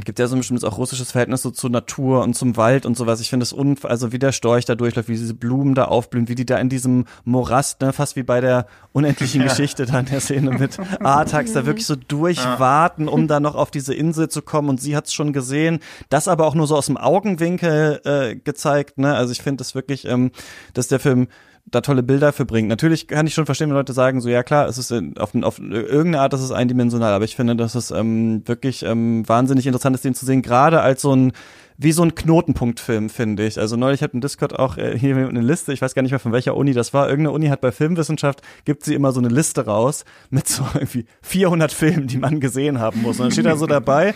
gibt 0.02 0.18
ja 0.18 0.26
so 0.26 0.34
ein 0.34 0.38
bestimmtes 0.38 0.64
auch 0.64 0.78
russisches 0.78 1.12
Verhältnis 1.12 1.42
so 1.42 1.50
zur 1.50 1.70
Natur 1.70 2.22
und 2.22 2.34
zum 2.34 2.56
Wald 2.56 2.86
und 2.86 2.96
sowas. 2.96 3.20
Ich 3.20 3.30
finde 3.30 3.44
es 3.44 3.52
un, 3.52 3.76
also 3.84 4.10
wie 4.12 4.18
der 4.18 4.32
Storch 4.32 4.64
da 4.64 4.74
durchläuft, 4.74 5.08
wie 5.08 5.12
diese 5.12 5.34
Blumen 5.34 5.74
da 5.74 5.84
aufblühen, 5.84 6.28
wie 6.28 6.34
die 6.34 6.46
da 6.46 6.58
in 6.58 6.68
diesem 6.68 7.04
Morast, 7.24 7.80
ne, 7.80 7.92
fast 7.92 8.16
wie 8.16 8.22
bei 8.22 8.40
der 8.40 8.66
unendlichen 8.92 9.40
ja. 9.42 9.48
Geschichte 9.48 9.86
da 9.86 10.00
in 10.00 10.06
der 10.06 10.20
Szene 10.20 10.50
mit 10.58 10.78
Artax, 11.00 11.52
da 11.52 11.66
wirklich 11.66 11.86
so 11.86 11.94
durchwarten, 11.94 13.06
um 13.06 13.28
da 13.28 13.38
noch 13.38 13.54
auf 13.54 13.70
diese 13.70 13.94
Insel 13.94 14.28
zu 14.28 14.42
kommen. 14.42 14.68
Und 14.68 14.80
sie 14.80 14.96
hat 14.96 15.06
es 15.06 15.14
schon 15.14 15.32
gesehen, 15.32 15.78
das 16.08 16.26
aber 16.26 16.46
auch 16.46 16.54
nur 16.54 16.66
so 16.66 16.76
aus 16.76 16.86
dem 16.86 16.96
Augenwinkel 16.96 18.00
äh, 18.04 18.36
gezeigt. 18.36 18.98
Ne? 18.98 19.14
Also 19.14 19.32
ich 19.32 19.42
finde 19.42 19.62
es 19.62 19.74
wirklich, 19.74 20.06
ähm, 20.06 20.32
dass 20.72 20.88
der 20.88 20.98
Film 20.98 21.28
da 21.66 21.80
tolle 21.80 22.02
Bilder 22.02 22.32
für 22.32 22.44
bringt. 22.44 22.68
Natürlich 22.68 23.08
kann 23.08 23.26
ich 23.26 23.34
schon 23.34 23.46
verstehen, 23.46 23.68
wenn 23.68 23.76
Leute 23.76 23.92
sagen, 23.92 24.20
so 24.20 24.28
ja 24.28 24.42
klar, 24.42 24.68
es 24.68 24.78
ist 24.78 24.92
auf, 24.92 25.34
auf 25.34 25.58
irgendeine 25.58 26.20
Art, 26.20 26.32
das 26.32 26.42
ist 26.42 26.52
eindimensional, 26.52 27.12
aber 27.12 27.24
ich 27.24 27.36
finde, 27.36 27.56
dass 27.56 27.74
es 27.74 27.90
ähm, 27.90 28.42
wirklich 28.46 28.82
ähm, 28.84 29.26
wahnsinnig 29.28 29.66
interessant 29.66 29.96
ist, 29.96 30.04
den 30.04 30.14
zu 30.14 30.26
sehen, 30.26 30.42
gerade 30.42 30.80
als 30.80 31.02
so 31.02 31.14
ein 31.14 31.32
wie 31.76 31.92
so 31.92 32.02
ein 32.02 32.14
Knotenpunktfilm, 32.14 33.10
finde 33.10 33.44
ich. 33.44 33.58
Also 33.58 33.76
neulich 33.76 34.02
hat 34.02 34.14
ein 34.14 34.20
Discord 34.20 34.56
auch 34.56 34.76
äh, 34.76 34.96
hier 34.96 35.16
eine 35.16 35.40
Liste, 35.40 35.72
ich 35.72 35.82
weiß 35.82 35.94
gar 35.94 36.02
nicht 36.02 36.12
mehr 36.12 36.20
von 36.20 36.32
welcher 36.32 36.56
Uni 36.56 36.72
das 36.72 36.94
war. 36.94 37.08
Irgendeine 37.08 37.34
Uni 37.34 37.48
hat 37.48 37.60
bei 37.60 37.72
Filmwissenschaft, 37.72 38.42
gibt 38.64 38.84
sie 38.84 38.94
immer 38.94 39.12
so 39.12 39.18
eine 39.18 39.28
Liste 39.28 39.64
raus 39.66 40.04
mit 40.30 40.46
so 40.46 40.64
irgendwie 40.74 41.06
400 41.22 41.72
Filmen, 41.72 42.06
die 42.06 42.18
man 42.18 42.40
gesehen 42.40 42.78
haben 42.78 43.02
muss. 43.02 43.18
Und 43.18 43.24
dann 43.24 43.32
steht 43.32 43.46
da 43.46 43.56
so 43.56 43.66
dabei, 43.66 44.14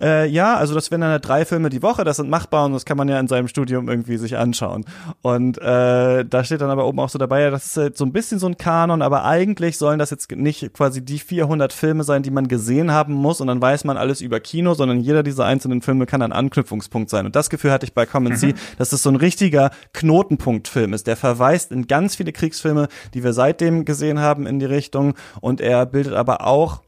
äh, 0.00 0.26
ja, 0.28 0.56
also 0.56 0.74
das 0.74 0.90
wären 0.90 1.00
dann 1.00 1.20
drei 1.20 1.44
Filme 1.44 1.68
die 1.68 1.82
Woche, 1.82 2.04
das 2.04 2.16
sind 2.16 2.30
machbar 2.30 2.66
und 2.66 2.72
das 2.72 2.84
kann 2.84 2.96
man 2.96 3.08
ja 3.08 3.18
in 3.20 3.28
seinem 3.28 3.48
Studium 3.48 3.88
irgendwie 3.88 4.16
sich 4.16 4.36
anschauen. 4.36 4.84
Und 5.20 5.58
äh, 5.58 6.24
da 6.24 6.44
steht 6.44 6.60
dann 6.60 6.70
aber 6.70 6.86
oben 6.86 7.00
auch 7.00 7.08
so 7.08 7.18
dabei, 7.18 7.42
ja, 7.42 7.50
das 7.50 7.66
ist 7.66 7.76
halt 7.76 7.96
so 7.96 8.04
ein 8.04 8.12
bisschen 8.12 8.38
so 8.38 8.46
ein 8.46 8.56
Kanon, 8.56 9.02
aber 9.02 9.24
eigentlich 9.24 9.78
sollen 9.78 9.98
das 9.98 10.10
jetzt 10.10 10.30
nicht 10.32 10.72
quasi 10.72 11.04
die 11.04 11.18
400 11.18 11.72
Filme 11.72 12.04
sein, 12.04 12.22
die 12.22 12.30
man 12.30 12.48
gesehen 12.48 12.92
haben 12.92 13.14
muss 13.14 13.40
und 13.40 13.48
dann 13.48 13.60
weiß 13.60 13.84
man 13.84 13.96
alles 13.96 14.20
über 14.20 14.40
Kino, 14.40 14.74
sondern 14.74 15.00
jeder 15.00 15.22
dieser 15.22 15.44
einzelnen 15.44 15.82
Filme 15.82 16.06
kann 16.06 16.22
ein 16.22 16.32
Anknüpfungspunkt 16.32 17.10
sein. 17.10 17.26
Und 17.26 17.36
das 17.36 17.50
Gefühl 17.50 17.72
hatte 17.72 17.86
ich 17.86 17.94
bei 17.94 18.06
Common 18.06 18.32
mhm. 18.32 18.54
dass 18.78 18.90
das 18.90 19.02
so 19.02 19.10
ein 19.10 19.16
richtiger 19.16 19.70
Knotenpunktfilm 19.92 20.92
ist. 20.92 21.06
Der 21.06 21.16
verweist 21.16 21.72
in 21.72 21.86
ganz 21.86 22.16
viele 22.16 22.32
Kriegsfilme, 22.32 22.88
die 23.14 23.24
wir 23.24 23.32
seitdem 23.32 23.84
gesehen 23.84 24.20
haben 24.20 24.46
in 24.46 24.58
die 24.58 24.66
Richtung 24.66 25.14
und 25.40 25.60
er 25.60 25.86
bildet 25.86 26.14
aber 26.14 26.46
auch 26.46 26.80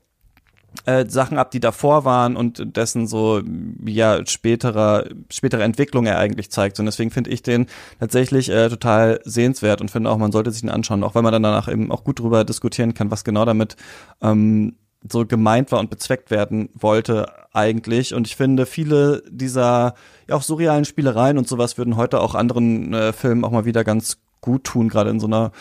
äh, 0.86 1.06
Sachen 1.08 1.38
ab, 1.38 1.50
die 1.50 1.60
davor 1.60 2.04
waren 2.04 2.36
und 2.36 2.76
dessen 2.76 3.06
so 3.06 3.42
ja 3.84 4.24
späterer 4.26 5.04
spätere 5.30 5.62
Entwicklung 5.62 6.06
er 6.06 6.18
eigentlich 6.18 6.50
zeigt. 6.50 6.78
Und 6.78 6.86
deswegen 6.86 7.10
finde 7.10 7.30
ich 7.30 7.42
den 7.42 7.66
tatsächlich 8.00 8.50
äh, 8.50 8.68
total 8.68 9.20
sehenswert 9.24 9.80
und 9.80 9.90
finde 9.90 10.10
auch, 10.10 10.18
man 10.18 10.32
sollte 10.32 10.50
sich 10.50 10.62
ihn 10.62 10.70
anschauen, 10.70 11.04
auch 11.04 11.14
weil 11.14 11.22
man 11.22 11.32
dann 11.32 11.42
danach 11.42 11.68
eben 11.68 11.90
auch 11.90 12.04
gut 12.04 12.20
drüber 12.20 12.44
diskutieren 12.44 12.94
kann, 12.94 13.10
was 13.10 13.24
genau 13.24 13.44
damit 13.44 13.76
ähm, 14.22 14.76
so 15.08 15.26
gemeint 15.26 15.70
war 15.70 15.80
und 15.80 15.90
bezweckt 15.90 16.30
werden 16.30 16.70
wollte 16.74 17.30
eigentlich. 17.52 18.14
Und 18.14 18.26
ich 18.26 18.36
finde, 18.36 18.66
viele 18.66 19.22
dieser 19.28 19.94
ja 20.28 20.34
auch 20.34 20.42
surrealen 20.42 20.84
Spielereien 20.84 21.38
und 21.38 21.46
sowas 21.46 21.76
würden 21.78 21.96
heute 21.96 22.20
auch 22.20 22.34
anderen 22.34 22.94
äh, 22.94 23.12
Filmen 23.12 23.44
auch 23.44 23.50
mal 23.50 23.66
wieder 23.66 23.84
ganz 23.84 24.18
gut 24.40 24.64
tun, 24.64 24.88
gerade 24.88 25.10
in 25.10 25.20
so 25.20 25.26
einer 25.26 25.52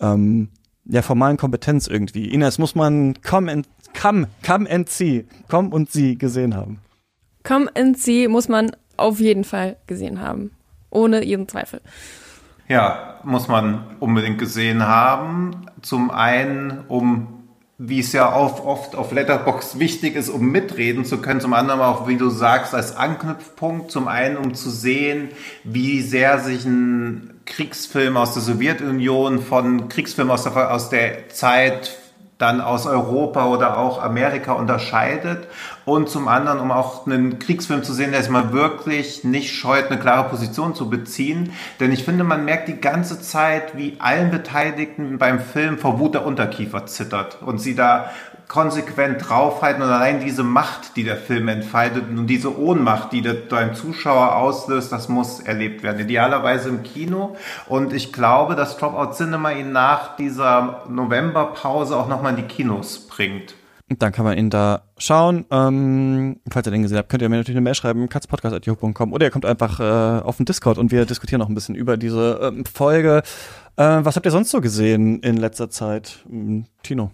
ähm, 0.00 0.48
ja, 0.84 1.02
formalen 1.02 1.36
Kompetenz 1.36 1.86
irgendwie. 1.86 2.32
Ines, 2.32 2.58
muss 2.58 2.74
man 2.74 3.14
Come 3.22 3.50
and 3.50 3.68
Come, 4.00 4.28
Come 4.44 4.70
and 4.70 4.88
See, 4.88 5.26
Come 5.48 5.70
und 5.70 5.90
Sie 5.90 6.18
gesehen 6.18 6.56
haben? 6.56 6.80
Come 7.44 7.70
and 7.74 7.98
See 7.98 8.28
muss 8.28 8.48
man 8.48 8.72
auf 8.96 9.20
jeden 9.20 9.44
Fall 9.44 9.76
gesehen 9.86 10.20
haben. 10.20 10.52
Ohne 10.90 11.24
jeden 11.24 11.48
Zweifel. 11.48 11.80
Ja, 12.68 13.20
muss 13.24 13.48
man 13.48 13.96
unbedingt 14.00 14.38
gesehen 14.38 14.86
haben. 14.86 15.66
Zum 15.82 16.10
einen, 16.10 16.84
um 16.88 17.42
wie 17.84 17.98
es 17.98 18.12
ja 18.12 18.32
auch 18.32 18.64
oft 18.64 18.94
auf 18.94 19.10
Letterbox 19.10 19.80
wichtig 19.80 20.14
ist, 20.14 20.28
um 20.28 20.52
mitreden 20.52 21.04
zu 21.04 21.18
können. 21.18 21.40
Zum 21.40 21.52
anderen 21.52 21.80
auch, 21.80 22.06
wie 22.06 22.16
du 22.16 22.30
sagst, 22.30 22.74
als 22.74 22.94
Anknüpfpunkt. 22.94 23.90
Zum 23.90 24.06
einen, 24.06 24.36
um 24.36 24.54
zu 24.54 24.70
sehen, 24.70 25.30
wie 25.64 26.00
sehr 26.00 26.38
sich 26.38 26.64
ein 26.64 27.40
Kriegsfilm 27.44 28.16
aus 28.16 28.34
der 28.34 28.42
Sowjetunion 28.42 29.40
von 29.40 29.88
Kriegsfilmen 29.88 30.32
aus 30.32 30.44
der, 30.44 30.72
aus 30.72 30.90
der 30.90 31.28
Zeit 31.30 31.98
dann 32.42 32.60
aus 32.60 32.86
Europa 32.86 33.46
oder 33.46 33.78
auch 33.78 34.02
Amerika 34.02 34.52
unterscheidet 34.52 35.46
und 35.84 36.08
zum 36.08 36.26
anderen, 36.26 36.58
um 36.58 36.72
auch 36.72 37.06
einen 37.06 37.38
Kriegsfilm 37.38 37.84
zu 37.84 37.92
sehen, 37.92 38.10
der 38.10 38.22
sich 38.22 38.30
mal 38.30 38.52
wirklich 38.52 39.22
nicht 39.22 39.54
scheut, 39.54 39.90
eine 39.90 40.00
klare 40.00 40.28
Position 40.28 40.74
zu 40.74 40.90
beziehen. 40.90 41.52
Denn 41.78 41.92
ich 41.92 42.04
finde, 42.04 42.24
man 42.24 42.44
merkt 42.44 42.66
die 42.66 42.80
ganze 42.80 43.20
Zeit, 43.20 43.76
wie 43.76 43.96
allen 44.00 44.30
Beteiligten 44.30 45.18
beim 45.18 45.40
Film 45.40 45.78
vor 45.78 46.00
Wut 46.00 46.14
der 46.14 46.26
Unterkiefer 46.26 46.86
zittert 46.86 47.38
und 47.42 47.58
sie 47.58 47.76
da 47.76 48.10
konsequent 48.52 49.26
draufhalten 49.26 49.82
und 49.82 49.88
allein 49.88 50.20
diese 50.20 50.42
Macht, 50.42 50.96
die 50.96 51.04
der 51.04 51.16
Film 51.16 51.48
entfaltet 51.48 52.04
und 52.10 52.26
diese 52.26 52.58
Ohnmacht, 52.58 53.10
die 53.10 53.22
der 53.22 53.32
beim 53.32 53.74
Zuschauer 53.74 54.36
auslöst, 54.36 54.92
das 54.92 55.08
muss 55.08 55.40
erlebt 55.40 55.82
werden. 55.82 56.02
Idealerweise 56.02 56.68
im 56.68 56.82
Kino. 56.82 57.34
Und 57.66 57.94
ich 57.94 58.12
glaube, 58.12 58.54
dass 58.54 58.76
Dropout 58.76 59.14
Cinema 59.14 59.52
ihn 59.52 59.72
nach 59.72 60.16
dieser 60.16 60.82
Novemberpause 60.86 61.96
auch 61.96 62.08
nochmal 62.08 62.32
in 62.32 62.46
die 62.46 62.54
Kinos 62.54 63.06
bringt. 63.06 63.54
Dann 63.88 64.12
kann 64.12 64.26
man 64.26 64.36
ihn 64.36 64.50
da 64.50 64.82
schauen. 64.98 65.46
Ähm, 65.50 66.40
falls 66.50 66.66
ihr 66.66 66.72
den 66.72 66.82
gesehen 66.82 66.98
habt, 66.98 67.08
könnt 67.08 67.22
ihr 67.22 67.30
mir 67.30 67.36
natürlich 67.36 67.56
eine 67.56 67.64
Mail 67.64 67.74
schreiben, 67.74 68.06
katzpodcast.yahoo.com 68.10 69.14
oder 69.14 69.24
ihr 69.24 69.30
kommt 69.30 69.46
einfach 69.46 69.80
äh, 69.80 70.22
auf 70.22 70.36
den 70.36 70.44
Discord 70.44 70.76
und 70.76 70.92
wir 70.92 71.06
diskutieren 71.06 71.38
noch 71.38 71.48
ein 71.48 71.54
bisschen 71.54 71.74
über 71.74 71.96
diese 71.96 72.38
ähm, 72.42 72.66
Folge. 72.66 73.22
Äh, 73.76 74.00
was 74.02 74.16
habt 74.16 74.26
ihr 74.26 74.32
sonst 74.32 74.50
so 74.50 74.60
gesehen 74.60 75.20
in 75.20 75.38
letzter 75.38 75.70
Zeit? 75.70 76.26
Tino? 76.82 77.12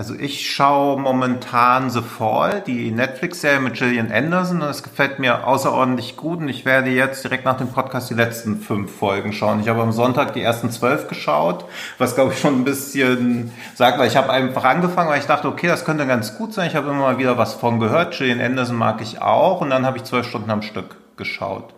Also 0.00 0.14
ich 0.18 0.50
schaue 0.50 0.98
momentan 0.98 1.90
The 1.90 2.00
Fall, 2.00 2.62
die 2.66 2.90
Netflix-Serie 2.90 3.60
mit 3.60 3.74
Gillian 3.74 4.10
Anderson 4.10 4.62
und 4.62 4.68
es 4.68 4.82
gefällt 4.82 5.18
mir 5.18 5.46
außerordentlich 5.46 6.16
gut 6.16 6.38
und 6.38 6.48
ich 6.48 6.64
werde 6.64 6.88
jetzt 6.88 7.22
direkt 7.22 7.44
nach 7.44 7.58
dem 7.58 7.68
Podcast 7.68 8.08
die 8.08 8.14
letzten 8.14 8.60
fünf 8.60 8.96
Folgen 8.96 9.34
schauen. 9.34 9.60
Ich 9.60 9.68
habe 9.68 9.82
am 9.82 9.92
Sonntag 9.92 10.32
die 10.32 10.40
ersten 10.40 10.70
zwölf 10.70 11.06
geschaut, 11.08 11.66
was 11.98 12.14
glaube 12.14 12.32
ich 12.32 12.40
schon 12.40 12.62
ein 12.62 12.64
bisschen 12.64 13.52
sagt, 13.74 13.98
weil 13.98 14.08
ich 14.08 14.16
habe 14.16 14.30
einfach 14.30 14.64
angefangen, 14.64 15.10
weil 15.10 15.20
ich 15.20 15.26
dachte, 15.26 15.48
okay, 15.48 15.66
das 15.66 15.84
könnte 15.84 16.06
ganz 16.06 16.38
gut 16.38 16.54
sein. 16.54 16.68
Ich 16.68 16.76
habe 16.76 16.88
immer 16.88 17.00
mal 17.00 17.18
wieder 17.18 17.36
was 17.36 17.52
von 17.52 17.78
gehört. 17.78 18.16
Gillian 18.16 18.40
Anderson 18.40 18.76
mag 18.76 19.02
ich 19.02 19.20
auch 19.20 19.60
und 19.60 19.68
dann 19.68 19.84
habe 19.84 19.98
ich 19.98 20.04
zwölf 20.04 20.26
Stunden 20.26 20.50
am 20.50 20.62
Stück 20.62 20.96
geschaut. 21.18 21.74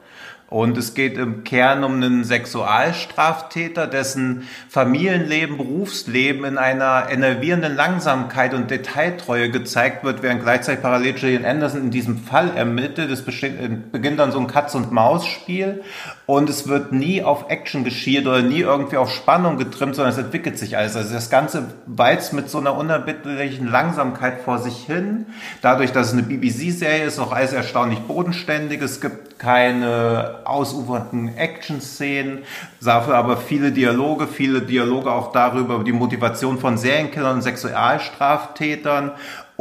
Und 0.52 0.76
es 0.76 0.92
geht 0.92 1.16
im 1.16 1.44
Kern 1.44 1.82
um 1.82 1.94
einen 1.94 2.24
Sexualstraftäter, 2.24 3.86
dessen 3.86 4.46
Familienleben, 4.68 5.56
Berufsleben 5.56 6.44
in 6.44 6.58
einer 6.58 7.06
enervierenden 7.10 7.74
Langsamkeit 7.74 8.52
und 8.52 8.70
Detailtreue 8.70 9.50
gezeigt 9.50 10.04
wird, 10.04 10.22
während 10.22 10.42
gleichzeitig 10.42 10.82
parallel 10.82 11.14
Gillian 11.14 11.46
Anderson 11.46 11.80
in 11.80 11.90
diesem 11.90 12.18
Fall 12.18 12.54
ermittelt. 12.54 13.10
Es 13.10 13.22
beginnt 13.22 14.20
dann 14.20 14.30
so 14.30 14.40
ein 14.40 14.46
Katz-und-Maus-Spiel 14.46 15.82
und 16.26 16.48
es 16.48 16.68
wird 16.68 16.92
nie 16.92 17.22
auf 17.22 17.46
Action 17.48 17.82
geschiert 17.82 18.26
oder 18.26 18.42
nie 18.42 18.60
irgendwie 18.60 18.96
auf 18.96 19.12
Spannung 19.12 19.58
getrimmt, 19.58 19.96
sondern 19.96 20.12
es 20.12 20.18
entwickelt 20.18 20.56
sich 20.56 20.76
alles. 20.76 20.94
Also 20.94 21.12
das 21.14 21.30
Ganze 21.30 21.64
walzt 21.86 22.32
mit 22.32 22.48
so 22.48 22.58
einer 22.58 22.76
unerbittlichen 22.76 23.68
Langsamkeit 23.68 24.40
vor 24.40 24.58
sich 24.58 24.84
hin. 24.84 25.26
Dadurch, 25.62 25.92
dass 25.92 26.08
es 26.08 26.12
eine 26.12 26.22
BBC-Serie 26.22 27.04
ist, 27.04 27.18
auch 27.18 27.32
alles 27.32 27.52
erstaunlich 27.52 27.98
bodenständig. 28.00 28.80
Es 28.82 29.00
gibt 29.00 29.38
keine 29.40 30.36
ausufernden 30.44 31.36
Action-Szenen, 31.36 32.44
dafür 32.80 33.16
aber 33.16 33.36
viele 33.36 33.72
Dialoge, 33.72 34.28
viele 34.28 34.62
Dialoge 34.62 35.10
auch 35.10 35.32
darüber, 35.32 35.74
über 35.74 35.84
die 35.84 35.92
Motivation 35.92 36.58
von 36.58 36.78
Serienkillern 36.78 37.36
und 37.36 37.42
Sexualstraftätern 37.42 39.10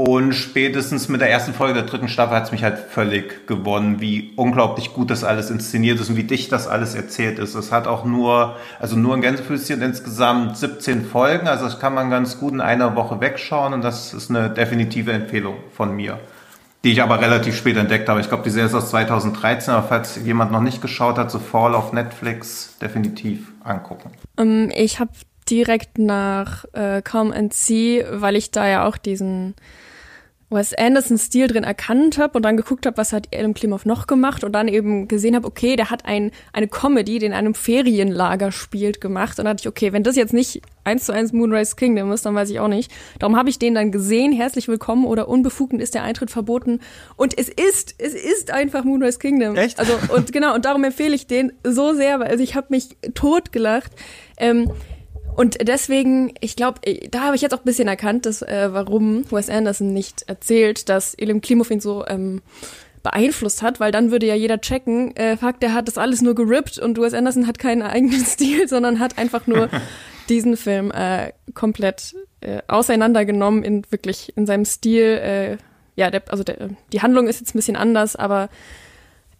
und 0.07 0.33
spätestens 0.33 1.09
mit 1.09 1.21
der 1.21 1.29
ersten 1.29 1.53
Folge 1.53 1.75
der 1.75 1.83
dritten 1.83 2.07
Staffel 2.07 2.35
hat 2.35 2.45
es 2.45 2.51
mich 2.51 2.63
halt 2.63 2.79
völlig 2.79 3.45
gewonnen, 3.45 4.01
wie 4.01 4.31
unglaublich 4.35 4.93
gut 4.93 5.11
das 5.11 5.23
alles 5.23 5.51
inszeniert 5.51 5.99
ist 5.99 6.09
und 6.09 6.15
wie 6.15 6.23
dicht 6.23 6.51
das 6.51 6.67
alles 6.67 6.95
erzählt 6.95 7.37
ist. 7.37 7.53
Es 7.53 7.71
hat 7.71 7.85
auch 7.85 8.03
nur, 8.03 8.55
also 8.79 8.95
nur 8.95 9.13
ein 9.13 9.21
Gänsefüßchen 9.21 9.79
insgesamt 9.83 10.57
17 10.57 11.05
Folgen, 11.05 11.47
also 11.47 11.65
das 11.65 11.79
kann 11.79 11.93
man 11.93 12.09
ganz 12.09 12.39
gut 12.39 12.51
in 12.51 12.61
einer 12.61 12.95
Woche 12.95 13.21
wegschauen 13.21 13.73
und 13.73 13.83
das 13.83 14.15
ist 14.15 14.31
eine 14.31 14.49
definitive 14.49 15.11
Empfehlung 15.11 15.57
von 15.71 15.95
mir. 15.95 16.19
Die 16.83 16.93
ich 16.93 17.03
aber 17.03 17.21
relativ 17.21 17.55
spät 17.55 17.77
entdeckt 17.77 18.09
habe. 18.09 18.21
Ich 18.21 18.27
glaube, 18.27 18.41
die 18.43 18.49
Serie 18.49 18.69
ist 18.69 18.73
aus 18.73 18.89
2013, 18.89 19.71
aber 19.71 19.87
falls 19.87 20.19
jemand 20.25 20.51
noch 20.51 20.61
nicht 20.61 20.81
geschaut 20.81 21.19
hat, 21.19 21.29
so 21.29 21.37
Fall 21.37 21.75
auf 21.75 21.93
Netflix 21.93 22.75
definitiv 22.81 23.51
angucken. 23.63 24.09
Um, 24.35 24.47
ähm, 24.47 24.71
ich 24.75 24.99
habe 24.99 25.11
direkt 25.47 25.99
nach 25.99 26.65
äh, 26.73 27.03
Come 27.03 27.35
and 27.35 27.53
See, 27.53 28.03
weil 28.09 28.35
ich 28.35 28.49
da 28.49 28.67
ja 28.67 28.87
auch 28.87 28.97
diesen 28.97 29.53
Wes 30.51 30.73
Anderson-Stil 30.73 31.47
drin 31.47 31.63
erkannt 31.63 32.17
habe 32.17 32.37
und 32.37 32.43
dann 32.43 32.57
geguckt 32.57 32.85
habe, 32.85 32.97
was 32.97 33.13
hat 33.13 33.29
Adam 33.33 33.53
Klimov 33.53 33.85
noch 33.85 34.05
gemacht 34.05 34.43
und 34.43 34.51
dann 34.51 34.67
eben 34.67 35.07
gesehen 35.07 35.35
habe, 35.35 35.47
okay, 35.47 35.75
der 35.75 35.89
hat 35.89 36.05
ein, 36.05 36.31
eine 36.53 36.67
Comedy, 36.67 37.19
die 37.19 37.25
in 37.25 37.33
einem 37.33 37.53
Ferienlager 37.53 38.51
spielt, 38.51 39.01
gemacht 39.01 39.39
und 39.39 39.45
dachte 39.45 39.61
ich, 39.61 39.67
okay, 39.67 39.93
wenn 39.93 40.03
das 40.03 40.15
jetzt 40.15 40.33
nicht 40.33 40.61
eins 40.83 41.05
zu 41.05 41.13
eins 41.13 41.31
Moonrise 41.31 41.75
Kingdom 41.75 42.11
ist, 42.11 42.25
dann 42.25 42.35
weiß 42.35 42.49
ich 42.49 42.59
auch 42.59 42.67
nicht. 42.67 42.91
Darum 43.19 43.37
habe 43.37 43.49
ich 43.49 43.59
den 43.59 43.75
dann 43.75 43.91
gesehen, 43.91 44.33
herzlich 44.33 44.67
willkommen 44.67 45.05
oder 45.05 45.27
unbefugend 45.27 45.81
ist 45.81 45.95
der 45.95 46.03
Eintritt 46.03 46.31
verboten 46.31 46.79
und 47.15 47.37
es 47.37 47.47
ist, 47.47 47.95
es 47.97 48.13
ist 48.13 48.51
einfach 48.51 48.83
Moonrise 48.83 49.19
Kingdom. 49.19 49.55
Echt? 49.55 49.79
Also 49.79 49.93
und 50.13 50.33
genau, 50.33 50.53
und 50.53 50.65
darum 50.65 50.83
empfehle 50.83 51.15
ich 51.15 51.27
den 51.27 51.53
so 51.63 51.93
sehr, 51.93 52.19
weil 52.19 52.27
also 52.27 52.43
ich 52.43 52.55
habe 52.55 52.67
mich 52.69 52.97
totgelacht. 53.13 53.91
Ähm, 54.37 54.71
und 55.41 55.67
deswegen, 55.67 56.35
ich 56.39 56.55
glaube, 56.55 56.81
äh, 56.83 57.07
da 57.09 57.21
habe 57.21 57.35
ich 57.35 57.41
jetzt 57.41 57.55
auch 57.55 57.61
ein 57.61 57.65
bisschen 57.65 57.87
erkannt, 57.87 58.27
dass, 58.27 58.43
äh, 58.43 58.69
warum 58.71 59.25
Wes 59.31 59.49
Anderson 59.49 59.91
nicht 59.91 60.21
erzählt, 60.27 60.87
dass 60.87 61.15
Elim 61.15 61.41
Klimov 61.41 61.71
ihn 61.71 61.79
so 61.79 62.05
ähm, 62.05 62.43
beeinflusst 63.01 63.63
hat, 63.63 63.79
weil 63.79 63.91
dann 63.91 64.11
würde 64.11 64.27
ja 64.27 64.35
jeder 64.35 64.61
checken, 64.61 65.15
äh, 65.15 65.37
fuck, 65.37 65.59
der 65.59 65.73
hat 65.73 65.87
das 65.87 65.97
alles 65.97 66.21
nur 66.21 66.35
gerippt 66.35 66.77
und 66.77 66.99
Wes 66.99 67.15
Anderson 67.15 67.47
hat 67.47 67.57
keinen 67.57 67.81
eigenen 67.81 68.19
Stil, 68.23 68.67
sondern 68.67 68.99
hat 68.99 69.17
einfach 69.17 69.47
nur 69.47 69.69
diesen 70.29 70.57
Film 70.57 70.91
äh, 70.91 71.31
komplett 71.55 72.15
äh, 72.41 72.61
auseinandergenommen 72.67 73.63
in 73.63 73.81
wirklich 73.89 74.37
in 74.37 74.45
seinem 74.45 74.65
Stil. 74.65 75.17
Äh, 75.17 75.57
ja, 75.95 76.11
der, 76.11 76.21
also 76.27 76.43
der, 76.43 76.69
die 76.93 77.01
Handlung 77.01 77.27
ist 77.27 77.39
jetzt 77.39 77.55
ein 77.55 77.57
bisschen 77.57 77.77
anders, 77.77 78.15
aber 78.15 78.49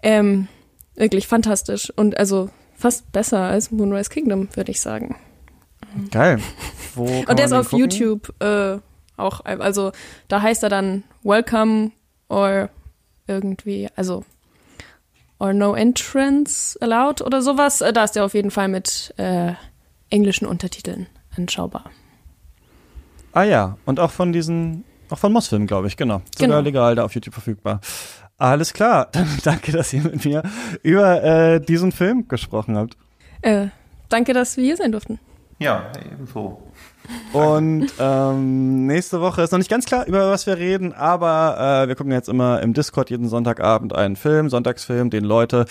ähm, 0.02 0.48
wirklich 0.96 1.28
fantastisch 1.28 1.94
und 1.96 2.18
also 2.18 2.50
fast 2.76 3.12
besser 3.12 3.42
als 3.42 3.70
Moonrise 3.70 4.10
Kingdom, 4.10 4.50
würde 4.56 4.72
ich 4.72 4.82
sagen. 4.82 5.16
Geil. 6.12 6.40
Wo 6.96 7.06
Und 7.06 7.40
der 7.40 7.46
ist 7.46 7.54
auf 7.54 7.70
gucken? 7.70 7.80
YouTube 7.80 8.34
äh, 8.42 8.80
auch, 9.18 9.46
also 9.46 9.92
da 10.28 10.42
heißt 10.42 10.64
er 10.64 10.70
dann 10.70 11.04
Welcome 11.24 11.92
or 12.28 12.70
irgendwie, 13.28 13.88
also 13.96 14.26
or 15.40 15.54
no 15.54 15.74
entrance 15.74 16.78
allowed 16.82 17.22
oder 17.22 17.42
sowas. 17.42 17.82
Äh, 17.82 17.94
da 17.94 18.04
ist 18.04 18.16
der 18.16 18.26
auf 18.26 18.34
jeden 18.34 18.52
Fall 18.52 18.68
mit 18.68 19.14
äh, 19.18 19.54
englischen 20.10 20.46
Untertiteln 20.46 21.08
anschaubar. 21.36 21.90
Ah 23.34 23.44
ja, 23.44 23.78
und 23.86 24.00
auch 24.00 24.12
von 24.12 24.34
diesen, 24.34 24.84
auch 25.10 25.18
von 25.18 25.32
Mossfilm, 25.32 25.66
glaube 25.66 25.88
ich, 25.88 25.96
genau. 25.96 26.22
Sogar 26.38 26.58
genau. 26.58 26.60
legal 26.60 26.96
da 26.96 27.06
auf 27.06 27.16
YouTube 27.16 27.34
verfügbar. 27.34 27.80
Alles 28.38 28.74
klar, 28.74 29.08
dann 29.12 29.28
danke, 29.44 29.72
dass 29.72 29.94
ihr 29.94 30.04
mit 30.04 30.26
mir 30.26 30.44
über 30.84 31.24
äh, 31.24 31.62
diesen 31.62 31.92
Film 31.92 32.28
gesprochen 32.28 32.78
habt. 32.78 32.98
Äh, 33.42 33.68
danke, 34.10 34.34
dass 34.34 34.58
wir 34.58 34.64
hier 34.64 34.78
sein 34.78 34.92
durften. 34.92 35.20
Ja, 35.62 35.92
ebenso. 36.12 36.60
Und 37.34 37.88
ähm, 38.00 38.88
nächste 38.88 39.22
Woche 39.22 39.44
ist 39.44 39.52
noch 39.52 39.60
nicht 39.60 39.70
ganz 39.70 39.86
klar, 39.86 40.08
über 40.08 40.32
was 40.32 40.48
wir 40.48 40.58
reden, 40.58 40.92
aber 40.92 41.84
äh, 41.84 41.88
wir 41.88 41.96
gucken 41.96 42.12
jetzt 42.12 42.30
immer 42.30 42.62
im 42.62 42.74
Discord 42.74 43.12
jeden 43.12 43.30
Sonntagabend 43.30 43.94
einen 43.94 44.16
Film, 44.16 44.50
Sonntagsfilm, 44.50 45.12
den 45.12 45.24
Leute 45.24 45.66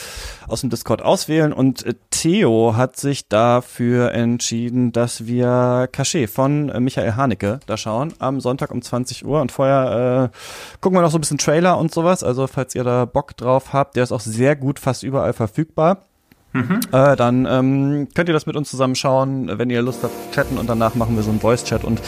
aus 0.47 0.61
dem 0.61 0.71
Discord 0.71 1.03
auswählen. 1.03 1.53
Und 1.53 1.85
äh, 1.85 1.95
Theo 2.11 2.77
hat 2.77 2.99
sich 2.99 3.29
dafür 3.29 4.13
entschieden, 4.13 4.93
dass 4.93 5.27
wir 5.27 5.89
Cachet 5.91 6.31
von 6.31 6.69
äh, 6.69 6.79
Michael 6.79 7.17
Haneke 7.17 7.59
da 7.67 7.77
schauen 7.77 8.15
am 8.21 8.41
Sonntag 8.41 8.71
um 8.71 8.83
20 8.83 9.27
Uhr. 9.27 9.41
Und 9.41 9.51
vorher 9.51 10.31
äh, 10.31 10.79
gucken 10.81 10.97
wir 10.99 11.03
noch 11.03 11.11
so 11.11 11.19
ein 11.19 11.23
bisschen 11.23 11.39
Trailer 11.39 11.79
und 11.79 11.93
sowas. 11.93 12.23
Also 12.23 12.47
falls 12.47 12.77
ihr 12.77 12.85
da 12.85 13.07
Bock 13.07 13.37
drauf 13.37 13.73
habt, 13.73 13.97
der 13.97 14.05
ist 14.05 14.13
auch 14.13 14.21
sehr 14.21 14.55
gut 14.55 14.79
fast 14.79 15.03
überall 15.03 15.33
verfügbar. 15.33 16.05
Mhm. 16.53 16.81
Äh, 16.93 17.17
dann 17.17 17.47
ähm, 17.47 18.09
könnt 18.15 18.29
ihr 18.29 18.33
das 18.33 18.47
mit 18.47 18.57
uns 18.57 18.71
zusammenschauen, 18.71 19.59
wenn 19.59 19.71
ihr 19.71 19.83
Lust 19.83 20.03
habt, 20.03 20.35
chatten 20.35 20.59
und 20.59 20.69
danach 20.69 20.95
machen 20.95 21.17
wir 21.17 21.23
so 21.23 21.31
einen 21.31 21.41
Voice-Chat 21.41 21.85
und 21.85 22.01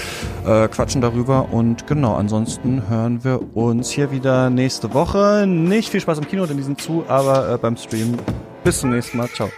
äh, 0.46 0.68
quatschen 0.68 1.00
darüber. 1.00 1.52
Und 1.52 1.86
genau, 1.86 2.14
ansonsten 2.14 2.88
hören 2.88 3.24
wir 3.24 3.56
uns 3.56 3.90
hier 3.90 4.10
wieder 4.10 4.50
nächste 4.50 4.92
Woche. 4.94 5.46
Nicht 5.46 5.90
viel 5.90 6.00
Spaß 6.00 6.18
im 6.18 6.28
Kino, 6.28 6.46
denn 6.46 6.56
die 6.56 6.62
sind 6.62 6.80
zu, 6.80 7.04
aber 7.08 7.54
äh, 7.54 7.58
beim 7.58 7.76
Stream. 7.76 8.16
Bis 8.64 8.80
zum 8.80 8.90
nächsten 8.90 9.18
Mal. 9.18 9.28
Ciao. 9.28 9.50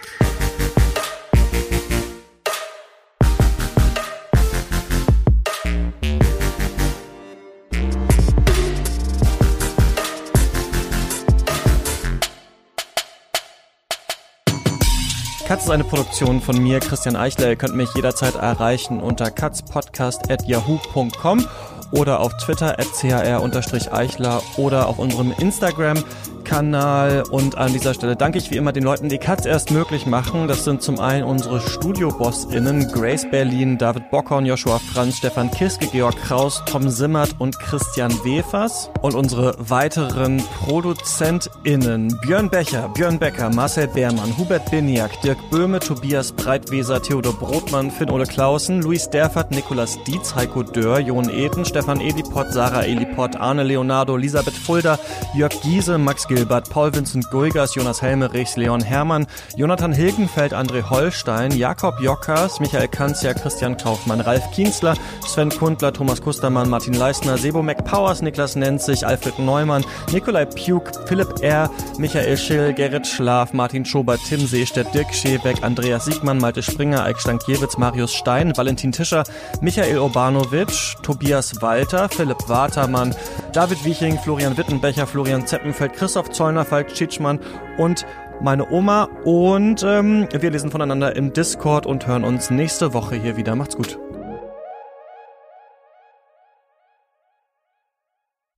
Katz 15.55 15.63
ist 15.63 15.71
eine 15.71 15.85
Produktion 15.85 16.41
von 16.41 16.61
mir, 16.61 16.81
Christian 16.81 17.15
Eichler. 17.15 17.47
Ihr 17.47 17.55
könnt 17.55 17.77
mich 17.77 17.87
jederzeit 17.95 18.35
erreichen 18.35 18.99
unter 18.99 19.31
katzpodcast.yahoo.com 19.31 21.47
oder 21.91 22.19
auf 22.19 22.35
Twitter 22.35 22.77
at 22.77 22.91
chr-eichler 22.91 24.41
oder 24.57 24.89
auf 24.89 24.99
unserem 24.99 25.33
Instagram 25.39 26.03
Kanal 26.45 27.23
und 27.29 27.57
an 27.57 27.73
dieser 27.73 27.93
Stelle 27.93 28.15
danke 28.15 28.37
ich 28.37 28.51
wie 28.51 28.55
immer 28.55 28.71
den 28.71 28.83
Leuten, 28.83 29.09
die 29.09 29.17
Katz 29.17 29.45
erst 29.45 29.71
möglich 29.71 30.05
machen. 30.05 30.47
Das 30.47 30.63
sind 30.63 30.81
zum 30.81 30.99
einen 30.99 31.25
unsere 31.25 31.59
Studio-BossInnen 31.59 32.89
Grace 32.93 33.29
Berlin, 33.29 33.77
David 33.77 34.09
Bockhorn, 34.11 34.45
Joshua 34.45 34.79
Franz, 34.79 35.17
Stefan 35.17 35.51
Kiske, 35.51 35.87
Georg 35.87 36.15
Kraus, 36.23 36.63
Tom 36.65 36.89
Simmert 36.89 37.35
und 37.39 37.59
Christian 37.59 38.11
Wefers 38.23 38.89
und 39.01 39.15
unsere 39.15 39.55
weiteren 39.57 40.37
ProduzentInnen 40.37 42.17
Björn 42.21 42.49
Becher, 42.49 42.89
Björn 42.93 43.19
Becker, 43.19 43.49
Marcel 43.49 43.87
Beermann, 43.87 44.37
Hubert 44.37 44.69
Biniak, 44.71 45.19
Dirk 45.21 45.39
Böhme, 45.49 45.79
Tobias 45.79 46.31
Breitweser, 46.31 47.01
Theodor 47.01 47.33
Brotmann, 47.33 47.91
Finn-Ole 47.91 48.25
Klausen, 48.25 48.81
Luis 48.81 49.09
Derfert, 49.09 49.51
Nikolas 49.51 49.97
Dietz, 50.03 50.35
Heiko 50.35 50.63
Dörr, 50.63 50.99
Jon 50.99 51.29
Eden, 51.29 51.65
Stefan 51.65 51.99
Edipott, 51.99 52.53
Sarah 52.53 52.85
Elipott, 52.85 53.35
Arne 53.35 53.63
Leonardo, 53.63 54.15
Elisabeth 54.15 54.55
Fulda, 54.55 54.99
Jörg 55.33 55.53
Giese, 55.61 55.97
Max 55.97 56.27
Gilbert, 56.35 56.69
Paul 56.69 56.91
Vincent 56.91 57.25
Guigas, 57.31 57.73
Jonas 57.75 58.01
Helmerichs, 58.01 58.57
Leon 58.57 58.81
Hermann, 58.81 59.25
Jonathan 59.57 59.93
Hilgenfeld, 59.93 60.51
André 60.51 60.81
Holstein, 60.81 61.51
Jakob 61.51 61.97
Jockers, 62.01 62.59
Michael 62.59 62.89
Kanzia, 62.89 63.33
Christian 63.33 63.77
Kaufmann, 63.77 64.19
Ralf 64.19 64.43
Kienzler, 64.51 64.97
Sven 65.25 65.49
Kundler, 65.49 65.93
Thomas 65.93 66.21
Kustermann, 66.21 66.67
Martin 66.67 66.93
Leistner, 66.95 67.37
Sebo 67.37 67.61
McPowers, 67.61 68.21
Niklas 68.21 68.57
Nenzig, 68.57 69.03
Alfred 69.03 69.39
Neumann, 69.39 69.85
Nikolai 70.11 70.43
Puk, 70.43 71.07
Philipp 71.07 71.41
R., 71.41 71.69
Michael 71.97 72.35
Schill, 72.35 72.73
Gerrit 72.73 73.05
Schlaf, 73.05 73.53
Martin 73.53 73.85
Schober, 73.85 74.17
Tim 74.17 74.41
Seestedt, 74.41 74.93
Dirk 74.93 75.13
Schebeck, 75.13 75.63
Andreas 75.63 76.03
Siegmann, 76.03 76.39
Malte 76.39 76.61
Springer, 76.61 77.05
Eik 77.05 77.17
Stankiewicz, 77.17 77.77
Marius 77.77 78.13
Stein, 78.13 78.51
Valentin 78.57 78.91
Tischer, 78.91 79.23
Michael 79.61 79.99
Urbanovic, 79.99 81.01
Tobias 81.01 81.61
Walter, 81.61 82.09
Philipp 82.09 82.49
Watermann, 82.49 83.15
David 83.53 83.77
Wieching, 83.85 84.17
Florian 84.19 84.57
Wittenbecher, 84.57 85.05
Florian 85.05 85.45
Zeppenfeld, 85.45 85.93
Christoph 85.93 86.24
Christoph 86.25 86.31
Zollner, 86.31 86.65
Falk 86.65 86.87
Tschitschmann 86.87 87.39
und 87.77 88.05
meine 88.41 88.69
Oma. 88.71 89.03
Und 89.23 89.83
ähm, 89.83 90.27
wir 90.31 90.51
lesen 90.51 90.71
voneinander 90.71 91.15
im 91.15 91.33
Discord 91.33 91.85
und 91.85 92.07
hören 92.07 92.23
uns 92.23 92.49
nächste 92.49 92.93
Woche 92.93 93.15
hier 93.15 93.37
wieder. 93.37 93.55
Macht's 93.55 93.77
gut. 93.77 93.99